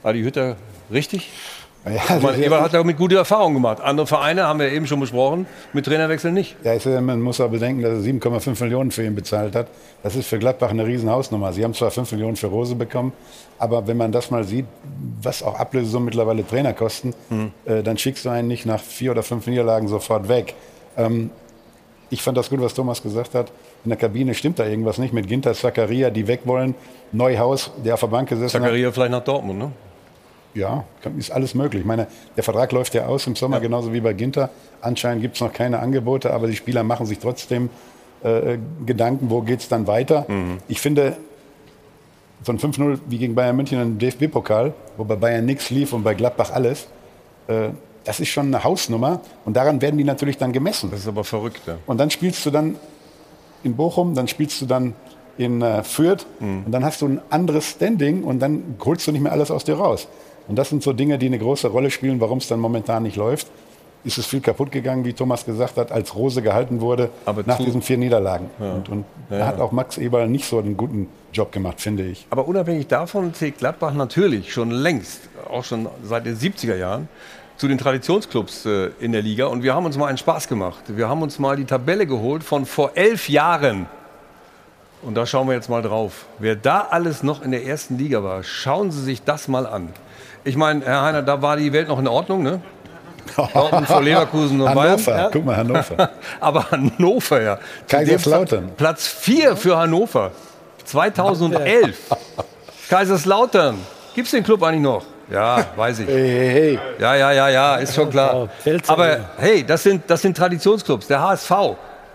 Adi 0.02 0.22
Hütter 0.22 0.56
richtig? 0.90 1.30
Ja, 1.84 2.00
also- 2.08 2.30
Eberl 2.32 2.62
hat 2.62 2.74
damit 2.74 2.96
gute 2.96 3.16
Erfahrungen 3.16 3.54
gemacht. 3.54 3.80
Andere 3.80 4.08
Vereine, 4.08 4.44
haben 4.48 4.58
wir 4.58 4.72
eben 4.72 4.88
schon 4.88 4.98
besprochen, 4.98 5.46
mit 5.72 5.84
Trainerwechsel 5.86 6.32
nicht. 6.32 6.56
Ja, 6.64 6.72
ist, 6.72 6.84
man 6.86 7.20
muss 7.20 7.40
auch 7.40 7.48
bedenken, 7.48 7.80
dass 7.82 7.92
er 7.92 8.00
7,5 8.00 8.60
Millionen 8.64 8.90
für 8.90 9.04
ihn 9.04 9.14
bezahlt 9.14 9.54
hat. 9.54 9.68
Das 10.02 10.16
ist 10.16 10.26
für 10.26 10.40
Gladbach 10.40 10.70
eine 10.70 10.84
Riesenhausnummer. 10.84 11.52
Sie 11.52 11.62
haben 11.62 11.74
zwar 11.74 11.92
5 11.92 12.10
Millionen 12.10 12.34
für 12.34 12.48
Rose 12.48 12.74
bekommen, 12.74 13.12
aber 13.60 13.86
wenn 13.86 13.96
man 13.96 14.10
das 14.10 14.32
mal 14.32 14.42
sieht, 14.42 14.66
was 15.22 15.44
auch 15.44 15.60
Ablösesummen 15.60 16.06
mittlerweile 16.06 16.44
Trainer 16.44 16.72
kosten, 16.72 17.14
äh, 17.66 17.84
dann 17.84 17.98
schickst 17.98 18.24
du 18.24 18.30
einen 18.30 18.48
nicht 18.48 18.66
nach 18.66 18.80
vier 18.80 19.12
oder 19.12 19.22
fünf 19.22 19.46
Niederlagen 19.46 19.86
sofort 19.86 20.28
weg. 20.28 20.54
Ähm, 20.96 21.30
ich 22.11 22.22
fand 22.22 22.38
das 22.38 22.50
gut, 22.50 22.61
was 22.61 22.74
Thomas 22.74 23.02
gesagt 23.02 23.34
hat. 23.34 23.50
In 23.84 23.90
der 23.90 23.98
Kabine 23.98 24.34
stimmt 24.34 24.59
da 24.59 24.66
irgendwas 24.66 24.98
nicht 24.98 25.12
mit 25.12 25.26
Ginter, 25.26 25.54
Zakaria, 25.54 26.11
die 26.11 26.26
weg 26.28 26.40
wollen. 26.44 26.74
Neuhaus, 27.12 27.70
der 27.84 27.94
auf 27.94 28.00
der 28.00 28.07
Bank 28.09 28.28
gesessen 28.28 28.61
Zakaria 28.61 28.86
hat. 28.88 28.94
vielleicht 28.94 29.12
nach 29.12 29.24
Dortmund, 29.24 29.59
ne? 29.59 29.72
Ja, 30.54 30.84
ist 31.18 31.30
alles 31.30 31.54
möglich. 31.54 31.80
Ich 31.82 31.86
meine, 31.86 32.07
der 32.34 32.42
Vertrag 32.42 32.72
läuft 32.72 32.94
ja 32.94 33.07
aus 33.07 33.26
im 33.26 33.36
Sommer, 33.36 33.61
genauso 33.61 33.92
wie 33.92 34.00
bei 34.00 34.14
Ginter. 34.14 34.48
Anscheinend 34.80 35.20
gibt 35.20 35.34
es 35.34 35.40
noch 35.42 35.52
keine 35.52 35.80
Angebote, 35.80 36.32
aber 36.32 36.46
die 36.46 36.57
Spieler 36.57 36.82
machen 36.82 37.04
sich 37.04 37.18
trotzdem 37.18 37.68
äh, 38.22 38.57
Gedanken, 38.86 39.28
wo 39.28 39.42
geht 39.42 39.61
es 39.61 39.68
dann 39.68 39.86
weiter. 39.86 40.24
Ich 40.68 40.80
finde, 40.80 41.18
so 42.42 42.52
ein 42.52 42.59
5-0 42.59 43.00
wie 43.07 43.18
gegen 43.18 43.34
Bayern 43.34 43.54
München 43.57 43.82
im 43.82 43.98
DFB-Pokal, 43.98 44.72
wo 44.96 45.04
bei 45.04 45.16
Bayern 45.16 45.44
nichts 45.44 45.68
lief 45.68 45.92
und 45.92 46.02
bei 46.04 46.14
Gladbach 46.14 46.50
alles, 46.52 46.86
äh, 47.48 47.68
das 48.07 48.20
ist 48.20 48.28
schon 48.28 48.46
eine 48.46 48.64
Hausnummer 48.64 49.20
und 49.44 49.57
daran 49.57 49.80
werden 49.82 49.98
die 49.98 50.04
natürlich 50.04 50.38
dann 50.38 50.52
gemessen. 50.52 50.90
Das 50.90 51.00
ist 51.00 51.09
aber 51.09 51.24
verrückt, 51.24 51.62
ja. 51.66 51.76
Und 51.86 51.98
dann 51.98 52.11
spielst 52.11 52.44
du 52.46 52.50
dann 52.50 52.76
in 53.62 53.74
Bochum, 53.76 54.14
dann 54.14 54.28
spielst 54.28 54.61
du 54.61 54.66
dann 54.66 54.94
in 55.38 55.61
äh, 55.61 55.82
Fürth 55.82 56.24
und 56.40 56.70
dann 56.72 56.84
hast 56.84 57.02
du 57.02 57.07
ein 57.09 57.20
anderes 57.30 57.68
Standing 57.70 58.22
und 58.24 58.38
dann 58.40 58.76
holst 58.84 59.07
du 59.07 59.12
nicht 59.12 59.20
mehr 59.20 59.32
alles 59.32 59.50
aus 59.50 59.64
dir 59.64 59.74
raus. 59.76 60.09
Und 60.48 60.57
das 60.57 60.68
sind 60.70 60.82
so 60.82 60.92
Dinge, 60.92 61.18
die 61.18 61.26
eine 61.26 61.38
große 61.38 61.68
Rolle 61.68 61.90
spielen, 61.90 62.20
warum 62.20 62.38
es 62.38 62.46
dann 62.48 62.61
momentan 62.61 63.02
nicht 63.02 63.16
läuft. 63.16 63.48
Ist 64.04 64.18
es 64.18 64.26
viel 64.26 64.40
kaputt 64.40 64.70
gegangen, 64.70 65.04
wie 65.04 65.12
Thomas 65.12 65.44
gesagt 65.44 65.76
hat, 65.76 65.90
als 65.90 66.14
Rose 66.14 66.40
gehalten 66.40 66.80
wurde 66.80 67.11
nach 67.44 67.57
zu- 67.57 67.64
diesen 67.64 67.82
vier 67.82 67.98
Niederlagen. 67.98 68.48
Ja. 68.61 68.74
Und, 68.74 68.88
und 68.88 69.04
Ja, 69.30 69.38
da 69.38 69.46
hat 69.48 69.59
auch 69.61 69.72
Max 69.72 69.98
Eberl 69.98 70.28
nicht 70.28 70.44
so 70.44 70.59
einen 70.61 70.76
guten 70.76 71.09
Job 71.32 71.50
gemacht, 71.50 71.80
finde 71.80 72.04
ich. 72.04 72.24
Aber 72.30 72.46
unabhängig 72.46 72.86
davon 72.86 73.34
zählt 73.34 73.59
Gladbach 73.59 73.92
natürlich 73.94 74.52
schon 74.52 74.70
längst, 74.70 75.22
auch 75.50 75.64
schon 75.64 75.88
seit 76.04 76.24
den 76.24 76.36
70er 76.36 76.76
Jahren, 76.76 77.09
zu 77.57 77.68
den 77.68 77.78
Traditionsclubs 77.78 78.66
äh, 78.66 78.90
in 79.00 79.12
der 79.12 79.22
Liga. 79.22 79.46
Und 79.46 79.62
wir 79.62 79.74
haben 79.74 79.86
uns 79.86 79.96
mal 79.96 80.07
einen 80.07 80.18
Spaß 80.18 80.48
gemacht. 80.48 80.82
Wir 80.88 81.09
haben 81.09 81.22
uns 81.22 81.38
mal 81.38 81.57
die 81.57 81.64
Tabelle 81.64 82.07
geholt 82.07 82.44
von 82.44 82.66
vor 82.66 82.92
elf 82.94 83.28
Jahren. 83.28 83.86
Und 85.02 85.14
da 85.14 85.26
schauen 85.26 85.46
wir 85.46 85.54
jetzt 85.54 85.68
mal 85.68 85.82
drauf. 85.82 86.26
Wer 86.38 86.57
da 86.57 86.86
alles 86.90 87.22
noch 87.22 87.42
in 87.42 87.50
der 87.50 87.64
ersten 87.64 87.96
Liga 87.98 88.22
war, 88.22 88.42
schauen 88.42 88.90
Sie 88.90 89.02
sich 89.02 89.22
das 89.22 89.48
mal 89.48 89.66
an. 89.66 89.90
Ich 90.44 90.57
meine, 90.57 90.84
Herr 90.84 91.02
Heiner, 91.02 91.22
da 91.22 91.42
war 91.42 91.57
die 91.57 91.72
Welt 91.72 91.88
noch 91.88 91.98
in 91.98 92.09
Ordnung, 92.09 92.42
ne? 92.42 92.61
Dortmund 93.36 93.86
vor 93.86 94.02
Leverkusen 94.02 94.61
und 94.61 94.68
Hannover, 94.68 94.96
Bayern. 94.96 95.18
Ja. 95.18 95.28
guck 95.32 95.44
mal, 95.44 95.57
Hannover. 95.57 96.11
Aber 96.40 96.70
Hannover, 96.70 97.42
ja. 97.42 97.59
Kaiserslautern. 97.88 98.70
Platz 98.76 99.07
4 99.07 99.57
für 99.57 99.76
Hannover. 99.76 100.30
2011. 100.84 101.96
Kaiserslautern. 102.88 103.78
Gibt 104.14 104.26
es 104.26 104.30
den 104.30 104.44
Club 104.44 104.62
eigentlich 104.62 104.82
noch? 104.82 105.04
Ja, 105.30 105.66
weiß 105.74 106.00
ich. 106.00 106.08
Ja, 107.00 107.14
ja, 107.16 107.32
ja, 107.32 107.48
ja, 107.48 107.76
ist 107.76 107.94
schon 107.94 108.10
klar. 108.10 108.48
Aber 108.86 109.20
hey, 109.38 109.64
das 109.64 109.82
sind, 109.82 110.02
das 110.06 110.22
sind 110.22 110.36
Traditionsclubs. 110.36 111.06
Der 111.08 111.20
HSV 111.20 111.50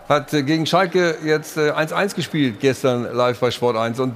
hat 0.07 0.33
äh, 0.33 0.43
gegen 0.43 0.65
Schalke 0.65 1.15
jetzt 1.25 1.57
äh, 1.57 1.71
1-1 1.71 2.15
gespielt 2.15 2.59
gestern 2.59 3.07
live 3.13 3.39
bei 3.39 3.51
Sport 3.51 3.77
1. 3.77 3.99
Und 3.99 4.15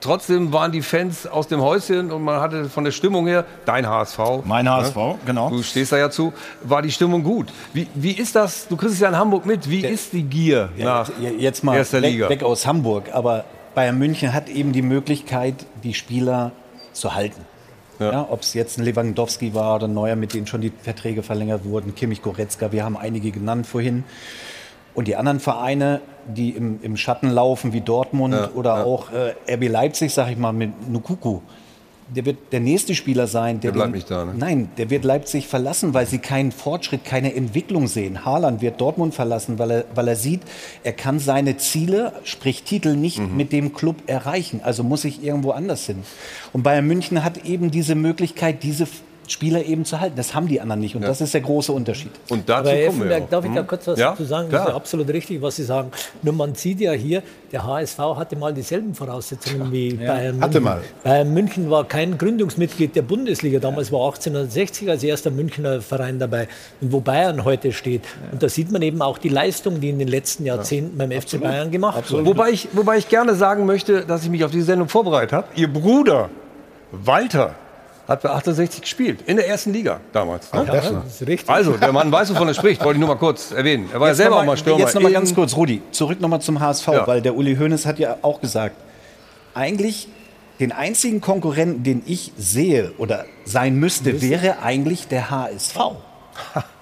trotzdem 0.00 0.52
waren 0.52 0.72
die 0.72 0.82
Fans 0.82 1.26
aus 1.26 1.48
dem 1.48 1.60
Häuschen 1.60 2.10
und 2.10 2.22
man 2.22 2.40
hatte 2.40 2.66
von 2.66 2.84
der 2.84 2.90
Stimmung 2.92 3.26
her, 3.26 3.44
dein 3.64 3.86
HSV. 3.86 4.18
Mein 4.44 4.68
HSV, 4.68 4.96
genau. 5.24 5.50
Du 5.50 5.62
stehst 5.62 5.92
da 5.92 5.98
ja 5.98 6.10
zu, 6.10 6.32
war 6.62 6.82
die 6.82 6.90
Stimmung 6.90 7.22
gut. 7.22 7.48
Wie, 7.72 7.86
wie 7.94 8.12
ist 8.12 8.36
das? 8.36 8.68
Du 8.68 8.76
kriegst 8.76 8.94
es 8.94 9.00
ja 9.00 9.08
in 9.08 9.16
Hamburg 9.16 9.46
mit. 9.46 9.68
Wie 9.68 9.84
ist 9.84 10.12
die 10.12 10.22
Gier 10.22 10.70
nach 10.76 11.10
jetzt 11.38 11.64
mal 11.64 11.76
erster 11.76 12.02
weg, 12.02 12.12
Liga? 12.12 12.28
weg 12.28 12.42
aus 12.42 12.66
Hamburg. 12.66 13.04
Aber 13.12 13.44
Bayern 13.74 13.98
München 13.98 14.32
hat 14.32 14.48
eben 14.48 14.72
die 14.72 14.82
Möglichkeit, 14.82 15.54
die 15.82 15.94
Spieler 15.94 16.52
zu 16.92 17.14
halten. 17.14 17.44
Ja. 17.98 18.26
Ob 18.30 18.42
es 18.42 18.54
jetzt 18.54 18.78
ein 18.78 18.84
Lewandowski 18.84 19.54
war 19.54 19.76
oder 19.76 19.88
ein 19.88 19.94
Neuer, 19.94 20.16
mit 20.16 20.34
denen 20.34 20.46
schon 20.46 20.60
die 20.60 20.72
Verträge 20.82 21.22
verlängert 21.22 21.64
wurden, 21.64 21.94
Kimmich, 21.94 22.22
Goretzka, 22.22 22.72
wir 22.72 22.84
haben 22.84 22.96
einige 22.96 23.30
genannt 23.30 23.66
vorhin. 23.66 24.04
Und 24.94 25.08
die 25.08 25.16
anderen 25.16 25.40
Vereine, 25.40 26.00
die 26.26 26.50
im, 26.50 26.78
im 26.82 26.96
Schatten 26.96 27.28
laufen, 27.28 27.72
wie 27.72 27.82
Dortmund 27.82 28.34
Ja, 28.34 28.50
oder 28.54 28.78
ja. 28.78 28.84
auch 28.84 29.10
äh, 29.12 29.34
RB 29.54 29.68
Leipzig, 29.68 30.14
sag 30.14 30.30
ich 30.30 30.38
mal, 30.38 30.52
mit 30.52 30.90
Nukuku, 30.90 31.40
der 32.14 32.24
wird 32.24 32.38
der 32.52 32.60
nächste 32.60 32.94
Spieler 32.94 33.26
sein, 33.26 33.60
der, 33.60 33.72
Der 33.72 33.74
bleibt 33.76 33.88
den- 33.88 33.94
nicht 33.96 34.10
da, 34.10 34.24
ne? 34.24 34.34
Nein, 34.36 34.68
der 34.78 34.90
wird 34.90 35.04
Leipzig 35.04 35.48
verlassen, 35.48 35.92
weil 35.92 36.06
sie 36.06 36.18
keinen 36.18 36.52
Fortschritt, 36.52 37.04
keine 37.04 37.34
Entwicklung 37.34 37.88
sehen. 37.88 38.24
Haaland 38.24 38.62
wird 38.62 38.80
Dortmund 38.80 39.14
verlassen, 39.14 39.58
weil 39.58 39.70
er, 39.70 39.84
weil 39.94 40.06
er 40.08 40.16
sieht, 40.16 40.42
er 40.84 40.92
kann 40.92 41.18
seine 41.18 41.56
Ziele, 41.56 42.12
sprich 42.24 42.62
Titel, 42.62 42.94
nicht 42.96 43.18
Mhm. 43.18 43.36
mit 43.36 43.52
dem 43.52 43.72
Club 43.74 43.96
erreichen. 44.06 44.60
Also 44.62 44.84
muss 44.84 45.04
ich 45.04 45.22
irgendwo 45.24 45.50
anders 45.50 45.86
hin. 45.86 45.98
Und 46.52 46.62
Bayern 46.62 46.86
München 46.86 47.24
hat 47.24 47.44
eben 47.44 47.70
diese 47.70 47.94
Möglichkeit, 47.96 48.62
diese 48.62 48.86
Spieler 49.28 49.64
eben 49.64 49.84
zu 49.84 50.00
halten. 50.00 50.16
Das 50.16 50.34
haben 50.34 50.48
die 50.48 50.60
anderen 50.60 50.80
nicht 50.80 50.94
und 50.96 51.02
das 51.02 51.20
ist 51.20 51.34
der 51.34 51.40
große 51.40 51.72
Unterschied. 51.72 52.10
Und 52.28 52.48
Aber 52.50 52.70
Herr 52.70 52.86
Effenberg, 52.88 53.28
darf 53.30 53.44
ich 53.44 53.52
da 53.54 53.62
kurz 53.62 53.86
was 53.86 53.98
Ja, 53.98 54.10
dazu 54.10 54.24
sagen? 54.24 54.48
klar. 54.48 54.60
Das 54.60 54.68
ist 54.68 54.72
ja 54.72 54.76
absolut 54.76 55.08
richtig, 55.08 55.42
was 55.42 55.56
Sie 55.56 55.64
sagen. 55.64 55.90
Nur 56.22 56.34
man 56.34 56.54
sieht 56.54 56.80
ja 56.80 56.92
hier, 56.92 57.22
der 57.52 57.64
HSV 57.64 57.98
hatte 57.98 58.36
mal 58.36 58.52
dieselben 58.52 58.94
Voraussetzungen 58.94 59.70
wie 59.72 59.94
Ja. 59.94 60.12
Bayern 60.14 60.40
Hatte 60.40 60.60
München. 60.60 60.62
mal. 60.62 60.80
Bayern 61.04 61.32
München 61.34 61.70
war 61.70 61.84
kein 61.84 62.18
Gründungsmitglied 62.18 62.94
der 62.96 63.02
Bundesliga. 63.02 63.58
Damals 63.58 63.90
war 63.92 64.00
1860 64.06 64.90
als 64.90 65.02
erster 65.02 65.30
Münchner 65.30 65.80
Verein 65.80 66.18
dabei. 66.18 66.48
Und 66.80 66.92
wo 66.92 67.00
Bayern 67.00 67.44
heute 67.44 67.72
steht. 67.72 68.02
Und 68.32 68.42
da 68.42 68.48
sieht 68.48 68.70
man 68.72 68.82
eben 68.82 69.02
auch 69.02 69.18
die 69.18 69.28
Leistung, 69.28 69.80
die 69.80 69.90
in 69.90 69.98
den 69.98 70.08
letzten 70.08 70.44
Jahrzehnten 70.46 70.96
beim 70.98 71.10
FC 71.10 71.40
Bayern 71.40 71.70
gemacht 71.70 72.10
wurde. 72.12 72.26
Wobei 72.26 72.50
ich, 72.50 72.68
wobei 72.72 72.98
ich 72.98 73.08
gerne 73.08 73.34
sagen 73.34 73.66
möchte, 73.66 74.04
dass 74.04 74.22
ich 74.24 74.30
mich 74.30 74.44
auf 74.44 74.50
diese 74.50 74.64
Sendung 74.66 74.88
vorbereitet 74.88 75.32
habe. 75.32 75.46
Ihr 75.56 75.72
Bruder 75.72 76.30
Walter 76.92 77.54
hat 78.08 78.22
bei 78.22 78.30
68 78.30 78.80
gespielt, 78.82 79.20
in 79.26 79.36
der 79.36 79.48
ersten 79.48 79.72
Liga 79.72 80.00
damals. 80.12 80.52
ne? 80.52 80.64
Ja, 80.66 80.74
das 80.74 80.90
ist 81.20 81.26
richtig. 81.26 81.48
Also, 81.50 81.72
der 81.76 81.92
Mann 81.92 82.10
weiß, 82.12 82.30
wovon 82.30 82.46
er 82.48 82.54
spricht, 82.54 82.80
wollte 82.84 82.96
ich 82.98 83.00
nur 83.00 83.08
mal 83.08 83.16
kurz 83.18 83.50
erwähnen. 83.52 83.88
Er 83.92 83.98
war 84.00 84.06
ja 84.08 84.10
Jetzt 84.12 84.18
selber 84.18 84.36
noch 84.36 84.42
auch 84.42 84.46
mal 84.46 84.56
Stürmer. 84.56 84.78
Jetzt 84.80 84.94
noch 84.94 85.02
mal 85.02 85.08
in- 85.08 85.14
ganz 85.14 85.34
kurz, 85.34 85.56
Rudi, 85.56 85.82
zurück 85.90 86.20
nochmal 86.20 86.40
zum 86.40 86.60
HSV, 86.60 86.86
Ja. 86.88 87.06
weil 87.06 87.20
der 87.20 87.34
Uli 87.36 87.56
Hoeneß 87.56 87.84
hat 87.86 87.98
ja 87.98 88.16
auch 88.22 88.40
gesagt, 88.40 88.76
eigentlich 89.54 90.08
den 90.60 90.72
einzigen 90.72 91.20
Konkurrenten, 91.20 91.82
den 91.82 92.02
ich 92.06 92.32
sehe 92.38 92.92
oder 92.98 93.24
sein 93.44 93.76
müsste, 93.76 94.22
wäre 94.22 94.60
eigentlich 94.62 95.08
der 95.08 95.30
HSV. 95.30 95.76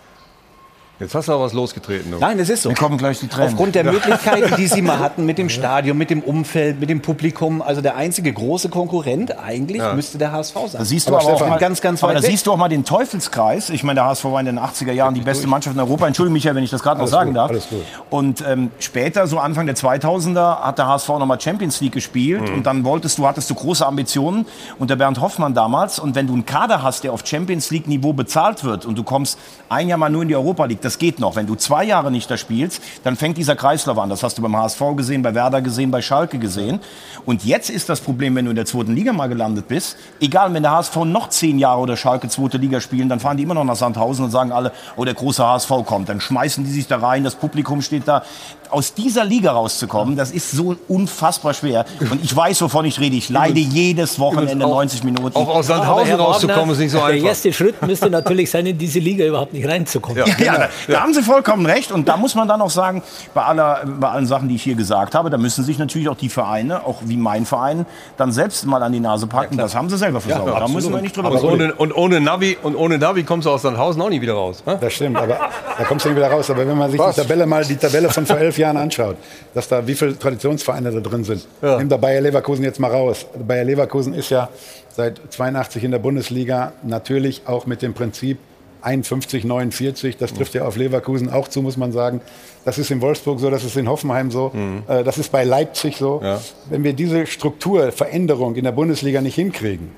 Jetzt 1.04 1.14
hast 1.14 1.28
du 1.28 1.32
aber 1.32 1.44
was 1.44 1.52
losgetreten. 1.52 2.10
Du. 2.12 2.18
Nein, 2.18 2.38
es 2.38 2.48
ist 2.48 2.62
so. 2.62 2.70
Mir 2.70 2.74
kommen 2.74 2.96
gleich 2.96 3.20
die 3.20 3.28
Tränen. 3.28 3.48
Aufgrund 3.50 3.74
der 3.74 3.84
Ja. 3.84 3.92
Möglichkeiten, 3.92 4.54
die 4.56 4.66
sie 4.66 4.80
mal 4.80 4.98
hatten 4.98 5.26
mit 5.26 5.36
dem 5.36 5.48
Stadion, 5.50 5.98
mit 5.98 6.08
dem 6.08 6.22
Umfeld, 6.22 6.80
mit 6.80 6.88
dem 6.88 7.02
Publikum, 7.02 7.60
also 7.60 7.82
der 7.82 7.96
einzige 7.96 8.32
große 8.32 8.70
Konkurrent 8.70 9.38
eigentlich 9.38 9.78
Ja. 9.82 9.92
müsste 9.94 10.16
der 10.16 10.32
HSV 10.32 10.54
sein. 10.54 10.70
Da 10.78 10.84
siehst 10.84 11.08
du 11.08 11.14
aber, 11.16 11.24
auch 11.26 11.46
mal, 11.46 11.58
ganz, 11.58 11.80
ganz 11.82 12.02
aber 12.02 12.14
da 12.14 12.22
weg. 12.22 12.30
siehst 12.30 12.46
du 12.46 12.52
auch 12.52 12.56
mal 12.56 12.68
den 12.68 12.84
Teufelskreis. 12.84 13.68
Ich 13.70 13.84
meine, 13.84 13.98
der 14.00 14.06
HSV 14.06 14.24
war 14.24 14.40
in 14.40 14.46
den 14.46 14.58
80er 14.58 14.92
Jahren 14.92 15.12
die 15.14 15.20
beste 15.20 15.46
Mannschaft 15.46 15.76
in 15.76 15.80
Europa. 15.80 16.06
Entschuldige 16.06 16.32
mich, 16.32 16.44
wenn 16.46 16.56
ich 16.64 16.70
das 16.70 16.82
gerade 16.82 17.00
noch 17.00 17.06
sagen 17.08 17.30
gut, 17.30 17.36
darf. 17.36 17.50
alles 17.50 17.68
gut. 17.68 17.82
Und 18.08 18.42
ähm, 18.48 18.70
später, 18.78 19.26
so 19.26 19.38
Anfang 19.38 19.66
der 19.66 19.76
2000er, 19.76 20.60
hat 20.60 20.78
der 20.78 20.88
HSV 20.88 21.08
nochmal 21.10 21.40
Champions 21.40 21.80
League 21.82 21.92
gespielt. 21.92 22.48
Mhm. 22.48 22.54
Und 22.54 22.66
dann 22.66 22.84
wolltest 22.84 23.18
du, 23.18 23.26
hattest 23.26 23.50
du 23.50 23.54
große 23.54 23.84
Ambitionen 23.86 24.46
unter 24.78 24.96
Bernd 24.96 25.20
Hoffmann 25.20 25.52
damals. 25.54 25.98
Und 25.98 26.14
wenn 26.14 26.26
du 26.26 26.32
einen 26.32 26.46
Kader 26.46 26.82
hast, 26.82 27.04
der 27.04 27.12
auf 27.12 27.26
Champions 27.26 27.70
League 27.70 27.86
Niveau 27.88 28.12
bezahlt 28.14 28.64
wird 28.64 28.86
und 28.86 28.96
du 28.96 29.02
kommst 29.02 29.38
ein 29.68 29.88
Jahr 29.88 29.98
mal 29.98 30.08
nur 30.08 30.22
in 30.22 30.28
die 30.28 30.36
Europa 30.36 30.64
League, 30.64 30.80
das 30.80 30.93
geht 30.98 31.18
noch. 31.20 31.36
Wenn 31.36 31.46
du 31.46 31.54
zwei 31.54 31.84
Jahre 31.84 32.10
nicht 32.10 32.30
da 32.30 32.36
spielst, 32.36 32.82
dann 33.02 33.16
fängt 33.16 33.36
dieser 33.36 33.56
Kreislauf 33.56 33.98
an. 33.98 34.08
Das 34.10 34.22
hast 34.22 34.38
du 34.38 34.42
beim 34.42 34.56
HSV 34.56 34.80
gesehen, 34.96 35.22
bei 35.22 35.34
Werder 35.34 35.60
gesehen, 35.62 35.90
bei 35.90 36.02
Schalke 36.02 36.38
gesehen. 36.38 36.80
Und 37.24 37.44
jetzt 37.44 37.70
ist 37.70 37.88
das 37.88 38.00
Problem, 38.00 38.34
wenn 38.36 38.44
du 38.44 38.50
in 38.50 38.56
der 38.56 38.66
zweiten 38.66 38.94
Liga 38.94 39.12
mal 39.12 39.28
gelandet 39.28 39.68
bist, 39.68 39.96
egal, 40.20 40.52
wenn 40.54 40.62
der 40.62 40.72
HSV 40.72 40.96
noch 41.04 41.28
zehn 41.28 41.58
Jahre 41.58 41.80
oder 41.80 41.96
Schalke 41.96 42.28
zweite 42.28 42.58
Liga 42.58 42.80
spielen, 42.80 43.08
dann 43.08 43.20
fahren 43.20 43.36
die 43.36 43.42
immer 43.42 43.54
noch 43.54 43.64
nach 43.64 43.76
Sandhausen 43.76 44.24
und 44.24 44.30
sagen 44.30 44.52
alle, 44.52 44.72
oh, 44.96 45.04
der 45.04 45.14
große 45.14 45.44
HSV 45.44 45.70
kommt. 45.86 46.08
Dann 46.08 46.20
schmeißen 46.20 46.64
die 46.64 46.70
sich 46.70 46.86
da 46.86 46.98
rein, 46.98 47.24
das 47.24 47.34
Publikum 47.34 47.82
steht 47.82 48.06
da. 48.06 48.22
Aus 48.70 48.94
dieser 48.94 49.24
Liga 49.24 49.52
rauszukommen, 49.52 50.16
das 50.16 50.32
ist 50.32 50.50
so 50.50 50.74
unfassbar 50.88 51.54
schwer. 51.54 51.84
Und 52.10 52.24
ich 52.24 52.34
weiß, 52.34 52.60
wovon 52.62 52.84
ich 52.86 52.98
rede. 52.98 53.14
Ich 53.14 53.28
leide 53.28 53.60
jedes 53.60 54.18
Wochenende 54.18 54.56
90 54.66 55.04
Minuten. 55.04 55.36
auch 55.36 55.48
aus 55.48 55.66
Sandhausen 55.68 56.14
rauszukommen, 56.14 56.70
ist 56.70 56.78
nicht 56.78 56.90
so 56.90 56.98
Der 56.98 57.06
einfach. 57.06 57.28
erste 57.28 57.52
Schritt 57.52 57.80
müsste 57.82 58.10
natürlich 58.10 58.50
sein, 58.50 58.66
in 58.66 58.76
diese 58.76 58.98
Liga 58.98 59.24
überhaupt 59.24 59.52
nicht 59.52 59.68
reinzukommen. 59.68 60.24
Ja, 60.26 60.44
ja, 60.44 60.68
da, 60.88 61.00
haben 61.02 61.14
Sie 61.14 61.22
vollkommen 61.22 61.66
recht. 61.66 61.92
Und 61.92 62.08
da 62.08 62.16
muss 62.16 62.34
man 62.34 62.48
dann 62.48 62.60
auch 62.60 62.70
sagen, 62.70 63.02
bei, 63.34 63.42
aller, 63.42 63.82
bei 63.86 64.08
allen 64.08 64.26
Sachen, 64.26 64.48
die 64.48 64.54
ich 64.56 64.62
hier 64.62 64.74
gesagt 64.74 65.14
habe, 65.14 65.30
da 65.30 65.38
müssen 65.38 65.64
sich 65.64 65.78
natürlich 65.78 66.08
auch 66.08 66.16
die 66.16 66.28
Vereine, 66.28 66.84
auch 66.86 66.98
wie 67.04 67.16
mein 67.16 67.46
Verein, 67.46 67.86
dann 68.16 68.32
selbst 68.32 68.66
mal 68.66 68.82
an 68.82 68.92
die 68.92 69.00
Nase 69.00 69.26
packen. 69.26 69.56
das 69.56 69.74
haben 69.74 69.88
sie 69.90 69.96
selber 69.98 70.20
versaut. 70.20 70.48
da 70.48 70.68
müssen 70.68 70.92
wir 70.92 71.00
nicht 71.00 71.16
drüber 71.16 71.28
aber 71.28 71.42
reden. 71.42 71.52
ohne, 71.52 71.74
und 71.74 71.96
ohne 71.96 72.20
Navi 72.20 72.56
und 72.62 72.76
ohne 72.76 72.98
Navi 72.98 73.22
kommst 73.24 73.46
du 73.46 73.50
aus 73.50 73.62
Sandhausen 73.62 74.00
auch 74.02 74.08
nie 74.10 74.20
wieder 74.20 74.34
raus. 74.34 74.62
ne? 74.66 74.78
Das 74.80 74.92
stimmt, 74.92 75.16
aber 75.16 75.38
da 75.78 75.84
kommst 75.84 76.04
du 76.04 76.10
nicht 76.10 76.16
wieder 76.18 76.30
raus. 76.30 76.50
Aber 76.50 76.66
wenn 76.66 76.76
man 76.78 76.90
sich 76.90 77.00
Was? 77.00 77.14
die 77.14 77.22
Tabelle 77.22 77.46
mal 77.46 77.64
die 77.64 77.76
Tabelle 77.76 78.08
von 78.10 78.26
vor 78.26 78.36
elf 78.38 78.58
Jahren 78.58 78.76
anschaut, 78.76 79.16
dass 79.54 79.68
da 79.68 79.86
wie 79.86 79.94
viele 79.94 80.18
Traditionsvereine 80.18 80.90
da 80.90 81.00
drin 81.00 81.24
sind, 81.24 81.46
Ja. 81.62 81.76
nimmt 81.78 81.90
da 81.92 81.96
Bayer 81.96 82.20
Leverkusen 82.20 82.64
jetzt 82.64 82.80
mal 82.80 82.90
raus. 82.90 83.26
Bayer 83.46 83.64
Leverkusen 83.64 84.14
ist 84.14 84.30
ja 84.30 84.48
seit 84.90 85.20
82 85.30 85.82
in 85.84 85.90
der 85.90 85.98
Bundesliga 85.98 86.72
natürlich 86.82 87.42
auch 87.46 87.66
mit 87.66 87.82
dem 87.82 87.94
Prinzip 87.94 88.38
51, 88.84 89.44
49. 89.44 90.16
Das 90.16 90.34
trifft 90.34 90.54
ja 90.54 90.64
auf 90.64 90.76
Leverkusen 90.76 91.30
auch 91.30 91.48
zu, 91.48 91.62
muss 91.62 91.76
man 91.76 91.92
sagen. 91.92 92.20
Das 92.64 92.78
ist 92.78 92.90
in 92.90 93.00
Wolfsburg 93.00 93.40
so, 93.40 93.50
das 93.50 93.64
ist 93.64 93.76
in 93.76 93.88
Hoffenheim 93.88 94.30
so, 94.30 94.52
äh, 94.88 95.04
das 95.04 95.18
ist 95.18 95.32
bei 95.32 95.44
Leipzig 95.44 95.96
so. 95.96 96.20
Ja. 96.22 96.40
Wenn 96.70 96.84
wir 96.84 96.92
diese 96.92 97.26
Strukturveränderung 97.26 98.56
in 98.56 98.64
der 98.64 98.72
Bundesliga 98.72 99.20
nicht 99.20 99.34
hinkriegen, 99.34 99.92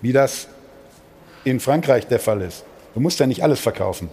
wie 0.00 0.12
das 0.12 0.48
in 1.44 1.60
Frankreich 1.60 2.06
der 2.06 2.18
Fall 2.18 2.42
ist, 2.42 2.64
du 2.94 3.00
musst 3.00 3.20
ja 3.20 3.26
nicht 3.26 3.42
alles 3.42 3.60
verkaufen 3.60 4.08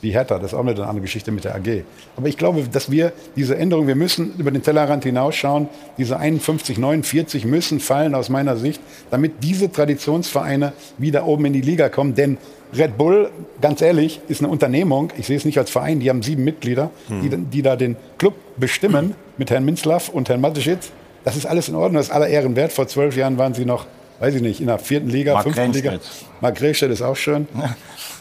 wie 0.00 0.10
Hertha. 0.10 0.38
Das 0.38 0.52
ist 0.52 0.54
auch 0.54 0.60
eine 0.60 0.70
andere 0.70 1.00
Geschichte 1.00 1.32
mit 1.32 1.44
der 1.44 1.54
AG. 1.54 1.82
Aber 2.16 2.28
ich 2.28 2.36
glaube, 2.36 2.62
dass 2.70 2.90
wir 2.90 3.12
diese 3.34 3.56
Änderung, 3.56 3.86
wir 3.86 3.94
müssen 3.94 4.34
über 4.38 4.50
den 4.50 4.62
Tellerrand 4.62 5.04
hinausschauen. 5.04 5.68
Diese 5.98 6.18
51, 6.18 6.78
49 6.78 7.44
müssen 7.44 7.80
fallen 7.80 8.14
aus 8.14 8.28
meiner 8.28 8.56
Sicht, 8.56 8.80
damit 9.10 9.42
diese 9.42 9.70
Traditionsvereine 9.70 10.72
wieder 10.98 11.26
oben 11.26 11.46
in 11.46 11.52
die 11.52 11.60
Liga 11.60 11.88
kommen. 11.88 12.14
Denn 12.14 12.38
Red 12.76 12.98
Bull, 12.98 13.30
ganz 13.60 13.80
ehrlich, 13.80 14.20
ist 14.28 14.40
eine 14.42 14.48
Unternehmung. 14.50 15.12
Ich 15.16 15.26
sehe 15.26 15.36
es 15.36 15.44
nicht 15.44 15.58
als 15.58 15.70
Verein. 15.70 16.00
Die 16.00 16.10
haben 16.10 16.22
sieben 16.22 16.44
Mitglieder, 16.44 16.90
die, 17.08 17.30
die 17.30 17.62
da 17.62 17.76
den 17.76 17.96
Club 18.18 18.34
bestimmen 18.56 19.14
mit 19.38 19.50
Herrn 19.50 19.64
Minzlaff 19.64 20.08
und 20.08 20.28
Herrn 20.28 20.40
Mateschitz. 20.40 20.90
Das 21.24 21.36
ist 21.36 21.46
alles 21.46 21.68
in 21.68 21.74
Ordnung. 21.74 21.94
Das 21.94 22.06
ist 22.06 22.12
aller 22.12 22.28
Ehren 22.28 22.54
wert. 22.56 22.72
Vor 22.72 22.86
zwölf 22.86 23.16
Jahren 23.16 23.38
waren 23.38 23.54
sie 23.54 23.64
noch, 23.64 23.86
weiß 24.20 24.34
ich 24.34 24.42
nicht, 24.42 24.60
in 24.60 24.66
der 24.66 24.78
vierten 24.78 25.08
Liga, 25.08 25.34
Mark 25.34 25.44
fünften 25.44 25.72
Liga. 25.72 25.98
Mark 26.40 26.56
Greenstedt 26.56 26.90
ist 26.90 27.02
auch 27.02 27.16
schön 27.16 27.48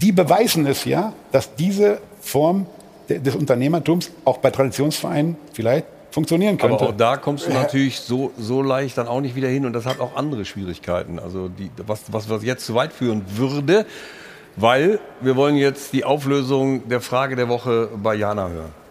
die 0.00 0.12
beweisen 0.12 0.66
es 0.66 0.84
ja, 0.84 1.12
dass 1.32 1.54
diese 1.54 2.00
Form 2.20 2.66
de- 3.08 3.18
des 3.18 3.34
Unternehmertums 3.34 4.10
auch 4.24 4.38
bei 4.38 4.50
Traditionsvereinen 4.50 5.36
vielleicht 5.52 5.86
funktionieren 6.10 6.56
könnte. 6.56 6.76
Aber 6.76 6.88
auch 6.88 6.96
da 6.96 7.16
kommst 7.18 7.46
du 7.46 7.52
natürlich 7.52 8.00
so, 8.00 8.32
so 8.38 8.62
leicht 8.62 8.96
dann 8.96 9.06
auch 9.06 9.20
nicht 9.20 9.34
wieder 9.36 9.48
hin 9.48 9.66
und 9.66 9.72
das 9.74 9.84
hat 9.84 10.00
auch 10.00 10.16
andere 10.16 10.44
Schwierigkeiten. 10.46 11.18
Also 11.18 11.48
die, 11.48 11.70
was, 11.86 12.00
was, 12.10 12.30
was 12.30 12.42
jetzt 12.42 12.64
zu 12.64 12.74
weit 12.74 12.92
führen 12.92 13.22
würde, 13.36 13.84
weil 14.56 14.98
wir 15.20 15.36
wollen 15.36 15.56
jetzt 15.56 15.92
die 15.92 16.04
Auflösung 16.04 16.88
der 16.88 17.02
Frage 17.02 17.36
der 17.36 17.48
Woche 17.50 17.90
bei 18.02 18.14
Jana 18.14 18.48
hören. 18.48 18.85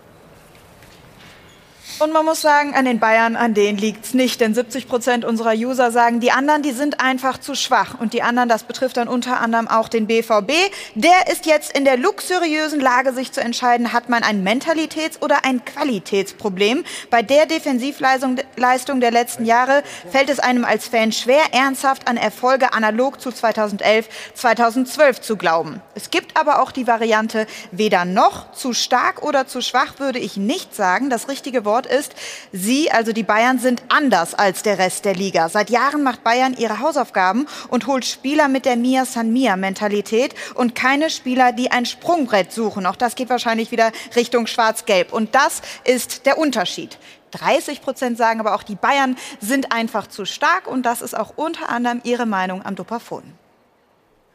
Und 1.97 2.11
man 2.11 2.25
muss 2.25 2.41
sagen, 2.41 2.75
an 2.75 2.83
den 2.83 2.99
Bayern, 2.99 3.37
an 3.37 3.53
denen 3.53 3.77
liegt's 3.77 4.13
nicht. 4.13 4.41
Denn 4.41 4.53
70 4.53 4.89
Prozent 4.89 5.23
unserer 5.23 5.53
User 5.53 5.91
sagen, 5.91 6.19
die 6.19 6.31
anderen, 6.31 6.61
die 6.61 6.73
sind 6.73 6.99
einfach 6.99 7.37
zu 7.37 7.55
schwach. 7.55 7.97
Und 7.97 8.11
die 8.11 8.21
anderen, 8.21 8.49
das 8.49 8.63
betrifft 8.63 8.97
dann 8.97 9.07
unter 9.07 9.39
anderem 9.39 9.69
auch 9.69 9.87
den 9.87 10.05
BVB. 10.05 10.51
Der 10.95 11.31
ist 11.31 11.45
jetzt 11.45 11.75
in 11.77 11.85
der 11.85 11.95
luxuriösen 11.95 12.81
Lage, 12.81 13.13
sich 13.13 13.31
zu 13.31 13.39
entscheiden, 13.39 13.93
hat 13.93 14.09
man 14.09 14.23
ein 14.23 14.43
Mentalitäts- 14.45 15.21
oder 15.21 15.45
ein 15.45 15.63
Qualitätsproblem. 15.63 16.83
Bei 17.09 17.21
der 17.21 17.45
Defensivleistung 17.45 18.37
Leistung 18.57 18.99
der 18.99 19.11
letzten 19.11 19.45
Jahre 19.45 19.81
fällt 20.11 20.29
es 20.29 20.39
einem 20.39 20.65
als 20.65 20.89
Fan 20.89 21.13
schwer, 21.13 21.53
ernsthaft 21.53 22.09
an 22.09 22.17
Erfolge 22.17 22.73
analog 22.73 23.21
zu 23.21 23.31
2011, 23.31 24.09
2012 24.33 25.21
zu 25.21 25.37
glauben. 25.37 25.81
Es 25.93 26.11
gibt 26.11 26.35
aber 26.35 26.61
auch 26.61 26.71
die 26.71 26.87
Variante, 26.87 27.47
weder 27.71 28.03
noch, 28.03 28.51
zu 28.51 28.73
stark 28.73 29.23
oder 29.23 29.47
zu 29.47 29.61
schwach 29.61 29.99
würde 29.99 30.19
ich 30.19 30.35
nicht 30.35 30.75
sagen. 30.75 31.09
Das 31.09 31.29
richtige 31.29 31.63
Wort 31.63 31.84
ist, 31.85 32.15
sie, 32.51 32.91
also 32.91 33.13
die 33.13 33.23
Bayern, 33.23 33.59
sind 33.59 33.83
anders 33.89 34.33
als 34.33 34.63
der 34.63 34.79
Rest 34.79 35.05
der 35.05 35.15
Liga. 35.15 35.49
Seit 35.49 35.69
Jahren 35.69 36.03
macht 36.03 36.23
Bayern 36.23 36.55
ihre 36.57 36.79
Hausaufgaben 36.79 37.47
und 37.69 37.87
holt 37.87 38.05
Spieler 38.05 38.47
mit 38.47 38.65
der 38.65 38.75
Mia 38.75 39.05
San 39.05 39.33
Mia 39.33 39.55
Mentalität 39.55 40.35
und 40.55 40.75
keine 40.75 41.09
Spieler, 41.09 41.51
die 41.51 41.71
ein 41.71 41.85
Sprungbrett 41.85 42.51
suchen. 42.51 42.85
Auch 42.85 42.95
das 42.95 43.15
geht 43.15 43.29
wahrscheinlich 43.29 43.71
wieder 43.71 43.91
Richtung 44.15 44.47
Schwarz-Gelb. 44.47 45.13
Und 45.13 45.35
das 45.35 45.61
ist 45.83 46.25
der 46.25 46.37
Unterschied. 46.37 46.97
30 47.31 47.81
Prozent 47.81 48.17
sagen 48.17 48.39
aber 48.39 48.55
auch, 48.55 48.63
die 48.63 48.75
Bayern 48.75 49.15
sind 49.39 49.73
einfach 49.73 50.07
zu 50.07 50.25
stark 50.25 50.67
und 50.67 50.85
das 50.85 51.01
ist 51.01 51.17
auch 51.17 51.33
unter 51.35 51.69
anderem 51.69 52.01
ihre 52.03 52.25
Meinung 52.25 52.65
am 52.65 52.75
Dopafon. 52.75 53.23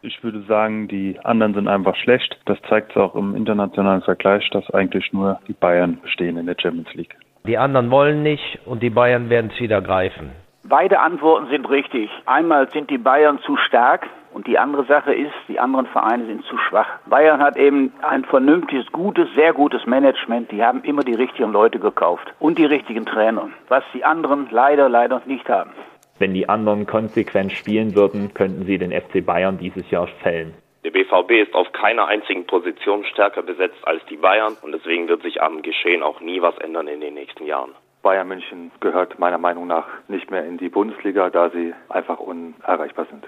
Ich 0.02 0.22
würde 0.24 0.42
sagen, 0.44 0.88
die 0.88 1.18
anderen 1.24 1.54
sind 1.54 1.68
einfach 1.68 1.94
schlecht. 1.96 2.38
Das 2.46 2.58
zeigt 2.68 2.92
es 2.92 2.96
auch 2.96 3.14
im 3.14 3.34
internationalen 3.36 4.02
Vergleich, 4.02 4.48
dass 4.50 4.68
eigentlich 4.70 5.12
nur 5.12 5.40
die 5.46 5.52
Bayern 5.52 6.00
bestehen 6.00 6.38
in 6.38 6.46
der 6.46 6.56
Champions 6.58 6.92
League. 6.94 7.14
Die 7.46 7.56
anderen 7.56 7.90
wollen 7.90 8.22
nicht 8.22 8.58
und 8.66 8.82
die 8.82 8.90
Bayern 8.90 9.30
werden 9.30 9.50
es 9.54 9.60
wieder 9.60 9.80
greifen. 9.80 10.32
Beide 10.64 11.00
Antworten 11.00 11.48
sind 11.48 11.68
richtig. 11.70 12.10
Einmal 12.26 12.70
sind 12.70 12.90
die 12.90 12.98
Bayern 12.98 13.38
zu 13.40 13.56
stark 13.56 14.06
und 14.32 14.46
die 14.46 14.58
andere 14.58 14.84
Sache 14.84 15.14
ist, 15.14 15.32
die 15.48 15.58
anderen 15.58 15.86
Vereine 15.86 16.26
sind 16.26 16.44
zu 16.44 16.58
schwach. 16.58 16.86
Bayern 17.06 17.42
hat 17.42 17.56
eben 17.56 17.92
ein 18.02 18.24
vernünftiges, 18.24 18.86
gutes, 18.92 19.28
sehr 19.34 19.52
gutes 19.52 19.86
Management. 19.86 20.52
Die 20.52 20.62
haben 20.62 20.82
immer 20.84 21.02
die 21.02 21.14
richtigen 21.14 21.50
Leute 21.50 21.78
gekauft 21.78 22.32
und 22.38 22.58
die 22.58 22.66
richtigen 22.66 23.06
Trainer, 23.06 23.48
was 23.68 23.82
die 23.94 24.04
anderen 24.04 24.48
leider, 24.50 24.88
leider 24.88 25.22
nicht 25.24 25.48
haben. 25.48 25.70
Wenn 26.18 26.34
die 26.34 26.48
anderen 26.48 26.86
konsequent 26.86 27.52
spielen 27.52 27.94
würden, 27.94 28.34
könnten 28.34 28.66
sie 28.66 28.76
den 28.76 28.92
FC 28.92 29.24
Bayern 29.24 29.56
dieses 29.56 29.90
Jahr 29.90 30.06
fällen. 30.22 30.52
Der 30.82 30.90
BVB 30.90 31.46
ist 31.46 31.54
auf 31.54 31.70
keiner 31.72 32.06
einzigen 32.06 32.46
Position 32.46 33.04
stärker 33.04 33.42
besetzt 33.42 33.76
als 33.84 34.02
die 34.08 34.16
Bayern 34.16 34.56
und 34.62 34.72
deswegen 34.72 35.08
wird 35.08 35.22
sich 35.22 35.42
am 35.42 35.62
Geschehen 35.62 36.02
auch 36.02 36.20
nie 36.20 36.40
was 36.40 36.56
ändern 36.58 36.88
in 36.88 37.00
den 37.00 37.14
nächsten 37.14 37.44
Jahren. 37.44 37.74
Bayern 38.02 38.28
München 38.28 38.70
gehört 38.80 39.18
meiner 39.18 39.36
Meinung 39.36 39.66
nach 39.66 39.86
nicht 40.08 40.30
mehr 40.30 40.46
in 40.46 40.56
die 40.56 40.70
Bundesliga, 40.70 41.28
da 41.28 41.50
sie 41.50 41.74
einfach 41.90 42.18
unerreichbar 42.18 43.06
sind. 43.10 43.26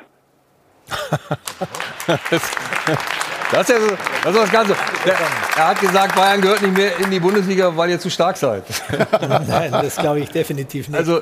Das 3.52 3.68
ist 3.68 3.68
ja 3.68 3.80
so, 3.80 3.94
das 4.24 4.34
ist 4.34 4.42
das 4.44 4.50
Ganze. 4.50 4.74
Der, 5.04 5.14
er 5.56 5.68
hat 5.68 5.78
gesagt, 5.78 6.14
Bayern 6.14 6.40
gehört 6.40 6.62
nicht 6.62 6.74
mehr 6.74 6.98
in 6.98 7.10
die 7.10 7.20
Bundesliga, 7.20 7.76
weil 7.76 7.90
ihr 7.90 7.98
zu 7.98 8.08
stark 8.08 8.38
seid. 8.38 8.64
Nein, 9.46 9.70
das 9.70 9.96
glaube 9.96 10.20
ich 10.20 10.30
definitiv 10.30 10.88
nicht. 10.88 10.96
Also, 10.96 11.20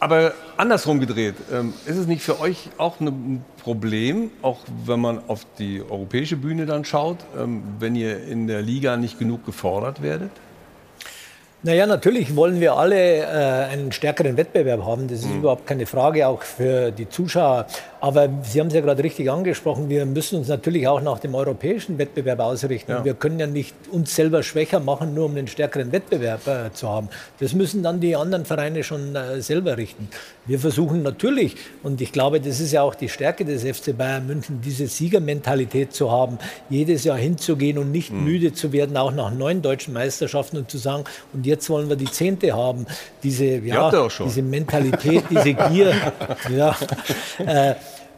aber 0.00 0.32
andersrum 0.56 0.98
gedreht, 0.98 1.34
ähm, 1.52 1.74
ist 1.84 1.96
es 1.96 2.06
nicht 2.06 2.22
für 2.22 2.40
euch 2.40 2.70
auch 2.78 2.98
ein 3.00 3.44
Problem, 3.62 4.30
auch 4.42 4.58
wenn 4.86 5.00
man 5.00 5.20
auf 5.28 5.46
die 5.58 5.82
europäische 5.82 6.36
Bühne 6.36 6.66
dann 6.66 6.84
schaut, 6.84 7.18
ähm, 7.38 7.62
wenn 7.78 7.94
ihr 7.94 8.24
in 8.26 8.46
der 8.46 8.62
Liga 8.62 8.96
nicht 8.96 9.18
genug 9.18 9.44
gefordert 9.44 10.02
werdet? 10.02 10.30
Naja, 11.62 11.86
natürlich 11.86 12.34
wollen 12.34 12.58
wir 12.58 12.72
alle 12.72 13.18
äh, 13.18 13.24
einen 13.72 13.92
stärkeren 13.92 14.38
Wettbewerb 14.38 14.82
haben. 14.82 15.08
Das 15.08 15.20
ist 15.20 15.28
mhm. 15.28 15.40
überhaupt 15.40 15.66
keine 15.66 15.84
Frage, 15.84 16.26
auch 16.26 16.42
für 16.42 16.90
die 16.90 17.08
Zuschauer. 17.08 17.66
Aber 18.00 18.28
Sie 18.42 18.60
haben 18.60 18.68
es 18.68 18.74
ja 18.74 18.80
gerade 18.80 19.02
richtig 19.02 19.30
angesprochen, 19.30 19.88
wir 19.88 20.06
müssen 20.06 20.38
uns 20.38 20.48
natürlich 20.48 20.88
auch 20.88 21.02
nach 21.02 21.18
dem 21.18 21.34
europäischen 21.34 21.98
Wettbewerb 21.98 22.40
ausrichten. 22.40 22.92
Ja. 22.92 23.04
Wir 23.04 23.14
können 23.14 23.38
ja 23.38 23.46
nicht 23.46 23.74
uns 23.90 24.14
selber 24.14 24.42
schwächer 24.42 24.80
machen, 24.80 25.14
nur 25.14 25.26
um 25.26 25.36
einen 25.36 25.48
stärkeren 25.48 25.92
Wettbewerb 25.92 26.46
äh, 26.46 26.72
zu 26.72 26.88
haben. 26.88 27.10
Das 27.40 27.52
müssen 27.52 27.82
dann 27.82 28.00
die 28.00 28.16
anderen 28.16 28.46
Vereine 28.46 28.82
schon 28.84 29.14
äh, 29.14 29.42
selber 29.42 29.76
richten. 29.76 30.08
Wir 30.46 30.58
versuchen 30.58 31.02
natürlich, 31.02 31.56
und 31.82 32.00
ich 32.00 32.12
glaube, 32.12 32.40
das 32.40 32.58
ist 32.58 32.72
ja 32.72 32.82
auch 32.82 32.94
die 32.94 33.08
Stärke 33.08 33.44
des 33.44 33.64
FC 33.64 33.96
Bayern 33.96 34.26
München, 34.26 34.60
diese 34.64 34.86
Siegermentalität 34.86 35.92
zu 35.92 36.10
haben, 36.10 36.38
jedes 36.70 37.04
Jahr 37.04 37.18
hinzugehen 37.18 37.76
und 37.76 37.92
nicht 37.92 38.12
mhm. 38.12 38.24
müde 38.24 38.52
zu 38.54 38.72
werden, 38.72 38.96
auch 38.96 39.12
nach 39.12 39.30
neun 39.30 39.60
deutschen 39.60 39.92
Meisterschaften 39.92 40.56
und 40.56 40.70
zu 40.70 40.78
sagen, 40.78 41.04
und 41.34 41.44
jetzt 41.44 41.68
wollen 41.68 41.88
wir 41.88 41.96
die 41.96 42.10
zehnte 42.10 42.54
haben. 42.54 42.86
Diese, 43.22 43.44
ja, 43.44 44.08
diese 44.24 44.42
Mentalität, 44.42 45.24
diese 45.28 45.52
Gier. 45.52 45.92
ja, 46.56 46.76
äh, 47.38 47.74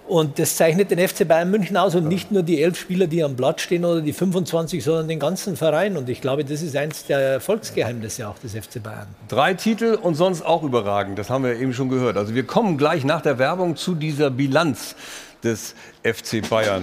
und 0.09 0.39
das 0.39 0.57
zeichnet 0.57 0.91
den 0.91 0.99
FC 0.99 1.27
Bayern 1.27 1.51
München 1.51 1.77
aus 1.77 1.95
und 1.95 2.09
nicht 2.09 2.33
nur 2.33 2.43
die 2.43 2.61
elf 2.63 2.79
Spieler, 2.79 3.07
die 3.07 3.23
am 3.23 3.37
Blatt 3.37 3.61
stehen 3.61 3.85
oder 3.85 4.01
die 4.01 4.13
25, 4.13 4.83
sondern 4.83 5.09
den 5.09 5.19
ganzen 5.19 5.57
Verein. 5.57 5.97
Und 5.97 6.09
ich 6.09 6.21
glaube, 6.21 6.45
das 6.45 6.61
ist 6.63 6.77
eins 6.77 7.07
der 7.07 7.21
Erfolgsgeheimnisse 7.21 8.27
auch 8.27 8.39
des 8.39 8.53
FC 8.53 8.83
Bayern. 8.83 9.07
Drei 9.29 9.55
Titel 9.55 9.99
und 10.01 10.15
sonst 10.15 10.43
auch 10.43 10.63
überragend, 10.65 11.19
das 11.19 11.31
haben 11.31 11.45
wir 11.45 11.55
eben 11.59 11.73
schon 11.73 11.89
gehört. 11.89 12.17
Also 12.17 12.35
wir 12.35 12.47
kommen 12.47 12.77
gleich 12.79 13.05
nach 13.05 13.23
der 13.23 13.39
Werbung 13.39 13.77
zu 13.77 13.95
dieser 13.95 14.31
Bilanz 14.31 14.97
des 15.45 15.75
FC 16.03 16.49
Bayern. 16.49 16.83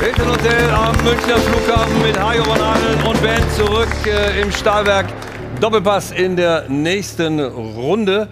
Hilton 0.00 0.28
Hotel 0.28 0.70
am 0.70 1.04
Münchner 1.04 1.38
Flughafen 1.38 2.02
mit 2.02 2.20
Hajo 2.20 2.42
von 2.42 2.60
Adel 2.60 2.96
und 3.08 3.22
Band 3.22 3.52
zurück 3.52 3.88
äh, 4.06 4.40
im 4.42 4.50
Stahlwerk. 4.50 5.06
Doppelpass 5.62 6.10
in 6.10 6.34
der 6.34 6.68
nächsten 6.68 7.38
Runde. 7.38 8.26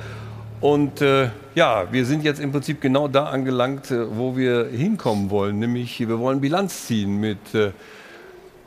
Und 0.61 1.01
äh, 1.01 1.29
ja, 1.55 1.85
wir 1.93 2.05
sind 2.05 2.25
jetzt 2.25 2.41
im 2.41 2.51
Prinzip 2.51 2.81
genau 2.81 3.07
da 3.07 3.27
angelangt, 3.27 3.93
äh, 3.93 4.17
wo 4.19 4.37
wir 4.37 4.67
hinkommen 4.67 5.31
wollen. 5.31 5.61
Nämlich, 5.61 6.01
wir 6.01 6.19
wollen 6.19 6.41
Bilanz 6.41 6.87
ziehen 6.87 7.21
mit 7.21 7.55
äh, 7.55 7.71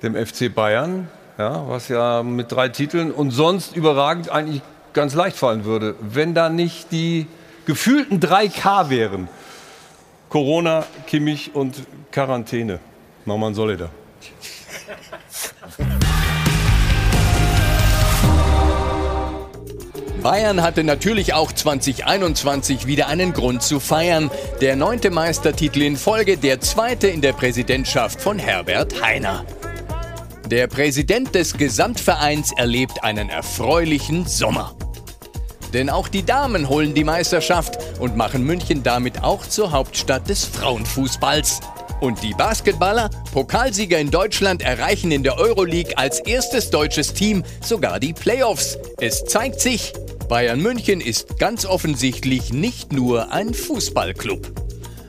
dem 0.01 0.15
FC 0.15 0.55
Bayern, 0.55 1.09
ja, 1.37 1.67
was 1.67 1.89
ja 1.89 2.23
mit 2.23 2.53
drei 2.53 2.69
Titeln 2.69 3.11
und 3.11 3.31
sonst 3.31 3.75
überragend 3.75 4.29
eigentlich 4.29 4.61
ganz 4.93 5.13
leicht 5.13 5.35
fallen 5.35 5.65
würde, 5.65 5.95
wenn 5.99 6.33
da 6.33 6.47
nicht 6.47 6.89
die 6.93 7.27
gefühlten 7.65 8.21
3K 8.21 8.89
wären. 8.89 9.27
Corona, 10.29 10.85
Kimmich 11.05 11.53
und 11.53 11.75
Quarantäne. 12.13 12.79
Machen 13.25 13.57
wir 13.57 13.89
Bayern 20.23 20.61
hatte 20.61 20.85
natürlich 20.85 21.33
auch 21.33 21.51
2021 21.51 22.87
wieder 22.87 23.07
einen 23.07 23.33
Grund 23.33 23.61
zu 23.61 23.81
feiern. 23.81 24.31
Der 24.61 24.77
neunte 24.77 25.09
Meistertitel 25.09 25.81
in 25.81 25.97
Folge, 25.97 26.37
der 26.37 26.61
zweite 26.61 27.07
in 27.07 27.19
der 27.19 27.33
Präsidentschaft 27.33 28.21
von 28.21 28.39
Herbert 28.39 29.03
Heiner. 29.03 29.43
Der 30.49 30.67
Präsident 30.67 31.35
des 31.35 31.57
Gesamtvereins 31.57 32.53
erlebt 32.55 33.03
einen 33.03 33.29
erfreulichen 33.29 34.25
Sommer. 34.25 34.73
Denn 35.73 35.89
auch 35.89 36.07
die 36.07 36.23
Damen 36.23 36.69
holen 36.69 36.93
die 36.93 37.03
Meisterschaft 37.03 37.77
und 37.99 38.15
machen 38.15 38.45
München 38.45 38.81
damit 38.81 39.23
auch 39.23 39.45
zur 39.45 39.73
Hauptstadt 39.73 40.29
des 40.29 40.45
Frauenfußballs. 40.45 41.59
Und 41.99 42.21
die 42.21 42.33
Basketballer, 42.33 43.09
Pokalsieger 43.31 43.97
in 43.97 44.11
Deutschland, 44.11 44.61
erreichen 44.61 45.11
in 45.11 45.23
der 45.23 45.37
Euroleague 45.37 45.97
als 45.97 46.19
erstes 46.19 46.69
deutsches 46.69 47.13
Team 47.13 47.43
sogar 47.61 47.99
die 47.99 48.13
Playoffs. 48.13 48.77
Es 48.99 49.23
zeigt 49.23 49.61
sich, 49.61 49.93
Bayern 50.27 50.61
München 50.61 51.01
ist 51.01 51.37
ganz 51.37 51.65
offensichtlich 51.65 52.53
nicht 52.53 52.93
nur 52.93 53.31
ein 53.31 53.53
Fußballclub. 53.53 54.51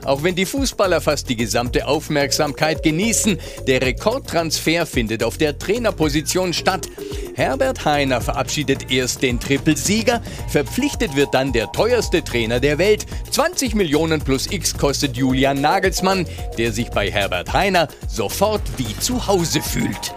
Auch 0.05 0.23
wenn 0.23 0.35
die 0.35 0.45
Fußballer 0.45 1.01
fast 1.01 1.29
die 1.29 1.37
gesamte 1.37 1.87
Aufmerksamkeit 1.87 2.83
genießen, 2.83 3.39
der 3.67 3.81
Rekordtransfer 3.81 4.85
findet 4.87 5.23
auf 5.23 5.39
der 5.39 5.59
Trainerposition 5.59 6.53
statt. 6.53 6.89
Herbert 7.35 7.85
Heiner 7.85 8.21
verabschiedet 8.21 8.91
erst 8.93 9.23
den 9.23 9.41
Trippelsieger, 9.41 10.23
verpflichtet 10.49 11.17
wird 11.17 11.33
dann 11.33 11.53
der 11.53 11.73
teuerste 11.73 12.23
Trainer 12.23 12.61
der 12.61 12.79
Welt. 12.79 13.07
20 13.31 13.75
Millionen 13.75 14.21
plus 14.21 14.47
X 14.51 14.77
kostet 14.77 15.17
Julian 15.17 15.61
Nagelsmann, 15.61 16.27
der 16.59 16.73
sich 16.73 16.91
bei 16.91 17.11
Herbert 17.11 17.53
Heiner 17.53 17.89
sofort 18.09 18.63
wie 18.77 18.97
zu 18.99 19.27
Hause 19.27 19.63
fühlt. 19.63 20.15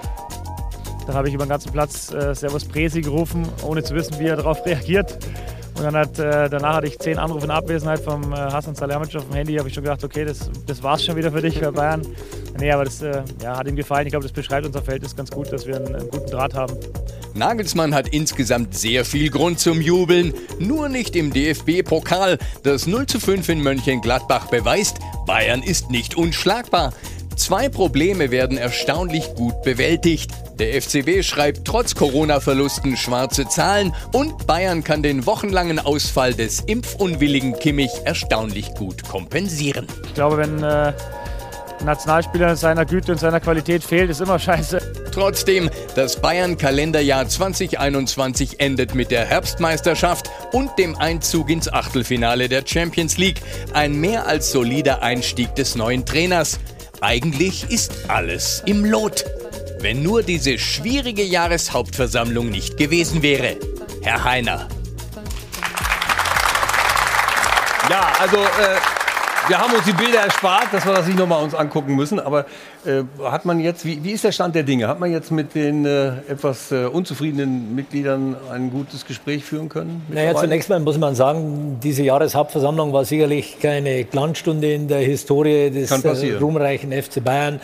Da 1.07 1.13
habe 1.13 1.29
ich 1.29 1.33
über 1.33 1.45
den 1.45 1.49
ganzen 1.49 1.71
Platz 1.71 2.11
äh, 2.11 2.35
Servus 2.35 2.65
Presi 2.65 3.01
gerufen, 3.01 3.47
ohne 3.63 3.81
zu 3.81 3.95
wissen, 3.95 4.19
wie 4.19 4.25
er 4.25 4.35
darauf 4.35 4.65
reagiert. 4.65 5.17
Und 5.77 5.83
dann 5.83 5.95
hat, 5.95 6.19
äh, 6.19 6.49
danach 6.49 6.77
hatte 6.77 6.87
ich 6.87 6.99
zehn 6.99 7.17
Anrufe 7.17 7.45
in 7.45 7.51
Abwesenheit 7.51 7.99
vom 7.99 8.33
äh, 8.33 8.35
Hasan 8.35 8.75
Salihamidzic 8.75 9.17
auf 9.17 9.27
dem 9.27 9.35
Handy. 9.35 9.55
habe 9.55 9.69
ich 9.69 9.75
schon 9.75 9.83
gedacht, 9.83 10.03
okay, 10.03 10.25
das, 10.25 10.49
das 10.65 10.79
es 10.83 11.05
schon 11.05 11.15
wieder 11.15 11.31
für 11.31 11.41
dich 11.41 11.61
bei 11.61 11.71
Bayern. 11.71 12.01
Nee, 12.59 12.71
aber 12.71 12.85
das 12.85 13.01
äh, 13.01 13.21
ja, 13.43 13.57
hat 13.57 13.67
ihm 13.67 13.75
gefallen. 13.75 14.07
Ich 14.07 14.11
glaube, 14.11 14.23
das 14.23 14.31
beschreibt 14.31 14.65
unser 14.65 14.81
Verhältnis 14.81 15.15
ganz 15.15 15.29
gut, 15.29 15.53
dass 15.53 15.65
wir 15.65 15.75
einen, 15.75 15.95
einen 15.95 16.09
guten 16.09 16.29
Draht 16.29 16.55
haben. 16.55 16.75
Nagelsmann 17.35 17.93
hat 17.93 18.09
insgesamt 18.09 18.75
sehr 18.75 19.05
viel 19.05 19.29
Grund 19.29 19.59
zum 19.59 19.79
Jubeln. 19.79 20.33
Nur 20.59 20.89
nicht 20.89 21.15
im 21.15 21.31
DFB-Pokal. 21.31 22.39
Das 22.63 22.87
0 22.87 23.05
zu 23.05 23.19
5 23.19 23.47
in 23.49 23.61
Mönchengladbach 23.61 24.47
beweist, 24.47 24.97
Bayern 25.27 25.61
ist 25.61 25.91
nicht 25.91 26.17
unschlagbar. 26.17 26.91
Zwei 27.37 27.69
Probleme 27.69 28.31
werden 28.31 28.57
erstaunlich 28.57 29.33
gut 29.35 29.61
bewältigt. 29.61 30.31
Der 30.57 30.81
FCB 30.81 31.23
schreibt 31.23 31.65
trotz 31.65 31.93
Corona-Verlusten 31.93 32.97
schwarze 32.97 33.47
Zahlen 33.47 33.93
und 34.11 34.47
Bayern 34.47 34.83
kann 34.83 35.03
den 35.03 35.27
wochenlangen 35.27 35.77
Ausfall 35.77 36.33
des 36.33 36.61
impfunwilligen 36.61 37.57
Kimmich 37.59 37.91
erstaunlich 38.05 38.73
gut 38.73 39.07
kompensieren. 39.07 39.85
Ich 40.03 40.15
glaube, 40.15 40.37
wenn 40.37 40.63
äh, 40.63 40.93
Nationalspieler 41.85 42.55
seiner 42.55 42.85
Güte 42.85 43.11
und 43.11 43.19
seiner 43.19 43.39
Qualität 43.39 43.83
fehlt, 43.83 44.09
ist 44.09 44.19
immer 44.19 44.39
scheiße. 44.39 44.81
Trotzdem, 45.11 45.69
das 45.95 46.19
Bayern-Kalenderjahr 46.19 47.27
2021 47.27 48.59
endet 48.59 48.95
mit 48.95 49.11
der 49.11 49.25
Herbstmeisterschaft 49.25 50.29
und 50.53 50.77
dem 50.79 50.97
Einzug 50.97 51.51
ins 51.51 51.71
Achtelfinale 51.71 52.49
der 52.49 52.63
Champions 52.65 53.17
League. 53.17 53.41
Ein 53.73 53.95
mehr 54.01 54.25
als 54.25 54.51
solider 54.51 55.03
Einstieg 55.03 55.53
des 55.55 55.75
neuen 55.75 56.03
Trainers. 56.03 56.59
Eigentlich 57.01 57.69
ist 57.69 58.09
alles 58.09 58.63
im 58.65 58.83
Lot. 58.83 59.23
Wenn 59.79 60.01
nur 60.01 60.23
diese 60.23 60.57
schwierige 60.57 61.21
Jahreshauptversammlung 61.23 62.49
nicht 62.49 62.77
gewesen 62.77 63.21
wäre. 63.21 63.57
Herr 64.01 64.23
Heiner. 64.23 64.67
Ja, 67.89 68.11
also 68.19 68.37
äh, 68.37 68.77
wir 69.47 69.59
haben 69.59 69.73
uns 69.73 69.85
die 69.85 69.93
Bilder 69.93 70.21
erspart, 70.21 70.73
dass 70.73 70.85
wir 70.85 70.93
das 70.93 71.05
nicht 71.05 71.19
nochmal 71.19 71.43
uns 71.43 71.53
angucken 71.53 71.95
müssen. 71.95 72.19
Aber 72.19 72.47
hat 73.23 73.45
man 73.45 73.59
jetzt, 73.59 73.85
wie, 73.85 74.03
wie, 74.03 74.11
ist 74.11 74.23
der 74.23 74.31
Stand 74.31 74.55
der 74.55 74.63
Dinge? 74.63 74.87
Hat 74.87 74.99
man 74.99 75.11
jetzt 75.11 75.31
mit 75.31 75.55
den 75.55 75.85
äh, 75.85 76.09
etwas 76.29 76.71
äh, 76.71 76.85
unzufriedenen 76.85 77.75
Mitgliedern 77.75 78.35
ein 78.51 78.71
gutes 78.71 79.05
Gespräch 79.05 79.43
führen 79.43 79.69
können? 79.69 80.05
Naja, 80.09 80.35
zunächst 80.35 80.69
mal 80.69 80.79
muss 80.79 80.97
man 80.97 81.15
sagen, 81.15 81.79
diese 81.83 82.03
Jahreshauptversammlung 82.03 82.93
war 82.93 83.05
sicherlich 83.05 83.59
keine 83.59 84.03
Glanzstunde 84.05 84.73
in 84.73 84.87
der 84.87 84.99
Historie 84.99 85.69
des 85.69 85.91
äh, 85.91 86.35
ruhmreichen 86.35 86.91
FC 86.91 87.23
Bayern. 87.23 87.59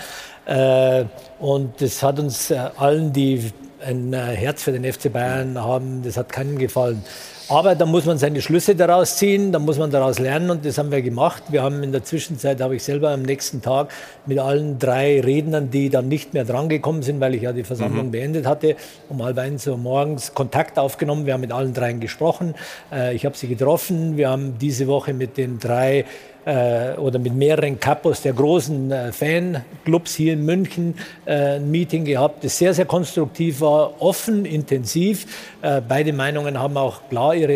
Äh, 0.45 1.05
und 1.39 1.81
das 1.81 2.03
hat 2.03 2.19
uns 2.19 2.51
äh, 2.51 2.57
allen, 2.77 3.13
die 3.13 3.51
ein 3.85 4.13
Herz 4.13 4.63
für 4.63 4.71
den 4.71 4.91
FC 4.91 5.11
Bayern 5.11 5.61
haben, 5.61 6.03
das 6.03 6.17
hat 6.17 6.31
keinem 6.31 6.57
gefallen. 6.57 7.03
Aber 7.49 7.75
da 7.75 7.85
muss 7.85 8.05
man 8.05 8.17
seine 8.17 8.41
Schlüsse 8.41 8.75
daraus 8.75 9.17
ziehen, 9.17 9.51
da 9.51 9.59
muss 9.59 9.77
man 9.77 9.91
daraus 9.91 10.19
lernen 10.19 10.49
und 10.49 10.65
das 10.65 10.77
haben 10.77 10.91
wir 10.91 11.01
gemacht. 11.01 11.43
Wir 11.49 11.61
haben 11.61 11.83
in 11.83 11.91
der 11.91 12.03
Zwischenzeit, 12.03 12.61
habe 12.61 12.75
ich 12.75 12.83
selber 12.83 13.11
am 13.11 13.21
nächsten 13.21 13.61
Tag 13.61 13.91
mit 14.25 14.39
allen 14.39 14.79
drei 14.79 15.19
Rednern, 15.19 15.69
die 15.69 15.89
dann 15.89 16.07
nicht 16.07 16.33
mehr 16.33 16.45
drangekommen 16.45 17.03
sind, 17.03 17.19
weil 17.19 17.35
ich 17.35 17.41
ja 17.41 17.51
die 17.51 17.63
Versammlung 17.63 18.07
mhm. 18.07 18.11
beendet 18.11 18.45
hatte, 18.45 18.75
um 19.09 19.21
halb 19.23 19.37
eins 19.37 19.67
Uhr 19.67 19.77
morgens 19.77 20.33
Kontakt 20.33 20.79
aufgenommen. 20.79 21.25
Wir 21.25 21.33
haben 21.33 21.41
mit 21.41 21.51
allen 21.51 21.73
dreien 21.73 21.99
gesprochen. 21.99 22.55
Äh, 22.91 23.15
ich 23.15 23.25
habe 23.25 23.35
sie 23.35 23.47
getroffen. 23.47 24.15
Wir 24.15 24.29
haben 24.29 24.57
diese 24.57 24.87
Woche 24.87 25.13
mit 25.13 25.37
den 25.37 25.59
drei 25.59 26.05
äh, 26.45 26.93
oder 26.97 27.19
mit 27.19 27.33
mehreren 27.35 27.79
Kapos 27.79 28.21
der 28.21 28.33
großen 28.33 28.91
äh, 28.91 29.11
Fanclubs 29.11 30.15
hier 30.15 30.33
in 30.33 30.45
München 30.45 30.95
äh, 31.25 31.55
ein 31.57 31.69
Meeting 31.71 32.05
gehabt, 32.05 32.43
das 32.43 32.57
sehr, 32.57 32.73
sehr 32.73 32.85
konstruktiv 32.85 33.61
war, 33.61 34.01
offen, 34.01 34.45
intensiv. 34.45 35.25
Äh, 35.61 35.81
beide 35.87 36.13
Meinungen 36.13 36.59
haben 36.59 36.77
auch 36.77 37.01
klar 37.09 37.35
ihre, 37.35 37.53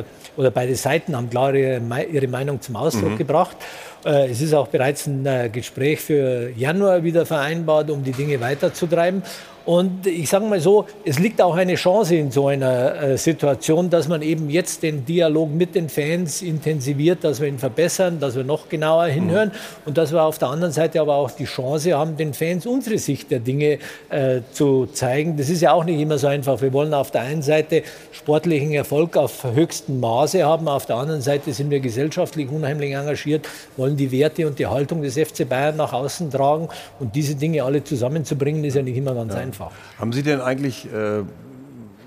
äh, 0.00 0.02
oder 0.36 0.50
beide 0.50 0.74
Seiten 0.76 1.16
haben 1.16 1.28
klar 1.30 1.54
ihre, 1.54 1.80
ihre 2.10 2.28
Meinung 2.28 2.60
zum 2.60 2.76
Ausdruck 2.76 3.12
Mhm. 3.12 3.18
gebracht. 3.18 3.56
Äh, 4.04 4.30
Es 4.30 4.40
ist 4.40 4.52
auch 4.54 4.68
bereits 4.68 5.06
ein 5.06 5.50
Gespräch 5.52 6.00
für 6.00 6.50
Januar 6.56 7.02
wieder 7.04 7.24
vereinbart, 7.26 7.90
um 7.90 8.02
die 8.02 8.12
Dinge 8.12 8.40
weiterzutreiben. 8.40 9.22
Und 9.64 10.06
ich 10.06 10.28
sage 10.28 10.44
mal 10.44 10.60
so, 10.60 10.86
es 11.04 11.18
liegt 11.18 11.40
auch 11.40 11.54
eine 11.54 11.74
Chance 11.74 12.16
in 12.16 12.30
so 12.30 12.48
einer 12.48 13.00
äh, 13.00 13.16
Situation, 13.16 13.90
dass 13.90 14.08
man 14.08 14.22
eben 14.22 14.50
jetzt 14.50 14.82
den 14.82 15.04
Dialog 15.04 15.50
mit 15.52 15.74
den 15.74 15.88
Fans 15.88 16.42
intensiviert, 16.42 17.22
dass 17.22 17.40
wir 17.40 17.48
ihn 17.48 17.58
verbessern, 17.58 18.18
dass 18.18 18.34
wir 18.34 18.42
noch 18.42 18.68
genauer 18.68 19.06
hinhören 19.06 19.52
und 19.84 19.98
dass 19.98 20.12
wir 20.12 20.22
auf 20.22 20.38
der 20.38 20.48
anderen 20.48 20.72
Seite 20.72 21.00
aber 21.00 21.14
auch 21.14 21.30
die 21.30 21.44
Chance 21.44 21.94
haben, 21.94 22.16
den 22.16 22.34
Fans 22.34 22.66
unsere 22.66 22.98
Sicht 22.98 23.30
der 23.30 23.38
Dinge 23.38 23.78
äh, 24.10 24.40
zu 24.52 24.86
zeigen. 24.86 25.36
Das 25.36 25.48
ist 25.48 25.60
ja 25.60 25.72
auch 25.72 25.84
nicht 25.84 26.00
immer 26.00 26.18
so 26.18 26.26
einfach. 26.26 26.60
Wir 26.60 26.72
wollen 26.72 26.92
auf 26.92 27.12
der 27.12 27.22
einen 27.22 27.42
Seite 27.42 27.82
sportlichen 28.10 28.72
Erfolg 28.72 29.16
auf 29.16 29.44
höchstem 29.44 30.00
Maße 30.00 30.44
haben, 30.44 30.66
auf 30.66 30.86
der 30.86 30.96
anderen 30.96 31.20
Seite 31.20 31.52
sind 31.52 31.70
wir 31.70 31.80
gesellschaftlich 31.80 32.50
unheimlich 32.50 32.92
engagiert, 32.92 33.48
wollen 33.76 33.96
die 33.96 34.10
Werte 34.10 34.46
und 34.46 34.58
die 34.58 34.66
Haltung 34.66 35.02
des 35.02 35.16
FC 35.16 35.48
Bayern 35.48 35.76
nach 35.76 35.92
außen 35.92 36.30
tragen 36.30 36.68
und 36.98 37.14
diese 37.14 37.36
Dinge 37.36 37.62
alle 37.62 37.84
zusammenzubringen, 37.84 38.64
ist 38.64 38.74
ja 38.74 38.82
nicht 38.82 38.96
immer 38.96 39.14
ganz 39.14 39.34
einfach. 39.34 39.51
Haben 39.98 40.12
Sie 40.12 40.22
denn 40.22 40.40
eigentlich 40.40 40.86
äh, 40.92 41.20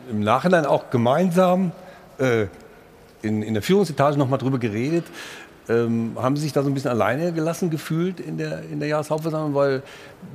im 0.10 0.20
Nachhinein 0.20 0.66
auch 0.66 0.90
gemeinsam 0.90 1.72
äh, 2.20 2.46
in, 3.22 3.42
in 3.42 3.54
der 3.54 3.64
Führungsetage 3.64 4.18
noch 4.18 4.30
mal 4.30 4.38
drüber 4.38 4.60
geredet? 4.60 5.06
Ähm, 5.68 6.16
haben 6.22 6.36
Sie 6.36 6.44
sich 6.44 6.54
da 6.54 6.62
so 6.62 6.70
ein 6.70 6.76
bisschen 6.76 6.92
alleine 6.92 7.32
gelassen 7.34 7.72
gefühlt 7.72 8.20
in 8.20 8.38
der, 8.38 8.62
in 8.72 8.80
der 8.80 8.88
Jahreshauptversammlung? 8.88 9.56
Weil 9.56 9.82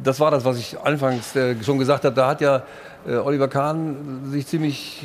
das 0.03 0.19
war 0.19 0.33
das, 0.33 0.45
was 0.45 0.59
ich 0.59 0.77
anfangs 0.81 1.37
äh, 1.37 1.55
schon 1.63 1.79
gesagt 1.79 2.05
habe. 2.05 2.17
Da 2.17 2.29
hat 2.29 2.41
ja 2.41 2.63
äh, 3.07 3.15
Oliver 3.15 3.47
Kahn 3.47 4.23
sich 4.31 4.47
ziemlich 4.47 5.05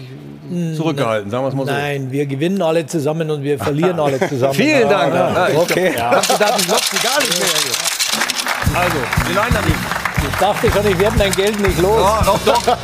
zurückgehalten, 0.76 1.30
sagen 1.30 1.44
wir 1.44 1.50
es 1.50 1.54
mal 1.56 1.66
so. 1.68 1.72
Nein, 1.72 2.12
wir 2.12 2.26
gewinnen 2.26 2.62
alle 2.62 2.88
zusammen 2.88 3.30
und 3.30 3.44
wir 3.44 3.60
verlieren 3.60 4.00
alle 4.00 4.20
zusammen. 4.30 4.56
Vielen 4.56 4.90
Dank. 4.90 5.14
Ja, 5.14 5.34
Ja, 5.34 5.48
ich 5.50 5.58
okay. 5.58 5.92
Ich 5.94 6.02
hab 6.02 6.28
gedacht, 6.28 6.60
ich 6.60 7.04
gar 7.04 7.20
nicht 7.20 7.40
mehr. 7.40 7.48
hier. 7.64 8.80
Also, 8.80 8.98
wir 9.28 9.36
nein, 9.36 9.54
dann 9.54 9.66
nicht. 9.66 9.95
Ich 10.28 10.36
dachte 10.40 10.72
schon, 10.72 10.88
ich 10.92 11.00
werde 11.00 11.18
mein 11.18 11.32
Geld 11.32 11.60
nicht 11.60 11.80
los. 11.82 12.00
Ja, 12.00 12.22
doch, 12.26 12.40
doch. 12.44 12.78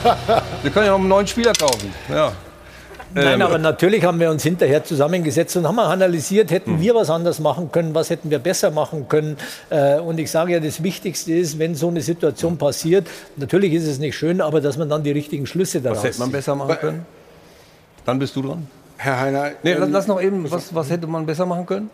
Wir 0.63 0.72
können 0.72 0.85
ja 0.85 0.91
noch 0.91 0.99
einen 0.99 1.07
neuen 1.07 1.27
Spieler 1.27 1.53
kaufen. 1.53 1.93
Ja. 2.09 2.31
Nein, 3.13 3.34
Ähm, 3.34 3.41
aber 3.41 3.57
natürlich 3.57 4.03
haben 4.05 4.19
wir 4.22 4.31
uns 4.31 4.43
hinterher 4.43 4.84
zusammengesetzt 4.85 5.57
und 5.57 5.68
haben 5.68 5.77
analysiert, 5.80 6.49
hätten 6.49 6.80
wir 6.80 6.95
was 6.95 7.09
anders 7.09 7.39
machen 7.39 7.69
können, 7.72 7.93
was 7.93 8.09
hätten 8.09 8.30
wir 8.31 8.39
besser 8.39 8.72
machen 8.72 9.07
können. 9.09 9.35
Äh, 9.69 9.99
Und 9.99 10.18
ich 10.18 10.31
sage 10.31 10.53
ja, 10.53 10.59
das 10.61 10.81
Wichtigste 10.81 11.34
ist, 11.34 11.59
wenn 11.59 11.76
so 11.76 11.89
eine 11.89 11.99
Situation 12.01 12.57
passiert, 12.57 13.07
natürlich 13.35 13.73
ist 13.73 13.85
es 13.85 13.99
nicht 13.99 14.15
schön, 14.18 14.39
aber 14.39 14.61
dass 14.61 14.77
man 14.77 14.88
dann 14.88 15.03
die 15.03 15.11
richtigen 15.11 15.45
Schlüsse 15.45 15.81
daraus 15.81 15.97
Was 15.97 16.03
hätte 16.05 16.19
man 16.19 16.27
zieht. 16.30 16.34
besser 16.38 16.55
machen 16.55 16.77
können? 16.80 17.05
Dann 18.05 18.18
bist 18.18 18.34
du 18.35 18.43
dran. 18.43 18.68
Herr 18.97 19.19
Heiner. 19.19 19.51
Nee, 19.63 19.73
lass, 19.73 19.88
ähm, 19.88 19.91
lass 19.91 20.07
noch 20.07 20.22
eben, 20.22 20.49
was, 20.49 20.73
was 20.73 20.89
hätte 20.89 21.05
man 21.07 21.26
besser 21.26 21.45
machen 21.45 21.65
können? 21.65 21.89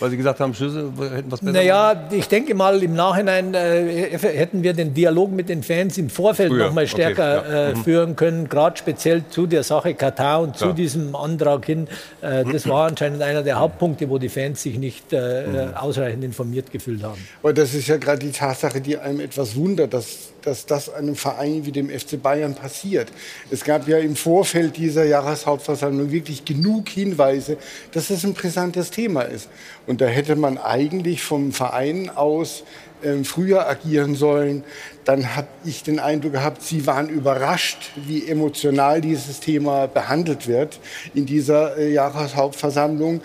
Weil 0.00 0.10
Sie 0.10 0.16
gesagt 0.16 0.40
haben, 0.40 0.52
Schüsse 0.54 0.92
hätten 1.14 1.30
was 1.30 1.40
besser 1.40 1.52
Naja, 1.52 2.08
ich 2.10 2.28
denke 2.28 2.54
mal, 2.54 2.82
im 2.82 2.94
Nachhinein 2.94 3.54
äh, 3.54 4.16
hätten 4.18 4.62
wir 4.62 4.72
den 4.72 4.94
Dialog 4.94 5.30
mit 5.32 5.48
den 5.48 5.62
Fans 5.62 5.96
im 5.98 6.10
Vorfeld 6.10 6.50
Früher, 6.50 6.66
noch 6.66 6.74
mal 6.74 6.82
okay, 6.84 6.90
stärker 6.90 7.34
ja. 7.48 7.68
äh, 7.70 7.74
Mhm. 7.74 7.84
führen 7.84 8.16
können, 8.16 8.48
gerade 8.48 8.76
speziell 8.76 9.22
zu 9.30 9.46
der 9.46 9.62
Sache 9.62 9.94
Katar 9.94 10.40
und 10.42 10.56
zu 10.56 10.72
diesem 10.72 11.14
Antrag 11.16 11.64
hin. 11.66 11.88
Äh, 12.20 12.44
das 12.44 12.68
war 12.68 12.86
anscheinend 12.88 13.22
einer 13.22 13.42
der 13.42 13.58
Hauptpunkte, 13.58 14.08
wo 14.10 14.18
die 14.18 14.28
Fans 14.28 14.62
sich 14.62 14.78
nicht 14.78 15.12
äh, 15.12 15.46
Mhm. 15.46 15.74
ausreichend 15.74 16.24
informiert 16.24 16.70
gefühlt 16.70 17.02
haben. 17.02 17.20
Aber 17.42 17.52
das 17.52 17.74
ist 17.74 17.86
ja 17.88 17.96
gerade 17.96 18.18
die 18.18 18.32
Tatsache, 18.32 18.80
die 18.80 18.98
einem 18.98 19.20
etwas 19.20 19.54
wundert, 19.56 19.94
dass, 19.94 20.30
dass 20.42 20.66
das 20.66 20.92
einem 20.92 21.14
Verein 21.16 21.64
wie 21.64 21.72
dem 21.72 21.88
FC 21.90 22.20
Bayern 22.22 22.54
passiert. 22.54 23.08
Es 23.50 23.64
gab 23.64 23.86
ja 23.88 23.98
im 23.98 24.16
Vorfeld 24.16 24.76
dieser 24.76 25.04
Jahreshauptversammlung 25.04 26.10
wirklich 26.10 26.44
genug 26.44 26.88
Hinweise, 26.88 27.56
dass 27.92 28.08
das 28.08 28.24
ein 28.24 28.34
brisantes 28.34 28.90
Thema 28.90 29.22
ist. 29.22 29.48
Und 29.86 30.00
da 30.00 30.06
hätte 30.06 30.36
man 30.36 30.58
eigentlich 30.58 31.22
vom 31.22 31.52
Verein 31.52 32.10
aus 32.10 32.64
ähm, 33.04 33.24
früher 33.24 33.68
agieren 33.68 34.14
sollen. 34.14 34.64
Dann 35.04 35.36
habe 35.36 35.48
ich 35.64 35.82
den 35.82 36.00
Eindruck 36.00 36.32
gehabt, 36.32 36.62
Sie 36.62 36.86
waren 36.86 37.08
überrascht, 37.08 37.92
wie 37.94 38.26
emotional 38.26 39.00
dieses 39.00 39.40
Thema 39.40 39.86
behandelt 39.86 40.48
wird 40.48 40.80
in 41.14 41.26
dieser 41.26 41.76
äh, 41.76 41.92
Jahreshauptversammlung. 41.92 43.20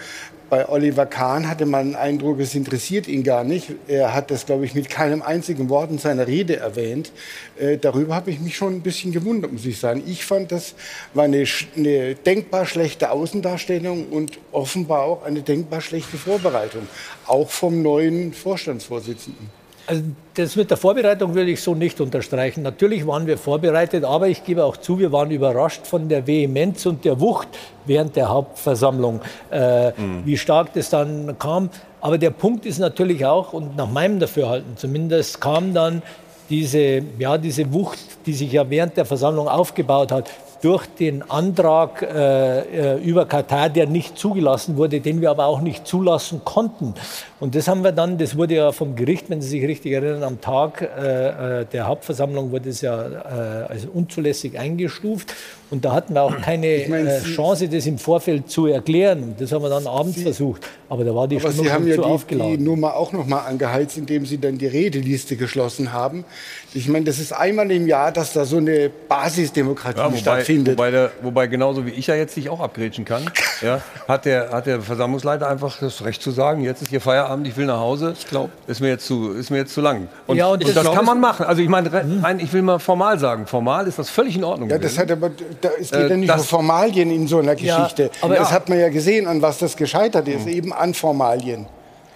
Bei 0.52 0.68
Oliver 0.68 1.06
Kahn 1.06 1.48
hatte 1.48 1.66
man 1.66 1.92
den 1.92 1.96
Eindruck, 1.96 2.42
es 2.42 2.56
interessiert 2.56 3.08
ihn 3.08 3.24
gar 3.24 3.46
nicht. 3.46 3.70
Er 3.88 4.14
hat 4.14 4.32
das, 4.32 4.46
glaube 4.46 4.66
ich, 4.66 4.76
mit 4.76 4.90
keinem 4.90 5.22
einzigen 5.22 5.70
Wort 5.70 5.92
in 5.92 5.98
seiner 5.98 6.28
Rede 6.28 6.58
erwähnt. 6.58 7.14
Äh, 7.58 7.78
darüber 7.78 8.16
habe 8.16 8.32
ich 8.32 8.42
mich 8.42 8.58
schon 8.58 8.76
ein 8.76 8.82
bisschen 8.82 9.14
gewundert, 9.14 9.54
muss 9.54 9.66
ich 9.66 9.80
sagen. 9.80 10.04
Ich 10.06 10.26
fand, 10.26 10.52
das 10.52 10.76
war 11.14 11.24
eine, 11.24 11.46
eine 11.78 12.16
denkbar 12.16 12.66
schlechte 12.66 13.12
Außendarstellung 13.12 14.10
und 14.10 14.40
offenbar 14.52 15.04
auch 15.04 15.24
eine 15.24 15.42
denkbar 15.42 15.80
schlechte 15.80 16.18
Vorbereitung, 16.18 16.86
auch 17.28 17.50
vom 17.50 17.82
neuen 17.82 18.34
Vorstandsvorsitzenden. 18.34 19.61
Also 19.88 20.04
das 20.36 20.56
mit 20.56 20.70
der 20.70 20.78
Vorbereitung 20.78 21.34
will 21.34 21.50
ich 21.50 21.62
so 21.62 21.76
nicht 21.76 22.00
unterstreichen. 22.00 22.62
Natürlich 22.62 23.06
waren 23.08 23.28
wir 23.28 23.38
vorbereitet, 23.38 24.04
aber 24.04 24.28
ich 24.28 24.44
gebe 24.44 24.64
auch 24.64 24.78
zu, 24.78 25.00
wir 25.00 25.12
waren 25.12 25.32
überrascht 25.32 25.86
von 25.86 26.08
der 26.08 26.28
Vehemenz 26.28 26.86
und 26.86 27.04
der 27.04 27.20
Wucht 27.20 27.50
während 27.86 28.16
der 28.16 28.30
Hauptversammlung, 28.30 29.22
äh, 29.50 29.92
wie 30.24 30.38
stark 30.38 30.74
das 30.74 30.90
dann 30.90 31.38
kam. 31.40 31.70
Aber 32.00 32.18
der 32.18 32.30
Punkt 32.30 32.66
ist 32.66 32.80
natürlich 32.80 33.26
auch, 33.26 33.54
und 33.54 33.76
nach 33.76 33.90
meinem 33.90 34.20
Dafürhalten 34.20 34.78
zumindest, 34.78 35.42
kam 35.42 35.74
dann 35.74 36.02
diese, 36.50 37.02
ja, 37.18 37.38
diese 37.38 37.74
Wucht, 37.74 38.00
die 38.26 38.34
sich 38.34 38.52
ja 38.52 38.70
während 38.70 38.98
der 38.98 39.06
Versammlung 39.06 39.48
aufgebaut 39.48 40.12
hat, 40.12 40.30
durch 40.62 40.86
den 40.86 41.30
Antrag 41.30 42.02
äh, 42.04 42.96
äh, 42.96 43.04
über 43.04 43.26
Katar, 43.26 43.70
der 43.70 43.88
nicht 43.88 44.18
zugelassen 44.18 44.78
wurde, 44.78 45.00
den 45.02 45.20
wir 45.22 45.32
aber 45.32 45.46
auch 45.46 45.62
nicht 45.62 45.88
zulassen 45.88 46.42
konnten. 46.46 46.94
Und 47.40 47.56
das 47.56 47.68
haben 47.68 47.84
wir 47.84 47.92
dann, 47.92 48.18
das 48.20 48.38
wurde 48.38 48.56
ja 48.56 48.72
vom 48.72 48.96
Gericht, 48.96 49.30
wenn 49.30 49.42
Sie 49.42 49.50
sich 49.50 49.64
richtig 49.68 49.94
erinnern, 49.94 50.24
am 50.24 50.40
Tag 50.42 50.82
äh, 50.82 51.62
äh, 51.62 51.66
der 51.66 51.88
Hauptversammlung 51.88 52.52
wurde 52.52 52.70
es 52.70 52.82
ja 52.82 53.02
äh, 53.02 53.72
als 53.72 53.86
unzulässig 53.92 54.60
eingestuft. 54.60 55.34
Und 55.72 55.86
da 55.86 55.94
hatten 55.94 56.14
wir 56.14 56.22
auch 56.24 56.40
keine 56.42 56.86
meine, 56.90 57.10
äh, 57.16 57.20
Sie- 57.22 57.34
Chance, 57.34 57.68
das 57.70 57.86
im 57.88 57.98
Vorfeld 57.98 58.50
zu 58.52 58.68
erklären. 58.68 59.36
Das 59.40 59.52
haben 59.54 59.64
wir 59.64 59.70
dann 59.70 59.88
abends 59.88 60.22
versucht. 60.22 60.68
Aber 60.90 61.04
da 61.06 61.16
war 61.16 61.28
die 61.28 61.38
Aber 61.38 61.48
Stimmung 61.50 61.66
Sie 61.66 61.72
haben 61.72 61.88
ja 61.88 61.96
zu 61.96 62.26
die, 62.30 62.36
die 62.36 62.58
Nummer 62.58 62.96
auch 62.96 63.14
noch 63.14 63.26
mal 63.26 63.40
angeheizt, 63.40 63.98
indem 63.98 64.26
Sie 64.26 64.38
dann 64.38 64.58
die 64.58 64.68
Redeliste 64.68 65.38
geschlossen 65.38 65.94
haben. 65.94 66.26
Ich 66.74 66.88
meine, 66.90 67.06
das 67.06 67.20
ist 67.20 67.32
einmal 67.32 67.72
im 67.72 67.88
Jahr, 67.88 68.12
dass 68.12 68.34
da 68.34 68.44
so 68.46 68.58
eine 68.58 68.90
Basisdemokratie 69.08 69.98
Ja, 70.00 70.06
wobei, 70.14 70.44
stattfindet. 70.54 70.78
wobei, 70.78 70.92
der, 70.92 71.12
wobei 71.22 71.48
genauso 71.48 71.86
wie 71.86 71.92
ich 71.92 72.08
ja 72.08 72.16
jetzt 72.16 72.36
dich 72.36 72.50
auch 72.50 72.60
abgrätschen 72.60 73.06
kann, 73.06 73.24
ja, 73.62 73.82
hat, 74.08 74.26
der, 74.26 74.50
hat 74.52 74.66
der 74.66 74.82
Versammlungsleiter 74.82 75.48
einfach 75.50 75.78
das 75.80 76.04
Recht 76.04 76.22
zu 76.22 76.32
sagen, 76.32 76.62
jetzt 76.62 76.82
ist 76.82 76.90
hier 76.90 77.02
Feierabend, 77.02 77.48
ich 77.48 77.58
will 77.58 77.66
nach 77.66 77.80
Hause. 77.80 78.14
Ich 78.18 78.28
glaube, 78.28 78.50
ist 78.68 78.82
mir 78.82 78.90
jetzt 78.90 79.06
zu, 79.06 79.32
ist 79.32 79.50
mir 79.50 79.58
jetzt 79.58 79.74
zu 79.74 79.82
lang. 79.82 80.08
Und, 80.28 80.38
Ja, 80.38 80.48
und 80.48 80.64
und, 80.64 80.76
das 80.76 80.84
glaub, 80.84 80.96
kann 80.96 81.06
man 81.06 81.20
machen. 81.20 81.46
Also 81.46 81.62
ich 81.62 81.70
meine, 81.70 81.92
rein, 81.94 82.40
ich 82.40 82.52
will 82.54 82.62
mal 82.62 82.80
formal 82.80 83.18
sagen, 83.20 83.48
formal 83.48 83.88
ist 83.88 84.00
das 84.00 84.10
völlig 84.10 84.36
in 84.38 84.44
Ordnung. 84.44 84.70
Ja, 84.70 84.78
das 84.78 84.98
hat 84.98 85.12
aber, 85.12 85.32
da, 85.62 85.70
es 85.80 85.92
geht 85.92 86.00
Äh, 86.00 86.10
ja 86.10 86.18
nicht 86.18 86.30
das- 86.30 86.42
um 86.42 86.48
Formalien 86.48 87.12
in 87.12 87.28
so 87.28 87.40
einer 87.40 87.58
Ja, 87.58 87.78
Geschichte. 87.78 88.10
aber- 88.22 88.36
das 88.36 88.50
Ja. 88.50 88.56
hat 88.56 88.70
man 88.70 88.80
ja 88.80 88.90
gesehen, 88.90 89.28
an 89.28 89.42
was 89.42 89.58
das 89.60 89.76
gescheitert 89.78 90.28
ist, 90.28 90.48
eben 90.48 90.74
an 90.74 90.94
Formalien. 90.94 91.66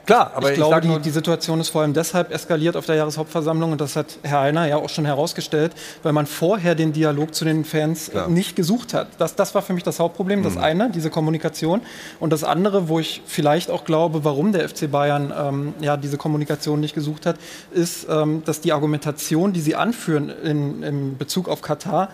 Klar, 0.05 0.31
ich 0.41 0.53
glaube, 0.53 0.81
die, 0.81 0.99
die 0.99 1.09
Situation 1.09 1.59
ist 1.59 1.69
vor 1.69 1.81
allem 1.81 1.93
deshalb 1.93 2.31
eskaliert 2.31 2.75
auf 2.75 2.85
der 2.85 2.95
Jahreshauptversammlung 2.95 3.71
und 3.71 3.81
das 3.81 3.95
hat 3.95 4.17
Herr 4.23 4.41
Heiner 4.41 4.67
ja 4.67 4.77
auch 4.77 4.89
schon 4.89 5.05
herausgestellt, 5.05 5.73
weil 6.03 6.13
man 6.13 6.25
vorher 6.25 6.75
den 6.75 6.93
Dialog 6.93 7.33
zu 7.33 7.45
den 7.45 7.65
Fans 7.65 8.11
Klar. 8.11 8.27
nicht 8.27 8.55
gesucht 8.55 8.93
hat. 8.93 9.07
Das, 9.17 9.35
das 9.35 9.55
war 9.55 9.61
für 9.61 9.73
mich 9.73 9.83
das 9.83 9.99
Hauptproblem. 9.99 10.43
Das 10.43 10.55
Mhm. 10.55 10.61
eine, 10.61 10.89
diese 10.91 11.09
Kommunikation. 11.09 11.81
Und 12.19 12.31
das 12.31 12.43
andere, 12.43 12.87
wo 12.87 12.99
ich 12.99 13.21
vielleicht 13.25 13.71
auch 13.71 13.83
glaube, 13.83 14.23
warum 14.23 14.51
der 14.51 14.67
FC 14.67 14.89
Bayern 14.91 15.33
ähm, 15.37 15.73
ja, 15.81 15.97
diese 15.97 16.17
Kommunikation 16.17 16.79
nicht 16.79 16.95
gesucht 16.95 17.25
hat, 17.25 17.37
ist, 17.71 18.07
ähm, 18.09 18.43
dass 18.45 18.61
die 18.61 18.73
Argumentation, 18.73 19.53
die 19.53 19.61
sie 19.61 19.75
anführen 19.75 20.29
in, 20.43 20.83
in 20.83 21.17
Bezug 21.17 21.49
auf 21.49 21.61
Katar, 21.61 22.09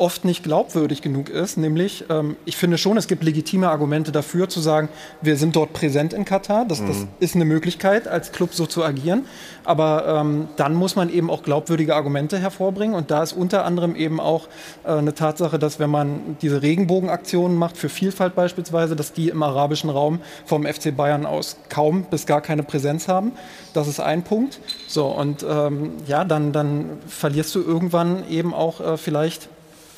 oft 0.00 0.24
nicht 0.24 0.42
glaubwürdig 0.42 1.02
genug 1.02 1.28
ist. 1.28 1.58
Nämlich, 1.58 2.04
ähm, 2.08 2.36
ich 2.44 2.56
finde 2.56 2.78
schon, 2.78 2.96
es 2.96 3.06
gibt 3.06 3.22
legitime 3.22 3.68
Argumente 3.68 4.12
dafür, 4.12 4.48
zu 4.48 4.60
sagen, 4.60 4.88
wir 5.20 5.36
sind 5.36 5.54
dort 5.56 5.72
präsent 5.72 6.12
in 6.12 6.24
Katar. 6.24 6.64
Das, 6.64 6.78
das 6.84 6.98
Mhm. 7.00 7.08
ist 7.20 7.34
eine 7.34 7.44
Möglichkeit, 7.44 8.08
als 8.08 8.32
Club 8.32 8.54
so 8.54 8.66
zu 8.66 8.82
agieren. 8.84 9.26
Aber 9.64 10.06
ähm, 10.20 10.48
dann 10.56 10.74
muss 10.74 10.96
man 10.96 11.10
eben 11.10 11.28
auch 11.30 11.42
glaubwürdige 11.42 11.94
Argumente 11.94 12.38
hervorbringen. 12.38 12.94
Und 12.96 13.10
da 13.10 13.22
ist 13.22 13.32
unter 13.34 13.64
anderem 13.64 13.94
eben 13.94 14.18
auch 14.20 14.48
äh, 14.84 14.92
eine 14.92 15.14
Tatsache, 15.14 15.58
dass 15.58 15.78
wenn 15.78 15.90
man 15.90 16.36
diese 16.40 16.62
Regenbogenaktionen 16.62 17.56
macht, 17.56 17.76
für 17.76 17.90
Vielfalt 17.90 18.34
beispielsweise, 18.34 18.96
dass 18.96 19.12
die 19.12 19.28
im 19.28 19.42
arabischen 19.42 19.90
Raum 19.90 20.20
vom 20.46 20.64
FC 20.64 20.96
Bayern 20.96 21.26
aus 21.26 21.56
kaum 21.68 22.04
bis 22.04 22.24
gar 22.26 22.40
keine 22.40 22.62
Präsenz 22.62 23.06
haben. 23.06 23.32
Das 23.74 23.86
ist 23.86 24.00
ein 24.00 24.22
Punkt. 24.24 24.60
So, 24.88 25.06
und 25.08 25.44
ähm, 25.48 25.92
ja, 26.06 26.24
dann, 26.24 26.52
dann 26.52 26.98
verlierst 27.06 27.54
du 27.54 27.60
irgendwann 27.60 28.28
eben 28.30 28.54
auch 28.54 28.80
äh, 28.80 28.96
vielleicht 28.96 29.48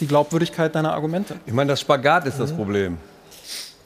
die 0.02 0.08
Glaubwürdigkeit 0.08 0.74
deiner 0.74 0.92
Argumente. 0.92 1.36
Ich 1.46 1.52
meine, 1.52 1.70
das 1.72 1.80
Spagat 1.80 2.26
ist 2.26 2.38
das 2.38 2.52
Problem. 2.52 2.98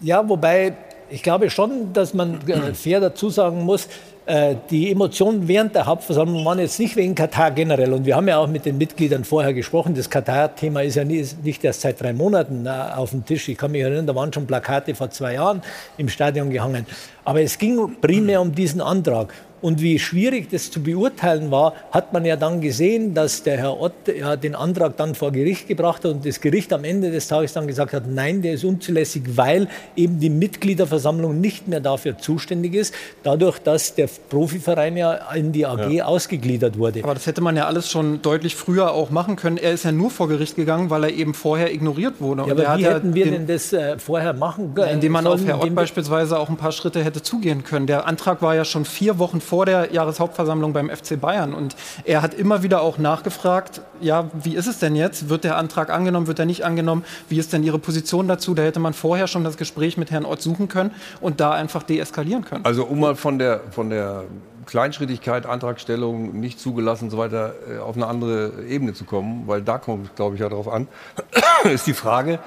Ja, 0.01 0.27
wobei 0.29 0.75
ich 1.11 1.23
glaube 1.23 1.51
schon, 1.51 1.93
dass 1.93 2.15
man 2.15 2.41
äh, 2.49 2.75
fair 2.75 3.01
dazu 3.01 3.31
sagen 3.31 3.63
muss, 3.65 3.87
äh, 4.27 4.57
die 4.71 4.91
Emotionen 4.91 5.47
während 5.47 5.75
der 5.75 5.87
Hauptversammlung 5.87 6.45
waren 6.45 6.59
jetzt 6.59 6.81
nicht 6.81 6.97
wegen 6.97 7.15
Katar 7.15 7.53
generell. 7.53 7.93
Und 7.93 8.07
wir 8.07 8.17
haben 8.17 8.27
ja 8.27 8.39
auch 8.39 8.49
mit 8.49 8.65
den 8.65 8.77
Mitgliedern 8.77 9.25
vorher 9.25 9.55
gesprochen. 9.55 9.95
Das 9.95 10.11
Katar-Thema 10.11 10.83
ist 10.83 10.97
ja 10.97 11.05
nicht 11.05 11.63
erst 11.63 11.83
seit 11.83 12.01
drei 12.01 12.13
Monaten 12.13 12.67
äh, 12.67 12.71
auf 12.71 13.11
dem 13.11 13.25
Tisch. 13.25 13.49
Ich 13.49 13.57
kann 13.57 13.71
mich 13.71 13.83
erinnern, 13.83 14.07
da 14.07 14.15
waren 14.15 14.33
schon 14.33 14.47
Plakate 14.47 14.95
vor 14.95 15.11
zwei 15.11 15.35
Jahren 15.35 15.63
im 15.97 16.09
Stadion 16.09 16.51
gehangen. 16.51 16.87
Aber 17.25 17.41
es 17.41 17.57
ging 17.57 18.01
primär 18.01 18.41
um 18.41 18.53
diesen 18.55 18.81
Antrag. 18.81 19.33
Und 19.63 19.81
wie 19.81 19.99
schwierig 19.99 20.49
das 20.51 20.71
zu 20.71 20.83
beurteilen 20.83 21.51
war, 21.51 21.75
hat 21.91 22.13
man 22.13 22.25
ja 22.25 22.37
dann 22.37 22.61
gesehen, 22.61 23.15
dass 23.15 23.43
der 23.43 23.57
Herr 23.57 23.81
Ott 23.81 23.93
ja 24.07 24.37
den 24.37 24.55
Antrag 24.55 24.97
dann 24.97 25.15
vor 25.15 25.33
Gericht 25.33 25.67
gebracht 25.67 26.05
hat 26.05 26.13
und 26.13 26.27
das 26.27 26.41
Gericht 26.41 26.73
am 26.73 26.85
Ende 26.85 27.11
des 27.11 27.29
Tages 27.29 27.53
dann 27.55 27.67
gesagt 27.67 27.93
hat, 27.93 28.07
nein, 28.07 28.43
der 28.43 28.55
ist 28.55 28.65
unzulässig, 28.65 29.23
weil 29.35 29.69
eben 29.97 30.21
die 30.21 30.31
Mitgliederversammlung 30.31 31.41
nicht 31.41 31.69
mehr 31.69 31.81
dafür 31.81 32.19
zuständig 32.19 32.75
ist, 32.75 32.95
dadurch, 33.23 33.59
dass 33.59 33.95
der 33.95 34.09
Profiverein 34.29 34.97
ja 34.97 35.15
in 35.35 35.53
die 35.53 35.65
AG 35.65 35.91
ja. 35.91 36.05
ausgegliedert 36.05 36.79
wurde. 36.79 37.03
Aber 37.03 37.15
das 37.15 37.27
hätte 37.27 37.41
man 37.41 37.57
ja 37.57 37.67
alles 37.67 37.91
schon 37.91 38.21
deutlich 38.23 38.57
früher 38.57 38.93
auch 38.93 39.11
machen 39.11 39.37
können. 39.37 39.57
Er 39.57 39.73
ist 39.73 39.85
ja 39.85 39.93
nur 39.93 40.11
vor 40.11 40.29
Gericht 40.29 40.57
gegangen, 40.57 40.91
weil 40.91 41.05
er 41.05 41.11
eben 41.11 41.35
vorher 41.35 41.73
ignoriert 41.73 42.21
wurde. 42.21 42.45
Ja, 42.47 42.53
aber 42.53 42.79
wie 42.79 42.85
hätten 42.85 43.15
wir 43.15 43.31
denn 43.31 43.47
das 43.47 43.73
äh, 43.73 43.99
vorher 43.99 44.35
machen 44.35 44.75
können? 44.75 44.93
Indem 44.93 45.13
man 45.13 45.27
auf 45.27 45.45
Herr 45.45 45.63
Ott 45.63 45.75
beispielsweise 45.75 46.39
auch 46.39 46.49
ein 46.49 46.57
paar 46.57 46.73
Schritte 46.73 47.03
hätte 47.03 47.23
zugehen 47.23 47.65
können. 47.65 47.87
Der 47.87 48.07
Antrag 48.07 48.43
war 48.43 48.55
ja 48.55 48.65
schon 48.65 48.85
vier 48.85 49.19
Wochen 49.19 49.41
vor 49.47 49.65
der 49.65 49.93
Jahreshauptversammlung 49.93 50.73
beim 50.73 50.91
FC 50.91 51.19
Bayern. 51.21 51.55
Und 51.55 51.77
er 52.05 52.23
hat 52.23 52.35
immer 52.35 52.63
wieder 52.63 52.83
auch 52.83 52.99
nachgefragt, 52.99 53.81
ja, 54.01 54.29
wie 54.35 54.57
ist 54.57 54.67
es 54.67 54.79
denn 54.79 54.97
jetzt? 54.97 55.29
Wird 55.29 55.45
der 55.45 55.57
Antrag 55.57 55.91
angenommen, 55.91 56.27
wird 56.27 56.39
er 56.39 56.47
nicht 56.47 56.65
angenommen? 56.65 57.05
Wie 57.29 57.39
ist 57.39 57.53
denn 57.53 57.63
Ihre 57.63 57.79
Position 57.79 58.29
dazu? 58.29 58.55
Da 58.55 58.63
hätte 58.63 58.81
man 58.81 58.93
vorher 58.93 59.27
schon 59.27 59.45
das 59.45 59.57
Gespräch 59.57 59.97
mit 59.97 60.11
Herrn 60.11 60.25
Ott 60.25 60.43
suchen 60.43 60.69
können 60.69 60.91
und 61.21 61.41
da 61.41 61.53
einfach 61.53 61.83
deeskalieren 61.83 62.45
können. 62.45 62.65
Also 62.65 62.85
um 62.85 63.01
mal 63.01 63.15
von 63.15 63.39
der, 63.39 63.61
von 63.71 63.91
der 63.91 64.25
Kleinschrittigkeit, 64.67 65.47
Antragstellung, 65.47 66.39
nicht 66.39 66.59
zugelassen 66.61 67.05
und 67.05 67.11
so 67.11 67.19
weiter 67.19 67.55
äh, 67.71 67.79
auf 67.79 67.97
eine 67.97 68.07
andere 68.07 68.65
Ebene 68.69 68.93
zu 68.93 69.05
kommen, 69.05 69.45
weil 69.47 69.63
da 69.63 69.79
kommt, 69.79 70.15
glaube 70.17 70.35
ich, 70.35 70.41
ja 70.41 70.49
darauf 70.49 70.69
an, 70.69 70.89
ist 71.65 71.87
die 71.87 71.95
Frage, 71.95 72.41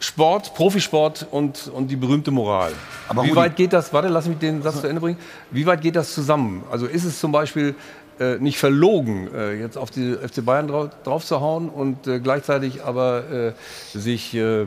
Sport, 0.00 0.54
Profisport 0.54 1.26
und, 1.30 1.68
und 1.74 1.88
die 1.88 1.96
berühmte 1.96 2.30
Moral. 2.30 2.72
Aber 3.08 3.24
Wie 3.24 3.34
weit 3.34 3.56
geht 3.56 3.72
das, 3.72 3.92
warte, 3.92 4.08
lass 4.08 4.26
mich 4.26 4.38
den 4.38 4.62
Satz 4.62 4.80
zu 4.80 4.86
Ende 4.86 5.00
bringen. 5.00 5.18
Wie 5.50 5.66
weit 5.66 5.80
geht 5.80 5.96
das 5.96 6.14
zusammen? 6.14 6.62
Also 6.70 6.86
ist 6.86 7.04
es 7.04 7.18
zum 7.18 7.32
Beispiel 7.32 7.74
äh, 8.20 8.38
nicht 8.38 8.58
verlogen, 8.58 9.28
äh, 9.34 9.54
jetzt 9.54 9.76
auf 9.76 9.90
die 9.90 10.14
FC 10.14 10.44
Bayern 10.44 10.68
drauf, 10.68 10.90
drauf 11.04 11.24
zu 11.24 11.40
hauen 11.40 11.68
und 11.68 12.06
äh, 12.06 12.20
gleichzeitig 12.20 12.84
aber 12.84 13.54
äh, 13.94 13.98
sich 13.98 14.34
äh, 14.34 14.66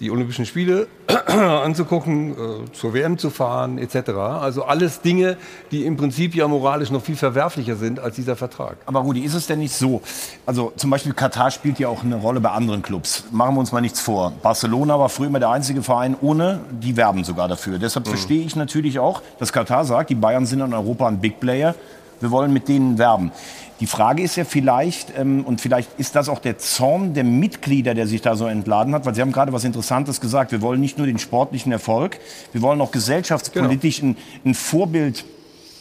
die 0.00 0.10
Olympischen 0.10 0.46
Spiele 0.46 0.88
anzugucken, 1.26 2.32
äh, 2.32 2.72
zur 2.72 2.94
WM 2.94 3.18
zu 3.18 3.30
fahren, 3.30 3.78
etc. 3.78 4.10
Also 4.10 4.64
alles 4.64 5.00
Dinge, 5.00 5.36
die 5.70 5.84
im 5.84 5.96
Prinzip 5.96 6.34
ja 6.34 6.46
moralisch 6.48 6.90
noch 6.90 7.02
viel 7.02 7.16
verwerflicher 7.16 7.76
sind 7.76 8.00
als 8.00 8.16
dieser 8.16 8.36
Vertrag. 8.36 8.76
Aber 8.86 9.00
Rudi, 9.00 9.20
ist 9.20 9.34
es 9.34 9.46
denn 9.46 9.58
nicht 9.58 9.74
so? 9.74 10.02
Also 10.44 10.72
zum 10.76 10.90
Beispiel 10.90 11.12
Katar 11.12 11.50
spielt 11.50 11.78
ja 11.78 11.88
auch 11.88 12.02
eine 12.02 12.16
Rolle 12.16 12.40
bei 12.40 12.50
anderen 12.50 12.82
Clubs. 12.82 13.24
Machen 13.30 13.54
wir 13.54 13.60
uns 13.60 13.72
mal 13.72 13.80
nichts 13.80 14.00
vor. 14.00 14.32
Barcelona 14.42 14.98
war 14.98 15.08
früher 15.08 15.28
immer 15.28 15.40
der 15.40 15.50
einzige 15.50 15.82
Verein 15.82 16.16
ohne, 16.20 16.60
die 16.70 16.96
werben 16.96 17.24
sogar 17.24 17.48
dafür. 17.48 17.78
Deshalb 17.78 18.06
mhm. 18.06 18.10
verstehe 18.10 18.44
ich 18.44 18.56
natürlich 18.56 18.98
auch, 18.98 19.22
dass 19.38 19.52
Katar 19.52 19.84
sagt, 19.84 20.10
die 20.10 20.14
Bayern 20.14 20.46
sind 20.46 20.60
in 20.60 20.74
Europa 20.74 21.08
ein 21.08 21.20
Big 21.20 21.40
Player. 21.40 21.74
Wir 22.20 22.30
wollen 22.30 22.52
mit 22.52 22.68
denen 22.68 22.98
werben. 22.98 23.32
Die 23.80 23.86
Frage 23.86 24.22
ist 24.22 24.36
ja 24.36 24.44
vielleicht, 24.44 25.16
ähm, 25.18 25.44
und 25.44 25.60
vielleicht 25.60 25.98
ist 25.98 26.16
das 26.16 26.28
auch 26.28 26.38
der 26.38 26.56
Zorn 26.58 27.12
der 27.12 27.24
Mitglieder, 27.24 27.94
der 27.94 28.06
sich 28.06 28.22
da 28.22 28.34
so 28.34 28.46
entladen 28.46 28.94
hat, 28.94 29.04
weil 29.04 29.14
Sie 29.14 29.20
haben 29.20 29.32
gerade 29.32 29.52
was 29.52 29.64
Interessantes 29.64 30.20
gesagt. 30.20 30.50
Wir 30.50 30.62
wollen 30.62 30.80
nicht 30.80 30.96
nur 30.96 31.06
den 31.06 31.18
sportlichen 31.18 31.72
Erfolg, 31.72 32.18
wir 32.52 32.62
wollen 32.62 32.80
auch 32.80 32.90
gesellschaftspolitisch 32.90 34.00
genau. 34.00 34.16
ein, 34.44 34.50
ein 34.50 34.54
Vorbild 34.54 35.24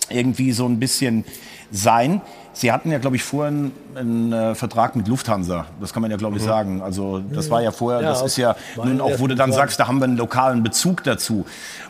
irgendwie 0.10 0.52
so 0.52 0.66
ein 0.66 0.80
bisschen 0.80 1.24
sein. 1.72 2.22
Sie 2.54 2.72
hatten 2.72 2.92
ja, 2.92 3.00
glaube 3.00 3.16
ich, 3.16 3.24
vorher 3.24 3.54
einen, 3.98 4.34
äh, 4.34 4.56
Vertrag 4.56 4.96
mit 4.96 5.08
Lufthansa. 5.08 5.66
Das 5.80 5.94
kann 5.94 6.02
man 6.02 6.12
ja, 6.12 6.18
glaube 6.18 6.38
ich, 6.38 6.44
mhm. 6.44 6.48
sagen. 6.48 6.82
Also 6.82 7.20
das 7.20 7.50
war 7.50 7.62
ja 7.62 7.72
vorher, 7.72 8.02
ja, 8.02 8.10
das 8.10 8.22
ist 8.22 8.38
ja 8.38 8.56
nun 8.76 9.02
auch, 9.02 9.20
wo 9.20 9.28
du 9.28 9.36
dann 9.36 9.52
sagst, 9.52 9.80
da 9.80 9.88
haben 9.88 10.00
wir 10.00 10.06
einen 10.06 10.18
lokalen 10.18 10.64
Bezug 10.64 11.04
dazu. 11.04 11.46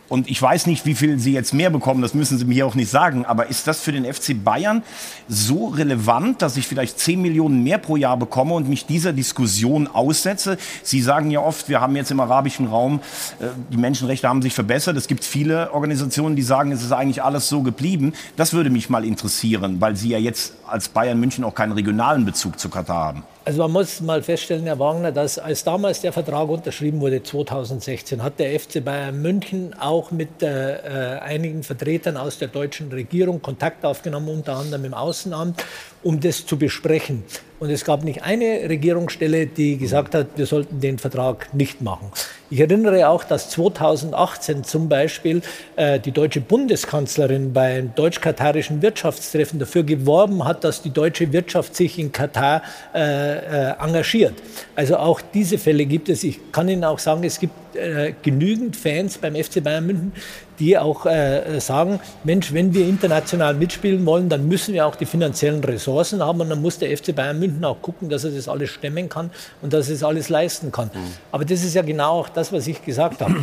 Und 0.08 0.30
ich 0.30 0.40
weiß 0.40 0.68
nicht, 0.68 0.86
wie 0.86 0.94
viel 0.94 1.18
Sie 1.18 1.34
jetzt 1.34 1.54
mehr 1.54 1.72
bekommen, 1.72 2.02
das 2.02 2.14
müssen 2.14 2.38
Sie 2.38 2.46
mir 2.46 2.54
hier 2.54 2.68
auch 2.68 2.76
nicht 2.76 2.92
sagen. 2.92 3.26
Aber 3.26 3.48
ist 3.48 3.68
das 3.68 3.82
für 3.82 3.92
den 3.92 4.06
FC 4.06 4.36
Bayern 4.44 4.84
so 5.28 5.68
relevant, 5.68 6.42
dass 6.42 6.58
ich 6.58 6.68
vielleicht 6.68 7.00
10 7.00 7.22
Millionen 7.22 7.64
mehr 7.64 7.80
pro 7.80 7.96
Jahr 7.96 8.18
bekomme 8.18 8.54
und 8.54 8.70
mich 8.70 8.86
dieser 8.86 9.14
Diskussion 9.14 9.88
aussetze? 9.88 10.58
Sie 10.84 11.02
sagen 11.02 11.32
ja 11.32 11.40
oft, 11.40 11.70
wir 11.70 11.82
haben 11.82 11.96
jetzt 11.96 12.12
im 12.12 12.20
arabischen 12.20 12.68
Raum, 12.68 13.00
äh, 13.40 13.48
die 13.72 13.78
Menschenrechte 13.78 14.30
haben 14.30 14.44
sich 14.44 14.54
verbessert. 14.54 14.96
Es 14.96 15.08
gibt 15.08 15.24
viele 15.24 15.74
Organisationen, 15.74 16.36
die 16.36 16.44
sagen, 16.44 16.72
es 16.72 16.84
ist 16.84 16.92
eigentlich 16.92 17.24
alles 17.24 17.50
so 17.50 17.64
geblieben. 17.64 18.14
Das 18.36 18.54
würde 18.54 18.70
mich 18.70 18.90
mal 18.90 19.06
interessieren, 19.06 19.82
weil 19.82 19.96
Sie 19.96 20.10
ja 20.10 20.20
jetzt 20.20 20.54
als 20.68 20.88
Bayern 20.90 21.20
München 21.20 21.44
auch 21.44 21.56
keinen 21.56 21.72
regionalen 21.96 22.26
Bezug 22.26 22.60
zu 22.60 22.70
Katar 22.70 23.06
haben. 23.06 23.24
Also 23.48 23.62
man 23.62 23.74
muss 23.74 24.02
mal 24.02 24.24
feststellen, 24.24 24.66
Herr 24.66 24.80
Wagner, 24.80 25.12
dass 25.12 25.38
als 25.38 25.64
damals 25.64 26.02
der 26.02 26.12
Vertrag 26.12 26.50
unterschrieben 26.50 27.00
wurde, 27.00 27.22
2016, 27.22 28.24
hat 28.24 28.40
der 28.40 28.60
FC 28.60 28.84
Bayern 28.84 29.22
München 29.22 29.76
auch 29.80 30.10
mit 30.10 30.42
äh, 30.42 31.20
einigen 31.22 31.62
Vertretern 31.62 32.18
aus 32.18 32.40
der 32.40 32.48
deutschen 32.48 32.92
Regierung 32.92 33.44
Kontakt 33.44 33.86
aufgenommen, 33.86 34.30
unter 34.30 34.56
anderem 34.56 34.86
im 34.86 34.96
Außenamt, 34.96 35.64
um 36.02 36.20
das 36.20 36.48
zu 36.48 36.58
besprechen. 36.58 37.24
Und 37.60 37.70
es 37.70 37.86
gab 37.86 38.04
nicht 38.04 38.24
eine 38.24 38.68
Regierungsstelle, 38.68 39.46
die 39.48 39.78
gesagt 39.78 40.14
hat, 40.14 40.28
wir 40.36 40.46
sollten 40.46 40.82
den 40.82 40.98
Vertrag 40.98 41.54
nicht 41.54 41.82
machen. 41.82 42.12
Ich 42.50 42.60
erinnere 42.60 43.08
auch, 43.08 43.24
dass 43.24 43.50
2018 43.52 44.64
zum 44.64 44.90
Beispiel 44.90 45.42
äh, 45.76 46.00
die 46.00 46.12
deutsche 46.12 46.42
Bundeskanzlerin 46.42 47.54
beim 47.54 47.96
deutsch-katarischen 47.96 48.82
Wirtschaftstreffen 48.82 49.58
dafür 49.58 49.84
geworben 49.84 50.44
hat, 50.46 50.64
dass 50.64 50.82
die 50.82 50.90
deutsche 50.90 51.32
Wirtschaft 51.32 51.76
sich 51.76 51.98
in 51.98 52.12
Katar 52.12 52.62
äh, 52.94 53.35
äh, 53.35 53.35
engagiert. 53.80 54.34
Also 54.76 54.98
auch 54.98 55.22
diese 55.22 55.58
Fälle 55.58 55.86
gibt 55.86 56.10
es. 56.10 56.24
Ich 56.24 56.52
kann 56.52 56.70
Ihnen 56.70 56.84
auch 56.84 57.00
sagen, 57.00 57.24
es 57.24 57.40
gibt 57.40 57.76
äh, 57.76 58.14
genügend 58.22 58.76
Fans 58.76 59.18
beim 59.18 59.36
FC 59.36 59.64
Bayern 59.64 59.86
München, 59.86 60.14
die 60.60 60.78
auch 60.78 61.06
äh, 61.06 61.60
sagen, 61.60 62.00
Mensch, 62.24 62.54
wenn 62.54 62.74
wir 62.74 62.88
international 62.88 63.54
mitspielen 63.54 64.06
wollen, 64.06 64.30
dann 64.30 64.48
müssen 64.48 64.74
wir 64.74 64.86
auch 64.86 64.96
die 64.96 65.06
finanziellen 65.06 65.64
Ressourcen 65.64 66.24
haben 66.24 66.42
und 66.42 66.50
dann 66.50 66.62
muss 66.62 66.80
der 66.80 66.96
FC 66.96 67.14
Bayern 67.14 67.40
München 67.40 67.64
auch 67.66 67.82
gucken, 67.82 68.10
dass 68.10 68.24
er 68.24 68.32
das 68.32 68.48
alles 68.48 68.70
stemmen 68.70 69.10
kann 69.10 69.30
und 69.62 69.74
dass 69.74 69.90
er 69.90 69.96
das 69.96 70.04
alles 70.04 70.30
leisten 70.30 70.72
kann. 70.72 70.90
Mhm. 70.94 71.00
Aber 71.32 71.46
das 71.46 71.64
ist 71.64 71.74
ja 71.74 71.82
genau 71.82 72.20
auch 72.20 72.30
das, 72.30 72.54
was 72.54 72.68
ich 72.68 72.84
gesagt 72.84 73.22
habe. 73.22 73.36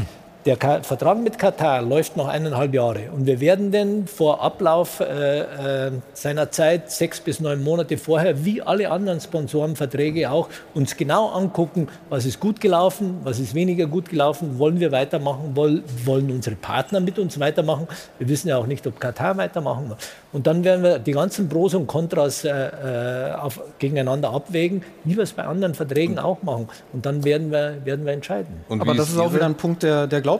Der 0.44 0.56
Vertrag 0.56 1.22
mit 1.22 1.38
Katar 1.38 1.82
läuft 1.82 2.16
noch 2.16 2.26
eineinhalb 2.26 2.74
Jahre 2.74 3.12
und 3.14 3.26
wir 3.26 3.38
werden 3.38 3.70
denn 3.70 4.08
vor 4.08 4.42
Ablauf 4.42 4.98
äh, 4.98 5.86
äh, 5.86 5.92
seiner 6.14 6.50
Zeit, 6.50 6.90
sechs 6.90 7.20
bis 7.20 7.38
neun 7.38 7.62
Monate 7.62 7.96
vorher, 7.96 8.44
wie 8.44 8.60
alle 8.60 8.90
anderen 8.90 9.20
Sponsorenverträge 9.20 10.28
auch, 10.32 10.48
uns 10.74 10.96
genau 10.96 11.28
angucken, 11.28 11.86
was 12.08 12.24
ist 12.24 12.40
gut 12.40 12.60
gelaufen, 12.60 13.20
was 13.22 13.38
ist 13.38 13.54
weniger 13.54 13.86
gut 13.86 14.08
gelaufen, 14.08 14.58
wollen 14.58 14.80
wir 14.80 14.90
weitermachen, 14.90 15.54
wollen, 15.54 15.84
wollen 16.04 16.28
unsere 16.32 16.56
Partner 16.56 16.98
mit 16.98 17.20
uns 17.20 17.38
weitermachen. 17.38 17.86
Wir 18.18 18.28
wissen 18.28 18.48
ja 18.48 18.56
auch 18.56 18.66
nicht, 18.66 18.84
ob 18.88 18.98
Katar 18.98 19.36
weitermachen 19.36 19.90
will. 19.90 19.96
Und 20.32 20.48
dann 20.48 20.64
werden 20.64 20.82
wir 20.82 20.98
die 20.98 21.12
ganzen 21.12 21.48
Pros 21.48 21.74
und 21.74 21.86
Kontras 21.86 22.44
äh, 22.44 22.50
äh, 22.50 23.32
auf, 23.34 23.60
gegeneinander 23.78 24.30
abwägen, 24.30 24.82
wie 25.04 25.14
wir 25.14 25.22
es 25.22 25.32
bei 25.32 25.44
anderen 25.44 25.74
Verträgen 25.74 26.18
auch 26.18 26.42
machen. 26.42 26.68
Und 26.92 27.06
dann 27.06 27.22
werden 27.22 27.52
wir, 27.52 27.76
werden 27.84 28.04
wir 28.04 28.12
entscheiden. 28.12 28.64
Und 28.68 28.80
Aber 28.80 28.94
das 28.94 29.10
ist 29.10 29.18
auch 29.18 29.32
wieder 29.32 29.46
ein 29.46 29.54
Punkt 29.54 29.84
der, 29.84 30.08
der 30.08 30.20
Glaubwürdigkeit. 30.20 30.31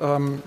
Ähm, 0.00 0.42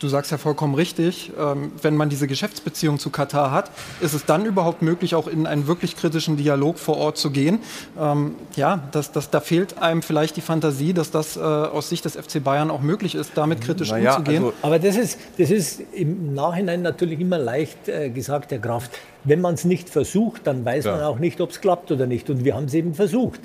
du 0.00 0.08
sagst 0.08 0.30
ja 0.30 0.38
vollkommen 0.38 0.74
richtig, 0.74 1.32
ähm, 1.38 1.72
wenn 1.82 1.96
man 1.96 2.08
diese 2.08 2.26
Geschäftsbeziehung 2.26 2.98
zu 2.98 3.10
Katar 3.10 3.50
hat, 3.50 3.70
ist 4.00 4.14
es 4.14 4.24
dann 4.24 4.44
überhaupt 4.44 4.82
möglich, 4.82 5.14
auch 5.14 5.26
in 5.26 5.46
einen 5.46 5.66
wirklich 5.66 5.96
kritischen 5.96 6.36
Dialog 6.36 6.78
vor 6.78 6.96
Ort 6.96 7.18
zu 7.18 7.30
gehen? 7.30 7.60
Ähm, 7.98 8.34
ja, 8.56 8.88
das, 8.92 9.12
das, 9.12 9.30
da 9.30 9.40
fehlt 9.40 9.78
einem 9.82 10.02
vielleicht 10.02 10.36
die 10.36 10.40
Fantasie, 10.40 10.92
dass 10.92 11.10
das 11.10 11.36
äh, 11.36 11.40
aus 11.40 11.88
Sicht 11.88 12.04
des 12.04 12.16
FC 12.16 12.42
Bayern 12.42 12.70
auch 12.70 12.80
möglich 12.80 13.14
ist, 13.14 13.32
damit 13.34 13.60
kritisch 13.60 13.90
naja, 13.90 14.16
umzugehen. 14.16 14.44
Also 14.44 14.56
Aber 14.62 14.78
das 14.78 14.96
ist, 14.96 15.18
das 15.38 15.50
ist 15.50 15.82
im 15.92 16.34
Nachhinein 16.34 16.82
natürlich 16.82 17.20
immer 17.20 17.38
leicht 17.38 17.88
äh, 17.88 18.10
gesagt, 18.10 18.50
Herr 18.50 18.58
Kraft. 18.58 18.90
Wenn 19.24 19.40
man 19.40 19.54
es 19.54 19.64
nicht 19.64 19.90
versucht, 19.90 20.46
dann 20.46 20.64
weiß 20.64 20.84
ja. 20.84 20.92
man 20.92 21.02
auch 21.02 21.18
nicht, 21.18 21.40
ob 21.40 21.50
es 21.50 21.60
klappt 21.60 21.90
oder 21.90 22.06
nicht. 22.06 22.30
Und 22.30 22.44
wir 22.44 22.54
haben 22.54 22.64
es 22.64 22.74
eben 22.74 22.94
versucht. 22.94 23.40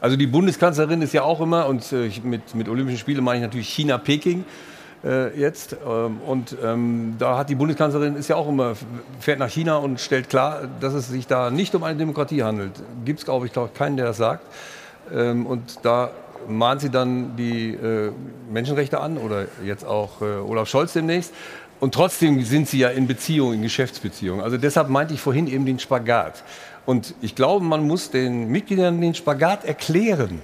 Also 0.00 0.16
die 0.16 0.26
Bundeskanzlerin 0.26 1.02
ist 1.02 1.12
ja 1.12 1.22
auch 1.22 1.40
immer, 1.40 1.66
und 1.66 1.92
äh, 1.92 2.10
mit, 2.22 2.54
mit 2.54 2.68
Olympischen 2.68 2.98
Spielen 2.98 3.24
meine 3.24 3.38
ich 3.38 3.42
natürlich 3.42 3.68
China-Peking 3.68 4.44
äh, 5.04 5.38
jetzt. 5.38 5.76
Ähm, 5.86 6.18
und 6.26 6.56
ähm, 6.62 7.16
da 7.18 7.38
hat 7.38 7.50
die 7.50 7.54
Bundeskanzlerin 7.54 8.16
ist 8.16 8.28
ja 8.28 8.36
auch 8.36 8.48
immer, 8.48 8.74
fährt 9.20 9.38
nach 9.38 9.50
China 9.50 9.76
und 9.76 10.00
stellt 10.00 10.28
klar, 10.28 10.68
dass 10.80 10.94
es 10.94 11.08
sich 11.08 11.26
da 11.26 11.50
nicht 11.50 11.74
um 11.74 11.82
eine 11.82 11.98
Demokratie 11.98 12.42
handelt. 12.42 12.72
Gibt 13.04 13.20
es, 13.20 13.24
glaube 13.24 13.46
ich, 13.46 13.52
glaub, 13.52 13.74
keinen, 13.74 13.96
der 13.96 14.06
das 14.06 14.16
sagt. 14.16 14.44
Ähm, 15.12 15.46
und 15.46 15.84
da 15.84 16.10
mahnt 16.48 16.80
sie 16.80 16.90
dann 16.90 17.36
die 17.36 17.74
äh, 17.74 18.12
Menschenrechte 18.50 19.00
an 19.00 19.18
oder 19.18 19.46
jetzt 19.64 19.84
auch 19.84 20.22
äh, 20.22 20.24
Olaf 20.24 20.68
Scholz 20.68 20.92
demnächst. 20.92 21.32
Und 21.80 21.94
trotzdem 21.94 22.42
sind 22.44 22.68
sie 22.68 22.78
ja 22.78 22.88
in 22.88 23.06
Beziehung, 23.06 23.52
in 23.52 23.62
Geschäftsbeziehungen. 23.62 24.42
Also 24.42 24.56
deshalb 24.56 24.88
meinte 24.88 25.14
ich 25.14 25.20
vorhin 25.20 25.46
eben 25.46 25.64
den 25.64 25.78
Spagat. 25.78 26.42
Und 26.88 27.14
ich 27.20 27.34
glaube, 27.34 27.62
man 27.66 27.86
muss 27.86 28.10
den 28.10 28.48
Mitgliedern 28.48 28.98
den 29.02 29.14
Spagat 29.14 29.66
erklären. 29.66 30.40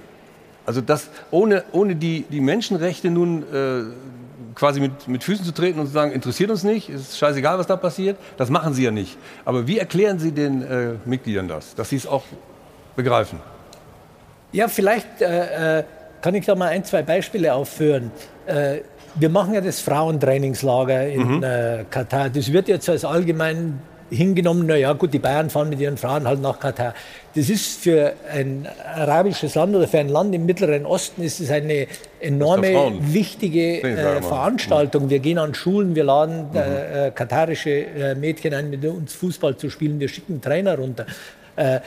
Also 0.63 0.79
dass 0.79 1.09
ohne, 1.31 1.63
ohne 1.71 1.95
die, 1.95 2.23
die 2.29 2.39
Menschenrechte 2.39 3.09
nun 3.09 3.41
äh, 3.41 4.53
quasi 4.53 4.79
mit, 4.79 5.07
mit 5.07 5.23
Füßen 5.23 5.43
zu 5.43 5.55
treten 5.55 5.79
und 5.79 5.87
zu 5.87 5.93
sagen, 5.93 6.11
interessiert 6.11 6.51
uns 6.51 6.63
nicht, 6.63 6.87
ist 6.89 7.17
scheißegal, 7.17 7.57
was 7.57 7.65
da 7.65 7.75
passiert. 7.77 8.17
Das 8.37 8.51
machen 8.51 8.75
Sie 8.75 8.83
ja 8.83 8.91
nicht. 8.91 9.17
Aber 9.43 9.65
wie 9.65 9.79
erklären 9.79 10.19
Sie 10.19 10.33
den 10.33 10.61
äh, 10.61 10.89
Mitgliedern 11.05 11.47
das, 11.47 11.73
dass 11.73 11.89
sie 11.89 11.95
es 11.95 12.05
auch 12.05 12.21
begreifen? 12.95 13.39
Ja, 14.51 14.67
vielleicht 14.67 15.23
äh, 15.23 15.79
äh, 15.79 15.83
kann 16.21 16.35
ich 16.35 16.45
da 16.45 16.53
mal 16.53 16.67
ein, 16.67 16.85
zwei 16.85 17.01
Beispiele 17.01 17.55
aufführen. 17.55 18.11
Äh, 18.45 18.81
wir 19.15 19.29
machen 19.29 19.55
ja 19.55 19.61
das 19.61 19.79
Frauentrainingslager 19.79 21.07
in 21.07 21.37
Mhm. 21.37 21.43
äh, 21.43 21.85
Katar. 21.89 22.29
Das 22.29 22.53
wird 22.53 22.67
jetzt 22.67 22.87
als 22.87 23.03
allgemein 23.03 23.81
hingenommen, 24.15 24.65
naja 24.65 24.93
gut, 24.93 25.13
die 25.13 25.19
Bayern 25.19 25.49
fahren 25.49 25.69
mit 25.69 25.79
ihren 25.79 25.97
Frauen 25.97 26.27
halt 26.27 26.41
nach 26.41 26.59
Katar. 26.59 26.93
Das 27.35 27.49
ist 27.49 27.81
für 27.81 28.13
ein 28.31 28.67
arabisches 28.95 29.55
Land 29.55 29.75
oder 29.75 29.87
für 29.87 29.99
ein 29.99 30.09
Land 30.09 30.33
im 30.33 30.45
Mittleren 30.45 30.85
Osten 30.85 31.21
ist 31.21 31.39
es 31.39 31.51
eine 31.51 31.87
enorme, 32.19 32.93
wichtige 33.01 33.81
äh. 33.81 34.21
Veranstaltung. 34.21 35.09
Wir 35.09 35.19
gehen 35.19 35.37
an 35.37 35.53
Schulen, 35.53 35.95
wir 35.95 36.05
laden 36.05 36.47
äh, 36.55 37.07
äh, 37.07 37.11
katarische 37.11 37.69
äh, 37.69 38.15
Mädchen 38.15 38.53
ein, 38.53 38.69
mit 38.69 38.85
uns 38.85 39.13
Fußball 39.13 39.57
zu 39.57 39.69
spielen, 39.69 39.99
wir 39.99 40.07
schicken 40.07 40.41
Trainer 40.41 40.77
runter. 40.77 41.05
Äh, 41.55 41.79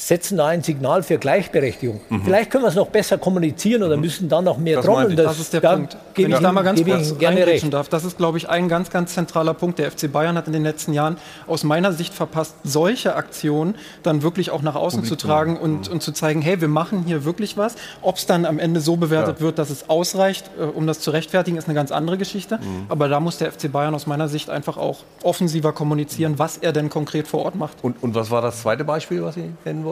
setzen 0.00 0.38
da 0.38 0.46
ein 0.46 0.62
Signal 0.62 1.02
für 1.02 1.18
Gleichberechtigung. 1.18 2.00
Mhm. 2.08 2.22
Vielleicht 2.24 2.50
können 2.50 2.64
wir 2.64 2.68
es 2.68 2.74
noch 2.74 2.88
besser 2.88 3.18
kommunizieren 3.18 3.82
oder 3.82 3.96
müssen 3.98 4.28
da 4.28 4.40
noch 4.40 4.56
mehr 4.56 4.76
Das, 4.76 4.86
trommeln. 4.86 5.14
das, 5.14 5.38
ist 5.38 5.52
der 5.52 5.60
da 5.60 5.74
Punkt. 5.76 5.96
gebe 6.14 6.30
Wenn 6.30 6.36
ich 6.36 6.42
da 6.42 6.52
mal 6.52 6.62
ganz 6.62 6.82
kurz 6.82 7.12
reingrätschen 7.20 7.44
recht. 7.68 7.72
darf, 7.74 7.88
das 7.90 8.04
ist, 8.04 8.16
glaube 8.16 8.38
ich, 8.38 8.48
ein 8.48 8.68
ganz, 8.68 8.88
ganz 8.90 9.12
zentraler 9.14 9.52
Punkt. 9.52 9.78
Der 9.78 9.90
FC 9.90 10.10
Bayern 10.10 10.36
hat 10.36 10.46
in 10.46 10.54
den 10.54 10.62
letzten 10.62 10.94
Jahren 10.94 11.18
aus 11.46 11.64
meiner 11.64 11.92
Sicht 11.92 12.14
verpasst, 12.14 12.54
solche 12.64 13.14
Aktionen 13.14 13.74
dann 14.02 14.22
wirklich 14.22 14.50
auch 14.50 14.62
nach 14.62 14.74
außen 14.74 15.04
zu 15.04 15.16
tragen 15.16 15.58
und, 15.58 15.88
und 15.88 16.02
zu 16.02 16.12
zeigen, 16.12 16.40
hey, 16.40 16.60
wir 16.62 16.68
machen 16.68 17.04
hier 17.06 17.24
wirklich 17.26 17.58
was. 17.58 17.74
Ob 18.00 18.16
es 18.16 18.24
dann 18.24 18.46
am 18.46 18.58
Ende 18.58 18.80
so 18.80 18.96
bewertet 18.96 19.36
Ja. 19.40 19.44
wird, 19.44 19.58
dass 19.58 19.68
es 19.68 19.90
ausreicht, 19.90 20.50
äh, 20.58 20.62
um 20.64 20.86
das 20.86 21.00
zu 21.00 21.10
rechtfertigen, 21.10 21.58
ist 21.58 21.66
eine 21.68 21.74
ganz 21.74 21.92
andere 21.92 22.16
Geschichte. 22.16 22.56
Mhm. 22.56 22.86
Aber 22.88 23.08
da 23.08 23.20
muss 23.20 23.36
der 23.36 23.52
FC 23.52 23.70
Bayern 23.70 23.94
aus 23.94 24.06
meiner 24.06 24.28
Sicht 24.28 24.48
einfach 24.48 24.78
auch 24.78 25.00
offensiver 25.22 25.72
kommunizieren, 25.74 26.38
was 26.38 26.56
er 26.56 26.72
denn 26.72 26.88
konkret 26.88 27.28
vor 27.28 27.44
Ort 27.44 27.54
macht. 27.54 27.76
Und, 27.82 28.02
und 28.02 28.14
was 28.14 28.30
war 28.30 28.40
das 28.40 28.62
zweite 28.62 28.84
Beispiel, 28.84 29.22
was 29.22 29.34
Sie 29.34 29.50
nennen 29.66 29.84
wollten? 29.84 29.89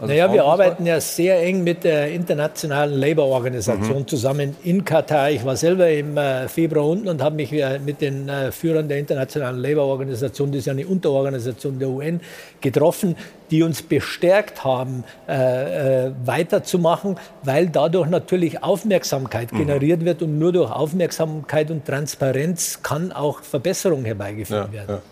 Also 0.00 0.12
naja, 0.12 0.32
wir 0.32 0.44
arbeiten 0.44 0.86
ja 0.86 1.00
sehr 1.00 1.42
eng 1.42 1.64
mit 1.64 1.82
der 1.82 2.12
Internationalen 2.12 2.94
Labour-Organisation 3.00 4.02
Mhm. 4.02 4.06
zusammen 4.06 4.56
in 4.62 4.84
Katar. 4.84 5.28
Ich 5.32 5.44
war 5.44 5.56
selber 5.56 5.90
im 5.90 6.16
äh, 6.16 6.46
Februar 6.46 6.86
unten 6.86 7.08
und 7.08 7.20
habe 7.20 7.34
mich 7.34 7.52
äh, 7.52 7.80
mit 7.80 8.00
den 8.00 8.28
äh, 8.28 8.52
Führern 8.52 8.86
der 8.88 8.98
Internationalen 8.98 9.58
Labour-Organisation, 9.60 10.52
das 10.52 10.60
ist 10.60 10.66
ja 10.66 10.72
eine 10.72 10.86
Unterorganisation 10.86 11.80
der 11.80 11.88
UN, 11.88 12.20
getroffen, 12.60 13.16
die 13.50 13.64
uns 13.64 13.82
bestärkt 13.82 14.62
haben, 14.62 15.02
äh, 15.28 16.06
äh, 16.06 16.12
weiterzumachen, 16.24 17.16
weil 17.42 17.68
dadurch 17.68 18.08
natürlich 18.08 18.62
Aufmerksamkeit 18.62 19.52
Mhm. 19.52 19.56
generiert 19.58 20.04
wird 20.04 20.22
und 20.22 20.38
nur 20.38 20.52
durch 20.52 20.70
Aufmerksamkeit 20.70 21.72
und 21.72 21.84
Transparenz 21.86 22.84
kann 22.84 23.10
auch 23.10 23.42
Verbesserung 23.42 24.04
herbeigeführt 24.04 24.68
Ja, 24.68 24.72
werden. 24.72 24.90
ja. 24.96 25.02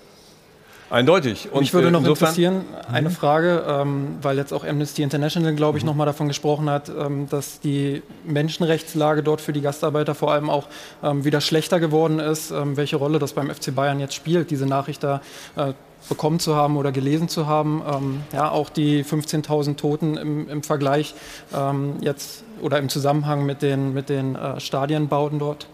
Eindeutig. 0.88 1.48
Mich 1.58 1.74
würde 1.74 1.88
äh, 1.88 1.90
noch 1.90 2.04
interessieren, 2.04 2.64
eine 2.90 3.10
Frage, 3.10 3.64
ähm, 3.66 4.18
weil 4.22 4.36
jetzt 4.36 4.52
auch 4.52 4.64
Amnesty 4.64 5.02
International, 5.02 5.54
glaube 5.54 5.78
ich, 5.78 5.84
noch 5.84 5.94
mal 5.94 6.06
davon 6.06 6.28
gesprochen 6.28 6.70
hat, 6.70 6.88
ähm, 6.88 7.28
dass 7.28 7.58
die 7.60 8.02
Menschenrechtslage 8.24 9.22
dort 9.24 9.40
für 9.40 9.52
die 9.52 9.60
Gastarbeiter 9.60 10.14
vor 10.14 10.32
allem 10.32 10.48
auch 10.48 10.68
ähm, 11.02 11.24
wieder 11.24 11.40
schlechter 11.40 11.80
geworden 11.80 12.20
ist. 12.20 12.52
Ähm, 12.52 12.76
welche 12.76 12.96
Rolle 12.96 13.18
das 13.18 13.32
beim 13.32 13.50
FC 13.50 13.74
Bayern 13.74 13.98
jetzt 13.98 14.14
spielt, 14.14 14.50
diese 14.50 14.66
Nachricht 14.66 15.02
da 15.02 15.20
äh, 15.56 15.72
bekommen 16.08 16.38
zu 16.38 16.54
haben 16.54 16.76
oder 16.76 16.92
gelesen 16.92 17.28
zu 17.28 17.46
haben. 17.46 17.82
Ähm, 17.86 18.22
ja, 18.32 18.50
auch 18.50 18.70
die 18.70 19.04
15.000 19.04 19.76
Toten 19.76 20.16
im, 20.16 20.48
im 20.48 20.62
Vergleich 20.62 21.14
ähm, 21.54 21.94
jetzt 22.00 22.44
oder 22.62 22.78
im 22.78 22.88
Zusammenhang 22.88 23.44
mit 23.44 23.60
den, 23.62 23.92
mit 23.92 24.08
den 24.08 24.36
äh, 24.36 24.60
Stadienbauten 24.60 25.38
dort. 25.38 25.66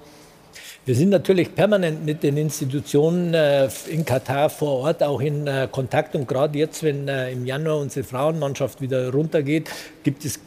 Wir 0.84 0.96
sind 0.96 1.10
natürlich 1.10 1.54
permanent 1.54 2.04
mit 2.04 2.24
den 2.24 2.36
Institutionen 2.36 3.34
äh, 3.34 3.68
in 3.88 4.04
Katar 4.04 4.50
vor 4.50 4.80
Ort 4.80 5.00
auch 5.00 5.20
in 5.20 5.46
äh, 5.46 5.68
Kontakt. 5.70 6.16
Und 6.16 6.26
gerade 6.26 6.58
jetzt, 6.58 6.82
wenn 6.82 7.06
äh, 7.06 7.30
im 7.30 7.46
Januar 7.46 7.78
unsere 7.78 8.04
Frauenmannschaft 8.04 8.80
wieder 8.80 9.12
runtergeht, 9.12 9.70
gibt 10.02 10.24
es 10.24 10.40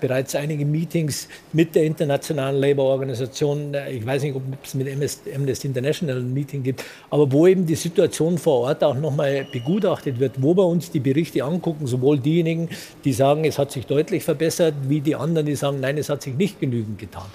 bereits 0.00 0.36
einige 0.36 0.64
Meetings 0.64 1.26
mit 1.52 1.74
der 1.74 1.82
Internationalen 1.82 2.60
Labour-Organisation. 2.60 3.74
Ich 3.90 4.06
weiß 4.06 4.22
nicht, 4.22 4.36
ob 4.36 4.42
es 4.62 4.74
mit 4.74 4.86
Amnesty 5.34 5.66
International 5.66 6.18
ein 6.18 6.32
Meeting 6.32 6.62
gibt, 6.62 6.84
aber 7.10 7.32
wo 7.32 7.48
eben 7.48 7.66
die 7.66 7.74
Situation 7.74 8.38
vor 8.38 8.60
Ort 8.60 8.84
auch 8.84 8.94
nochmal 8.94 9.44
begutachtet 9.50 10.20
wird, 10.20 10.40
wo 10.40 10.56
wir 10.56 10.64
uns 10.64 10.92
die 10.92 11.00
Berichte 11.00 11.42
angucken, 11.42 11.88
sowohl 11.88 12.20
diejenigen, 12.20 12.68
die 13.04 13.12
sagen, 13.12 13.44
es 13.44 13.58
hat 13.58 13.72
sich 13.72 13.84
deutlich 13.84 14.22
verbessert, 14.22 14.74
wie 14.86 15.00
die 15.00 15.16
anderen, 15.16 15.46
die 15.46 15.56
sagen, 15.56 15.80
nein, 15.80 15.98
es 15.98 16.08
hat 16.08 16.22
sich 16.22 16.34
nicht 16.34 16.60
genügend 16.60 17.00
getan. 17.00 17.26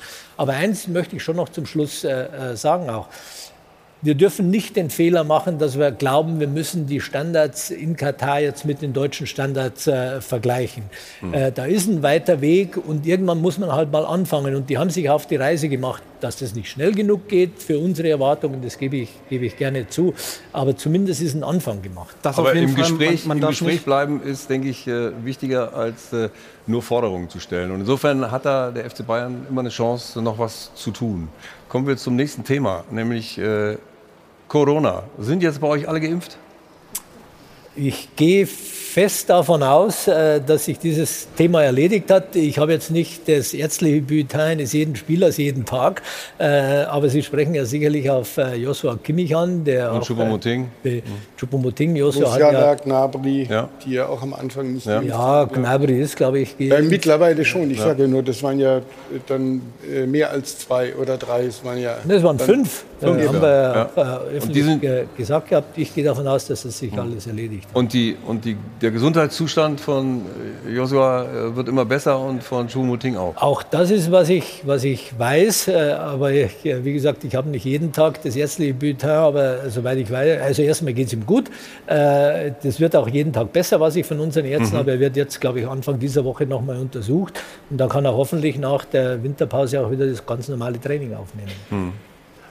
Aber 0.44 0.56
eins 0.56 0.90
möchte 0.90 1.16
ich 1.16 1.24
schon 1.24 1.38
noch 1.38 1.48
zum 1.48 1.66
Schluss 1.66 2.04
äh, 2.04 2.10
äh, 2.10 2.58
sagen 2.58 2.90
auch. 2.90 3.08
Wir 4.04 4.16
dürfen 4.16 4.50
nicht 4.50 4.76
den 4.76 4.90
Fehler 4.90 5.24
machen, 5.24 5.60
dass 5.60 5.80
wir 5.80 5.92
glauben, 5.92 6.42
wir 6.42 6.50
müssen 6.50 6.88
die 6.88 7.00
Standards 7.00 7.70
in 7.70 7.96
Katar 7.96 8.42
jetzt 8.42 8.66
mit 8.66 8.82
den 8.82 8.92
deutschen 8.92 9.28
Standards 9.28 9.88
äh, 9.88 10.20
vergleichen. 10.20 10.84
Hm. 11.22 11.34
Äh, 11.34 11.52
da 11.54 11.64
ist 11.64 11.88
ein 11.88 12.04
weiter 12.04 12.42
Weg 12.42 12.76
und 12.76 13.06
irgendwann 13.06 13.42
muss 13.42 13.58
man 13.58 13.72
halt 13.72 13.94
mal 13.94 14.06
anfangen. 14.06 14.56
Und 14.56 14.70
die 14.70 14.78
haben 14.78 14.90
sich 14.90 15.10
auf 15.10 15.26
die 15.26 15.38
Reise 15.38 15.70
gemacht, 15.70 16.04
dass 16.20 16.38
das 16.38 16.54
nicht 16.54 16.70
schnell 16.70 16.92
genug 16.92 17.30
geht 17.30 17.62
für 17.62 17.80
unsere 17.80 18.10
Erwartungen, 18.10 18.62
das 18.62 18.78
gebe 18.78 18.98
ich, 18.98 19.10
gebe 19.30 19.46
ich 19.46 19.56
gerne 19.56 19.88
zu. 19.88 20.14
Aber 20.52 20.76
zumindest 20.76 21.22
ist 21.22 21.34
ein 21.34 21.44
Anfang 21.44 21.82
gemacht. 21.82 22.16
Aber 22.24 22.52
im 22.52 22.76
Gespräch, 22.76 23.26
im 23.26 23.40
Gespräch 23.40 23.86
bleiben 23.86 24.22
ist, 24.22 24.50
denke 24.50 24.68
ich, 24.68 24.86
äh, 24.86 25.12
wichtiger 25.24 25.74
als 25.74 26.12
äh, 26.12 26.28
nur 26.68 26.82
Forderungen 26.82 27.30
zu 27.30 27.40
stellen. 27.40 27.72
Und 27.72 27.80
insofern 27.80 28.30
hat 28.32 28.46
da 28.46 28.70
der 28.72 28.90
FC 28.90 29.08
Bayern 29.08 29.46
immer 29.50 29.62
eine 29.62 29.70
Chance, 29.70 30.22
noch 30.22 30.40
was 30.40 30.72
zu 30.76 30.92
tun. 30.92 31.30
Kommen 31.70 31.88
wir 31.88 31.96
zum 31.96 32.18
nächsten 32.18 32.44
Thema, 32.44 32.84
nämlich 32.92 33.38
äh, 33.38 33.78
Corona. 34.54 35.06
Sind 35.18 35.42
jetzt 35.42 35.60
bei 35.62 35.68
euch 35.68 35.90
alle 35.90 36.00
geimpft? 36.00 36.38
Ich 37.76 38.10
gehe 38.16 38.46
fest 38.46 39.32
davon 39.32 39.64
aus, 39.64 40.08
äh, 40.08 40.40
dass 40.40 40.66
sich 40.66 40.78
dieses 40.78 41.28
Thema 41.36 41.64
erledigt 41.64 42.12
hat. 42.12 42.36
Ich 42.36 42.60
habe 42.60 42.74
jetzt 42.74 42.92
nicht 42.92 43.28
das 43.28 43.52
ärztliche 43.56 44.02
Bulletin 44.02 44.40
eines 44.40 44.74
jeden 44.74 44.96
Spielers 44.96 45.38
jeden 45.38 45.66
Tag, 45.66 46.04
äh, 46.38 46.46
aber 46.84 47.10
Sie 47.10 47.24
sprechen 47.24 47.56
ja 47.56 47.66
sicherlich 47.66 48.08
auf 48.12 48.38
äh, 48.38 48.54
Joshua 48.58 48.96
Kimmich 49.04 49.36
an, 49.36 49.64
der 49.64 49.92
Und 49.92 50.02
auch, 50.02 50.06
Choupo-Moting? 50.08 50.68
äh, 50.84 51.02
Choupo-Moting, 51.40 51.96
Joshua 51.96 52.32
hat 52.34 52.40
ja, 52.40 52.76
Gnabry, 52.76 53.50
die 53.84 53.92
ja 53.94 54.06
auch 54.08 54.22
am 54.22 54.36
Anfang 54.36 54.74
nicht 54.74 54.86
ja, 54.86 55.00
geimpft 55.00 55.56
Gnabry 55.56 56.00
ist, 56.00 56.16
glaube 56.16 56.40
ich, 56.42 56.56
Ja, 56.60 56.80
mittlerweile 56.80 57.44
schon. 57.44 57.72
Ich 57.72 57.80
Ja. 57.80 57.86
sage 57.86 58.08
nur, 58.08 58.22
das 58.22 58.44
waren 58.44 58.60
ja 58.60 58.82
dann 59.28 59.62
mehr 60.06 60.30
als 60.30 60.60
zwei 60.60 60.94
oder 60.96 61.18
drei. 61.18 61.46
Es 61.46 61.66
waren 61.66 61.80
ja. 61.80 61.98
Das 62.08 62.22
waren 62.22 62.38
fünf. 62.38 62.84
Fünf. 63.00 63.28
haben 63.28 63.42
wir 63.42 63.90
Ja. 63.96 64.18
Und 64.18 64.28
öffentlich 64.36 64.52
die 64.54 64.62
sind- 64.62 64.82
ge- 64.82 65.06
gesagt 65.18 65.50
gehabt. 65.50 65.78
Ich 65.78 65.94
gehe 65.96 66.04
davon 66.04 66.26
aus, 66.28 66.46
dass 66.48 66.64
es 66.64 66.78
sich 66.78 66.94
alles 66.98 67.26
erledigt 67.28 67.63
hat. 67.68 67.76
Und, 67.76 67.94
die, 67.94 68.16
und 68.28 68.46
die, 68.46 68.58
der 68.82 68.92
Gesundheitszustand 68.92 69.80
von 69.82 70.22
äh, 70.68 70.72
Joshua 70.72 71.24
äh, 71.24 71.56
wird 71.56 71.68
immer 71.68 71.86
besser 71.86 72.20
und 72.20 72.44
von 72.44 72.68
Choupo-Moting 72.68 73.16
auch. 73.18 73.36
Auch 73.38 73.64
das 73.64 73.92
ist, 73.92 74.12
was 74.12 74.30
ich, 74.30 74.62
was 74.66 74.84
ich 74.84 75.18
weiß. 75.18 75.68
äh, 75.70 75.92
Aber 75.94 76.32
ich, 76.32 76.52
wie 76.64 76.94
gesagt, 76.94 77.24
ich 77.24 77.36
habe 77.36 77.50
nicht 77.50 77.66
jeden 77.66 77.92
Tag 77.92 78.22
das 78.24 78.36
ärztliche 78.36 78.74
Bulletin, 78.74 79.10
aber 79.10 79.70
soweit 79.70 79.98
ich 79.98 80.12
weiß, 80.12 80.42
also 80.42 80.62
erstmal 80.62 80.94
geht 80.94 81.08
es 81.08 81.14
ihm 81.14 81.26
gut. 81.26 81.50
Das 81.88 82.80
wird 82.80 82.96
auch 82.96 83.08
jeden 83.08 83.34
Tag 83.34 83.52
besser, 83.54 83.80
was 83.80 83.96
ich 83.96 84.06
von 84.06 84.20
unseren 84.20 84.46
Ärzten 84.46 84.76
Mhm. 84.76 84.80
habe. 84.80 84.92
Er 84.92 85.00
wird 85.00 85.16
jetzt, 85.16 85.40
glaube 85.42 85.60
ich, 85.62 85.68
Anfang 85.68 86.00
dieser 86.00 86.24
Woche 86.26 86.46
nochmal 86.46 86.78
untersucht. 86.78 87.40
Und 87.70 87.78
da 87.78 87.88
kann 87.88 88.06
er 88.06 88.14
hoffentlich 88.16 88.58
nach 88.58 88.86
der 88.86 89.22
Winterpause 89.24 89.82
auch 89.82 89.92
wieder 89.92 90.08
das 90.08 90.26
ganz 90.26 90.48
normale 90.48 90.80
Training 90.80 91.14
aufnehmen. 91.14 91.52
Hm. 91.70 91.92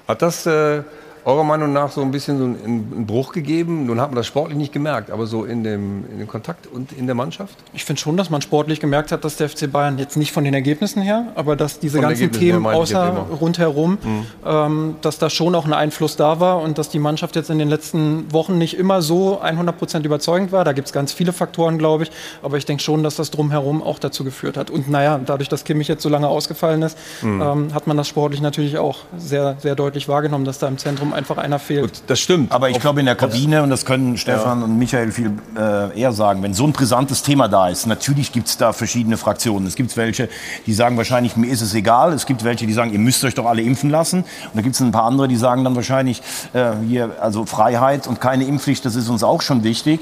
Hat 0.09 0.21
das 0.23 0.47
äh, 0.47 0.83
eurer 1.25 1.45
Meinung 1.45 1.73
nach 1.73 1.91
so 1.91 2.01
ein 2.03 2.11
bisschen 2.11 2.39
so 2.39 2.45
einen, 2.45 3.07
Bruch 3.07 3.33
gegeben? 3.33 3.87
Nun 3.87 4.01
hat 4.01 4.09
man 4.11 4.17
das 4.17 4.27
sportlich 4.27 4.59
nicht 4.59 4.73
gemerkt, 4.73 5.11
aber 5.11 5.27
so 5.27 5.45
in 5.45 5.63
dem, 5.65 6.05
in 6.11 6.19
dem 6.19 6.29
Kontakt 6.29 6.67
und 6.67 6.93
in 6.93 7.07
der 7.07 7.15
Mannschaft? 7.15 7.55
Ich 7.73 7.85
finde 7.85 8.01
schon, 8.01 8.17
dass 8.17 8.31
man 8.31 8.43
sportlich 8.43 8.81
gemerkt 8.81 9.13
hat, 9.13 9.25
dass 9.25 9.37
der 9.37 9.49
FC 9.49 9.71
Bayern 9.71 9.99
jetzt 9.99 10.17
nicht 10.17 10.33
von 10.33 10.45
den 10.45 10.55
Ergebnissen 10.55 11.03
her, 11.03 11.27
aber 11.35 11.57
dass 11.57 11.79
diese 11.79 11.99
Von 11.99 12.09
ganzen 12.09 12.33
Themen 12.33 12.67
außer 12.67 13.09
rundherum, 13.41 13.99
Mhm. 14.03 14.27
ähm, 14.47 14.95
dass 15.03 15.19
da 15.19 15.31
schon 15.31 15.55
auch 15.55 15.65
ein 15.67 15.73
Einfluss 15.73 16.17
da 16.17 16.41
war 16.41 16.61
und 16.61 16.79
dass 16.79 16.89
die 16.89 16.99
Mannschaft 16.99 17.37
jetzt 17.37 17.51
in 17.51 17.59
den 17.59 17.69
letzten 17.69 18.33
Wochen 18.33 18.59
nicht 18.59 18.77
immer 18.79 19.03
so 19.03 19.41
100% 19.41 20.05
überzeugend 20.05 20.53
war. 20.53 20.65
Da 20.65 20.73
gibt 20.73 20.89
es 20.89 20.93
ganz 20.93 21.13
viele 21.13 21.33
Faktoren, 21.33 21.79
glaube 21.79 22.05
ich, 22.05 22.11
aber 22.43 22.57
ich 22.57 22.65
denke 22.67 22.83
schon, 22.83 23.03
dass 23.03 23.17
das 23.17 23.31
drumherum 23.31 23.83
auch 23.83 23.99
dazu 23.99 24.25
geführt 24.25 24.57
hat. 24.57 24.71
Und 24.71 24.89
naja, 24.91 25.21
dadurch, 25.25 25.49
dass 25.49 25.65
Kimmich 25.65 25.89
jetzt 25.89 26.03
so 26.03 26.09
lange 26.09 26.29
ausgefallen 26.29 26.83
ist, 26.83 26.97
Mhm. 27.23 27.43
ähm, 27.43 27.75
hat 27.75 27.87
man 27.87 27.97
das 27.97 28.09
sportlich 28.09 28.41
natürlich 28.41 28.79
auch 28.79 28.99
sehr, 29.17 29.57
sehr 29.61 29.75
deutlich 29.75 30.09
wahrgenommen, 30.09 30.45
dass 30.45 30.59
da 30.59 30.69
im 30.69 30.79
Zentrum 30.79 31.12
einfach 31.13 31.39
einer 31.39 31.59
fehlt. 31.59 32.03
das 32.07 32.21
stimmt. 32.21 32.53
Aber 32.53 32.71
ich 32.71 32.81
glaube 32.81 33.01
in 33.01 33.07
der 33.07 33.15
Kabine, 33.15 33.63
und 33.63 33.71
das 33.71 33.85
können 33.85 34.17
Stefan 34.17 34.63
und 34.63 34.79
Michael 34.79 35.13
viel 35.13 35.33
äh, 35.57 35.99
eher 35.99 36.13
sagen, 36.13 36.43
wenn 36.43 36.55
so 36.55 36.65
ein 36.65 36.73
brisantes 36.73 37.23
Thema 37.23 37.49
da 37.49 37.69
ist, 37.69 37.87
natürlich 37.87 38.33
gibt 38.33 38.49
es 38.49 38.57
da 38.57 38.73
verschiedene 38.73 39.17
Fraktionen. 39.17 39.67
Es 39.67 39.77
gibt 39.77 39.97
welche, 39.97 40.29
die 40.67 40.73
sagen 40.73 40.97
wahrscheinlich, 40.97 41.37
mir 41.37 41.51
ist 41.51 41.63
es 41.63 41.75
egal. 41.75 42.13
Es 42.13 42.27
gibt 42.27 42.45
welche, 42.45 42.67
die 42.67 42.73
sagen, 42.73 42.93
ihr 42.93 42.99
müsst 42.99 43.25
euch 43.25 43.35
doch 43.35 43.47
alle 43.47 43.63
impfen 43.63 43.91
lassen. 43.91 44.21
Und 44.21 44.55
da 44.55 44.63
gibt 44.63 44.75
es 44.75 44.81
ein 44.81 44.93
paar 44.93 45.05
andere, 45.05 45.29
die 45.29 45.37
sagen 45.37 45.65
dann 45.65 45.77
wahrscheinlich, 45.77 46.23
äh, 46.53 46.73
hier, 46.87 47.17
also 47.21 47.47
Freiheit 47.47 48.07
und 48.07 48.21
keine 48.21 48.45
Impfpflicht, 48.45 48.85
das 48.85 48.97
ist 48.97 49.09
uns 49.09 49.23
auch 49.23 49.43
schon 49.43 49.65
wichtig. 49.65 50.01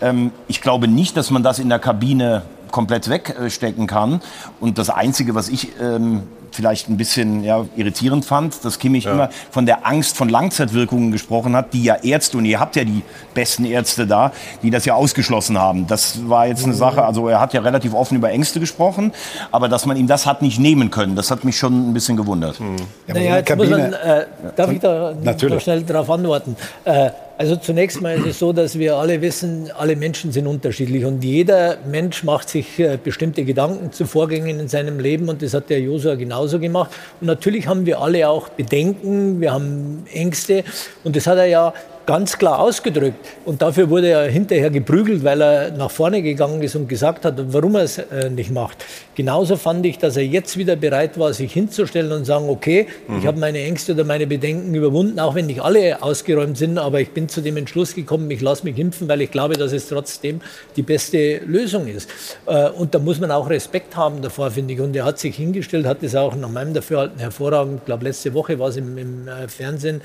Ähm, 0.00 0.32
ich 0.46 0.60
glaube 0.60 0.88
nicht, 0.88 1.16
dass 1.16 1.30
man 1.30 1.42
das 1.42 1.58
in 1.58 1.68
der 1.68 1.78
Kabine 1.78 2.42
komplett 2.70 3.08
wegstecken 3.08 3.86
kann. 3.86 4.20
Und 4.60 4.78
das 4.78 4.90
Einzige, 4.90 5.34
was 5.34 5.48
ich 5.48 5.80
ähm, 5.80 6.22
vielleicht 6.52 6.88
ein 6.88 6.96
bisschen 6.96 7.44
ja, 7.44 7.64
irritierend 7.76 8.24
fand, 8.24 8.64
dass 8.64 8.78
Kimmich 8.78 9.04
Ja. 9.04 9.12
immer 9.12 9.30
von 9.50 9.66
der 9.66 9.86
Angst 9.86 10.16
von 10.16 10.28
Langzeitwirkungen 10.28 11.12
gesprochen 11.12 11.54
hat, 11.56 11.72
die 11.72 11.84
ja 11.84 11.96
Ärzte, 12.02 12.38
und 12.38 12.44
ihr 12.44 12.58
habt 12.60 12.76
ja 12.76 12.84
die 12.84 13.02
besten 13.34 13.64
Ärzte 13.64 14.06
da, 14.06 14.32
die 14.62 14.70
das 14.70 14.84
ja 14.84 14.94
ausgeschlossen 14.94 15.58
haben. 15.58 15.86
Das 15.86 16.28
war 16.28 16.46
jetzt 16.46 16.64
eine 16.64 16.74
Sache, 16.74 17.04
also 17.04 17.28
er 17.28 17.40
hat 17.40 17.54
ja 17.54 17.60
relativ 17.60 17.94
offen 17.94 18.16
über 18.16 18.30
Ängste 18.30 18.60
gesprochen, 18.60 19.12
aber 19.50 19.68
dass 19.68 19.86
man 19.86 19.96
ihm 19.96 20.06
das 20.06 20.26
hat 20.26 20.42
nicht 20.42 20.58
nehmen 20.58 20.90
können, 20.90 21.16
das 21.16 21.30
hat 21.30 21.44
mich 21.44 21.56
schon 21.58 21.90
ein 21.90 21.94
bisschen 21.94 22.16
gewundert. 22.16 22.58
Naja, 23.06 23.36
jetzt 23.38 23.56
muss 23.56 23.68
man, 23.68 23.92
äh, 23.92 24.26
darf 24.56 24.70
ich 24.72 24.80
da 24.80 25.14
Natürlich. 25.22 25.62
schnell 25.62 25.82
darauf 25.82 26.10
antworten? 26.10 26.56
Äh, 26.84 27.10
also 27.38 27.54
zunächst 27.54 28.00
mal 28.00 28.18
ist 28.18 28.26
es 28.26 28.38
so, 28.40 28.52
dass 28.52 28.76
wir 28.80 28.96
alle 28.96 29.22
wissen, 29.22 29.70
alle 29.78 29.94
Menschen 29.94 30.32
sind 30.32 30.48
unterschiedlich. 30.48 31.04
Und 31.04 31.22
jeder 31.22 31.78
Mensch 31.88 32.24
macht 32.24 32.48
sich 32.48 32.80
äh, 32.80 32.98
bestimmte 33.02 33.44
Gedanken 33.44 33.92
zu 33.92 34.06
Vorgängen 34.06 34.58
in 34.58 34.66
seinem 34.66 34.98
Leben. 34.98 35.28
Und 35.28 35.40
das 35.40 35.54
hat 35.54 35.70
der 35.70 35.80
Josua 35.80 36.16
genauso 36.16 36.58
gemacht. 36.58 36.90
Und 37.20 37.28
natürlich 37.28 37.68
haben 37.68 37.86
wir 37.86 38.00
alle 38.00 38.28
auch 38.28 38.48
Bedenken, 38.48 39.40
wir 39.40 39.52
haben 39.52 40.02
Ängste. 40.12 40.64
Und 41.04 41.14
das 41.14 41.28
hat 41.28 41.38
er 41.38 41.46
ja 41.46 41.74
ganz 42.08 42.38
klar 42.38 42.58
ausgedrückt. 42.58 43.26
Und 43.44 43.60
dafür 43.60 43.90
wurde 43.90 44.08
er 44.08 44.30
hinterher 44.30 44.70
geprügelt, 44.70 45.22
weil 45.24 45.42
er 45.42 45.70
nach 45.72 45.90
vorne 45.90 46.22
gegangen 46.22 46.62
ist 46.62 46.74
und 46.74 46.88
gesagt 46.88 47.26
hat, 47.26 47.34
warum 47.52 47.74
er 47.74 47.82
es 47.82 47.98
äh, 47.98 48.30
nicht 48.30 48.50
macht. 48.50 48.82
Genauso 49.14 49.56
fand 49.56 49.84
ich, 49.84 49.98
dass 49.98 50.16
er 50.16 50.24
jetzt 50.24 50.56
wieder 50.56 50.74
bereit 50.74 51.18
war, 51.18 51.34
sich 51.34 51.52
hinzustellen 51.52 52.10
und 52.12 52.24
sagen, 52.24 52.48
okay, 52.48 52.86
Mhm. 53.08 53.18
ich 53.18 53.26
habe 53.26 53.38
meine 53.38 53.62
Ängste 53.62 53.92
oder 53.92 54.04
meine 54.04 54.26
Bedenken 54.26 54.74
überwunden, 54.74 55.20
auch 55.20 55.34
wenn 55.34 55.44
nicht 55.46 55.60
alle 55.60 56.02
ausgeräumt 56.02 56.56
sind, 56.56 56.78
aber 56.78 56.98
ich 57.02 57.10
bin 57.10 57.28
zu 57.28 57.42
dem 57.42 57.58
Entschluss 57.58 57.94
gekommen, 57.94 58.30
ich 58.30 58.40
lasse 58.40 58.64
mich 58.64 58.78
impfen, 58.78 59.06
weil 59.06 59.20
ich 59.20 59.30
glaube, 59.30 59.54
dass 59.58 59.72
es 59.72 59.86
trotzdem 59.88 60.40
die 60.76 60.82
beste 60.82 61.38
Lösung 61.44 61.88
ist. 61.88 62.08
Äh, 62.46 62.70
Und 62.70 62.94
da 62.94 62.98
muss 63.00 63.20
man 63.20 63.30
auch 63.30 63.50
Respekt 63.50 63.96
haben 63.96 64.22
davor, 64.22 64.50
finde 64.50 64.72
ich. 64.72 64.80
Und 64.80 64.96
er 64.96 65.04
hat 65.04 65.18
sich 65.18 65.36
hingestellt, 65.36 65.84
hat 65.84 66.02
es 66.02 66.14
auch 66.16 66.34
nach 66.34 66.48
meinem 66.48 66.72
Dafürhalten 66.72 67.18
hervorragend, 67.18 67.80
ich 67.80 67.84
glaube 67.84 68.04
letzte 68.06 68.32
Woche 68.32 68.58
war 68.58 68.68
es 68.68 68.78
im, 68.78 68.96
im 68.96 69.28
äh, 69.28 69.46
Fernsehen 69.46 70.00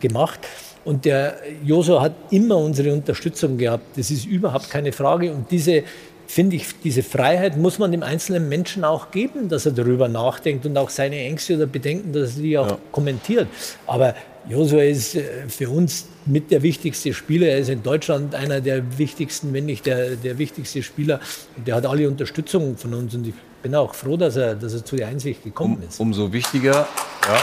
gemacht. 0.00 0.40
Und 0.84 1.04
der 1.04 1.36
Joso 1.64 2.00
hat 2.00 2.14
immer 2.30 2.56
unsere 2.56 2.92
Unterstützung 2.92 3.58
gehabt. 3.58 3.98
Das 3.98 4.10
ist 4.10 4.24
überhaupt 4.24 4.70
keine 4.70 4.92
Frage. 4.92 5.32
Und 5.32 5.50
diese, 5.50 5.82
finde 6.26 6.56
ich, 6.56 6.66
diese 6.82 7.02
Freiheit 7.02 7.56
muss 7.56 7.78
man 7.78 7.92
dem 7.92 8.02
einzelnen 8.02 8.48
Menschen 8.48 8.84
auch 8.84 9.10
geben, 9.10 9.48
dass 9.48 9.66
er 9.66 9.72
darüber 9.72 10.08
nachdenkt 10.08 10.64
und 10.64 10.76
auch 10.78 10.88
seine 10.88 11.18
Ängste 11.18 11.56
oder 11.56 11.66
Bedenken, 11.66 12.12
dass 12.12 12.36
er 12.36 12.42
die 12.42 12.58
auch 12.58 12.78
kommentiert. 12.92 13.48
Aber 13.86 14.14
Josua 14.48 14.82
ist 14.82 15.16
äh, 15.16 15.48
für 15.48 15.68
uns 15.68 16.06
mit 16.24 16.50
der 16.50 16.62
wichtigste 16.62 17.12
Spieler. 17.12 17.48
Er 17.48 17.58
ist 17.58 17.68
in 17.68 17.82
Deutschland 17.82 18.34
einer 18.34 18.60
der 18.60 18.98
wichtigsten, 18.98 19.52
wenn 19.52 19.66
nicht 19.66 19.84
der, 19.86 20.16
der 20.16 20.38
wichtigste 20.38 20.82
Spieler. 20.82 21.20
Und 21.56 21.68
der 21.68 21.74
hat 21.74 21.86
alle 21.86 22.08
Unterstützung 22.08 22.76
von 22.76 22.94
uns. 22.94 23.14
Und 23.14 23.26
ich 23.26 23.34
bin 23.62 23.74
auch 23.74 23.94
froh, 23.94 24.16
dass 24.16 24.36
er, 24.36 24.54
dass 24.54 24.72
er 24.72 24.84
zu 24.84 24.96
der 24.96 25.08
Einsicht 25.08 25.44
gekommen 25.44 25.82
ist. 25.86 26.00
Umso 26.00 26.32
wichtiger, 26.32 26.88
ja. 27.26 27.40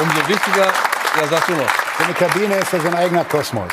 Umso 0.00 0.28
wichtiger, 0.28 0.72
ja, 1.20 1.26
sag 1.28 1.46
du 1.46 1.52
noch. 1.52 1.68
So 1.98 2.04
eine 2.04 2.14
Kabine 2.14 2.54
ist 2.56 2.72
ja 2.72 2.80
so 2.80 2.88
ein 2.88 2.94
eigener 2.94 3.24
Kosmos. 3.24 3.68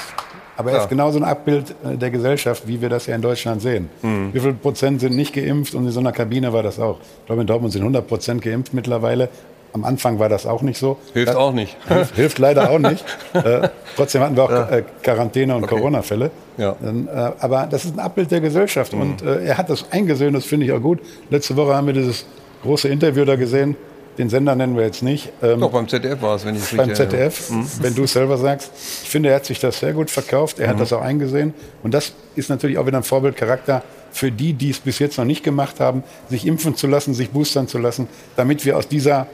Aber 0.57 0.71
er 0.71 0.77
Ja. 0.77 0.83
ist 0.83 0.89
genauso 0.89 1.19
ein 1.19 1.23
Abbild 1.23 1.75
äh, 1.85 1.95
der 1.97 2.09
Gesellschaft, 2.09 2.67
wie 2.67 2.81
wir 2.81 2.89
das 2.89 3.05
ja 3.05 3.15
in 3.15 3.21
Deutschland 3.21 3.61
sehen. 3.61 3.89
Mhm. 4.01 4.33
Wie 4.33 4.39
viel 4.39 4.53
Prozent 4.53 5.01
sind 5.01 5.15
nicht 5.15 5.33
geimpft? 5.33 5.75
Und 5.75 5.85
in 5.85 5.91
so 5.91 5.99
einer 5.99 6.11
Kabine 6.11 6.51
war 6.51 6.63
das 6.63 6.79
auch. 6.79 6.97
Ich 7.21 7.25
glaube, 7.27 7.41
in 7.41 7.47
Dortmund 7.47 7.73
sind 7.73 7.81
100 7.83 8.07
Prozent 8.07 8.41
geimpft 8.41 8.73
mittlerweile. 8.73 9.29
Am 9.73 9.83
Anfang 9.83 10.17
war 10.17 10.29
das 10.29 10.47
auch 10.47 10.63
nicht 10.63 10.79
so. 10.79 10.97
Hilft 11.13 11.29
Das- 11.29 11.35
auch 11.35 11.51
nicht. 11.53 11.77
Hilft, 11.87 12.15
hilft 12.15 12.39
leider 12.39 12.71
auch 12.71 12.79
nicht. 12.79 13.05
äh, 13.33 13.69
trotzdem 13.95 14.21
hatten 14.23 14.35
wir 14.35 14.43
auch 14.45 14.49
äh, 14.71 14.83
Quarantäne 15.03 15.55
und 15.55 15.67
Corona-Fälle. 15.67 16.31
Ja. 16.57 16.71
Äh, 16.71 17.31
aber 17.39 17.67
das 17.69 17.85
ist 17.85 17.93
ein 17.95 17.99
Abbild 17.99 18.31
der 18.31 18.41
Gesellschaft. 18.41 18.93
Mhm. 18.93 19.01
Und 19.01 19.21
äh, 19.21 19.45
er 19.45 19.57
hat 19.59 19.69
das 19.69 19.85
eingesehen, 19.91 20.33
das 20.33 20.45
finde 20.45 20.65
ich 20.65 20.71
auch 20.71 20.81
gut. 20.81 20.99
Letzte 21.29 21.55
Woche 21.55 21.75
haben 21.75 21.85
wir 21.85 21.93
dieses 21.93 22.25
große 22.63 22.87
Interview 22.87 23.25
da 23.25 23.35
gesehen. 23.35 23.75
Den 24.17 24.29
Sender 24.29 24.55
nennen 24.55 24.75
wir 24.75 24.83
jetzt 24.83 25.03
nicht. 25.03 25.29
Ähm, 25.43 25.59
Doch, 25.59 25.71
beim 25.71 25.87
ZDF 25.87 26.21
war 26.21 26.35
es, 26.35 26.45
wenn 26.45 26.55
ich 26.55 26.63
es 26.63 26.75
beim 26.75 26.89
richtig 26.89 27.07
erinnere. 27.13 27.29
ZDF, 27.31 27.49
Mhm. 27.51 27.67
wenn 27.81 27.95
du 27.95 28.03
es 28.03 28.13
selber 28.13 28.37
sagst. 28.37 28.71
Ich 29.03 29.09
finde, 29.09 29.29
er 29.29 29.35
hat 29.35 29.45
sich 29.45 29.59
das 29.59 29.79
sehr 29.79 29.93
gut 29.93 30.09
verkauft. 30.09 30.59
Er 30.59 30.69
hat 30.69 30.75
Mhm. 30.77 30.79
das 30.79 30.93
auch 30.93 31.01
eingesehen. 31.01 31.53
Und 31.83 31.93
das 31.93 32.13
ist 32.35 32.49
natürlich 32.49 32.77
auch 32.79 32.87
wieder 32.87 32.97
ein 32.97 33.03
Vorbildcharakter 33.03 33.83
für 34.11 34.31
die, 34.31 34.53
die 34.53 34.71
es 34.71 34.79
bis 34.79 34.97
jetzt 34.99 35.17
noch 35.17 35.25
nicht 35.25 35.43
gemacht 35.43 35.79
haben, 35.79 36.03
sich 36.29 36.47
impfen 36.47 36.75
zu 36.75 36.87
lassen, 36.87 37.13
sich 37.13 37.29
boostern 37.29 37.67
zu 37.67 37.77
lassen, 37.77 38.07
damit 38.35 38.65
wir 38.65 38.77
aus 38.77 38.87
dieser 38.87 39.27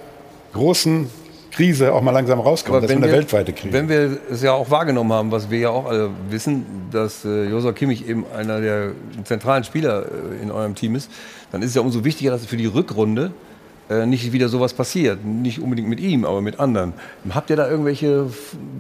großen 0.54 1.10
Krise 1.52 1.94
auch 1.94 2.02
mal 2.02 2.12
langsam 2.12 2.40
rauskommen. 2.40 2.82
das 2.82 2.90
ist 2.90 2.98
eine 2.98 3.06
wir, 3.06 3.14
weltweite 3.14 3.54
Krise. 3.54 3.72
wenn 3.74 3.88
wir 3.88 4.18
es 4.32 4.42
ja 4.42 4.54
auch 4.54 4.72
wahrgenommen 4.72 5.14
haben, 5.14 5.32
was 5.32 5.50
wir 5.52 5.60
ja 5.60 5.70
auch 5.70 5.86
alle 5.86 6.10
wissen, 6.30 6.66
dass 6.92 7.24
äh, 7.26 7.46
Josua 7.48 7.74
Kimmich 7.74 8.08
eben 8.10 8.26
einer 8.36 8.60
der 8.60 8.92
zentralen 9.24 9.64
Spieler 9.64 10.06
äh, 10.06 10.42
in 10.42 10.52
eurem 10.52 10.74
Team 10.74 10.96
ist, 10.96 11.12
dann 11.52 11.62
ist 11.62 11.70
es 11.70 11.76
ja 11.76 11.82
umso 11.82 12.04
wichtiger, 12.04 12.32
dass 12.32 12.44
für 12.46 12.58
die 12.58 12.66
Rückrunde 12.66 13.32
nicht 14.06 14.32
wieder 14.32 14.50
sowas 14.50 14.74
passiert. 14.74 15.24
Nicht 15.26 15.60
unbedingt 15.60 15.90
mit 15.90 16.00
ihm, 16.00 16.26
aber 16.26 16.42
mit 16.42 16.60
anderen. 16.60 16.94
Habt 17.30 17.50
ihr 17.50 17.56
da 17.56 17.70
irgendwelche 17.70 18.28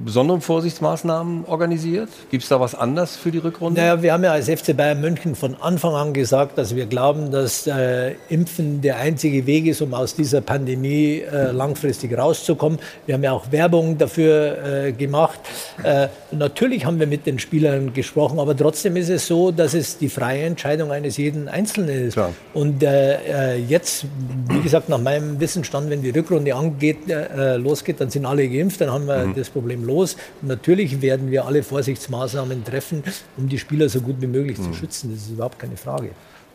besonderen 0.03 0.41
Vorsichtsmaßnahmen 0.41 1.45
organisiert? 1.45 2.09
Gibt 2.31 2.43
es 2.43 2.49
da 2.49 2.59
was 2.59 2.75
anders 2.75 3.15
für 3.15 3.31
die 3.31 3.37
Rückrunde? 3.37 3.81
Naja, 3.81 4.01
wir 4.01 4.13
haben 4.13 4.23
ja 4.23 4.31
als 4.31 4.49
FC 4.49 4.75
Bayern 4.75 5.01
München 5.01 5.35
von 5.35 5.55
Anfang 5.61 5.93
an 5.93 6.13
gesagt, 6.13 6.57
dass 6.57 6.75
wir 6.75 6.85
glauben, 6.85 7.31
dass 7.31 7.67
äh, 7.67 8.15
Impfen 8.29 8.81
der 8.81 8.97
einzige 8.97 9.45
Weg 9.45 9.65
ist, 9.65 9.81
um 9.81 9.93
aus 9.93 10.15
dieser 10.15 10.41
Pandemie 10.41 11.19
äh, 11.19 11.51
langfristig 11.51 12.17
rauszukommen. 12.17 12.79
Wir 13.05 13.15
haben 13.15 13.23
ja 13.23 13.31
auch 13.31 13.51
Werbung 13.51 13.97
dafür 13.97 14.57
äh, 14.85 14.91
gemacht. 14.91 15.39
Äh, 15.83 16.07
und 16.31 16.39
natürlich 16.39 16.85
haben 16.85 16.99
wir 16.99 17.07
mit 17.07 17.25
den 17.25 17.39
Spielern 17.39 17.93
gesprochen, 17.93 18.39
aber 18.39 18.55
trotzdem 18.55 18.95
ist 18.95 19.09
es 19.09 19.27
so, 19.27 19.51
dass 19.51 19.73
es 19.73 19.97
die 19.97 20.09
freie 20.09 20.43
Entscheidung 20.43 20.91
eines 20.91 21.17
jeden 21.17 21.47
Einzelnen 21.47 22.07
ist. 22.07 22.17
Und 22.53 22.83
äh, 22.83 23.53
äh, 23.53 23.57
jetzt, 23.57 24.05
wie 24.49 24.61
gesagt, 24.61 24.89
nach 24.93 25.01
meinem 25.03 25.39
Wissensstand, 25.39 25.89
wenn 25.89 26.01
die 26.01 26.11
Rückrunde 26.11 26.53
angeht, 26.55 27.09
äh, 27.09 27.57
losgeht, 27.57 27.99
dann 27.99 28.09
sind 28.09 28.25
alle 28.25 28.47
geimpft, 28.47 28.79
dann 28.81 28.91
haben 28.91 29.05
wir 29.07 29.25
Mhm. 29.25 29.35
das 29.35 29.49
Problem 29.49 29.83
los. 29.85 30.15
Und 30.41 30.47
natürlich 30.49 31.01
werden 31.01 31.31
wir 31.31 31.45
alle 31.45 31.63
Vorsichtsmaßnahmen 31.63 32.63
treffen, 32.63 33.03
um 33.37 33.49
die 33.49 33.57
Spieler 33.59 33.89
so 33.89 34.01
gut 34.01 34.17
wie 34.19 34.27
möglich 34.27 34.57
Mhm. 34.59 34.63
zu 34.65 34.73
schützen. 34.79 35.11
Das 35.13 35.23
ist 35.23 35.31
überhaupt 35.31 35.59
keine 35.59 35.77
Frage. 35.77 36.09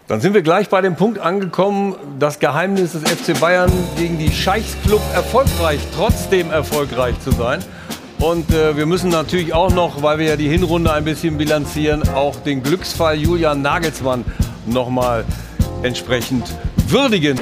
Dann 0.07 0.21
sind 0.23 0.33
wir 0.33 0.41
gleich 0.43 0.69
bei 0.71 0.81
dem 0.81 0.97
Punkt 0.97 1.19
angekommen, 1.19 1.95
das 2.19 2.39
Geheimnis 2.39 2.93
des 2.93 3.03
FC 3.03 3.39
Bayern 3.39 3.71
gegen 3.99 4.19
die 4.19 4.31
Scheichsclub 4.31 5.03
erfolgreich, 5.15 5.81
trotzdem 5.95 6.51
erfolgreich 6.51 7.21
zu 7.21 7.31
sein. 7.33 7.61
Und 8.19 8.51
äh, 8.53 8.77
wir 8.77 8.87
müssen 8.87 9.11
natürlich 9.11 9.53
auch 9.53 9.73
noch, 9.73 10.03
weil 10.03 10.19
wir 10.19 10.27
ja 10.27 10.37
die 10.37 10.49
Hinrunde 10.49 10.93
ein 10.93 11.05
bisschen 11.05 11.37
bilanzieren, 11.37 12.09
auch 12.09 12.37
den 12.37 12.63
Glücksfall 12.63 13.17
Julian 13.17 13.61
Nagelsmann 13.63 14.25
noch 14.67 14.89
mal 14.89 15.25
entsprechend 15.83 16.45
würdigen. 16.89 17.39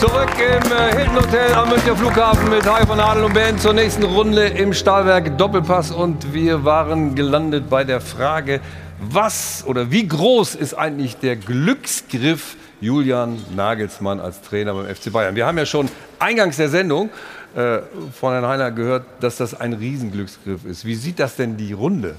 Zurück 0.00 0.30
im 0.38 0.72
äh, 0.72 0.96
Hilton 0.96 1.16
Hotel 1.16 1.52
am 1.52 1.68
Münchner 1.68 1.94
Flughafen 1.94 2.48
mit 2.48 2.64
Hajo 2.64 2.86
von 2.86 2.98
Adel 3.00 3.24
und 3.24 3.34
Band 3.34 3.60
zur 3.60 3.74
nächsten 3.74 4.02
Runde 4.02 4.46
im 4.46 4.72
Stahlwerk 4.72 5.36
Doppelpass. 5.36 5.90
Und 5.90 6.32
wir 6.32 6.64
waren 6.64 7.14
gelandet 7.14 7.68
bei 7.68 7.84
der 7.84 8.00
Frage, 8.00 8.60
was 8.98 9.62
oder 9.66 9.90
wie 9.90 10.08
groß 10.08 10.54
ist 10.54 10.74
eigentlich 10.74 11.18
der 11.18 11.36
Glücksgriff 11.36 12.56
Julian 12.80 13.44
Nagelsmann 13.54 14.20
als 14.20 14.40
Trainer 14.40 14.72
beim 14.72 14.86
FC 14.86 15.12
Bayern? 15.12 15.36
Wir 15.36 15.46
haben 15.46 15.58
ja 15.58 15.66
schon 15.66 15.88
eingangs 16.18 16.56
der 16.56 16.70
Sendung 16.70 17.10
äh, 17.54 17.80
von 18.18 18.32
Herrn 18.32 18.46
Heiner 18.46 18.70
gehört, 18.70 19.04
dass 19.20 19.36
das 19.36 19.58
ein 19.58 19.74
Riesenglücksgriff 19.74 20.64
ist. 20.64 20.84
Wie 20.84 20.94
sieht 20.94 21.18
das 21.18 21.36
denn 21.36 21.56
die 21.56 21.72
Runde? 21.72 22.14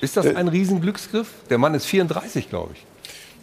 Ist 0.00 0.16
das 0.16 0.26
ein 0.26 0.48
Riesenglücksgriff? 0.48 1.28
Der 1.50 1.58
Mann 1.58 1.74
ist 1.74 1.86
34, 1.86 2.48
glaube 2.50 2.72
ich. 2.74 2.84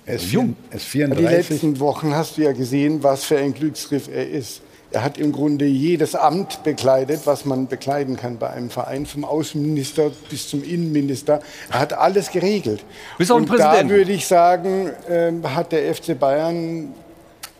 Er 0.06 0.16
ist 0.16 0.32
jung. 0.32 0.56
Er 0.70 0.78
ist 0.78 0.86
Die 0.88 0.90
34. 0.90 1.50
letzten 1.50 1.80
Wochen 1.80 2.16
hast 2.16 2.38
du 2.38 2.42
ja 2.42 2.52
gesehen, 2.52 3.04
was 3.04 3.24
für 3.24 3.38
ein 3.38 3.54
Glücksgriff 3.54 4.08
er 4.08 4.30
ist. 4.30 4.62
Er 4.94 5.04
hat 5.04 5.18
im 5.18 5.32
Grunde 5.32 5.66
jedes 5.66 6.16
Amt 6.16 6.64
bekleidet, 6.64 7.22
was 7.24 7.46
man 7.46 7.68
bekleiden 7.68 8.18
kann 8.18 8.38
bei 8.38 8.50
einem 8.50 8.70
Verein, 8.70 9.06
vom 9.06 9.24
Außenminister 9.24 10.12
bis 10.30 10.50
zum 10.50 10.64
Innenminister. 10.64 11.40
Er 11.72 11.80
hat 11.80 11.94
alles 11.94 12.30
geregelt. 12.30 12.84
Bis 13.18 13.32
auf 13.32 13.40
den 13.40 13.50
Und 13.50 13.58
da 13.58 13.88
würde 13.88 14.12
ich 14.12 14.28
sagen, 14.28 14.92
ähm, 15.08 15.56
hat 15.56 15.72
der 15.72 15.96
FC 15.96 16.20
Bayern 16.20 16.94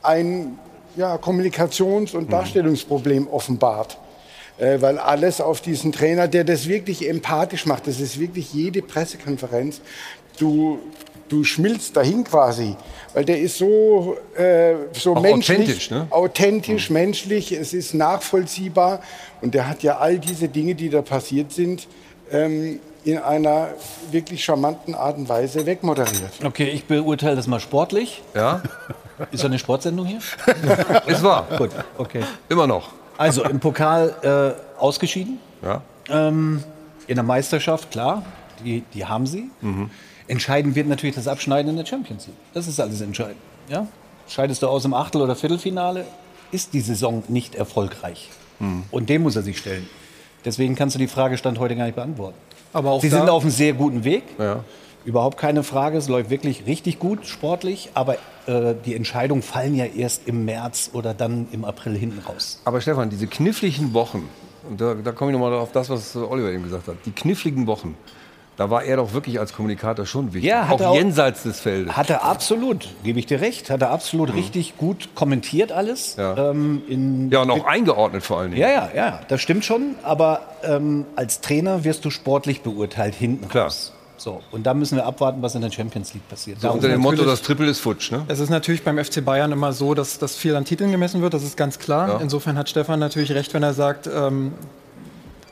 ein 0.04 0.60
ja, 0.98 1.16
Kommunikations- 1.16 2.12
Mhm. 2.14 2.20
und 2.20 2.34
Darstellungsproblem 2.34 3.28
offenbart. 3.30 3.98
Äh, 4.62 4.80
weil 4.80 5.00
alles 5.00 5.42
auf 5.42 5.60
diesen 5.60 5.92
Trainer, 5.92 6.28
der 6.28 6.44
das 6.44 6.68
wirklich 6.68 7.10
empathisch 7.10 7.66
macht, 7.66 7.88
das 7.88 8.00
ist 8.00 8.20
wirklich 8.20 8.54
jede 8.54 8.84
Pressekonferenz, 8.84 9.82
du, 10.38 10.78
du 11.30 11.44
schmilzt 11.44 11.98
dahin 11.98 12.24
quasi, 12.24 12.76
weil 13.16 13.26
der 13.26 13.42
ist 13.42 13.58
so, 13.58 14.18
äh, 14.38 14.76
so 14.92 15.16
Auch 15.16 15.22
menschlich, 15.22 15.58
authentisch, 15.62 15.90
ne? 15.90 16.08
authentisch, 16.12 16.90
menschlich, 16.92 17.52
es 17.52 17.74
ist 17.74 17.96
nachvollziehbar 17.96 19.02
und 19.42 19.56
der 19.56 19.68
hat 19.68 19.82
ja 19.82 19.98
all 19.98 20.20
diese 20.20 20.48
Dinge, 20.48 20.76
die 20.76 20.92
da 20.92 21.02
passiert 21.02 21.52
sind, 21.52 21.88
ähm, 22.32 22.80
in 23.04 23.18
einer 23.18 23.70
wirklich 24.12 24.44
charmanten 24.44 24.94
Art 24.94 25.18
und 25.18 25.28
Weise 25.28 25.66
wegmoderiert. 25.66 26.34
Okay, 26.44 26.70
ich 26.70 26.86
beurteile 26.86 27.36
das 27.36 27.48
mal 27.48 27.60
sportlich. 27.60 28.22
Ja. 28.36 28.62
Ist 29.32 29.42
da 29.42 29.48
eine 29.48 29.58
Sportsendung 29.58 30.06
hier? 30.06 30.20
Ist 31.08 31.24
wahr. 31.24 31.48
Gut, 31.58 31.72
okay. 31.98 32.22
Immer 32.48 32.68
noch. 32.68 33.01
Also 33.18 33.44
im 33.44 33.60
Pokal 33.60 34.16
äh, 34.78 34.80
ausgeschieden. 34.80 35.40
Ja. 35.62 35.82
Ähm, 36.10 36.64
in 37.08 37.16
der 37.16 37.24
Meisterschaft, 37.24 37.92
klar, 37.92 38.24
die, 38.64 38.84
die 38.94 39.06
haben 39.06 39.26
sie. 39.28 39.50
Entscheidend 40.28 40.76
wird 40.76 40.88
natürlich 40.88 41.16
das 41.16 41.28
Abschneiden 41.28 41.72
in 41.72 41.78
der 41.78 41.86
Champions 41.86 42.28
League. 42.28 42.38
Das 42.54 42.68
ist 42.68 42.80
alles 42.80 43.02
entscheidend. 43.02 43.38
Ja? 43.70 43.88
Scheidest 44.28 44.62
du 44.64 44.68
aus 44.68 44.86
im 44.86 44.94
Achtel- 44.94 45.22
oder 45.22 45.36
Viertelfinale, 45.36 46.06
ist 46.52 46.74
die 46.74 46.82
Saison 46.82 47.24
nicht 47.28 47.56
erfolgreich. 47.56 48.30
Und 48.92 49.10
dem 49.10 49.24
muss 49.24 49.36
er 49.36 49.42
sich 49.42 49.58
stellen. 49.58 49.90
Deswegen 50.46 50.76
kannst 50.76 50.96
du 50.96 51.00
die 51.00 51.08
Frage 51.08 51.38
Stand 51.38 51.58
heute 51.60 51.76
gar 51.76 51.86
nicht 51.86 51.96
beantworten. 51.96 52.38
Aber 52.74 52.92
auch 52.92 53.02
Sie 53.02 53.10
da- 53.10 53.18
sind 53.18 53.30
auf 53.30 53.42
einem 53.44 53.52
sehr 53.52 53.74
guten 53.74 54.04
Weg. 54.04 54.24
Überhaupt 55.06 55.38
keine 55.38 55.64
Frage. 55.64 55.98
Es 55.98 56.08
läuft 56.08 56.30
wirklich 56.30 56.66
richtig 56.68 57.00
gut 57.00 57.26
sportlich. 57.26 57.90
Aber 57.94 58.16
äh, 58.48 58.76
die 58.86 58.96
Entscheidungen 58.96 59.42
fallen 59.42 59.76
ja 59.76 59.86
erst 59.86 60.28
im 60.28 60.46
März 60.46 60.92
oder 60.94 61.14
dann 61.14 61.48
im 61.52 61.66
April 61.66 61.96
hinten 61.98 62.20
raus. 62.20 62.60
Aber 62.66 62.82
Stefan, 62.82 63.10
diese 63.10 63.28
kniffligen 63.28 63.94
Wochen, 63.94 64.30
und 64.70 64.80
da, 64.80 64.94
da 64.94 65.12
komme 65.12 65.32
ich 65.32 65.38
nochmal 65.38 65.54
auf 65.58 65.72
das, 65.72 65.90
was 65.90 66.16
Oliver 66.16 66.52
eben 66.52 66.64
gesagt 66.64 66.88
hat, 66.88 66.96
die 67.06 67.12
kniffligen 67.12 67.66
Wochen, 67.68 67.96
da 68.58 68.70
war 68.70 68.84
er 68.84 68.98
doch 68.98 69.14
wirklich 69.14 69.40
als 69.40 69.54
Kommunikator 69.54 70.06
schon 70.06 70.34
wichtig. 70.34 70.50
Ja, 70.52 70.68
hat 70.68 70.82
auch 70.82 70.90
auch- 70.90 70.96
jenseits 70.96 71.42
des 71.44 71.60
Feldes. 71.62 71.96
Hat 71.98 72.12
er 72.12 72.24
absolut, 72.24 72.90
gebe 73.04 73.18
ich 73.18 73.26
dir 73.26 73.42
recht, 73.42 73.72
hat 73.72 73.82
er 73.82 73.90
absolut 73.90 74.36
richtig 74.36 74.78
gut 74.78 75.10
kommentiert 75.16 75.72
alles. 75.72 76.16
Ähm, 76.20 76.84
in 76.88 77.32
Ja, 77.32 77.42
und 77.42 77.50
auch 77.50 77.66
eingeordnet 77.66 78.24
vor 78.24 78.38
allen 78.40 78.52
Dingen. 78.52 78.62
Ja, 78.62 78.70
ja, 78.70 78.90
ja, 78.96 79.20
das 79.30 79.42
stimmt 79.42 79.66
schon. 79.66 79.96
Aber 80.04 80.42
ähm, 80.64 81.06
als 81.16 81.42
Trainer 81.42 81.84
wirst 81.86 82.06
du 82.06 82.12
sportlich 82.12 82.62
beurteilt 82.62 83.16
hinten 83.16 83.46
raus. 83.58 83.94
So, 84.24 84.40
und 84.52 84.68
da 84.68 84.76
müssen 84.76 84.98
wir 84.98 85.06
abwarten, 85.08 85.42
was 85.42 85.56
in 85.56 85.62
der 85.62 85.72
Champions 85.72 86.14
League 86.14 86.30
passiert. 86.30 86.62
So 86.62 86.70
unter 86.70 86.88
dem 86.88 87.02
Motto, 87.02 87.26
das 87.26 87.42
Triple 87.42 87.68
ist 87.68 87.80
futsch, 87.80 88.12
ne? 88.12 88.24
Es 88.28 88.40
ist 88.40 88.50
natürlich 88.52 88.84
beim 88.84 89.04
FC 89.04 89.26
Bayern 89.26 89.52
immer 89.52 89.74
so, 89.74 89.96
dass, 89.96 90.20
dass 90.20 90.36
viel 90.36 90.56
an 90.56 90.64
Titeln 90.64 90.92
gemessen 90.92 91.24
wird, 91.24 91.34
das 91.34 91.42
ist 91.42 91.58
ganz 91.58 91.80
klar. 91.80 92.08
Ja. 92.08 92.18
Insofern 92.20 92.56
hat 92.56 92.70
Stefan 92.70 93.00
natürlich 93.00 93.32
recht, 93.32 93.52
wenn 93.56 93.64
er 93.64 93.74
sagt, 93.74 94.06
ähm, 94.06 94.52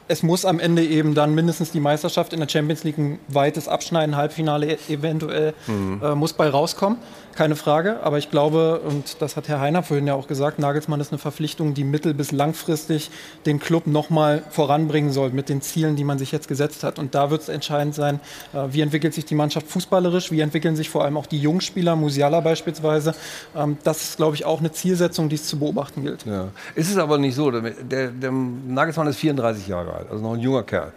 es 0.08 0.22
muss 0.22 0.46
am 0.46 0.60
Ende 0.60 0.84
eben 0.86 1.16
dann 1.16 1.34
mindestens 1.34 1.72
die 1.72 1.80
Meisterschaft 1.80 2.32
in 2.32 2.40
der 2.42 2.48
Champions 2.50 2.84
League 2.84 2.98
ein 3.00 3.18
weites 3.28 3.68
Abschneiden, 3.68 4.16
Halbfinale 4.16 4.68
e- 4.74 4.78
eventuell, 4.94 5.56
Mhm. 5.66 6.02
äh, 6.04 6.14
muss 6.14 6.34
bei 6.34 6.48
rauskommen. 6.50 7.00
Keine 7.36 7.56
Frage. 7.56 8.02
Aber 8.04 8.18
ich 8.18 8.30
glaube, 8.30 8.80
und 8.80 9.22
das 9.22 9.38
hat 9.38 9.48
Herr 9.48 9.60
Heiner 9.60 9.84
vorhin 9.84 10.08
ja 10.08 10.14
auch 10.14 10.28
gesagt, 10.28 10.60
Nagelsmann 10.60 11.00
ist 11.00 11.12
eine 11.12 11.20
Verpflichtung, 11.20 11.74
die 11.74 11.84
mittel- 11.84 12.14
bis 12.14 12.32
langfristig 12.32 13.12
den 13.46 13.60
Club 13.60 13.88
nochmal 13.88 14.44
voranbringen 14.50 15.12
soll 15.12 15.30
mit 15.30 15.48
den 15.50 15.62
Zielen, 15.62 15.96
die 15.96 16.04
man 16.04 16.20
sich 16.20 16.32
jetzt 16.32 16.48
gesetzt 16.48 16.84
hat. 16.84 17.00
Und 17.00 17.16
da 17.16 17.32
wird 17.32 17.42
es 17.42 17.50
entscheidend 17.50 17.96
sein, 17.96 18.20
äh, 18.54 18.66
wie 18.72 18.82
entwickelt 18.82 19.14
sich 19.14 19.26
die 19.26 19.36
Mannschaft 19.36 19.68
fußballerisch, 19.68 20.32
wie 20.32 20.42
entwickeln 20.42 20.76
sich 20.76 20.90
vor 20.90 21.04
allem 21.06 21.18
auch 21.18 21.26
die 21.28 21.40
Jungspieler, 21.40 21.96
Musiala 21.96 22.42
beispielsweise. 22.42 23.16
Ähm, 23.56 23.78
das 23.84 24.04
ist, 24.04 24.18
glaube 24.18 24.36
ich, 24.36 24.46
auch 24.46 24.60
eine 24.60 24.72
Zielsetzung, 24.72 25.30
die 25.30 25.36
es 25.36 25.46
zu 25.46 25.60
beobachten 25.60 26.04
gilt. 26.04 26.26
Ja. 26.26 26.50
Ist 26.76 26.90
es 26.90 26.98
aber 26.98 27.18
nicht 27.18 27.36
so, 27.36 27.52
der, 27.52 27.62
der, 27.72 28.08
der 28.10 28.32
Nagelsmann 28.32 29.08
ist 29.08 29.18
34 29.18 29.68
Jahre 29.68 29.94
alt, 29.94 30.12
also 30.12 30.24
noch 30.24 30.34
ein 30.34 30.40
junger 30.40 30.64
Kerl. 30.64 30.92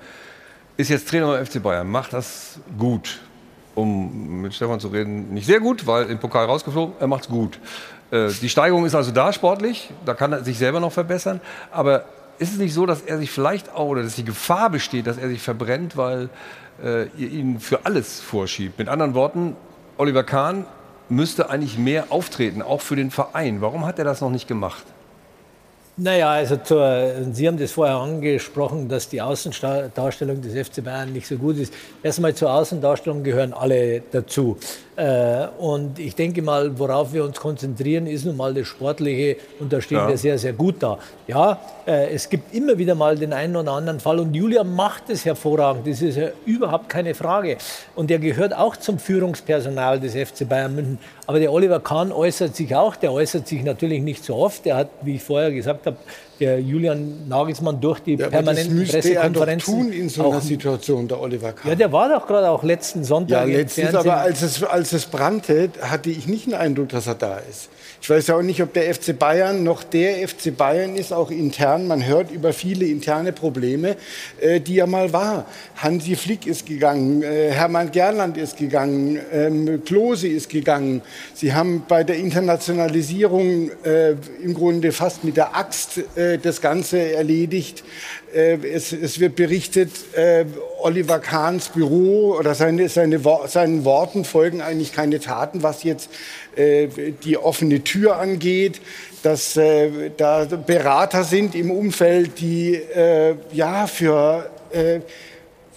Ist 0.77 0.89
jetzt 0.89 1.09
Trainer 1.09 1.27
beim 1.29 1.47
FC 1.47 1.63
Bayern, 1.63 1.89
macht 1.89 2.13
das 2.13 2.59
gut. 2.79 3.21
Um 3.75 4.43
mit 4.43 4.55
Stefan 4.55 4.81
zu 4.81 4.89
reden, 4.89 5.33
nicht 5.33 5.47
sehr 5.47 5.61
gut, 5.61 5.87
weil 5.87 6.11
im 6.11 6.19
Pokal 6.19 6.45
rausgeflogen, 6.45 6.95
er 7.01 7.07
macht's 7.07 7.29
gut. 7.29 7.59
Äh, 8.11 8.29
die 8.41 8.49
Steigerung 8.49 8.85
ist 8.85 8.95
also 8.95 9.11
da 9.11 9.33
sportlich, 9.33 9.91
da 10.05 10.15
kann 10.15 10.33
er 10.33 10.45
sich 10.45 10.59
selber 10.59 10.79
noch 10.79 10.93
verbessern. 10.93 11.41
Aber 11.71 12.05
ist 12.39 12.53
es 12.53 12.59
nicht 12.59 12.75
so, 12.75 12.87
dass 12.87 13.01
er 13.01 13.19
sich 13.19 13.31
vielleicht 13.31 13.73
auch, 13.75 13.87
oder 13.87 14.03
dass 14.03 14.17
die 14.17 14.25
Gefahr 14.25 14.69
besteht, 14.69 15.07
dass 15.07 15.17
er 15.17 15.29
sich 15.29 15.41
verbrennt, 15.41 15.97
weil 15.97 16.29
äh, 16.85 17.05
ihr 17.17 17.31
ihn 17.31 17.61
für 17.61 17.87
alles 17.87 18.21
vorschiebt? 18.21 18.79
Mit 18.79 18.89
anderen 18.89 19.15
Worten, 19.15 19.57
Oliver 19.97 20.25
Kahn 20.25 20.67
müsste 21.09 21.51
eigentlich 21.51 21.79
mehr 21.79 22.07
auftreten, 22.11 22.63
auch 22.63 22.81
für 22.81 22.97
den 22.97 23.11
Verein. 23.11 23.61
Warum 23.61 23.87
hat 23.87 23.99
er 23.99 24.05
das 24.05 24.21
noch 24.21 24.31
nicht 24.31 24.49
gemacht? 24.49 24.85
Naja, 25.99 26.31
also 26.31 26.57
zur, 26.57 27.13
Sie 27.33 27.47
haben 27.47 27.59
das 27.59 27.73
vorher 27.73 27.97
angesprochen, 27.97 28.89
dass 28.89 29.11
die 29.11 29.21
Außendarstellung 29.21 30.41
des 30.41 30.67
FC 30.67 30.83
Bayern 30.83 31.13
nicht 31.13 31.27
so 31.27 31.37
gut 31.37 31.59
ist. 31.59 31.75
Erstmal 32.03 32.35
zur 32.35 32.51
Außendarstellung 32.51 33.23
gehören 33.23 33.53
alle 33.53 34.03
dazu. 34.11 34.57
Äh, 34.95 35.47
Und 35.59 35.99
ich 35.99 36.15
denke 36.15 36.43
mal, 36.43 36.79
worauf 36.79 37.13
wir 37.15 37.25
uns 37.25 37.41
konzentrieren, 37.41 38.07
ist 38.07 38.27
nun 38.27 38.37
mal 38.37 38.53
das 38.53 38.67
Sportliche 38.67 39.37
und 39.59 39.73
da 39.73 39.81
stehen 39.81 39.97
Ja. 39.99 40.09
wir 40.09 40.19
sehr, 40.19 40.37
sehr 40.39 40.53
gut 40.53 40.77
da. 40.83 40.99
Ja, 41.27 41.59
äh, 41.87 42.13
es 42.13 42.29
gibt 42.29 42.55
immer 42.55 42.77
wieder 42.77 42.95
mal 42.95 43.17
den 43.17 43.33
einen 43.33 43.57
oder 43.57 43.73
anderen 43.73 44.01
Fall 44.01 44.19
und 44.21 44.35
Julia 44.35 44.65
macht 44.65 45.09
es 45.09 45.25
hervorragend, 45.25 45.87
das 45.87 46.03
ist 46.03 46.17
ja 46.19 46.29
überhaupt 46.45 46.91
keine 46.91 47.15
Frage. 47.15 47.57
Und 47.95 48.11
er 48.11 48.19
gehört 48.19 48.55
auch 48.55 48.77
zum 48.77 48.99
Führungspersonal 48.99 49.99
des 49.99 50.15
FC 50.15 50.47
Bayern 50.47 50.75
München. 50.75 50.99
Aber 51.27 51.39
der 51.39 51.53
Oliver 51.53 51.81
Kahn 51.81 52.13
äußert 52.13 52.55
sich 52.55 52.75
auch, 52.77 52.95
der 52.97 53.13
äußert 53.13 53.49
sich 53.49 53.63
natürlich 53.63 54.03
nicht 54.03 54.23
so 54.23 54.37
oft. 54.37 54.67
Der 54.67 54.77
hat, 54.77 54.89
wie 55.03 55.15
ich 55.17 55.23
vorher 55.23 55.53
gesagt 55.53 55.87
habe, 55.87 55.97
der 56.41 56.61
Julian 56.61 57.29
Nagelsmann 57.29 57.81
durch 57.81 58.01
die 58.01 58.15
Ja, 58.15 58.27
aber 58.27 58.43
das 58.43 58.45
permanenten 58.45 58.75
müsste 58.77 58.97
er 58.97 59.03
doch 59.03 59.45
Pressekonferenzen 59.45 59.75
tun 59.75 59.93
in 59.93 60.09
so 60.09 60.31
einer 60.31 60.41
Situation, 60.41 61.09
der 61.09 61.21
Oliver 61.21 61.53
Kahn. 61.53 61.71
Ja, 61.71 61.75
der 61.75 61.93
war 61.93 62.09
doch 62.09 62.27
gerade 62.27 62.51
auch 62.51 62.63
letzten 62.63 63.05
Sonntag 63.05 63.49
Ja, 63.49 63.57
letztens, 63.57 63.95
aber 63.95 64.17
als 64.19 64.43
es, 64.43 64.63
als 64.63 64.93
es 64.93 65.07
brannte, 65.07 65.71
hatte 65.81 66.11
ich 66.11 66.27
nicht 66.27 66.47
den 66.47 66.55
Eindruck, 66.55 66.89
dass 66.91 67.07
er 67.07 67.15
da 67.15 67.39
ist. 67.39 67.69
Ich 68.03 68.11
weiß 68.11 68.27
ja 68.27 68.37
auch 68.37 68.43
nicht, 68.43 68.61
ob 68.61 68.73
der 68.73 68.93
FC 68.93 69.17
Bayern 69.17 69.63
noch 69.63 69.85
der 69.85 70.27
FC 70.27 70.57
Bayern 70.57 70.97
ist, 70.97 71.13
auch 71.13 71.31
intern. 71.31 71.87
Man 71.87 72.05
hört 72.05 72.33
über 72.33 72.53
viele 72.53 72.85
interne 72.85 73.33
Probleme, 73.33 73.95
äh, 74.41 74.59
die 74.59 74.75
ja 74.75 74.89
mal 74.89 75.13
war. 75.13 75.47
Hansi 75.77 76.17
Flick 76.17 76.49
ist 76.49 76.67
gegangen, 76.67 77.23
äh, 77.23 77.53
Hermann 77.53 77.93
Gerland 77.93 78.37
ist 78.37 78.57
gegangen, 78.57 79.21
ähm, 79.33 79.85
Klose 79.85 80.27
ist 80.27 80.49
gegangen. 80.49 81.03
Sie 81.33 81.55
haben 81.55 81.85
bei 81.87 82.03
der 82.03 82.17
Internationalisierung 82.17 83.71
äh, 83.85 84.17
im 84.43 84.53
Grunde 84.53 84.91
fast 84.91 85.23
mit 85.23 85.37
der 85.37 85.55
Axt 85.55 86.01
äh, 86.17 86.39
das 86.39 86.61
Ganze 86.61 87.13
erledigt. 87.13 87.85
Äh, 88.35 88.57
es, 88.67 88.93
es 88.93 89.21
wird 89.21 89.37
berichtet, 89.37 89.91
äh, 90.17 90.45
Oliver 90.81 91.21
Kahns 91.21 91.69
Büro 91.69 92.35
oder 92.37 92.57
seine, 92.57 92.89
seine, 92.89 93.21
seinen 93.47 93.85
Worten 93.85 94.25
folgen 94.25 94.61
eigentlich 94.61 94.93
keine 94.93 95.21
Taten, 95.21 95.63
was 95.63 95.85
jetzt 95.85 96.11
die 96.57 97.39
offene 97.39 97.83
Tür 97.83 98.17
angeht, 98.17 98.81
dass 99.23 99.57
äh, 99.57 100.11
da 100.17 100.45
Berater 100.45 101.25
sind 101.25 101.55
im 101.55 101.71
Umfeld, 101.71 102.41
die 102.41 102.75
äh, 102.75 103.37
ja 103.53 103.87
für 103.87 104.51
äh, 104.73 105.01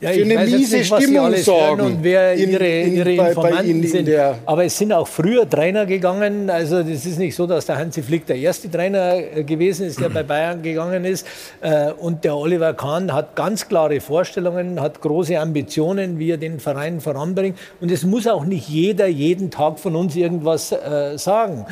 Ja, 0.06 0.12
für 0.12 0.22
eine 0.40 0.46
miese 0.58 0.78
nicht, 0.78 0.94
Stimmung 0.96 1.36
sorgen. 1.36 1.82
und 1.82 2.04
wer 2.04 2.34
in- 2.34 2.52
ihre, 2.52 2.68
in- 2.68 2.96
ihre 2.96 3.12
Informanten 3.30 3.84
in 3.84 3.88
sind. 3.88 4.10
Aber 4.46 4.64
es 4.66 4.78
sind 4.78 4.94
auch 4.94 5.08
früher 5.08 5.50
Trainer 5.50 5.86
gegangen. 5.86 6.50
Also 6.50 6.84
das 6.84 7.06
ist 7.06 7.18
nicht 7.20 7.36
so, 7.36 7.46
dass 7.48 7.66
der 7.66 7.78
Hansi 7.78 8.02
Flick 8.04 8.26
der 8.26 8.38
erste 8.38 8.70
Trainer 8.70 9.16
äh, 9.16 9.44
gewesen 9.44 9.88
ist, 9.88 10.00
der 10.00 10.10
bei 10.10 10.24
Bayern 10.24 10.62
gegangen 10.62 11.06
ist. 11.06 11.26
Äh, 11.62 11.92
Und 11.98 12.24
der 12.24 12.36
Oliver 12.36 12.74
Kahn 12.74 13.12
hat 13.14 13.36
ganz 13.36 13.68
klare 13.68 14.00
Vorstellungen, 14.00 14.80
hat 14.82 15.02
große 15.02 15.40
Ambitionen, 15.40 16.20
wie 16.20 16.32
er 16.32 16.38
den 16.38 16.60
Verein 16.60 17.02
voranbringt. 17.02 17.58
Und 17.82 17.92
es 17.92 18.04
muss 18.04 18.28
auch 18.28 18.46
nicht 18.46 18.68
jeder 18.70 19.08
jeden 19.08 19.50
Tag 19.52 19.80
von 19.80 19.96
uns 19.96 20.16
irgendwas 20.16 20.72
äh, 20.72 21.18
sagen. 21.18 21.66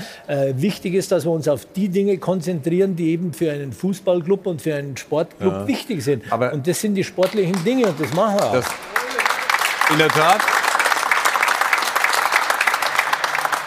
Wichtig 0.56 0.94
ist, 0.96 1.12
dass 1.12 1.26
wir 1.26 1.32
uns 1.32 1.48
auf 1.48 1.68
die 1.76 1.90
Dinge 1.90 2.18
konzentrieren, 2.18 2.96
die 2.96 3.12
eben 3.12 3.34
für 3.34 3.52
einen 3.52 3.72
Fußballclub 3.74 4.46
und 4.48 4.62
für 4.62 4.76
einen 4.76 4.96
Sportclub 4.98 5.54
Ja. 5.54 5.68
wichtig 5.68 6.04
sind. 6.04 6.24
und 6.54 6.68
das 6.68 6.80
sind 6.82 6.96
die 6.96 7.04
sportlichen 7.04 7.56
Dinge 7.66 7.88
und 7.88 8.00
das 8.00 8.14
machen 8.14 8.23
auch. 8.30 8.54
Das, 8.54 8.66
in 9.92 9.98
der 9.98 10.10
Tat. 10.10 10.42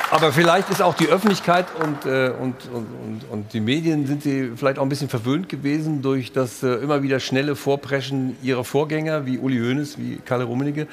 Aber 0.09 0.33
vielleicht 0.33 0.71
ist 0.71 0.81
auch 0.81 0.95
die 0.95 1.09
Öffentlichkeit 1.09 1.67
und, 1.83 2.07
äh, 2.07 2.31
und, 2.31 2.55
und, 2.73 3.25
und, 3.29 3.53
die 3.53 3.61
Medien 3.61 4.07
sind 4.07 4.23
sie 4.23 4.53
vielleicht 4.55 4.79
auch 4.79 4.85
ein 4.85 4.89
bisschen 4.89 5.09
verwöhnt 5.09 5.49
gewesen 5.49 6.01
durch 6.01 6.33
das 6.33 6.63
äh, 6.63 6.75
immer 6.75 7.03
wieder 7.03 7.19
schnelle 7.19 7.57
Vorpreschen 7.57 8.37
ihrer 8.41 8.63
Vorgänger 8.63 9.27
wie 9.27 9.37
Uli 9.37 9.59
Hoeneß, 9.59 9.99
wie 9.99 10.19
Kalle 10.25 10.45
Rummenigge, 10.45 10.87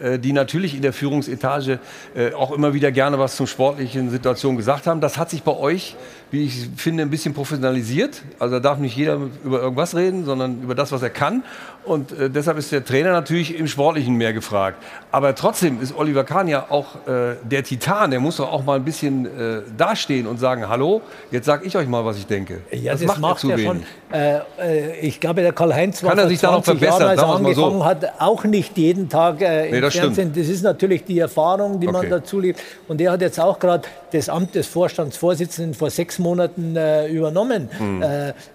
äh, 0.00 0.18
die 0.18 0.32
natürlich 0.32 0.74
in 0.74 0.82
der 0.82 0.92
Führungsetage 0.92 1.78
äh, 2.16 2.32
auch 2.34 2.50
immer 2.50 2.74
wieder 2.74 2.90
gerne 2.90 3.20
was 3.20 3.36
zum 3.36 3.46
sportlichen 3.46 4.10
Situation 4.10 4.56
gesagt 4.56 4.88
haben. 4.88 5.00
Das 5.00 5.16
hat 5.16 5.30
sich 5.30 5.44
bei 5.44 5.56
euch, 5.56 5.94
wie 6.32 6.44
ich 6.44 6.68
finde, 6.76 7.04
ein 7.04 7.10
bisschen 7.10 7.34
professionalisiert. 7.34 8.22
Also 8.40 8.56
da 8.56 8.60
darf 8.60 8.78
nicht 8.78 8.96
jeder 8.96 9.20
über 9.44 9.62
irgendwas 9.62 9.94
reden, 9.94 10.24
sondern 10.24 10.62
über 10.62 10.74
das, 10.74 10.90
was 10.90 11.02
er 11.02 11.10
kann. 11.10 11.44
Und 11.86 12.12
äh, 12.12 12.28
deshalb 12.28 12.58
ist 12.58 12.72
der 12.72 12.84
Trainer 12.84 13.12
natürlich 13.12 13.58
im 13.58 13.68
Sportlichen 13.68 14.16
mehr 14.16 14.32
gefragt. 14.32 14.82
Aber 15.12 15.34
trotzdem 15.34 15.80
ist 15.80 15.96
Oliver 15.96 16.24
Kahn 16.24 16.48
ja 16.48 16.66
auch 16.68 16.96
äh, 17.06 17.36
der 17.44 17.62
Titan. 17.62 18.10
Der 18.10 18.20
muss 18.20 18.36
doch 18.36 18.52
auch 18.52 18.64
mal 18.64 18.76
ein 18.76 18.84
bisschen 18.84 19.26
äh, 19.26 19.62
dastehen 19.78 20.26
und 20.26 20.38
sagen, 20.38 20.68
hallo, 20.68 21.00
jetzt 21.30 21.46
sag 21.46 21.64
ich 21.64 21.76
euch 21.76 21.86
mal, 21.86 22.04
was 22.04 22.18
ich 22.18 22.26
denke. 22.26 22.62
Ja, 22.72 22.94
das, 22.94 23.18
macht, 23.18 23.44
er 23.44 23.58
schon. 23.58 23.82
Äh, 24.12 24.38
äh, 24.60 24.98
ich 25.00 25.20
glaube, 25.20 25.42
der 25.42 25.52
Karl-Heinz 25.52 26.02
war 26.02 26.10
Kann 26.10 26.18
er 26.18 26.28
sich 26.28 26.40
da 26.40 26.50
noch 26.50 26.62
20 26.62 26.82
Jahren, 26.82 26.98
verbessern, 26.98 27.08
als 27.10 27.20
er 27.22 27.26
mal 27.40 27.54
so. 27.54 27.64
angefangen 27.66 27.84
hat, 27.84 28.20
auch 28.20 28.44
nicht 28.44 28.76
jeden 28.76 29.08
Tag 29.08 29.40
äh, 29.40 29.66
im 29.66 29.74
Nee, 29.74 29.80
das 29.80 29.92
stimmt. 29.94 30.16
Fernsehen. 30.16 30.32
Das 30.34 30.48
ist 30.48 30.62
natürlich 30.62 31.04
die 31.04 31.18
Erfahrung, 31.20 31.78
die 31.80 31.86
man 31.86 31.96
Okay. 31.96 32.08
dazu 32.10 32.40
lebt. 32.40 32.60
Und 32.88 33.00
er 33.00 33.12
hat 33.12 33.20
jetzt 33.20 33.38
auch 33.40 33.58
gerade 33.58 33.88
das 34.12 34.28
Amt 34.28 34.54
des 34.54 34.66
Vorstandsvorsitzenden 34.66 35.74
vor 35.74 35.90
sechs 35.90 36.18
Monaten 36.18 36.76
übernommen. 37.10 37.68
Mhm. 37.78 38.04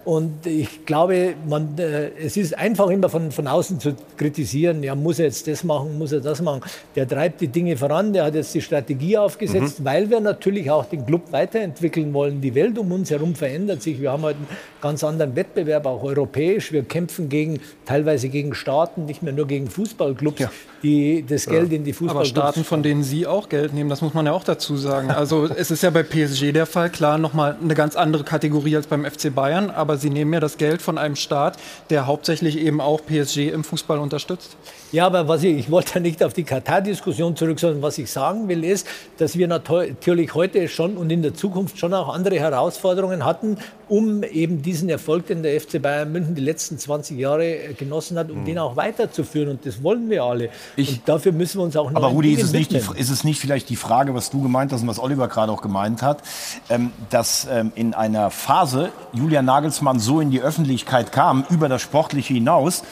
Und 0.04 0.46
ich 0.46 0.86
glaube, 0.86 1.34
man, 1.48 1.76
es 2.22 2.36
ist 2.36 2.56
einfach 2.56 2.88
immer 2.88 3.08
von, 3.08 3.21
von 3.30 3.46
außen 3.46 3.78
zu 3.78 3.94
kritisieren, 4.16 4.82
ja, 4.82 4.94
muss 4.94 5.18
er 5.18 5.26
jetzt 5.26 5.46
das 5.46 5.62
machen, 5.64 5.98
muss 5.98 6.12
er 6.12 6.20
das 6.20 6.42
machen. 6.42 6.62
Der 6.96 7.06
treibt 7.06 7.40
die 7.40 7.48
Dinge 7.48 7.76
voran, 7.76 8.12
der 8.12 8.24
hat 8.24 8.34
jetzt 8.34 8.54
die 8.54 8.60
Strategie 8.62 9.16
aufgesetzt, 9.18 9.80
Mhm. 9.80 9.84
weil 9.84 10.10
wir 10.10 10.20
natürlich 10.20 10.70
auch 10.70 10.86
den 10.86 11.06
Club 11.06 11.30
weiterentwickeln 11.30 12.12
wollen. 12.14 12.40
Die 12.40 12.54
Welt 12.54 12.78
um 12.78 12.90
uns 12.90 13.10
herum 13.10 13.34
verändert 13.34 13.82
sich. 13.82 14.00
Wir 14.00 14.10
haben 14.12 14.22
heute 14.22 14.38
einen 14.38 14.48
ganz 14.80 15.04
anderen 15.04 15.36
Wettbewerb, 15.36 15.86
auch 15.86 16.02
europäisch. 16.02 16.72
Wir 16.72 16.82
kämpfen 16.82 17.28
gegen, 17.28 17.60
teilweise 17.84 18.28
gegen 18.28 18.54
Staaten, 18.54 19.04
nicht 19.04 19.22
mehr 19.22 19.32
nur 19.32 19.46
gegen 19.46 19.68
Fußballclubs, 19.68 20.40
die 20.82 21.24
das 21.26 21.46
Geld 21.46 21.72
in 21.72 21.84
die 21.84 21.90
Aber 21.90 21.98
Fußballclubs 21.98 22.28
Staaten, 22.28 22.64
von 22.64 22.82
denen 22.82 23.02
Sie 23.02 23.26
auch 23.26 23.48
Geld 23.48 23.72
nehmen, 23.72 23.88
das 23.88 24.02
muss 24.02 24.14
man 24.14 24.26
ja 24.26 24.32
auch 24.32 24.44
dazu 24.44 24.76
sagen. 24.76 25.10
Also 25.10 25.44
es 25.56 25.70
ist 25.70 25.82
ja 25.82 25.90
bei 25.90 26.02
PSG 26.02 26.52
der 26.52 26.66
Fall, 26.66 26.90
klar, 26.90 27.18
nochmal 27.18 27.56
eine 27.62 27.74
ganz 27.74 27.96
andere 27.96 28.24
Kategorie 28.24 28.76
als 28.76 28.86
beim 28.86 29.04
FC 29.04 29.34
Bayern, 29.34 29.70
aber 29.70 29.96
Sie 29.96 30.10
nehmen 30.10 30.32
ja 30.32 30.40
das 30.40 30.58
Geld 30.58 30.82
von 30.82 30.98
einem 30.98 31.16
Staat, 31.16 31.58
der 31.90 32.06
hauptsächlich 32.06 32.58
eben 32.58 32.80
auch 32.80 33.00
PSG 33.04 33.48
im 33.48 33.64
Fußball 33.64 33.98
unterstützt. 33.98 34.56
Ja, 34.92 35.06
aber 35.06 35.26
was 35.26 35.42
ich, 35.42 35.56
ich 35.56 35.70
wollte 35.70 35.94
ja 35.94 36.00
nicht 36.00 36.22
auf 36.22 36.34
die 36.34 36.44
Katar-Diskussion 36.44 37.34
zurück, 37.34 37.58
sondern 37.58 37.80
was 37.80 37.96
ich 37.96 38.10
sagen 38.10 38.48
will, 38.48 38.62
ist, 38.62 38.86
dass 39.16 39.38
wir 39.38 39.48
natürlich 39.48 40.34
heute 40.34 40.68
schon 40.68 40.98
und 40.98 41.10
in 41.10 41.22
der 41.22 41.32
Zukunft 41.32 41.78
schon 41.78 41.94
auch 41.94 42.12
andere 42.12 42.38
Herausforderungen 42.38 43.24
hatten, 43.24 43.56
um 43.92 44.22
eben 44.22 44.62
diesen 44.62 44.88
Erfolg, 44.88 45.26
den 45.26 45.42
der 45.42 45.60
FC 45.60 45.80
Bayern 45.80 46.10
München 46.10 46.34
die 46.34 46.40
letzten 46.40 46.78
20 46.78 47.18
Jahre 47.18 47.44
äh, 47.44 47.74
genossen 47.74 48.18
hat, 48.18 48.30
um 48.30 48.42
den 48.46 48.58
auch 48.58 48.74
weiterzuführen. 48.74 49.50
Und 49.50 49.66
das 49.66 49.82
wollen 49.82 50.08
wir 50.08 50.22
alle. 50.24 50.48
und 50.78 51.06
dafür 51.06 51.32
müssen 51.32 51.58
wir 51.58 51.64
uns 51.64 51.76
auch 51.76 51.94
Aber 51.94 52.06
Rudi, 52.06 52.32
ist 52.32 52.42
es, 52.42 52.52
nicht 52.52 52.72
die, 52.72 52.80
ist 52.96 53.10
es 53.10 53.22
nicht 53.22 53.38
vielleicht 53.38 53.68
die 53.68 53.76
Frage, 53.76 54.14
was 54.14 54.30
du 54.30 54.40
gemeint 54.40 54.72
hast 54.72 54.80
und 54.80 54.88
was 54.88 54.98
Oliver 54.98 55.28
gerade 55.28 55.52
auch 55.52 55.60
gemeint 55.60 56.00
hat, 56.00 56.22
ähm, 56.70 56.90
dass 57.10 57.46
ähm, 57.50 57.70
in 57.74 57.92
einer 57.92 58.30
Phase 58.30 58.88
Julian 59.12 59.44
Nagelsmann 59.44 59.98
so 59.98 60.20
in 60.20 60.30
die 60.30 60.40
Öffentlichkeit 60.40 61.12
kam, 61.12 61.44
über 61.50 61.68
das 61.68 61.82
Sportliche 61.82 62.32
hinaus, 62.32 62.84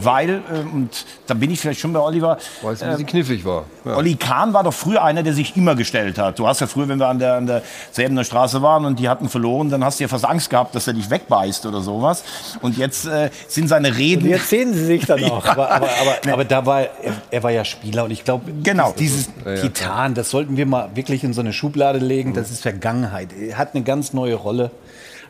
weil, 0.00 0.42
ähm, 0.52 0.72
und 0.74 1.06
da 1.28 1.34
bin 1.34 1.52
ich 1.52 1.60
vielleicht 1.60 1.78
schon 1.78 1.92
bei 1.92 2.00
Oliver, 2.00 2.36
Weil 2.62 2.74
es 2.74 2.82
ein 2.82 2.90
bisschen 2.90 3.06
knifflig 3.06 3.44
war. 3.44 3.64
Ja. 3.84 3.96
Olli 3.96 4.16
Kahn 4.16 4.52
war 4.54 4.64
doch 4.64 4.74
früher 4.74 5.04
einer, 5.04 5.22
der 5.22 5.34
sich 5.34 5.56
immer 5.56 5.76
gestellt 5.76 6.18
hat. 6.18 6.40
Du 6.40 6.48
hast 6.48 6.60
ja 6.60 6.66
früher, 6.66 6.88
wenn 6.88 6.98
wir 6.98 7.06
an 7.06 7.20
der, 7.20 7.34
an 7.34 7.46
der 7.46 7.62
Säbener 7.92 8.24
Straße 8.24 8.60
waren 8.60 8.84
und 8.86 8.98
die 8.98 9.08
hatten 9.08 9.28
verloren, 9.28 9.70
dann 9.70 9.84
hast 9.84 10.00
du 10.00 10.04
ja 10.04 10.08
fast 10.08 10.24
Angst 10.24 10.47
gehabt, 10.48 10.74
dass 10.74 10.86
er 10.86 10.92
dich 10.94 11.08
wegbeißt 11.10 11.66
oder 11.66 11.80
sowas. 11.80 12.24
Und 12.62 12.76
jetzt 12.76 13.06
äh, 13.06 13.30
sind 13.46 13.68
seine 13.68 13.96
Reden... 13.96 14.24
Und 14.24 14.30
jetzt 14.30 14.48
sehen 14.48 14.72
sie 14.74 14.84
sich 14.84 15.06
dann 15.06 15.22
auch. 15.30 15.44
Aber, 15.44 15.70
aber, 15.70 15.88
aber, 16.00 16.32
aber 16.32 16.44
da 16.44 16.64
war 16.66 16.80
er, 16.82 16.90
er 17.30 17.42
war 17.42 17.50
ja 17.50 17.64
Spieler 17.64 18.04
und 18.04 18.10
ich 18.10 18.24
glaube, 18.24 18.50
Genau. 18.62 18.94
dieses 18.98 19.28
Ja, 19.44 19.54
ja, 19.54 19.60
Titan, 19.62 20.14
das 20.14 20.30
sollten 20.30 20.56
wir 20.56 20.66
mal 20.66 20.90
wirklich 20.94 21.24
in 21.24 21.32
so 21.32 21.40
eine 21.40 21.52
Schublade 21.52 21.98
legen. 21.98 22.34
Das 22.34 22.50
ist 22.50 22.62
Vergangenheit. 22.62 23.28
Er 23.32 23.58
hat 23.58 23.74
eine 23.74 23.84
ganz 23.84 24.12
neue 24.12 24.34
Rolle. 24.34 24.70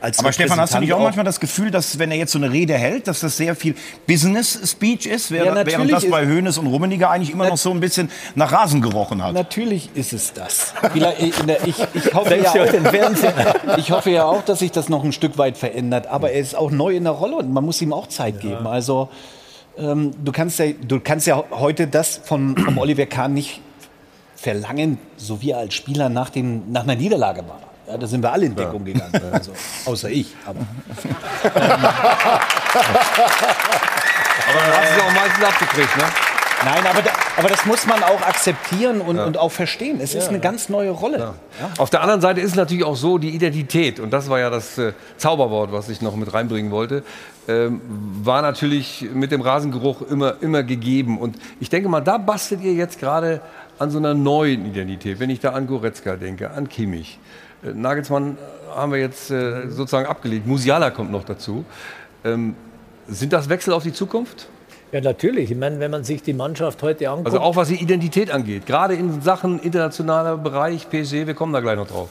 Als 0.01 0.19
Aber 0.21 0.33
Stefan, 0.33 0.61
hast 0.61 0.75
du 0.75 0.79
nicht 0.79 0.93
auch 0.93 1.01
manchmal 1.01 1.25
das 1.25 1.41
Gefühl, 1.41 1.71
dass 1.71 1.99
wenn 1.99 2.11
er 2.13 2.17
jetzt 2.19 2.33
so 2.33 2.39
eine 2.39 2.53
Rede 2.53 2.75
hält, 2.75 3.09
dass 3.09 3.21
das 3.21 3.37
sehr 3.37 3.57
viel 3.57 3.75
Business-Speech 4.07 5.07
ist, 5.07 5.31
Ja, 5.31 5.37
während, 5.45 5.55
während 5.67 5.67
natürlich 5.91 5.93
das 5.93 6.11
bei 6.11 6.27
Hoeneß 6.27 6.59
und 6.59 6.69
Rummenigge 6.69 7.09
eigentlich 7.09 7.33
immer 7.33 7.49
noch 7.49 7.57
so 7.57 7.71
ein 7.71 7.81
bisschen 7.81 8.11
nach 8.35 8.53
Rasen 8.53 8.81
gerochen 8.81 9.23
hat? 9.23 9.35
Natürlich 9.35 9.91
ist 9.95 10.13
es 10.13 10.33
das. 10.33 10.73
Der- 10.95 11.67
Ich, 11.67 11.77
ich, 11.95 12.15
hoffe 12.15 12.37
ja 12.37 12.51
auch, 12.51 12.57
ich 13.79 13.91
hoffe 13.91 14.11
ja 14.11 14.25
auch, 14.25 14.45
dass 14.45 14.61
sich 14.61 14.71
das 14.71 14.89
noch 14.89 15.03
ein 15.03 15.13
Stück 15.13 15.37
weit 15.39 15.59
verändert. 15.59 16.07
Aber 16.07 16.31
er 16.31 16.41
ist 16.41 16.55
auch 16.55 16.71
neu 16.71 16.95
in 16.95 17.05
der 17.05 17.13
Rolle 17.15 17.37
und 17.37 17.53
man 17.53 17.65
muss 17.65 17.83
ihm 17.83 17.93
auch 17.93 18.07
Zeit 18.07 18.41
geben. 18.41 18.67
Also 18.67 19.09
ähm, 19.77 20.13
du, 20.25 20.33
kannst 20.33 20.59
ja, 20.59 20.67
du 20.73 21.01
kannst 21.01 21.27
ja 21.27 21.43
heute 21.51 21.87
das 21.89 22.21
von, 22.23 22.57
vom 22.57 22.79
Oliver 22.79 23.07
Kahn 23.07 23.35
nicht 23.35 23.61
verlangen, 24.37 24.99
so 25.17 25.43
wie 25.43 25.51
er 25.51 25.59
als 25.59 25.75
Spieler 25.75 26.09
nach, 26.09 26.31
dem, 26.31 26.71
nach 26.71 26.85
einer 26.85 26.95
Niederlage 26.95 27.41
war. 27.49 27.61
Ja, 27.89 27.97
da 27.97 28.07
sind 28.07 28.23
wir 28.23 28.33
alle 28.33 28.47
in 28.47 28.55
Deckung 28.55 28.85
gegangen. 28.85 29.13
Also, 29.33 29.53
außer 29.87 30.11
ich. 30.11 30.35
Aber. 30.45 30.61
Aber 34.49 34.61
dann 34.61 34.73
hast 34.73 34.91
du 34.91 34.97
es 34.97 35.03
auch 35.03 35.15
meistens 35.15 35.45
abgekriegt, 35.45 35.97
ne? 35.97 36.05
Nein, 36.65 36.85
aber, 36.89 37.03
da, 37.03 37.11
aber 37.37 37.49
das 37.49 37.65
muss 37.67 37.87
man 37.87 38.03
auch 38.03 38.21
akzeptieren 38.21 39.01
und, 39.01 39.17
Ja. 39.17 39.27
und 39.27 39.39
auch 39.39 39.53
verstehen. 39.53 40.01
Es 40.03 40.15
ist 40.17 40.25
Ja. 40.25 40.31
eine 40.31 40.41
ganz 40.41 40.69
neue 40.69 40.91
Rolle. 40.91 41.19
Ja. 41.19 41.35
Auf 41.79 41.89
der 41.89 42.01
anderen 42.03 42.21
Seite 42.21 42.41
ist 42.41 42.57
natürlich 42.57 42.83
auch 42.83 42.97
so 42.97 43.19
die 43.19 43.31
Identität, 43.31 44.01
und 44.01 44.11
das 44.11 44.29
war 44.29 44.41
ja 44.41 44.51
das 44.51 44.77
äh, 44.77 44.93
Zauberwort, 45.19 45.71
was 45.71 45.89
ich 45.89 46.03
noch 46.03 46.17
mit 46.17 46.35
reinbringen 46.35 46.73
wollte, 46.73 47.05
ähm, 47.47 47.81
war 48.25 48.43
natürlich 48.43 49.07
mit 49.15 49.31
dem 49.31 49.41
Rasengeruch 49.41 50.03
immer, 50.03 50.35
immer 50.41 50.65
gegeben. 50.65 51.19
Und 51.19 51.37
ich 51.61 51.69
denke 51.71 51.89
mal, 51.89 52.01
da 52.01 52.19
bastelt 52.19 52.61
ihr 52.63 52.73
jetzt 52.75 52.99
gerade 52.99 53.41
an 53.79 53.91
so 53.93 53.99
einer 53.99 54.15
neuen 54.15 54.67
Identität. 54.67 55.21
Wenn 55.21 55.31
ich 55.31 55.39
da 55.39 55.51
an 55.53 55.69
Goretzka 55.69 56.17
denke, 56.17 56.51
an 56.51 56.69
Kimmich. 56.69 57.21
Äh, 57.63 57.73
Nagelsmann 57.73 58.37
haben 58.75 58.93
wir 58.93 58.99
jetzt 58.99 59.31
äh, 59.31 59.69
sozusagen 59.69 60.07
abgelegt. 60.07 60.47
Musiala 60.47 60.91
kommt 60.91 61.11
noch 61.11 61.25
dazu. 61.25 61.65
Ähm, 62.25 62.55
sind 63.09 63.33
das 63.33 63.49
Wechsel 63.49 63.73
auf 63.73 63.83
die 63.83 63.93
Zukunft? 63.93 64.49
Ja, 64.93 65.01
natürlich. 65.01 65.51
Ich 65.51 65.57
meine, 65.57 65.81
wenn 65.81 65.91
man 65.91 66.05
sich 66.05 66.23
die 66.23 66.33
Mannschaft 66.33 66.83
heute 66.83 67.09
anguckt. 67.11 67.27
Also 67.27 67.41
auch 67.41 67.57
was 67.57 67.69
die 67.69 67.77
Identität 67.83 68.31
angeht. 68.31 68.67
Gerade 68.67 68.95
in 68.95 69.21
Sachen 69.23 69.61
internationaler 69.61 70.37
Bereich, 70.39 70.89
PSG, 70.89 71.27
wir 71.27 71.35
kommen 71.35 71.53
da 71.53 71.61
gleich 71.61 71.77
noch 71.77 71.89
drauf. 71.89 72.09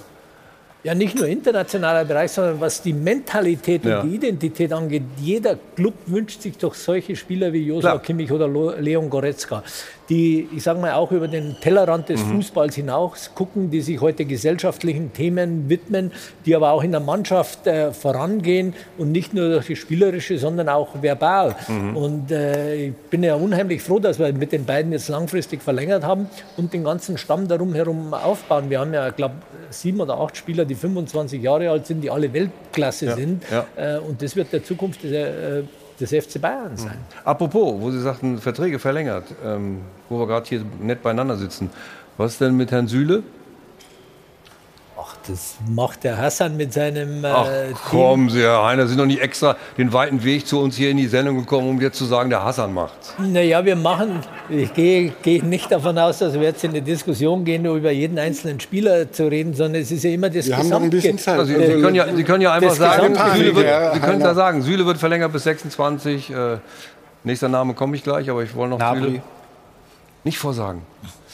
Ja, 0.84 0.94
nicht 0.94 1.16
nur 1.18 1.28
internationaler 1.28 2.06
Bereich, 2.06 2.32
sondern 2.32 2.62
was 2.62 2.82
die 2.82 2.94
Mentalität 2.94 3.84
Ja. 3.84 4.02
und 4.02 4.10
die 4.10 4.16
Identität 4.16 4.72
angeht. 4.72 5.04
Jeder 5.18 5.58
Club 5.76 5.96
wünscht 6.06 6.42
sich 6.44 6.58
doch 6.58 6.74
solche 6.76 7.16
Spieler 7.16 7.52
wie 7.52 7.66
Joshua 7.66 7.82
Klar. 7.92 8.00
Kimmich 8.02 8.32
oder 8.32 8.48
Leon 8.48 9.10
Goretzka, 9.10 9.64
die, 10.10 10.48
ich 10.56 10.64
sage 10.64 10.80
mal, 10.80 10.94
auch 10.94 11.12
über 11.12 11.28
den 11.28 11.58
Tellerrand 11.62 12.08
des 12.10 12.24
Mhm. 12.24 12.36
Fußballs 12.38 12.76
hinaus 12.76 13.32
gucken, 13.36 13.70
die 13.72 13.82
sich 13.82 14.00
heute 14.00 14.24
gesellschaftlichen 14.26 15.12
Themen 15.14 15.70
widmen, 15.70 16.12
die 16.46 16.56
aber 16.56 16.72
auch 16.72 16.84
in 16.84 16.92
der 16.92 17.02
Mannschaft 17.02 17.68
äh, 17.68 17.92
vorangehen 17.92 18.74
und 18.98 19.12
nicht 19.12 19.34
nur 19.34 19.50
durch 19.50 19.68
das 19.68 19.78
Spielerische, 19.78 20.38
sondern 20.38 20.70
auch 20.70 21.02
verbal. 21.02 21.56
Mhm. 21.68 21.98
Und 21.98 22.32
äh, 22.32 22.88
ich 22.88 22.94
bin 23.10 23.22
ja 23.24 23.36
unheimlich 23.36 23.82
froh, 23.82 24.00
dass 24.00 24.18
wir 24.18 24.32
mit 24.32 24.52
den 24.54 24.64
beiden 24.66 24.92
jetzt 24.94 25.10
langfristig 25.10 25.62
verlängert 25.62 26.04
haben 26.04 26.30
und 26.56 26.72
den 26.74 26.84
ganzen 26.86 27.18
Stamm 27.18 27.48
darum 27.48 27.74
herum 27.76 28.14
aufbauen. 28.14 28.70
Wir 28.70 28.80
haben 28.80 28.94
ja, 28.94 29.10
glaube, 29.10 29.36
sieben 29.70 30.00
oder 30.00 30.18
acht 30.20 30.38
Spieler, 30.38 30.64
die 30.64 30.76
25 30.76 31.42
Jahre 31.42 31.70
alt 31.70 31.86
sind, 31.86 32.02
die 32.02 32.10
alle 32.10 32.32
Weltklasse 32.32 33.08
Ja, 33.08 33.16
sind. 33.16 33.44
ja. 33.52 33.66
Äh, 33.76 34.00
und 34.00 34.22
das 34.22 34.36
wird 34.38 34.54
der 34.54 34.64
Zukunft 34.64 35.04
der, 35.04 35.28
äh, 35.28 35.64
des 36.00 36.14
FC 36.14 36.40
Bayern 36.40 36.78
sein. 36.78 36.98
Apropos, 37.26 37.80
wo 37.80 37.92
Sie 37.92 38.00
sagten, 38.02 38.38
Verträge 38.40 38.80
verlängert, 38.80 39.26
ähm, 39.44 39.82
wo 40.10 40.20
wir 40.20 40.28
gerade 40.28 40.48
hier 40.48 40.64
nett 40.82 41.02
beieinander 41.02 41.38
sitzen. 41.38 41.70
Was 42.18 42.38
denn 42.38 42.56
mit 42.56 42.72
Herrn 42.72 42.88
Süle? 42.88 43.24
Das 45.28 45.56
macht 45.70 46.06
der 46.06 46.18
Hassan 46.18 46.56
mit 46.56 46.72
seinem 46.72 47.26
äh, 47.26 47.28
Ach 47.28 47.46
Team. 47.46 47.76
kommen 47.90 48.30
Sie, 48.30 48.42
Herr 48.42 48.64
Heiner, 48.64 48.84
Sie 48.84 48.90
sind 48.90 49.00
doch 49.00 49.06
nicht 49.06 49.22
extra 49.22 49.58
den 49.78 49.92
weiten 49.92 50.24
Weg 50.24 50.48
zu 50.48 50.60
uns 50.60 50.78
hier 50.78 50.90
in 50.90 50.98
die 50.98 51.08
Sendung 51.08 51.38
gekommen, 51.38 51.70
um 51.70 51.82
jetzt 51.82 51.98
zu 51.98 52.06
sagen, 52.06 52.30
der 52.30 52.44
Hassan 52.44 52.74
macht's. 52.74 53.14
Naja, 53.18 53.66
wir 53.66 53.76
machen, 53.76 54.22
ich 54.48 54.74
gehe, 54.74 55.12
gehe 55.22 55.44
nicht 55.44 55.70
davon 55.70 55.98
aus, 55.98 56.20
dass 56.20 56.34
wir 56.34 56.44
jetzt 56.44 56.64
in 56.64 56.72
eine 56.72 56.82
Diskussion 56.82 57.44
gehen, 57.44 57.64
nur 57.64 57.76
über 57.76 57.92
jeden 57.92 58.18
einzelnen 58.20 58.60
Spieler 58.62 59.12
zu 59.12 59.28
reden, 59.28 59.54
sondern 59.54 59.82
es 59.82 59.92
ist 59.92 60.04
ja 60.04 60.12
immer 60.12 60.30
das 60.30 60.48
Wir 60.48 60.58
haben 60.58 60.70
noch 60.70 60.82
ein 60.82 60.90
bisschen 60.90 61.18
Zeit. 61.18 61.40
Also, 61.40 61.54
Sie, 61.54 61.82
können 61.82 61.96
ja, 61.96 62.16
Sie 62.16 62.24
können 62.24 62.42
ja 62.42 62.54
einfach 62.54 62.70
Das 62.70 62.78
sagen, 62.78 63.16
Süle 63.36 63.56
wird, 63.56 63.66
ja, 63.66 63.94
Sie 63.94 64.00
können 64.00 64.20
da 64.22 64.34
sagen, 64.34 64.62
Süle 64.62 64.86
wird 64.86 64.98
verlängert 64.98 65.34
bis 65.34 65.44
26. 65.44 66.30
Äh, 66.30 66.58
nächster 67.26 67.50
Name 67.50 67.74
komme 67.74 67.98
ich 67.98 68.04
gleich, 68.04 68.30
aber 68.30 68.44
ich 68.44 68.56
wollte 68.56 68.72
noch 68.72 68.80
Napoli. 68.80 69.10
Süle. 69.10 69.22
Nicht 70.24 70.38
vorsagen. 70.38 70.84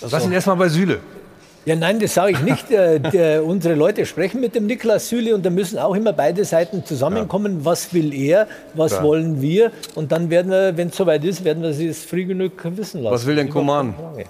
Lass 0.01 0.25
ihn 0.25 0.31
erstmal 0.31 0.55
bei 0.55 0.69
Süle. 0.69 0.99
Ja, 1.65 1.77
nein, 1.77 1.99
das 1.99 2.13
sage 2.13 2.33
ich 2.33 2.41
nicht. 2.41 2.71
Äh, 2.71 2.99
der, 2.99 3.45
unsere 3.45 3.75
Leute 3.75 4.05
sprechen 4.05 4.41
mit 4.41 4.53
dem 4.53 4.65
Niklas 4.65 5.07
Süle 5.07 5.33
und 5.33 5.45
da 5.45 5.49
müssen 5.49 5.79
auch 5.79 5.95
immer 5.95 6.11
beide 6.11 6.43
Seiten 6.43 6.83
zusammenkommen. 6.83 7.63
Was 7.63 7.93
will 7.93 8.13
er? 8.13 8.47
Was 8.73 8.93
Klar. 8.93 9.03
wollen 9.03 9.41
wir? 9.41 9.71
Und 9.95 10.11
dann 10.11 10.29
werden 10.29 10.51
wir, 10.51 10.75
wenn 10.75 10.89
es 10.89 10.97
soweit 10.97 11.23
ist, 11.23 11.45
werden 11.45 11.63
wir 11.63 11.71
sie 11.73 11.87
es 11.87 12.03
früh 12.03 12.25
genug 12.25 12.51
wissen 12.63 13.01
lassen. 13.01 13.13
Was 13.13 13.25
will 13.25 13.35
denn 13.35 13.49
Frage. 13.49 14.25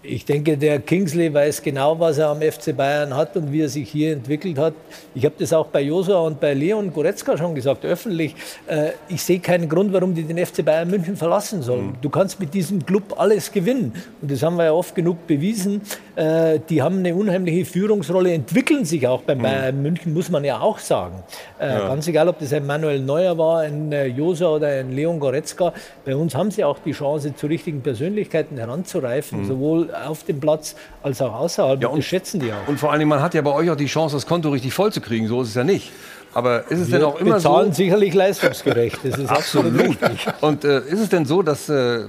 Ich 0.00 0.24
denke, 0.24 0.56
der 0.56 0.78
Kingsley 0.78 1.34
weiß 1.34 1.60
genau, 1.60 1.98
was 1.98 2.18
er 2.18 2.28
am 2.28 2.40
FC 2.40 2.74
Bayern 2.74 3.16
hat 3.16 3.36
und 3.36 3.52
wie 3.52 3.62
er 3.62 3.68
sich 3.68 3.90
hier 3.90 4.12
entwickelt 4.12 4.56
hat. 4.56 4.72
Ich 5.12 5.24
habe 5.24 5.34
das 5.38 5.52
auch 5.52 5.66
bei 5.66 5.80
Josua 5.80 6.20
und 6.20 6.38
bei 6.40 6.54
Leon 6.54 6.92
Goretzka 6.92 7.36
schon 7.36 7.54
gesagt, 7.54 7.84
öffentlich. 7.84 8.34
Äh, 8.68 8.92
Ich 9.08 9.22
sehe 9.22 9.40
keinen 9.40 9.68
Grund, 9.68 9.92
warum 9.92 10.14
die 10.14 10.22
den 10.22 10.38
FC 10.38 10.64
Bayern 10.64 10.88
München 10.88 11.16
verlassen 11.16 11.62
sollen. 11.62 11.94
Du 12.00 12.10
kannst 12.10 12.38
mit 12.38 12.54
diesem 12.54 12.86
Club 12.86 13.14
alles 13.18 13.50
gewinnen. 13.50 13.92
Und 14.22 14.30
das 14.30 14.40
haben 14.42 14.56
wir 14.56 14.66
ja 14.66 14.72
oft 14.72 14.94
genug 14.94 15.26
bewiesen. 15.26 15.82
Äh, 16.18 16.58
Die 16.68 16.82
haben 16.82 16.98
eine 16.98 17.14
unheimliche 17.14 17.64
Führungsrolle, 17.64 18.32
entwickeln 18.32 18.84
sich 18.84 19.06
auch 19.06 19.22
beim 19.22 19.38
Bayern 19.38 19.80
München, 19.80 20.12
muss 20.12 20.30
man 20.30 20.42
ja 20.44 20.58
auch 20.60 20.78
sagen. 20.80 21.22
Äh, 21.60 21.68
Ja. 21.68 21.86
Ganz 21.88 22.08
egal, 22.08 22.28
ob 22.28 22.40
das 22.40 22.52
ein 22.52 22.66
Manuel 22.66 22.98
Neuer 23.00 23.38
war, 23.38 23.60
ein 23.60 23.92
äh, 23.92 24.06
Josua 24.06 24.48
oder 24.56 24.66
ein 24.68 24.90
Leon 24.90 25.20
Goretzka. 25.20 25.72
Bei 26.04 26.16
uns 26.16 26.34
haben 26.34 26.50
sie 26.50 26.64
auch 26.64 26.78
die 26.84 26.90
Chance, 26.92 27.34
zu 27.36 27.46
richtigen 27.46 27.82
Persönlichkeiten 27.82 28.56
heranzureifen, 28.58 29.42
Mhm. 29.42 29.46
sowohl 29.46 29.94
auf 29.94 30.24
dem 30.24 30.40
Platz 30.40 30.74
als 31.04 31.22
auch 31.22 31.34
außerhalb. 31.34 31.80
Ja, 31.80 31.88
und 31.88 31.98
das 31.98 32.06
schätzen 32.06 32.40
die 32.40 32.52
auch. 32.52 32.66
Und 32.68 32.80
vor 32.80 32.90
allen 32.90 32.98
Dingen, 32.98 33.10
man 33.10 33.22
hat 33.22 33.34
ja 33.34 33.42
bei 33.42 33.52
euch 33.52 33.70
auch 33.70 33.76
die 33.76 33.86
Chance, 33.86 34.16
das 34.16 34.26
Konto 34.26 34.48
richtig 34.50 34.72
voll 34.74 34.92
zu 34.92 35.00
kriegen. 35.00 35.28
So 35.28 35.42
ist 35.42 35.50
es 35.50 35.54
ja 35.54 35.62
nicht. 35.64 35.92
Aber 36.34 36.68
ist 36.70 36.80
es 36.80 36.90
Wir 36.90 36.98
denn 36.98 37.06
auch 37.08 37.20
immer 37.20 37.38
so? 37.40 37.48
bezahlen 37.48 37.72
sicherlich 37.72 38.12
leistungsgerecht. 38.12 38.98
Das 39.04 39.18
ist 39.18 39.30
absolut, 39.40 39.72
Absolut. 40.02 40.18
Und 40.42 40.64
äh, 40.64 40.80
ist 40.80 41.00
es 41.00 41.08
denn 41.08 41.24
so, 41.26 41.42
dass 41.42 41.68
äh, 41.68 42.00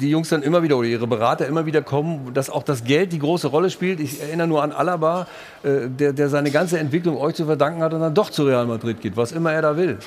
die 0.00 0.10
Jungs 0.10 0.28
dann 0.28 0.42
immer 0.42 0.62
wieder 0.62 0.76
oder 0.76 0.88
ihre 0.88 1.06
Berater 1.06 1.46
immer 1.46 1.66
wieder 1.66 1.82
kommen, 1.82 2.32
dass 2.34 2.50
auch 2.50 2.62
das 2.62 2.84
Geld 2.84 3.12
die 3.12 3.18
große 3.18 3.48
Rolle 3.48 3.70
spielt. 3.70 4.00
Ich 4.00 4.20
erinnere 4.20 4.46
nur 4.46 4.62
an 4.62 4.72
Alaba, 4.72 5.26
äh, 5.62 5.88
der, 5.88 6.12
der 6.12 6.28
seine 6.28 6.50
ganze 6.50 6.78
Entwicklung 6.78 7.16
euch 7.16 7.34
zu 7.34 7.46
verdanken 7.46 7.82
hat 7.82 7.94
und 7.94 8.00
dann 8.00 8.14
doch 8.14 8.30
zu 8.30 8.44
Real 8.44 8.66
Madrid 8.66 9.00
geht, 9.00 9.16
was 9.16 9.32
immer 9.32 9.52
er 9.52 9.62
da 9.62 9.76
will. 9.76 9.98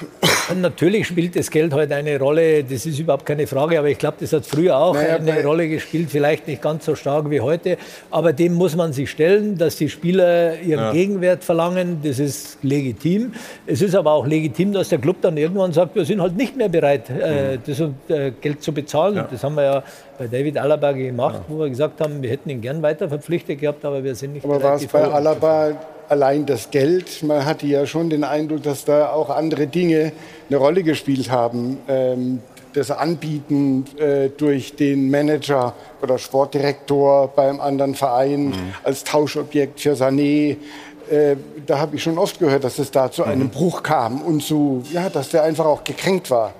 Und 0.49 0.61
natürlich 0.61 1.07
spielt 1.07 1.35
das 1.35 1.51
Geld 1.51 1.73
heute 1.73 1.93
eine 1.95 2.17
Rolle, 2.17 2.63
das 2.63 2.85
ist 2.85 2.99
überhaupt 2.99 3.25
keine 3.25 3.45
Frage, 3.47 3.77
aber 3.79 3.89
ich 3.89 3.97
glaube, 3.97 4.17
das 4.21 4.31
hat 4.31 4.45
früher 4.45 4.77
auch 4.77 4.93
Naja, 4.93 5.15
eine 5.17 5.33
bei- 5.33 5.45
Rolle 5.45 5.67
gespielt, 5.67 6.09
vielleicht 6.09 6.47
nicht 6.47 6.61
ganz 6.61 6.85
so 6.85 6.95
stark 6.95 7.29
wie 7.29 7.41
heute, 7.41 7.77
aber 8.11 8.31
dem 8.31 8.53
muss 8.53 8.75
man 8.75 8.93
sich 8.93 9.11
stellen, 9.11 9.57
dass 9.57 9.75
die 9.75 9.89
Spieler 9.89 10.59
ihren 10.61 10.79
Ja. 10.85 10.91
Gegenwert 10.93 11.43
verlangen, 11.43 11.99
das 12.01 12.19
ist 12.19 12.59
legitim. 12.63 13.33
Es 13.65 13.81
ist 13.81 13.93
aber 13.93 14.13
auch 14.13 14.25
legitim, 14.25 14.71
dass 14.71 14.89
der 14.89 14.99
Club 14.99 15.17
dann 15.21 15.35
irgendwann 15.35 15.73
sagt, 15.73 15.95
wir 15.95 16.05
sind 16.05 16.21
halt 16.21 16.37
nicht 16.37 16.55
mehr 16.55 16.69
bereit, 16.69 17.09
äh, 17.09 17.57
das 17.65 17.81
äh, 18.07 18.31
Geld 18.39 18.63
zu 18.63 18.71
bezahlen. 18.73 19.13
Mhm. 19.15 19.19
Ja. 19.19 19.27
Das 19.29 19.43
haben 19.43 19.55
wir 19.55 19.63
ja 19.63 19.83
bei 20.17 20.27
David 20.27 20.57
Alaba 20.57 20.93
gemacht, 20.93 21.41
wo 21.49 21.59
wir 21.59 21.69
gesagt 21.69 21.99
haben, 21.99 22.21
wir 22.21 22.29
hätten 22.29 22.49
ihn 22.49 22.61
gern 22.61 22.81
weiter 22.81 23.09
verpflichtet 23.09 23.59
gehabt, 23.59 23.83
aber 23.83 24.03
wir 24.03 24.15
sind 24.15 24.33
nicht 24.33 24.45
Aber 24.45 24.53
war 24.53 24.59
bereit, 24.61 24.75
es 24.75 24.81
die 24.81 24.87
bei 24.87 24.99
Verlust 25.01 25.11
zu 25.11 25.17
Alaba 25.17 25.71
allein 26.09 26.45
das 26.45 26.71
Geld? 26.71 27.23
Man 27.23 27.45
hatte 27.45 27.65
ja 27.67 27.85
schon 27.85 28.09
den 28.09 28.23
Eindruck, 28.23 28.63
dass 28.63 28.85
da 28.85 29.09
auch 29.11 29.29
andere 29.29 29.67
Dinge 29.67 30.11
eine 30.49 30.57
Rolle 30.57 30.83
gespielt 30.83 31.29
haben. 31.31 31.77
Ähm, 31.87 32.41
das 32.73 32.91
Anbieten 32.91 33.85
äh, 33.97 34.29
durch 34.29 34.75
den 34.75 35.09
Manager 35.09 35.73
oder 36.01 36.17
Sportdirektor 36.19 37.29
beim 37.29 37.59
anderen 37.59 37.95
Verein 37.95 38.53
als 38.83 39.03
Tauschobjekt 39.03 39.79
für 39.79 39.93
Sané. 39.93 40.57
Äh, 41.09 41.37
da 41.65 41.79
habe 41.79 41.95
ich 41.95 42.03
schon 42.03 42.17
oft 42.19 42.37
gehört, 42.39 42.63
dass 42.63 42.77
es 42.77 42.91
da 42.91 43.09
zu 43.09 43.23
einem 43.23 43.49
Bruch 43.49 43.81
kam 43.81 44.21
und 44.21 44.43
zu, 44.43 44.83
ja, 44.91 45.09
dass 45.09 45.29
der 45.29 45.43
einfach 45.43 45.65
auch 45.65 45.83
gekränkt 45.83 46.29
war. 46.29 46.53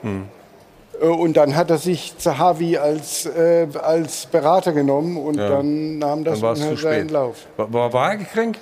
Äh, 1.00 1.06
Und 1.06 1.38
dann 1.38 1.56
hat 1.56 1.70
er 1.70 1.78
sich 1.78 2.18
Zahavi 2.18 2.78
als, 2.78 3.26
äh, 3.28 3.68
als 3.84 4.26
Berater 4.26 4.72
genommen 4.72 5.18
und 5.18 5.38
Ja. 5.38 5.50
dann 5.50 6.00
nahm 6.00 6.24
das 6.24 6.40
Dann 6.42 6.56
unheimlich 6.56 6.82
seinen. 6.82 7.10
Lauf. 7.10 7.46
War, 7.58 7.94
war 7.94 8.12
er 8.12 8.18
gekränkt? 8.18 8.60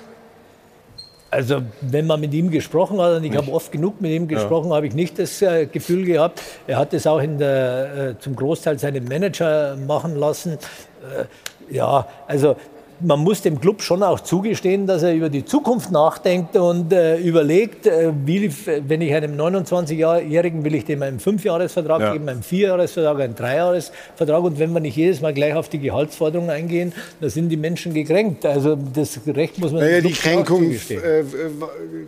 Also 1.30 1.62
wenn 1.80 2.06
man 2.06 2.20
mit 2.20 2.32
ihm 2.34 2.50
gesprochen 2.50 3.00
hat, 3.00 3.16
und 3.16 3.24
ich 3.24 3.36
habe 3.36 3.50
oft 3.52 3.72
genug 3.72 4.00
mit 4.00 4.12
ihm 4.12 4.28
Ja. 4.28 4.36
gesprochen, 4.36 4.72
habe 4.72 4.86
ich 4.86 4.94
nicht 4.94 5.18
das 5.18 5.42
äh, 5.42 5.66
Gefühl 5.66 6.04
gehabt. 6.04 6.40
Er 6.66 6.78
hat 6.78 6.94
es 6.94 7.06
auch 7.06 7.18
in 7.20 7.38
der, 7.38 8.14
äh, 8.16 8.18
zum 8.20 8.36
Großteil 8.36 8.78
seinen 8.78 9.04
Manager 9.04 9.76
machen 9.76 10.16
lassen. 10.16 10.52
Äh, 10.52 11.74
ja, 11.74 12.06
also 12.28 12.56
man 13.00 13.20
muss 13.20 13.42
dem 13.42 13.60
Club 13.60 13.82
schon 13.82 14.02
auch 14.02 14.20
zugestehen, 14.20 14.86
dass 14.86 15.02
er 15.02 15.14
über 15.14 15.28
die 15.28 15.44
Zukunft 15.44 15.90
nachdenkt 15.90 16.56
und 16.56 16.92
äh, 16.92 17.18
überlegt, 17.18 17.86
äh, 17.86 18.12
wie, 18.24 18.50
wenn 18.86 19.00
ich 19.00 19.12
einem 19.14 19.36
29-Jährigen 19.38 20.64
will 20.64 20.74
ich 20.74 20.84
dem 20.84 21.02
einen 21.02 21.20
Fünfjahresvertrag 21.20 22.00
Ja. 22.00 22.12
geben, 22.12 22.28
einen 22.28 22.42
Vierjahresvertrag, 22.42 23.20
einen 23.20 23.34
Dreijahresvertrag 23.34 24.42
und 24.42 24.58
wenn 24.58 24.72
wir 24.72 24.80
nicht 24.80 24.96
jedes 24.96 25.20
Mal 25.20 25.34
gleich 25.34 25.54
auf 25.54 25.68
die 25.68 25.78
Gehaltsforderung 25.78 26.50
eingehen, 26.50 26.92
da 27.20 27.28
sind 27.28 27.48
die 27.48 27.56
Menschen 27.56 27.92
gekränkt. 27.94 28.44
Also 28.46 28.76
das 28.76 29.20
Recht 29.26 29.58
muss 29.58 29.72
man 29.72 29.82
Naja, 29.82 30.00
die 30.00 30.12
Kränkung, 30.12 30.70
äh, 30.70 31.24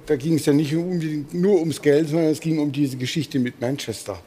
da 0.07 0.17
ging 0.17 0.35
es 0.35 0.47
ja 0.47 0.53
nicht 0.53 0.75
unbedingt 0.75 1.35
nur 1.35 1.59
ums 1.61 1.81
Geld, 1.83 2.09
sondern 2.09 2.29
es 2.31 2.41
ging 2.41 2.59
um 2.59 2.73
diese 2.73 2.97
Geschichte 2.97 3.39
mit 3.39 3.61
Manchester. 3.61 4.19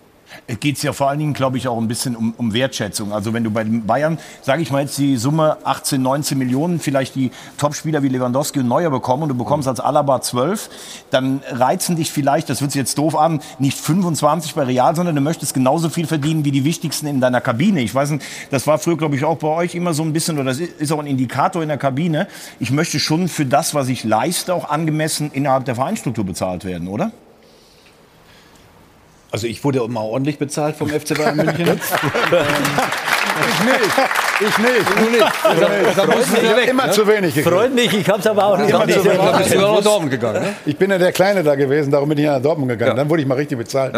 Es 0.47 0.59
geht 0.59 0.81
ja 0.83 0.93
vor 0.93 1.09
allen 1.09 1.19
Dingen, 1.19 1.33
glaube 1.33 1.57
ich, 1.57 1.67
auch 1.67 1.77
ein 1.77 1.87
bisschen 1.87 2.15
um, 2.15 2.33
um 2.37 2.53
Wertschätzung. 2.53 3.13
Also 3.13 3.33
wenn 3.33 3.43
du 3.43 3.51
bei 3.51 3.63
den 3.63 3.85
Bayern, 3.85 4.17
sage 4.41 4.61
ich 4.61 4.71
mal 4.71 4.81
jetzt 4.81 4.97
die 4.97 5.17
Summe 5.17 5.57
18, 5.63 6.01
19 6.01 6.37
Millionen, 6.37 6.79
vielleicht 6.79 7.15
die 7.15 7.31
Topspieler 7.57 8.03
wie 8.03 8.07
Lewandowski 8.09 8.59
und 8.59 8.67
Neuer 8.67 8.89
bekommen 8.89 9.23
und 9.23 9.29
du 9.29 9.35
bekommst 9.35 9.67
als 9.67 9.79
Alaba 9.79 10.21
12, 10.21 10.69
dann 11.09 11.41
reizen 11.49 11.95
dich 11.95 12.11
vielleicht, 12.11 12.49
das 12.49 12.61
wird 12.61 12.71
sich 12.71 12.79
jetzt 12.79 12.97
doof 12.97 13.15
an, 13.15 13.41
nicht 13.59 13.77
25 13.77 14.55
bei 14.55 14.63
Real, 14.63 14.95
sondern 14.95 15.15
du 15.15 15.21
möchtest 15.21 15.53
genauso 15.53 15.89
viel 15.89 16.07
verdienen 16.07 16.45
wie 16.45 16.51
die 16.51 16.63
wichtigsten 16.63 17.07
in 17.07 17.21
deiner 17.21 17.41
Kabine. 17.41 17.81
Ich 17.81 17.93
weiß 17.93 18.11
nicht, 18.11 18.25
das 18.49 18.67
war 18.67 18.77
früher, 18.79 18.97
glaube 18.97 19.15
ich, 19.15 19.23
auch 19.23 19.37
bei 19.37 19.47
euch 19.47 19.75
immer 19.75 19.93
so 19.93 20.03
ein 20.03 20.13
bisschen, 20.13 20.37
oder 20.37 20.45
das 20.45 20.59
ist 20.59 20.91
auch 20.91 20.99
ein 20.99 21.07
Indikator 21.07 21.61
in 21.61 21.67
der 21.67 21.77
Kabine. 21.77 22.27
Ich 22.59 22.71
möchte 22.71 22.99
schon 22.99 23.27
für 23.27 23.45
das, 23.45 23.73
was 23.73 23.89
ich 23.89 24.03
leiste, 24.03 24.53
auch 24.53 24.69
angemessen 24.69 25.31
innerhalb 25.33 25.65
der 25.65 25.75
Vereinsstruktur 25.75 26.25
bezahlt 26.25 26.65
werden, 26.65 26.87
oder? 26.87 27.11
Also 29.31 29.47
ich 29.47 29.63
wurde 29.63 29.79
immer 29.79 30.03
ordentlich 30.03 30.37
bezahlt 30.37 30.75
vom 30.75 30.89
FC 30.89 31.17
Bayern 31.17 31.37
München. 31.37 31.79
Ich 33.41 33.65
nicht. 33.65 33.79
Ich 34.41 34.57
nicht. 34.57 34.99
Du 34.99 35.09
nicht. 35.09 35.45
Also, 35.45 35.61
Da 35.95 36.05
müssen 36.15 36.35
Sie 36.35 36.55
weg, 36.55 36.67
immer 36.69 36.87
ne? 36.87 36.91
zu 36.91 37.07
wenig 37.07 37.33
gekriegt. 37.33 37.55
Freut 37.55 37.73
mich, 37.73 37.93
ich 37.93 38.09
habe 38.09 38.19
es 38.19 38.27
aber 38.27 38.45
auch 38.45 38.57
nicht 38.57 38.69
Immer 38.69 38.87
zu 38.87 38.87
wenig. 39.05 39.37
Bist 39.37 39.53
du 39.53 39.59
sogar 39.59 39.75
nach 39.75 39.83
Dortmund 39.83 40.11
gegangen, 40.11 40.43
ne? 40.43 40.53
Ich 40.65 40.77
bin 40.77 40.91
ja 40.91 40.97
der 40.97 41.11
Kleine 41.11 41.43
da 41.43 41.55
gewesen, 41.55 41.91
darum 41.91 42.09
bin 42.09 42.17
ich 42.17 42.25
nach 42.25 42.41
Dortmund 42.41 42.69
gegangen. 42.69 42.97
Dann 42.97 43.09
wurde 43.09 43.21
ich 43.21 43.27
mal 43.27 43.35
richtig 43.35 43.57
bezahlt. 43.57 43.95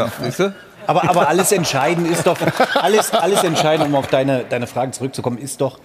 Aber, 0.86 1.10
aber 1.10 1.30
alles 1.30 1.52
entscheidend 1.52 2.10
ist 2.12 2.28
doch, 2.28 2.38
alles, 2.76 3.12
alles 3.14 3.44
entscheidend, 3.44 3.88
um 3.88 3.96
auf 3.96 4.08
deine, 4.08 4.44
deine 4.48 4.68
Frage 4.68 4.92
zurückzukommen, 4.92 5.38
ist 5.38 5.62
doch, 5.62 5.80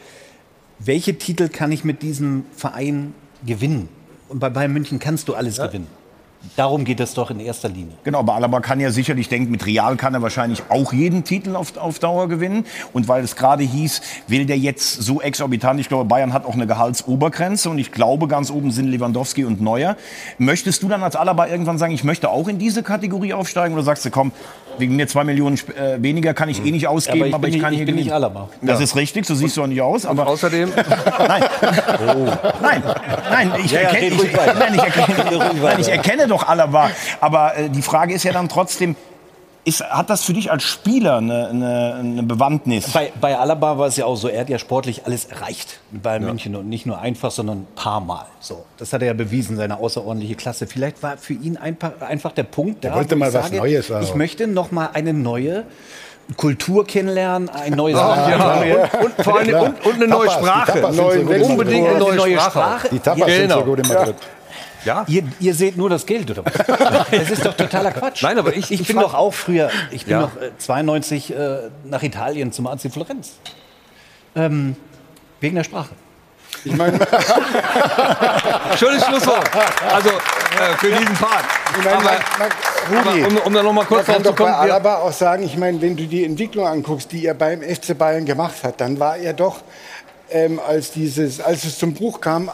welche 0.80 1.16
Titel 1.16 1.48
kann 1.48 1.70
ich 1.72 1.84
mit 1.84 2.02
diesem 2.02 2.44
Verein 2.56 3.14
gewinnen? 3.46 3.88
Und 4.28 4.40
bei 4.40 4.50
Bayern 4.50 4.72
München 4.72 4.98
kannst 4.98 5.28
du 5.28 5.34
alles 5.34 5.56
gewinnen. 5.58 5.86
Darum 6.56 6.85
geht 6.85 7.01
es 7.01 7.15
doch 7.15 7.31
in 7.31 7.40
erster 7.40 7.69
Linie. 7.69 7.93
Genau, 8.05 8.20
aber 8.20 8.35
Alaba 8.35 8.60
kann 8.60 8.78
ja 8.81 8.90
sicherlich 8.90 9.28
denken, 9.28 9.51
mit 9.51 9.66
Real 9.66 9.97
kann 9.97 10.15
er 10.15 10.23
wahrscheinlich 10.23 10.62
auch 10.69 10.93
jeden 10.93 11.24
Titel 11.24 11.56
auf, 11.56 11.77
auf 11.77 11.98
Dauer 11.98 12.28
gewinnen. 12.28 12.65
Und 12.93 13.09
weil 13.09 13.23
es 13.24 13.35
gerade 13.36 13.65
hieß, 13.65 14.01
will 14.28 14.47
der 14.47 14.56
jetzt 14.56 15.02
so 15.02 15.20
exorbitant, 15.20 15.81
ich 15.81 15.89
glaube, 15.89 16.05
Bayern 16.05 16.32
hat 16.32 16.47
auch 16.47 16.55
eine 16.55 16.66
Gehaltsobergrenze 16.66 17.70
und 17.70 17.78
ich 17.78 17.90
glaube, 17.93 18.28
ganz 18.28 18.51
oben 18.51 18.70
sind 18.70 18.86
Lewandowski 18.89 19.44
und 19.44 19.60
Neuer. 19.60 19.97
Möchtest 20.39 20.82
du 20.82 20.89
dann 20.89 21.02
als 21.02 21.16
Alaba 21.16 21.48
irgendwann 21.48 21.77
sagen, 21.78 21.93
ich 21.93 22.05
möchte 22.05 22.31
auch 22.31 22.47
in 22.48 22.59
diese 22.59 22.82
Kategorie 22.85 23.35
aufsteigen 23.35 23.74
oder 23.74 23.82
sagst 23.82 24.05
du, 24.05 24.10
komm, 24.10 24.31
wegen 24.78 24.94
mir 24.94 25.09
zwei 25.09 25.24
Millionen 25.24 25.56
äh, 25.77 26.01
weniger 26.01 26.35
kann 26.35 26.48
ich 26.48 26.65
eh 26.65 26.70
nicht 26.70 26.86
ausgeben, 26.86 27.19
Aber 27.20 27.27
ich 27.28 27.35
aber 27.35 27.40
bin 27.43 27.48
ich, 27.51 27.55
nicht- 27.56 27.62
kann 27.65 27.73
ich 27.73 27.78
hier 27.78 27.86
bin 27.86 27.97
nicht. 27.97 28.12
Alaba. 28.12 28.48
Das 28.62 28.78
Ja. 28.78 28.85
ist 28.85 28.94
richtig, 28.94 29.27
so 29.27 29.35
siehst 29.35 29.56
du 29.56 29.62
auch 29.65 29.66
nicht 29.66 29.82
aus. 29.82 30.06
Aber 30.06 30.28
außerdem? 30.28 30.70
nein, 31.28 31.43
nein, 32.62 32.82
nein, 33.31 33.52
ich, 33.65 33.73
Ja, 33.73 33.81
ja, 33.82 33.89
erkenne, 33.89 34.12
red 34.12 34.23
ich, 34.24 34.32
nein, 34.59 34.74
ich, 34.74 34.81
erkenne, 34.82 35.52
nein, 35.62 35.81
ich 35.81 35.89
erkenne 35.89 36.27
doch 36.28 36.46
Alaba. 36.48 36.90
Aber 37.20 37.56
äh, 37.56 37.68
die 37.70 37.82
Frage 37.82 38.14
ist 38.14 38.22
ja 38.24 38.32
dann 38.32 38.48
trotzdem, 38.48 38.94
ist, 39.64 39.82
hat 39.84 40.09
das 40.09 40.22
für 40.24 40.32
dich 40.32 40.50
als 40.50 40.62
Spieler 40.62 41.18
eine, 41.18 41.48
eine, 41.48 41.94
eine 41.98 42.22
Bewandtnis? 42.22 42.90
Bei, 42.92 43.12
bei 43.20 43.36
Alaba 43.36 43.76
war 43.76 43.86
es 43.88 43.96
ja 43.96 44.06
auch 44.06 44.16
so, 44.16 44.28
er 44.28 44.40
hat 44.42 44.48
ja 44.48 44.59
sportlich 44.59 45.05
alles 45.05 45.26
erreicht 45.26 45.80
mit 45.90 46.02
Bayern 46.02 46.24
München 46.24 46.56
und 46.56 46.68
nicht 46.70 46.86
nur 46.86 46.98
einfach, 47.00 47.30
sondern 47.30 47.59
ein 47.59 47.66
paar 47.74 48.00
Mal. 48.00 48.24
So, 48.40 48.64
das 48.78 48.92
hat 48.94 49.02
er 49.02 49.09
ja 49.09 49.12
bewiesen, 49.14 49.56
seine 49.56 49.78
außerordentliche 49.78 50.36
Klasse. 50.36 50.66
Vielleicht 50.66 51.02
war 51.02 51.18
für 51.18 51.34
ihn 51.34 51.56
einfach, 51.59 51.90
einfach 52.00 52.32
der 52.32 52.44
Punkt, 52.44 52.82
Der 52.84 52.92
da, 52.92 52.96
wollte 52.96 53.14
wo 53.16 53.18
mal 53.18 53.28
ich 53.28 53.34
was 53.34 53.44
sage, 53.46 53.56
Neues 53.59 53.90
auch. 53.92 54.00
Ich 54.00 54.14
möchte 54.14 54.46
noch 54.46 54.70
mal 54.70 54.88
eine 54.94 55.12
neue 55.12 55.64
Kultur 56.36 56.86
kennenlernen, 56.86 57.48
ein 57.48 57.72
neues 57.72 57.96
Ah, 57.96 58.28
Land. 58.30 58.66
ja. 58.66 59.00
Und- 59.00 59.24
vor 59.24 59.38
allem- 59.38 59.55
und- 59.62 59.86
und 59.86 59.94
eine 59.94 60.09
neue 60.09 60.30
Sprache. 60.30 60.86
Unbedingt 60.86 61.88
eine 61.88 61.98
neue 61.98 62.38
Sprache. 62.40 62.88
Die 62.90 62.98
Tapas 63.00 63.26
sind 63.26 63.42
Genau. 63.42 63.59
so 63.60 63.64
gut 63.64 63.78
in 63.80 63.88
Madrid. 63.88 64.14
Ja. 64.84 65.05
Ihr, 65.09 65.24
ihr 65.40 65.55
seht 65.55 65.76
nur 65.76 65.90
das 65.90 66.06
Geld, 66.06 66.30
oder 66.30 66.44
was? 66.44 67.06
Das 67.10 67.30
ist 67.30 67.44
doch 67.44 67.55
totaler 67.55 67.90
Quatsch. 67.92 68.22
Nein, 68.22 68.38
aber 68.38 68.55
ich- 68.56 68.70
ich 68.70 68.80
ich 68.82 68.86
bin 68.86 68.98
doch 69.00 69.14
auch 69.14 69.34
früher, 69.34 69.70
ich 69.90 70.05
bin 70.05 70.12
Ja. 70.12 70.20
noch 70.20 70.36
äh, 70.36 70.50
92 70.59 71.34
äh, 71.34 71.59
nach 71.84 72.02
Italien 72.02 72.52
zum 72.52 72.66
AC 72.66 72.90
Florenz. 72.92 73.32
Ähm, 74.36 74.76
wegen 75.40 75.56
der 75.56 75.64
Sprache. 75.64 75.90
Ich 76.64 76.74
meine, 76.74 76.98
Schönes 78.76 79.05
Schlusswort. 79.05 79.48
Also 79.92 80.09
äh, 80.10 80.76
für 80.78 80.90
diesen 80.90 81.14
Part. 81.14 81.44
Ich 81.78 81.84
meine, 81.84 81.96
Aber, 81.96 82.05
man, 82.05 82.14
man, 82.38 83.05
Rudi, 83.06 83.22
aber 83.24 83.30
um, 83.32 83.36
um 83.46 83.52
da 83.55 83.62
noch 83.62 83.72
mal 83.72 83.84
kurz 83.84 84.06
man 84.06 84.14
kann 84.16 84.22
drauf 84.22 84.34
zu 84.34 84.38
doch 84.42 84.44
bei 84.46 84.52
kommen. 84.52 84.66
wir- 84.66 84.74
Alaba 84.74 84.96
auch 84.96 85.12
sagen, 85.12 85.42
ich 85.44 85.56
meine, 85.56 85.80
wenn 85.80 85.96
du 85.96 86.06
die 86.06 86.24
Entwicklung 86.24 86.66
anguckst, 86.66 87.12
die 87.12 87.26
er 87.26 87.34
beim 87.34 87.62
FC 87.62 87.96
Bayern 87.96 88.24
gemacht 88.24 88.62
hat, 88.64 88.80
dann 88.80 88.98
war 88.98 89.16
er 89.16 89.32
doch, 89.32 89.59
ähm, 90.30 90.60
als, 90.66 90.90
dieses, 90.92 91.40
als 91.40 91.64
es 91.64 91.78
zum 91.78 91.94
Bruch 91.94 92.20
kam, 92.20 92.50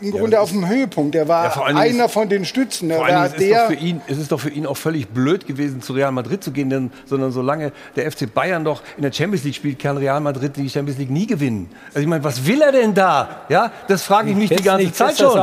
im 0.00 0.10
Grunde 0.12 0.40
auf 0.40 0.50
dem 0.50 0.68
Höhepunkt. 0.68 1.14
Er 1.14 1.28
war 1.28 1.44
Ja, 1.44 1.62
einer 1.76 2.04
ist- 2.06 2.12
von 2.12 2.28
den 2.28 2.44
Stützen. 2.44 2.90
Er 2.90 2.96
Vor 2.98 3.06
war 3.08 3.14
allen 3.16 3.32
Dingen 3.32 3.50
ist 3.50 3.56
es, 3.56 3.58
doch 3.58 3.68
der, 3.68 3.78
für 3.78 3.84
ihn, 3.84 4.00
es 4.06 4.18
ist 4.18 4.32
doch 4.32 4.40
für 4.40 4.50
ihn 4.50 4.66
auch 4.66 4.76
völlig 4.76 5.08
blöd 5.08 5.46
gewesen, 5.46 5.82
zu 5.82 5.92
Real 5.92 6.12
Madrid 6.12 6.42
zu 6.44 6.50
gehen, 6.52 6.70
denn, 6.70 6.90
sondern 7.06 7.32
solange 7.32 7.72
der 7.96 8.10
FC 8.10 8.32
Bayern 8.32 8.64
doch 8.64 8.82
in 8.96 9.02
der 9.02 9.12
Champions 9.12 9.44
League 9.44 9.54
spielt, 9.54 9.78
kann 9.78 9.96
Real 9.96 10.20
Madrid 10.20 10.56
die 10.56 10.68
Champions 10.70 10.98
League 10.98 11.10
nie 11.10 11.26
gewinnen. 11.26 11.68
Also 11.88 12.00
ich 12.00 12.06
meine, 12.06 12.22
was 12.24 12.46
will 12.46 12.60
er 12.62 12.72
denn 12.72 12.94
da? 12.94 13.42
Ja, 13.48 13.72
das 13.88 14.02
frage 14.04 14.30
ich 14.30 14.36
mich 14.36 14.50
die 14.50 14.62
ganze 14.62 14.84
nicht 14.84 14.96
Zeit 14.96 15.18
schon. 15.18 15.38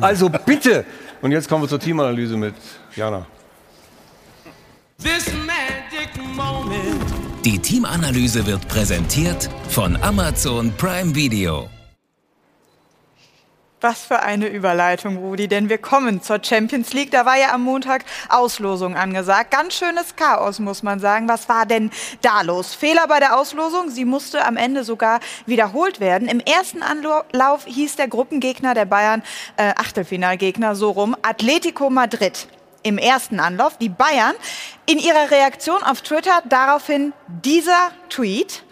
Also 0.00 0.28
bitte. 0.28 0.84
Und 1.22 1.32
jetzt 1.32 1.48
kommen 1.48 1.62
wir 1.64 1.68
zur 1.68 1.78
Teamanalyse 1.80 2.36
mit 2.36 2.54
Jana. 2.96 3.26
Die 7.44 7.58
Teamanalyse 7.58 8.46
wird 8.46 8.68
präsentiert 8.68 9.48
von 9.68 9.96
Amazon 10.02 10.72
Prime 10.76 11.14
Video. 11.14 11.68
Was 13.82 14.02
für 14.02 14.20
eine 14.20 14.48
Überleitung, 14.48 15.16
Rudi, 15.16 15.48
denn 15.48 15.70
wir 15.70 15.78
kommen 15.78 16.22
zur 16.22 16.40
Champions 16.44 16.92
League. 16.92 17.10
Da 17.10 17.24
war 17.24 17.38
ja 17.38 17.54
am 17.54 17.62
Montag 17.62 18.04
Auslosung 18.28 18.94
angesagt. 18.94 19.52
Ganz 19.52 19.72
schönes 19.72 20.16
Chaos, 20.16 20.58
muss 20.58 20.82
man 20.82 21.00
sagen. 21.00 21.28
Was 21.28 21.48
war 21.48 21.64
denn 21.64 21.90
da 22.20 22.42
los? 22.42 22.74
Fehler 22.74 23.06
bei 23.08 23.20
der 23.20 23.38
Auslosung. 23.38 23.88
Sie 23.88 24.04
musste 24.04 24.44
am 24.44 24.58
Ende 24.58 24.84
sogar 24.84 25.20
wiederholt 25.46 25.98
werden. 25.98 26.28
Im 26.28 26.40
ersten 26.40 26.82
Anlauf 26.82 27.64
hieß 27.64 27.96
der 27.96 28.08
Gruppengegner 28.08 28.74
der 28.74 28.84
Bayern, 28.84 29.22
äh, 29.56 29.70
Achtelfinalgegner, 29.70 30.74
so 30.74 30.90
rum, 30.90 31.16
Atletico 31.22 31.88
Madrid. 31.88 32.48
Im 32.82 32.98
ersten 32.98 33.40
Anlauf 33.40 33.78
die 33.78 33.88
Bayern. 33.88 34.34
In 34.84 34.98
ihrer 34.98 35.30
Reaktion 35.30 35.82
auf 35.82 36.02
Twitter 36.02 36.42
daraufhin 36.50 37.14
dieser 37.28 37.92
Tweet. 38.10 38.62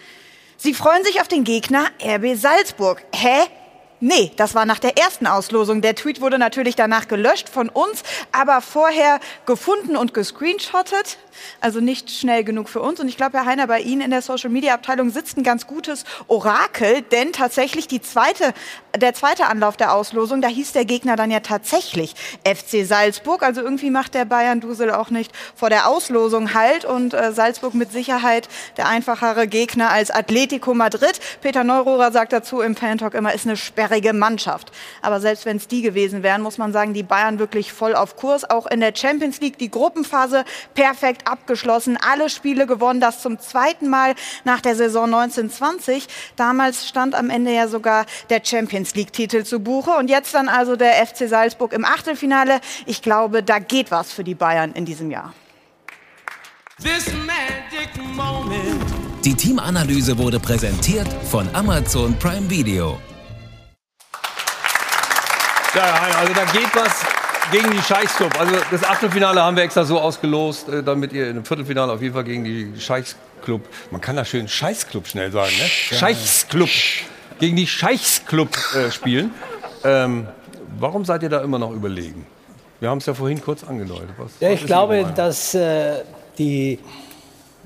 Sie 0.58 0.74
freuen 0.74 1.02
sich 1.02 1.22
auf 1.22 1.28
den 1.28 1.44
Gegner 1.44 1.86
RB 2.04 2.36
Salzburg. 2.36 3.02
Hä? 3.14 3.46
Nee, 4.00 4.30
das 4.36 4.54
war 4.54 4.64
nach 4.64 4.78
der 4.78 4.96
ersten 4.96 5.26
Auslosung. 5.26 5.82
Der 5.82 5.96
Tweet 5.96 6.20
wurde 6.20 6.38
natürlich 6.38 6.76
danach 6.76 7.08
gelöscht 7.08 7.48
von 7.48 7.68
uns, 7.68 8.04
aber 8.30 8.60
vorher 8.60 9.18
gefunden 9.44 9.96
und 9.96 10.14
gescreenshottet. 10.14 11.18
Also 11.60 11.80
nicht 11.80 12.10
schnell 12.10 12.44
genug 12.44 12.68
für 12.68 12.80
uns. 12.80 13.00
Und 13.00 13.08
ich 13.08 13.16
glaube, 13.16 13.38
Herr 13.38 13.46
Heiner, 13.46 13.66
bei 13.66 13.80
Ihnen 13.80 14.00
in 14.00 14.10
der 14.10 14.22
Social 14.22 14.50
Media 14.50 14.74
Abteilung 14.74 15.10
sitzt 15.10 15.36
ein 15.36 15.42
ganz 15.42 15.66
gutes 15.66 16.04
Orakel, 16.26 17.02
denn 17.02 17.32
tatsächlich 17.32 17.88
die 17.88 18.00
zweite, 18.00 18.54
der 18.96 19.14
zweite 19.14 19.46
Anlauf 19.46 19.76
der 19.76 19.94
Auslosung, 19.94 20.40
da 20.40 20.48
hieß 20.48 20.72
der 20.72 20.84
Gegner 20.84 21.16
dann 21.16 21.30
ja 21.30 21.40
tatsächlich 21.40 22.14
FC 22.44 22.86
Salzburg. 22.86 23.42
Also 23.42 23.60
irgendwie 23.60 23.90
macht 23.90 24.14
der 24.14 24.24
Bayern-Dusel 24.24 24.90
auch 24.92 25.10
nicht 25.10 25.32
vor 25.54 25.70
der 25.70 25.88
Auslosung 25.88 26.54
halt 26.54 26.84
und 26.84 27.14
äh, 27.14 27.32
Salzburg 27.32 27.74
mit 27.74 27.92
Sicherheit 27.92 28.48
der 28.76 28.88
einfachere 28.88 29.46
Gegner 29.46 29.90
als 29.90 30.10
Atletico 30.10 30.74
Madrid. 30.74 31.20
Peter 31.40 31.64
Neururer 31.64 32.12
sagt 32.12 32.32
dazu 32.32 32.60
im 32.60 32.76
Fan-Talk 32.76 33.14
immer, 33.14 33.34
ist 33.34 33.46
eine 33.46 33.56
sperrige 33.56 34.12
Mannschaft. 34.12 34.72
Aber 35.02 35.20
selbst 35.20 35.46
wenn 35.46 35.56
es 35.56 35.68
die 35.68 35.82
gewesen 35.82 36.22
wären, 36.22 36.42
muss 36.42 36.58
man 36.58 36.72
sagen, 36.72 36.94
die 36.94 37.02
Bayern 37.02 37.38
wirklich 37.38 37.72
voll 37.72 37.94
auf 37.94 38.16
Kurs. 38.16 38.48
Auch 38.48 38.66
in 38.66 38.80
der 38.80 38.92
Champions 38.94 39.40
League 39.40 39.58
die 39.58 39.70
Gruppenphase 39.70 40.44
perfekt 40.74 41.27
abgeschlossen, 41.30 41.98
alle 42.00 42.30
Spiele 42.30 42.66
gewonnen, 42.66 43.00
das 43.00 43.22
zum 43.22 43.38
zweiten 43.38 43.88
Mal 43.88 44.14
nach 44.44 44.60
der 44.60 44.74
Saison 44.74 45.04
1920. 45.04 46.06
Damals 46.36 46.88
stand 46.88 47.14
am 47.14 47.30
Ende 47.30 47.52
ja 47.52 47.68
sogar 47.68 48.06
der 48.30 48.40
Champions 48.44 48.94
League-Titel 48.94 49.44
zu 49.44 49.60
Buche 49.60 49.90
und 49.92 50.08
jetzt 50.08 50.34
dann 50.34 50.48
also 50.48 50.76
der 50.76 50.94
FC 51.06 51.28
Salzburg 51.28 51.72
im 51.72 51.84
Achtelfinale. 51.84 52.60
Ich 52.86 53.02
glaube, 53.02 53.42
da 53.42 53.58
geht 53.58 53.90
was 53.90 54.12
für 54.12 54.24
die 54.24 54.34
Bayern 54.34 54.72
in 54.72 54.84
diesem 54.84 55.10
Jahr. 55.10 55.32
Die 59.24 59.34
Teamanalyse 59.34 60.16
wurde 60.16 60.38
präsentiert 60.38 61.08
von 61.30 61.48
Amazon 61.54 62.16
Prime 62.18 62.48
Video. 62.48 62.98
Ja, 65.74 66.18
also 66.18 66.32
da 66.32 66.44
geht 66.46 66.74
was 66.74 67.17
gegen 67.50 67.70
die 67.70 67.82
Scheichsclub. 67.82 68.38
Also 68.38 68.54
das 68.70 68.84
Achtelfinale 68.84 69.42
haben 69.42 69.56
wir 69.56 69.62
extra 69.62 69.84
so 69.84 69.98
ausgelost, 69.98 70.68
äh, 70.68 70.82
damit 70.82 71.12
ihr 71.12 71.28
im 71.30 71.44
Viertelfinale 71.44 71.92
auf 71.92 72.02
jeden 72.02 72.14
Fall 72.14 72.24
gegen 72.24 72.44
die 72.44 72.72
Scheichsclub, 72.78 73.62
man 73.90 74.00
kann 74.00 74.16
da 74.16 74.24
schön 74.24 74.48
Scheißclub 74.48 75.06
schnell 75.06 75.32
sagen, 75.32 75.52
ne? 75.58 75.66
Scheichsclub, 75.66 76.68
gegen 77.38 77.56
die 77.56 77.66
Scheichsclub 77.66 78.50
äh, 78.74 78.90
spielen. 78.90 79.32
Ähm, 79.84 80.26
warum 80.78 81.04
seid 81.04 81.22
ihr 81.22 81.28
da 81.28 81.42
immer 81.42 81.58
noch 81.58 81.72
überlegen? 81.72 82.26
Wir 82.80 82.90
haben 82.90 82.98
es 82.98 83.06
ja 83.06 83.14
vorhin 83.14 83.40
kurz 83.40 83.64
angedeutet. 83.64 84.10
Was, 84.18 84.32
Ja, 84.40 84.50
ich 84.50 84.64
glaube, 84.64 85.12
dass 85.14 85.54
äh, 85.54 86.02
die 86.38 86.78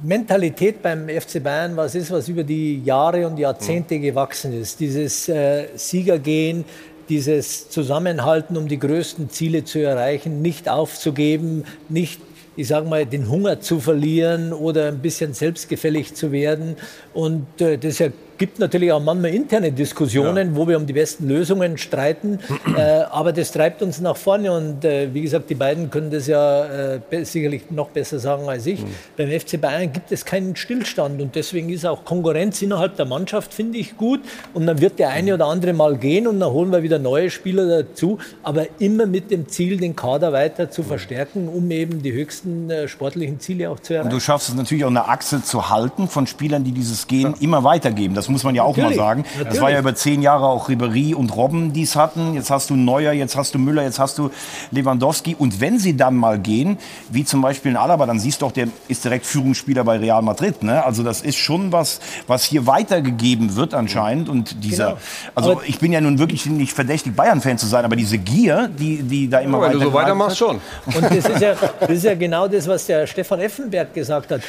Mentalität 0.02 0.82
beim 0.82 1.08
FC 1.08 1.42
Bayern 1.42 1.76
was 1.76 1.94
ist, 1.94 2.10
was 2.10 2.28
über 2.28 2.42
die 2.42 2.82
Jahre 2.82 3.26
und 3.26 3.38
Jahrzehnte 3.38 3.98
gewachsen 4.00 4.58
ist. 4.58 4.80
Dieses 4.80 5.28
äh, 5.28 5.68
Siegergehen, 5.76 6.64
dieses 7.08 7.68
Zusammenhalten, 7.68 8.56
um 8.56 8.68
die 8.68 8.78
größten 8.78 9.30
Ziele 9.30 9.64
zu 9.64 9.78
erreichen, 9.78 10.42
nicht 10.42 10.68
aufzugeben, 10.68 11.64
nicht, 11.88 12.20
ich 12.56 12.68
sage 12.68 12.88
mal, 12.88 13.06
den 13.06 13.28
Hunger 13.28 13.60
zu 13.60 13.80
verlieren 13.80 14.52
oder 14.52 14.88
ein 14.88 14.98
bisschen 14.98 15.34
selbstgefällig 15.34 16.14
zu 16.14 16.32
werden. 16.32 16.76
Und 17.14 17.60
äh, 17.60 17.78
das 17.78 17.98
ja 17.98 18.08
gibt 18.42 18.58
natürlich 18.58 18.90
auch 18.90 19.00
manchmal 19.00 19.32
interne 19.32 19.70
Diskussionen, 19.70 20.56
wo 20.56 20.66
wir 20.66 20.76
um 20.76 20.84
die 20.84 20.92
besten 20.92 21.28
Lösungen 21.28 21.78
streiten. 21.78 22.40
äh, 22.76 23.02
aber 23.08 23.32
das 23.32 23.52
treibt 23.52 23.82
uns 23.82 24.00
nach 24.00 24.16
vorne. 24.16 24.50
Und 24.50 24.84
äh, 24.84 25.14
wie 25.14 25.22
gesagt, 25.22 25.48
die 25.48 25.54
beiden 25.54 25.90
können 25.90 26.10
das 26.10 26.26
ja 26.26 26.96
äh, 26.96 27.24
sicherlich 27.24 27.70
noch 27.70 27.90
besser 27.90 28.18
sagen 28.18 28.48
als 28.48 28.66
ich. 28.66 28.80
Beim 29.16 29.30
FC 29.30 29.60
Bayern 29.60 29.92
gibt 29.92 30.10
es 30.10 30.24
keinen 30.24 30.56
Stillstand. 30.56 31.22
Und 31.22 31.36
deswegen 31.36 31.70
ist 31.70 31.86
auch 31.86 32.04
Konkurrenz 32.04 32.60
innerhalb 32.62 32.96
der 32.96 33.06
Mannschaft, 33.06 33.54
finde 33.54 33.78
ich, 33.78 33.96
gut. 33.96 34.18
Und 34.54 34.66
dann 34.66 34.80
wird 34.80 34.98
der 34.98 35.10
eine 35.10 35.34
oder 35.34 35.46
andere 35.46 35.72
mal 35.72 35.96
gehen 35.96 36.26
und 36.26 36.40
dann 36.40 36.50
holen 36.50 36.72
wir 36.72 36.82
wieder 36.82 36.98
neue 36.98 37.30
Spieler 37.30 37.68
dazu. 37.68 38.18
Aber 38.42 38.66
immer 38.80 39.06
mit 39.06 39.30
dem 39.30 39.46
Ziel, 39.46 39.76
den 39.76 39.94
Kader 39.94 40.32
weiter 40.32 40.68
zu 40.68 40.82
verstärken, 40.82 41.48
um 41.48 41.70
eben 41.70 42.02
die 42.02 42.12
höchsten 42.12 42.68
äh, 42.70 42.88
sportlichen 42.88 43.38
Ziele 43.38 43.70
auch 43.70 43.78
zu 43.78 43.94
erreichen. 43.94 44.08
Und 44.08 44.16
du 44.16 44.20
schaffst 44.20 44.48
es 44.48 44.56
natürlich 44.56 44.82
auch 44.84 44.90
eine 44.90 45.06
Achse 45.06 45.44
zu 45.44 45.70
halten 45.70 46.08
von 46.08 46.26
Spielern, 46.26 46.64
die 46.64 46.72
dieses 46.72 47.06
Gehen 47.06 47.34
immer 47.38 47.62
weitergeben. 47.62 48.16
Das 48.16 48.31
muss 48.32 48.42
man 48.44 48.54
ja 48.54 48.62
auch 48.64 48.76
Natürlich, 48.76 48.96
mal 48.98 49.02
sagen. 49.04 49.22
Das 49.24 49.38
natürlich. 49.38 49.60
war 49.62 49.70
ja 49.70 49.78
über 49.78 49.94
zehn 49.94 50.22
Jahre 50.22 50.46
auch 50.46 50.68
Ribery 50.68 51.14
und 51.14 51.34
Robben, 51.36 51.72
die 51.72 51.82
es 51.82 51.94
hatten. 51.96 52.34
Jetzt 52.34 52.50
hast 52.50 52.70
du 52.70 52.74
Neuer, 52.76 53.12
jetzt 53.12 53.36
hast 53.36 53.54
du 53.54 53.58
Müller, 53.58 53.82
jetzt 53.84 53.98
hast 53.98 54.18
du 54.18 54.30
Lewandowski. 54.72 55.36
Und 55.38 55.60
wenn 55.60 55.78
sie 55.78 55.96
dann 55.96 56.16
mal 56.16 56.38
gehen, 56.38 56.78
wie 57.10 57.24
zum 57.24 57.42
Beispiel 57.42 57.70
in 57.72 57.76
Alaba, 57.76 58.06
dann 58.06 58.18
siehst 58.18 58.40
du 58.42 58.46
doch, 58.46 58.52
der 58.52 58.68
ist 58.88 59.04
direkt 59.04 59.26
Führungsspieler 59.26 59.84
bei 59.84 59.98
Real 59.98 60.22
Madrid. 60.22 60.62
Ne? 60.62 60.84
Also 60.84 61.02
das 61.02 61.20
ist 61.20 61.36
schon 61.36 61.72
was, 61.72 62.00
was 62.26 62.44
hier 62.44 62.66
weitergegeben 62.66 63.56
wird 63.56 63.74
anscheinend. 63.74 64.28
Und 64.28 64.64
dieser, 64.64 64.86
Genau. 64.86 64.98
also 65.34 65.52
Aber- 65.52 65.62
ich 65.66 65.78
bin 65.78 65.92
ja 65.92 66.00
nun 66.00 66.18
wirklich 66.18 66.46
nicht 66.46 66.72
verdächtig, 66.72 67.14
Bayern-Fan 67.14 67.58
zu 67.58 67.66
sein, 67.66 67.84
aber 67.84 67.96
diese 67.96 68.18
Gier, 68.18 68.68
die, 68.68 69.02
die 69.02 69.28
da 69.28 69.40
immer 69.40 69.58
Ja, 69.58 69.64
wenn 69.64 69.72
du 69.72 69.78
weiter 69.80 69.86
so 69.90 69.92
weitermachst, 69.94 70.38
schon. 70.38 70.60
Und 70.86 71.02
das 71.02 71.12
ist, 71.28 71.40
ja, 71.40 71.54
das 71.80 71.90
ist 71.90 72.04
ja 72.04 72.14
genau 72.14 72.48
das, 72.48 72.66
was 72.66 72.86
der 72.86 73.06
Stefan 73.06 73.40
Effenberg 73.40 73.92
gesagt 73.94 74.30
hat. 74.30 74.40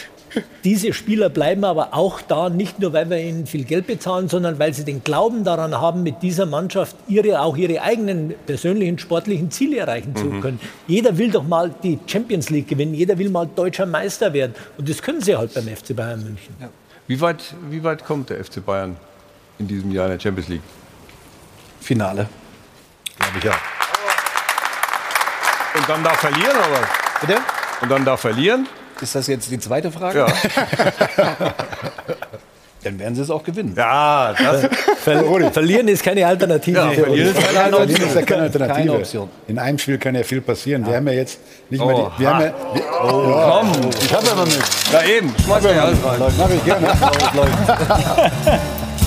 Diese 0.63 0.93
Spieler 0.93 1.29
bleiben 1.29 1.63
aber 1.63 1.89
auch 1.93 2.21
da, 2.21 2.49
nicht 2.49 2.79
nur, 2.79 2.93
weil 2.93 3.09
wir 3.09 3.17
ihnen 3.19 3.45
viel 3.45 3.65
Geld 3.65 3.72
bezahlen, 3.81 4.29
sondern 4.29 4.59
weil 4.59 4.73
sie 4.73 4.85
den 4.85 5.03
Glauben 5.03 5.43
daran 5.43 5.75
haben, 5.79 6.03
mit 6.03 6.21
dieser 6.21 6.45
Mannschaft 6.45 6.95
ihre, 7.07 7.41
auch 7.41 7.57
ihre 7.57 7.81
eigenen 7.81 8.33
persönlichen 8.45 8.99
sportlichen 8.99 9.49
Ziele 9.51 9.77
erreichen 9.77 10.15
zu 10.15 10.25
Mhm. 10.25 10.41
können. 10.41 10.59
Jeder 10.87 11.17
will 11.17 11.31
doch 11.31 11.43
mal 11.43 11.73
die 11.83 11.99
Champions 12.05 12.49
League 12.49 12.67
gewinnen, 12.67 12.93
jeder 12.93 13.17
will 13.17 13.29
mal 13.29 13.47
deutscher 13.47 13.85
Meister 13.85 14.33
werden. 14.33 14.53
Und 14.77 14.87
das 14.87 15.01
können 15.01 15.21
sie 15.21 15.35
halt 15.35 15.53
beim 15.53 15.67
FC 15.67 15.93
Bayern 15.95 16.23
München. 16.23 16.55
Wie 17.07 17.19
weit, 17.19 17.53
wie 17.69 17.83
weit 17.83 18.05
kommt 18.05 18.29
der 18.29 18.43
FC 18.43 18.63
Bayern 18.65 18.95
in 19.59 19.67
diesem 19.67 19.91
Jahr 19.91 20.05
in 20.05 20.11
der 20.13 20.19
Champions 20.19 20.49
League? 20.49 20.61
Finale. 21.81 22.29
Glaube 23.17 23.37
ich 23.39 23.43
ja. 23.43 23.53
Und 25.75 25.89
dann 25.89 26.03
darf 26.03 26.19
verlieren, 26.19 26.55
aber. 26.55 26.87
Bitte? 27.21 27.37
Und 27.81 27.89
dann 27.89 28.05
darf 28.05 28.21
verlieren? 28.21 28.67
Ist 29.01 29.15
das 29.15 29.27
jetzt 29.27 29.49
die 29.51 29.59
zweite 29.59 29.91
Frage? 29.91 30.19
Ja. 30.19 30.27
Dann 32.83 32.99
werden 32.99 33.15
sie 33.15 33.21
es 33.21 33.29
auch 33.29 33.43
gewinnen. 33.43 33.73
Ja, 33.77 34.33
das. 34.37 34.65
Ver 34.99 35.23
verlieren 35.53 35.87
ist 35.87 36.03
keine 36.03 36.25
Alternative. 36.27 36.77
Ja, 36.77 36.91
verlieren 36.91 37.29
ist 37.29 37.45
keine 37.45 37.59
Alternative. 37.63 38.03
ist 38.05 38.15
ja 38.15 38.21
keine. 38.23 38.41
Alternative. 38.43 38.75
Keine 38.77 38.93
Option. 38.93 39.29
In 39.47 39.59
einem 39.59 39.77
Spiel 39.77 39.97
kann 39.97 40.15
ja 40.15 40.23
viel 40.23 40.41
passieren. 40.41 40.85
Wir 40.85 40.95
haben 40.95 41.07
ja 41.07 41.13
jetzt 41.13 41.39
nicht 41.69 41.79
mal 41.83 41.93
Oh, 41.93 42.11
die. 42.17 42.21
Wir 42.21 42.29
haben 42.33 42.41
ja, 42.41 42.53
wir, 42.73 42.83
Oh, 43.13 43.29
ja, 43.29 43.61
komm. 43.61 43.89
Ich 44.01 44.13
habe 44.13 44.25
ja 44.27 44.35
noch 44.35 44.45
nichts. 44.45 44.91
Ja, 44.91 45.01
eben. 45.03 45.33
Schmeiß 45.45 45.63
mir 45.63 45.81
alles 45.81 45.99
rein. 46.05 46.33
Mach 46.37 46.49
ich 46.49 46.65
gerne. 46.65 46.87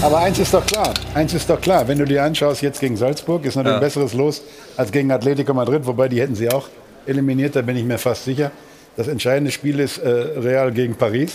Aber 0.02 0.18
eins 0.18 0.38
ist 0.38 0.52
doch 0.52 0.64
klar. 0.66 0.92
Eins 1.14 1.34
ist 1.34 1.48
doch 1.48 1.60
klar. 1.60 1.86
Wenn 1.88 1.98
du 1.98 2.04
dir 2.04 2.22
anschaust, 2.22 2.62
jetzt 2.62 2.80
gegen 2.80 2.96
Salzburg, 2.96 3.44
ist 3.44 3.56
natürlich 3.56 3.72
Ja. 3.72 3.78
ein 3.78 3.80
besseres 3.80 4.12
Los 4.14 4.42
als 4.76 4.92
gegen 4.92 5.10
Atletico 5.10 5.54
Madrid, 5.54 5.86
wobei 5.86 6.08
die 6.08 6.20
hätten 6.20 6.34
sie 6.34 6.50
auch 6.50 6.68
eliminiert, 7.06 7.56
da 7.56 7.62
bin 7.62 7.76
ich 7.76 7.84
mir 7.84 7.98
fast 7.98 8.24
sicher. 8.24 8.50
Das 8.96 9.08
entscheidende 9.08 9.50
Spiel 9.50 9.80
ist 9.80 9.98
äh, 9.98 10.08
Real 10.08 10.70
gegen 10.72 10.94
Paris, 10.96 11.32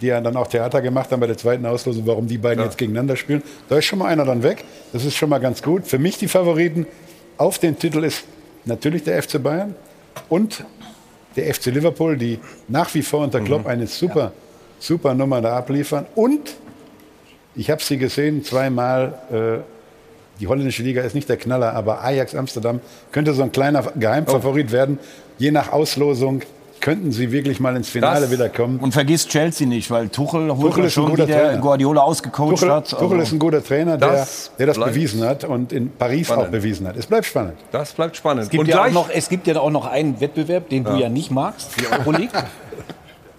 die 0.00 0.06
ja 0.06 0.20
dann 0.20 0.36
auch 0.36 0.48
Theater 0.48 0.82
gemacht 0.82 1.10
haben 1.12 1.20
bei 1.20 1.26
der 1.26 1.38
zweiten 1.38 1.64
Auslosung, 1.66 2.06
warum 2.06 2.26
die 2.26 2.38
beiden 2.38 2.64
jetzt 2.64 2.78
gegeneinander 2.78 3.16
spielen. 3.16 3.42
Da 3.68 3.78
ist 3.78 3.84
schon 3.84 3.98
mal 3.98 4.06
einer 4.06 4.24
dann 4.24 4.42
weg. 4.42 4.64
Das 4.92 5.04
ist 5.04 5.14
schon 5.14 5.30
mal 5.30 5.38
ganz 5.38 5.62
gut. 5.62 5.86
Für 5.86 5.98
mich 5.98 6.18
die 6.18 6.28
Favoriten 6.28 6.86
auf 7.38 7.58
den 7.58 7.78
Titel 7.78 8.04
ist 8.04 8.24
natürlich 8.64 9.04
der 9.04 9.22
FC 9.22 9.42
Bayern 9.42 9.74
und 10.28 10.64
der 11.36 11.52
FC 11.54 11.66
Liverpool, 11.66 12.16
die 12.16 12.38
nach 12.68 12.92
wie 12.94 13.02
vor 13.02 13.20
unter 13.20 13.40
Klopp 13.40 13.66
eine 13.66 13.86
super, 13.86 14.32
super 14.78 15.14
Nummer 15.14 15.40
da 15.40 15.56
abliefern. 15.56 16.06
Und 16.14 16.56
ich 17.54 17.70
habe 17.70 17.82
sie 17.82 17.98
gesehen 17.98 18.42
zweimal. 18.44 19.14
Äh, 19.30 19.76
die 20.40 20.48
holländische 20.48 20.82
Liga 20.82 21.00
ist 21.02 21.14
nicht 21.14 21.30
der 21.30 21.38
Knaller, 21.38 21.72
aber 21.72 22.04
Ajax 22.04 22.34
Amsterdam 22.34 22.80
könnte 23.10 23.32
so 23.32 23.42
ein 23.42 23.52
kleiner 23.52 23.82
Geheimfavorit 23.96 24.70
werden. 24.70 24.98
Je 25.38 25.50
nach 25.50 25.72
Auslosung 25.72 26.42
könnten 26.80 27.12
sie 27.12 27.32
wirklich 27.32 27.58
mal 27.60 27.74
ins 27.76 27.88
Finale 27.88 28.22
Das- 28.22 28.30
wiederkommen. 28.30 28.78
Und 28.80 28.92
vergiss 28.92 29.26
Chelsea 29.26 29.66
nicht, 29.66 29.90
weil 29.90 30.08
Tuchel 30.08 30.50
holt 30.50 30.60
Tuchel 30.60 30.80
ja 30.82 30.86
ist 30.86 30.92
ein 30.92 30.94
schon 31.02 31.10
guter 31.10 31.26
wieder 31.28 31.38
Trainer. 31.48 31.58
Guardiola 31.60 32.00
ausgecoacht 32.02 32.50
Tuchel, 32.56 32.70
hat. 32.72 32.90
Tuchel 32.90 33.04
Also- 33.04 33.16
ist 33.22 33.32
ein 33.32 33.38
guter 33.38 33.62
Trainer, 33.64 33.96
der 33.98 34.26
der 34.58 34.66
das 34.66 34.78
bewiesen 34.78 35.24
hat 35.24 35.44
und 35.44 35.72
in 35.72 35.90
Paris 35.90 36.26
spannend. 36.26 36.46
auch 36.46 36.50
bewiesen 36.50 36.86
hat. 36.86 36.96
Es 36.96 37.06
bleibt 37.06 37.26
spannend. 37.26 37.54
Das 37.72 37.92
bleibt 37.92 38.16
spannend. 38.16 38.44
Es 38.44 38.50
gibt, 38.50 38.60
Und 38.62 38.68
ja 38.68 38.84
auch 38.84 38.90
noch, 38.90 39.08
es 39.10 39.28
gibt 39.28 39.46
ja 39.46 39.58
auch 39.60 39.70
noch 39.70 39.86
einen 39.86 40.20
Wettbewerb, 40.20 40.68
den 40.68 40.84
du 40.84 40.90
Ja. 40.92 40.98
ja 40.98 41.08
nicht 41.08 41.30
magst, 41.30 41.70
die 41.80 41.86
Euroleague. 41.92 42.30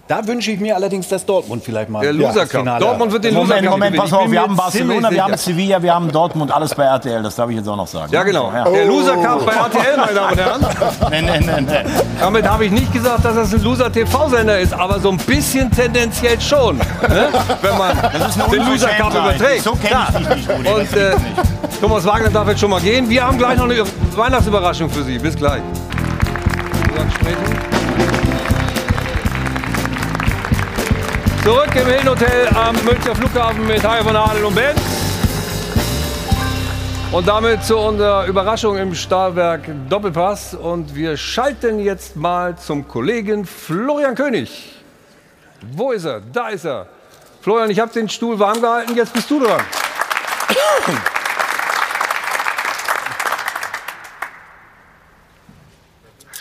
Da 0.08 0.26
wünsche 0.26 0.50
ich 0.52 0.58
mir 0.58 0.74
allerdings, 0.74 1.06
dass 1.06 1.26
Dortmund 1.26 1.62
vielleicht 1.62 1.90
mal 1.90 2.00
Der 2.00 2.14
Loser 2.14 2.46
Cup. 2.46 2.62
Finale 2.62 2.82
Dortmund 2.82 3.12
wird 3.12 3.24
den. 3.24 3.34
Loser 3.34 3.56
Moment, 3.56 3.70
Moment, 3.70 3.96
pass 3.96 4.12
auf, 4.14 4.30
wir 4.30 4.40
haben 4.40 4.56
Barcelona, 4.56 5.10
wir 5.10 5.22
haben. 5.22 5.36
Sevilla, 5.36 5.82
wir 5.82 5.94
haben 5.94 6.10
Dortmund, 6.10 6.50
alles 6.50 6.74
bei 6.74 6.84
RTL, 6.84 7.22
das 7.22 7.36
darf 7.36 7.50
ich 7.50 7.56
jetzt 7.56 7.68
auch 7.68 7.76
noch 7.76 7.86
sagen. 7.86 8.10
Ja, 8.10 8.22
genau. 8.22 8.50
Ja. 8.50 8.64
Der 8.64 8.86
Loser 8.86 9.16
Cup 9.18 9.44
bei 9.44 9.52
RTL, 9.52 9.96
meine 9.98 10.14
Damen 10.14 10.32
und 10.32 10.38
Herren. 10.38 10.66
Nee, 11.10 11.20
nee, 11.20 11.40
nee, 11.40 11.60
nee. 11.60 11.90
Damit 12.18 12.48
habe 12.48 12.64
ich 12.64 12.72
nicht 12.72 12.90
gesagt, 12.90 13.22
dass 13.22 13.34
das 13.34 13.52
ein 13.52 13.62
Loser-TV-Sender 13.62 14.58
ist, 14.58 14.72
aber 14.72 14.98
so 14.98 15.10
ein 15.10 15.18
bisschen 15.18 15.70
tendenziell 15.70 16.40
schon. 16.40 16.78
Ne? 16.78 17.28
Wenn 17.60 17.76
man 17.76 17.94
den 18.50 18.66
Loser 18.66 18.88
Cup 18.88 19.10
überträgt. 19.10 19.62
So 19.62 19.72
kenn 19.72 19.98
ich 20.08 20.16
dich 20.16 20.36
nicht, 20.36 20.50
Rudi, 20.50 20.68
Und 20.70 20.96
äh, 20.96 21.10
nicht. 21.10 21.80
Thomas 21.82 22.06
Wagner 22.06 22.30
darf 22.30 22.48
jetzt 22.48 22.60
schon 22.60 22.70
mal 22.70 22.80
gehen. 22.80 23.06
Wir 23.10 23.26
haben 23.26 23.36
gleich 23.36 23.58
noch 23.58 23.64
eine 23.64 23.84
Weihnachtsüberraschung 24.16 24.88
für 24.88 25.02
Sie. 25.02 25.18
Bis 25.18 25.36
gleich. 25.36 25.60
Zurück 31.48 31.74
im 31.76 31.86
Hilton 31.86 32.10
Hotel 32.10 32.46
am 32.48 32.76
Münchner 32.84 33.16
Flughafen 33.16 33.66
mit 33.66 33.82
Hajo 33.82 34.04
von 34.04 34.14
Adel 34.14 34.44
und 34.44 34.54
Ben. 34.54 34.76
Und 37.10 37.26
damit 37.26 37.64
zu 37.64 37.78
unserer 37.78 38.26
Überraschung 38.26 38.76
im 38.76 38.94
Stahlwerk 38.94 39.62
Doppelpass. 39.88 40.52
Und 40.52 40.94
wir 40.94 41.16
schalten 41.16 41.78
jetzt 41.78 42.16
mal 42.16 42.58
zum 42.58 42.86
Kollegen 42.86 43.46
Florian 43.46 44.14
König. 44.14 44.74
Wo 45.72 45.92
ist 45.92 46.04
er? 46.04 46.20
Da 46.20 46.50
ist 46.50 46.66
er. 46.66 46.86
Florian, 47.40 47.70
ich 47.70 47.80
habe 47.80 47.94
den 47.94 48.10
Stuhl 48.10 48.38
warm 48.38 48.60
gehalten, 48.60 48.94
jetzt 48.94 49.14
bist 49.14 49.30
du 49.30 49.42
dran. 49.42 49.62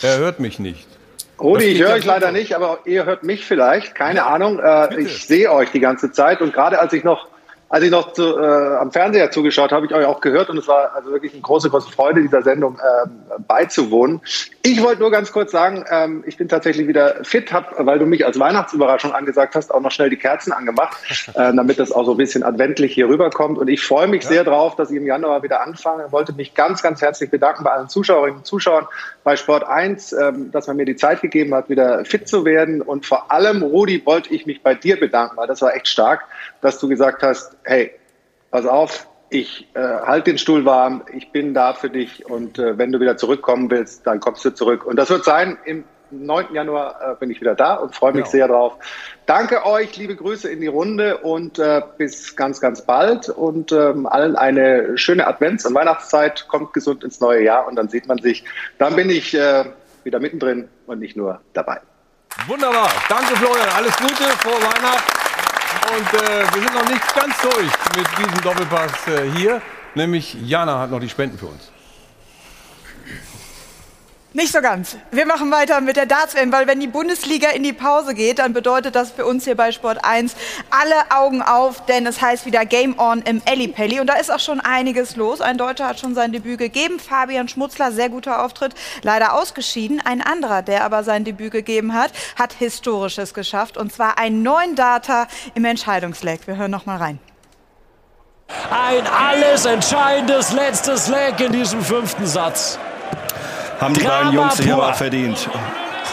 Er 0.02 0.18
hört 0.18 0.42
mich 0.42 0.60
nicht. 0.60 0.97
Rudi, 1.40 1.66
ich 1.66 1.82
höre 1.82 1.94
euch 1.94 2.06
leider 2.06 2.32
nicht, 2.32 2.56
aber 2.56 2.80
ihr 2.86 3.06
hört 3.06 3.24
mich 3.24 3.46
vielleicht. 3.46 3.96
Keine 3.96 4.26
Ahnung. 4.26 4.60
Äh, 4.60 5.02
ich 5.02 5.26
sehe 5.26 5.52
euch 5.52 5.72
die 5.72 5.80
ganze 5.80 6.12
Zeit 6.12 6.42
und 6.42 6.54
gerade 6.54 6.80
als 6.80 6.94
ich 6.94 7.04
noch 7.04 7.28
als 7.70 7.84
ich 7.84 7.92
noch 7.92 8.14
zu, 8.14 8.38
äh, 8.38 8.78
am 8.78 8.92
Fernseher 8.92 9.30
zugeschaut 9.32 9.72
habe, 9.72 9.86
ich 9.86 9.94
euch 9.94 10.06
auch 10.06 10.22
gehört 10.22 10.50
und 10.50 10.58
es 10.58 10.68
war 10.68 10.96
also 10.96 11.12
wirklich 11.12 11.34
eine 11.34 11.42
große, 11.42 11.70
große 11.70 11.92
Freude, 11.92 12.22
dieser 12.22 12.42
Sendung 12.42 12.78
äh, 12.78 13.10
beizuwohnen. 13.46 14.22
Ich 14.64 14.82
wollte 14.82 15.02
nur 15.02 15.12
ganz 15.12 15.32
kurz 15.32 15.52
sagen, 15.52 15.84
ähm, 15.90 16.24
ich 16.26 16.38
bin 16.38 16.48
tatsächlich 16.48 16.88
wieder 16.88 17.24
fit, 17.24 17.52
hab, 17.52 17.86
weil 17.86 18.00
du 18.00 18.06
mich 18.06 18.26
als 18.26 18.40
Weihnachtsüberraschung 18.40 19.14
angesagt 19.14 19.56
hast, 19.56 19.74
auch 19.74 19.82
noch 19.82 19.92
schnell 19.92 20.10
die 20.10 20.18
Kerzen 20.18 20.54
angemacht, 20.54 20.98
äh, 21.30 21.54
damit 21.54 21.80
das 21.80 21.92
auch 21.92 22.06
so 22.06 22.12
ein 22.12 22.18
bisschen 22.18 22.44
adventlich 22.44 22.94
hier 22.94 23.10
rüberkommt. 23.10 23.58
Und 23.58 23.68
ich 23.68 23.84
freue 23.84 24.08
mich 24.08 24.24
ja. 24.24 24.30
sehr 24.30 24.44
drauf, 24.46 24.76
dass 24.76 24.90
ich 24.90 24.98
im 24.98 25.06
Januar 25.06 25.44
wieder 25.44 25.62
anfange. 25.62 26.06
Ich 26.08 26.12
wollte 26.12 26.34
mich 26.34 26.54
ganz, 26.54 26.82
ganz 26.82 27.02
herzlich 27.02 27.30
bedanken 27.30 27.66
bei 27.66 27.72
allen 27.72 27.90
Zuschauerinnen 27.90 28.38
und 28.38 28.46
Zuschauern 28.46 28.88
bei 29.24 29.36
Sport 29.36 29.66
1, 29.66 30.14
ähm, 30.14 30.52
dass 30.52 30.68
man 30.68 30.78
mir 30.78 30.86
die 30.86 30.96
Zeit 30.96 31.22
gegeben 31.22 31.54
hat, 31.54 31.70
wieder 31.70 32.06
fit 32.06 32.30
zu 32.30 32.46
werden. 32.46 32.82
Und 32.82 33.06
vor 33.06 33.30
allem, 33.30 33.62
Rudi, 33.62 34.06
wollte 34.06 34.34
ich 34.34 34.46
mich 34.46 34.64
bei 34.64 34.74
dir 34.74 34.98
bedanken, 34.98 35.36
weil 35.36 35.48
das 35.48 35.62
war 35.62 35.76
echt 35.76 35.90
stark, 35.90 36.24
dass 36.62 36.80
du 36.80 36.88
gesagt 36.88 37.24
hast, 37.24 37.57
hey, 37.68 37.92
pass 38.50 38.66
auf, 38.66 39.08
ich 39.30 39.68
äh, 39.74 39.80
halte 39.80 40.32
den 40.32 40.38
Stuhl 40.38 40.66
warm, 40.66 41.04
ich 41.14 41.32
bin 41.32 41.54
da 41.54 41.74
für 41.74 41.90
dich 41.90 42.26
und 42.26 42.58
äh, 42.60 42.78
wenn 42.78 42.92
du 42.92 43.00
wieder 43.00 43.18
zurückkommen 43.18 43.70
willst, 43.70 44.08
dann 44.08 44.20
kommst 44.20 44.44
du 44.46 44.52
zurück. 44.52 44.86
Und 44.86 44.96
das 44.96 45.10
wird 45.10 45.26
sein, 45.26 45.58
im 45.66 45.84
9. 46.12 46.54
Januar 46.54 46.96
äh, 47.02 47.16
bin 47.20 47.30
ich 47.30 47.42
wieder 47.42 47.54
da 47.54 47.76
und 47.76 47.94
freue 47.94 48.14
mich 48.14 48.24
genau. 48.24 48.32
sehr 48.32 48.48
drauf. 48.48 48.74
Danke 49.26 49.66
euch, 49.66 49.98
liebe 49.98 50.16
Grüße 50.16 50.50
in 50.50 50.62
die 50.62 50.68
Runde 50.68 51.18
und 51.18 51.60
äh, 51.60 51.82
bis 51.98 52.38
ganz, 52.38 52.62
ganz 52.62 52.82
bald 52.82 53.28
und 53.28 53.74
ähm, 53.74 54.08
allen 54.08 54.38
eine 54.38 54.98
schöne 54.98 55.28
Advents- 55.28 55.68
und 55.68 55.76
Weihnachtszeit. 55.76 56.48
Kommt 56.48 56.72
gesund 56.72 57.04
ins 57.04 57.20
neue 57.20 57.44
Jahr 57.44 57.68
und 57.68 57.76
dann 57.76 57.90
sieht 57.90 58.08
man 58.08 58.20
sich. 58.20 58.46
Dann 58.78 58.96
bin 58.96 59.10
ich 59.10 59.34
äh, 59.34 59.66
wieder 60.06 60.20
mittendrin 60.20 60.70
und 60.86 61.00
nicht 61.00 61.18
nur 61.18 61.42
dabei. 61.52 61.82
Wunderbar. 62.48 62.90
Danke, 63.10 63.36
Florian. 63.36 63.68
Alles 63.76 63.98
Gute, 63.98 64.24
frohe 64.38 64.62
Weihnachten. 64.62 65.27
Und 65.90 66.14
äh, 66.14 66.44
wir 66.54 66.62
sind 66.62 66.74
noch 66.74 66.90
nicht 66.90 67.16
ganz 67.16 67.36
durch 67.42 67.72
mit 67.96 68.08
diesem 68.18 68.42
Doppelpass 68.42 69.08
äh, 69.08 69.32
hier. 69.36 69.62
Nämlich 69.96 70.36
Jana 70.46 70.80
hat 70.80 70.92
noch 70.92 71.00
die 71.00 71.10
Spenden 71.10 71.38
für 71.38 71.48
uns. 71.48 71.72
Nicht 74.34 74.52
so 74.52 74.62
ganz. 74.62 74.98
Wir 75.10 75.26
machen 75.26 75.50
weiter 75.52 75.80
mit 75.80 75.96
der 75.96 76.06
Darts-WM, 76.06 76.52
weil 76.52 76.68
wenn 76.68 76.82
die 76.82 76.88
Bundesliga 76.88 77.50
in 77.52 77.64
die 77.64 77.72
Pause 77.72 78.14
geht, 78.14 78.40
dann 78.40 78.52
bedeutet 78.52 78.94
das 78.94 79.12
für 79.12 79.26
uns 79.26 79.46
hier 79.46 79.56
bei 79.56 79.72
Sport 79.72 80.04
1 80.04 80.36
alle 80.70 80.96
Augen 81.18 81.42
auf, 81.42 81.86
denn 81.86 82.06
es 82.06 82.22
heißt 82.22 82.46
wieder 82.46 82.66
Game 82.66 83.00
On 83.00 83.22
im 83.22 83.42
Ellipelli 83.46 84.02
und 84.02 84.08
da 84.08 84.16
ist 84.16 84.30
auch 84.30 84.42
schon 84.42 84.60
einiges 84.60 85.16
los. 85.16 85.40
Ein 85.40 85.58
Deutscher 85.58 85.88
hat 85.88 86.02
schon 86.02 86.14
sein 86.14 86.34
Debüt 86.34 86.60
gegeben, 86.60 87.00
Fabian 87.00 87.48
Schmutzler, 87.48 87.94
sehr 87.94 88.10
guter 88.10 88.44
Auftritt, 88.44 88.76
leider 89.02 89.34
ausgeschieden. 89.34 90.02
Ein 90.04 90.22
anderer, 90.22 90.62
der 90.62 90.84
aber 90.84 91.06
sein 91.06 91.24
Debüt 91.24 91.54
gegeben 91.54 91.94
hat, 91.94 92.12
hat 92.36 92.52
Historisches 92.52 93.34
geschafft 93.34 93.78
und 93.78 93.94
zwar 93.94 94.20
einen 94.20 94.44
neuen 94.44 94.76
Data 94.76 95.28
im 95.56 95.64
Entscheidungsleck. 95.64 96.48
Wir 96.48 96.58
hören 96.58 96.72
noch 96.72 96.86
mal 96.86 96.98
rein. 96.98 97.20
Ein 98.70 99.08
alles 99.08 99.66
entscheidendes 99.66 100.52
letztes 100.52 101.08
Leg 101.08 101.40
in 101.40 101.54
diesem 101.54 101.82
fünften 101.82 102.28
Satz 102.28 102.78
haben 103.80 103.94
die 103.94 104.02
Drama 104.02 104.16
beiden 104.16 104.34
Jungs 104.34 104.58
sich 104.58 104.72
aber 104.72 104.94
verdient. 104.94 105.50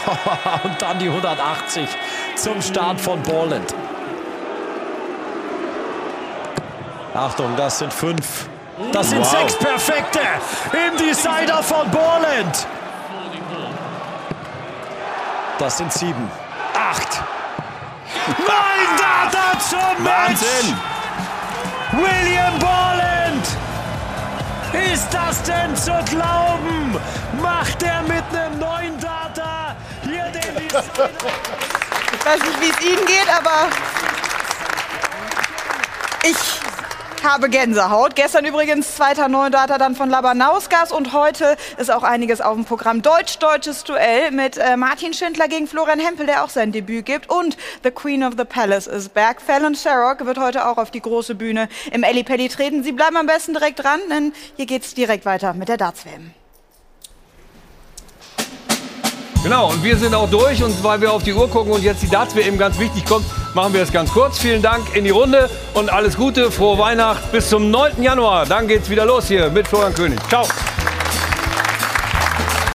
Und 0.63 0.81
dann 0.81 0.99
die 0.99 1.07
180 1.07 1.87
zum 2.35 2.61
Start 2.61 2.99
von 2.99 3.21
Borland. 3.23 3.73
Achtung, 7.13 7.55
das 7.55 7.79
sind 7.79 7.93
fünf. 7.93 8.47
Das 8.91 9.09
sind 9.09 9.19
wow. 9.19 9.31
sechs 9.31 9.57
perfekte 9.57 10.19
im 10.73 10.97
Decider 10.97 11.63
von 11.63 11.89
Borland. 11.89 12.67
Das 15.57 15.77
sind 15.77 15.93
sieben. 15.93 16.29
Acht. 16.73 17.21
Mein 18.39 18.97
Data 18.97 19.59
zum 19.59 20.03
Match. 20.03 20.27
Wahnsinn. 20.27 20.77
William 21.93 22.59
Borland. 22.59 23.14
Ist 24.93 25.07
das 25.11 25.41
denn 25.43 25.75
zu 25.75 25.93
glauben? 26.09 26.97
Macht 27.41 27.81
er 27.83 28.01
mit 28.03 28.23
einem 28.33 28.59
neuen 28.59 28.99
Data 28.99 29.75
hier 30.03 30.25
den 30.25 30.65
Ich 30.65 32.25
weiß 32.25 32.39
nicht, 32.39 32.61
wie 32.61 32.69
es 32.69 32.81
Ihnen 32.81 33.05
geht, 33.05 33.29
aber 33.29 33.69
ich 36.23 36.35
habe 37.25 37.49
Gänsehaut. 37.49 38.15
Gestern 38.15 38.45
übrigens 38.45 38.95
zweiter 38.95 39.27
Neudata 39.27 39.79
dann 39.79 39.95
von 39.95 40.09
Labanauskas 40.09 40.91
und 40.91 41.11
heute 41.11 41.57
ist 41.77 41.91
auch 41.91 42.03
einiges 42.03 42.39
auf 42.39 42.53
dem 42.53 42.65
Programm. 42.65 43.01
Deutsch-deutsches 43.01 43.83
Duell 43.83 44.31
mit 44.31 44.57
äh, 44.57 44.77
Martin 44.77 45.13
Schindler 45.13 45.47
gegen 45.47 45.67
Florian 45.67 45.99
Hempel, 45.99 46.27
der 46.27 46.43
auch 46.43 46.49
sein 46.49 46.71
Debüt 46.71 47.05
gibt 47.05 47.29
und 47.29 47.57
The 47.83 47.89
Queen 47.89 48.23
of 48.23 48.33
the 48.37 48.45
Palace 48.45 48.85
ist 48.85 49.13
back. 49.13 49.41
Fallon 49.41 49.73
Sherrock 49.73 50.25
wird 50.25 50.37
heute 50.37 50.67
auch 50.67 50.77
auf 50.77 50.91
die 50.91 51.01
große 51.01 51.33
Bühne 51.33 51.67
im 51.91 52.03
Ellie 52.03 52.23
Pelli 52.23 52.47
treten. 52.47 52.83
Sie 52.83 52.91
bleiben 52.91 53.17
am 53.17 53.25
besten 53.25 53.53
direkt 53.53 53.83
dran, 53.83 53.99
denn 54.09 54.31
hier 54.55 54.67
geht 54.67 54.83
es 54.83 54.93
direkt 54.93 55.25
weiter 55.25 55.53
mit 55.53 55.67
der 55.67 55.77
Darts-WM. 55.77 56.44
Genau, 59.45 59.69
und 59.69 59.83
wir 59.83 59.95
sind 59.95 60.15
auch 60.15 60.27
durch. 60.27 60.63
Und 60.63 60.83
weil 60.83 61.01
wir 61.01 61.13
auf 61.13 61.21
die 61.21 61.31
Uhr 61.31 61.47
gucken 61.47 61.71
und 61.71 61.83
jetzt 61.83 62.01
die 62.01 62.09
Darts 62.09 62.35
eben 62.35 62.57
ganz 62.57 62.79
wichtig 62.79 63.05
kommt, 63.05 63.27
machen 63.53 63.75
wir 63.75 63.83
es 63.83 63.91
ganz 63.91 64.11
kurz. 64.11 64.39
Vielen 64.39 64.63
Dank 64.63 64.95
in 64.95 65.03
die 65.03 65.11
Runde 65.11 65.51
und 65.75 65.93
alles 65.93 66.17
Gute, 66.17 66.49
frohe 66.49 66.79
Weihnacht 66.79 67.31
bis 67.31 67.49
zum 67.49 67.69
9. 67.69 68.01
Januar. 68.01 68.47
Dann 68.47 68.67
geht's 68.67 68.89
wieder 68.89 69.05
los 69.05 69.27
hier 69.27 69.51
mit 69.51 69.67
Florian 69.67 69.93
König. 69.93 70.19
Ciao. 70.29 70.47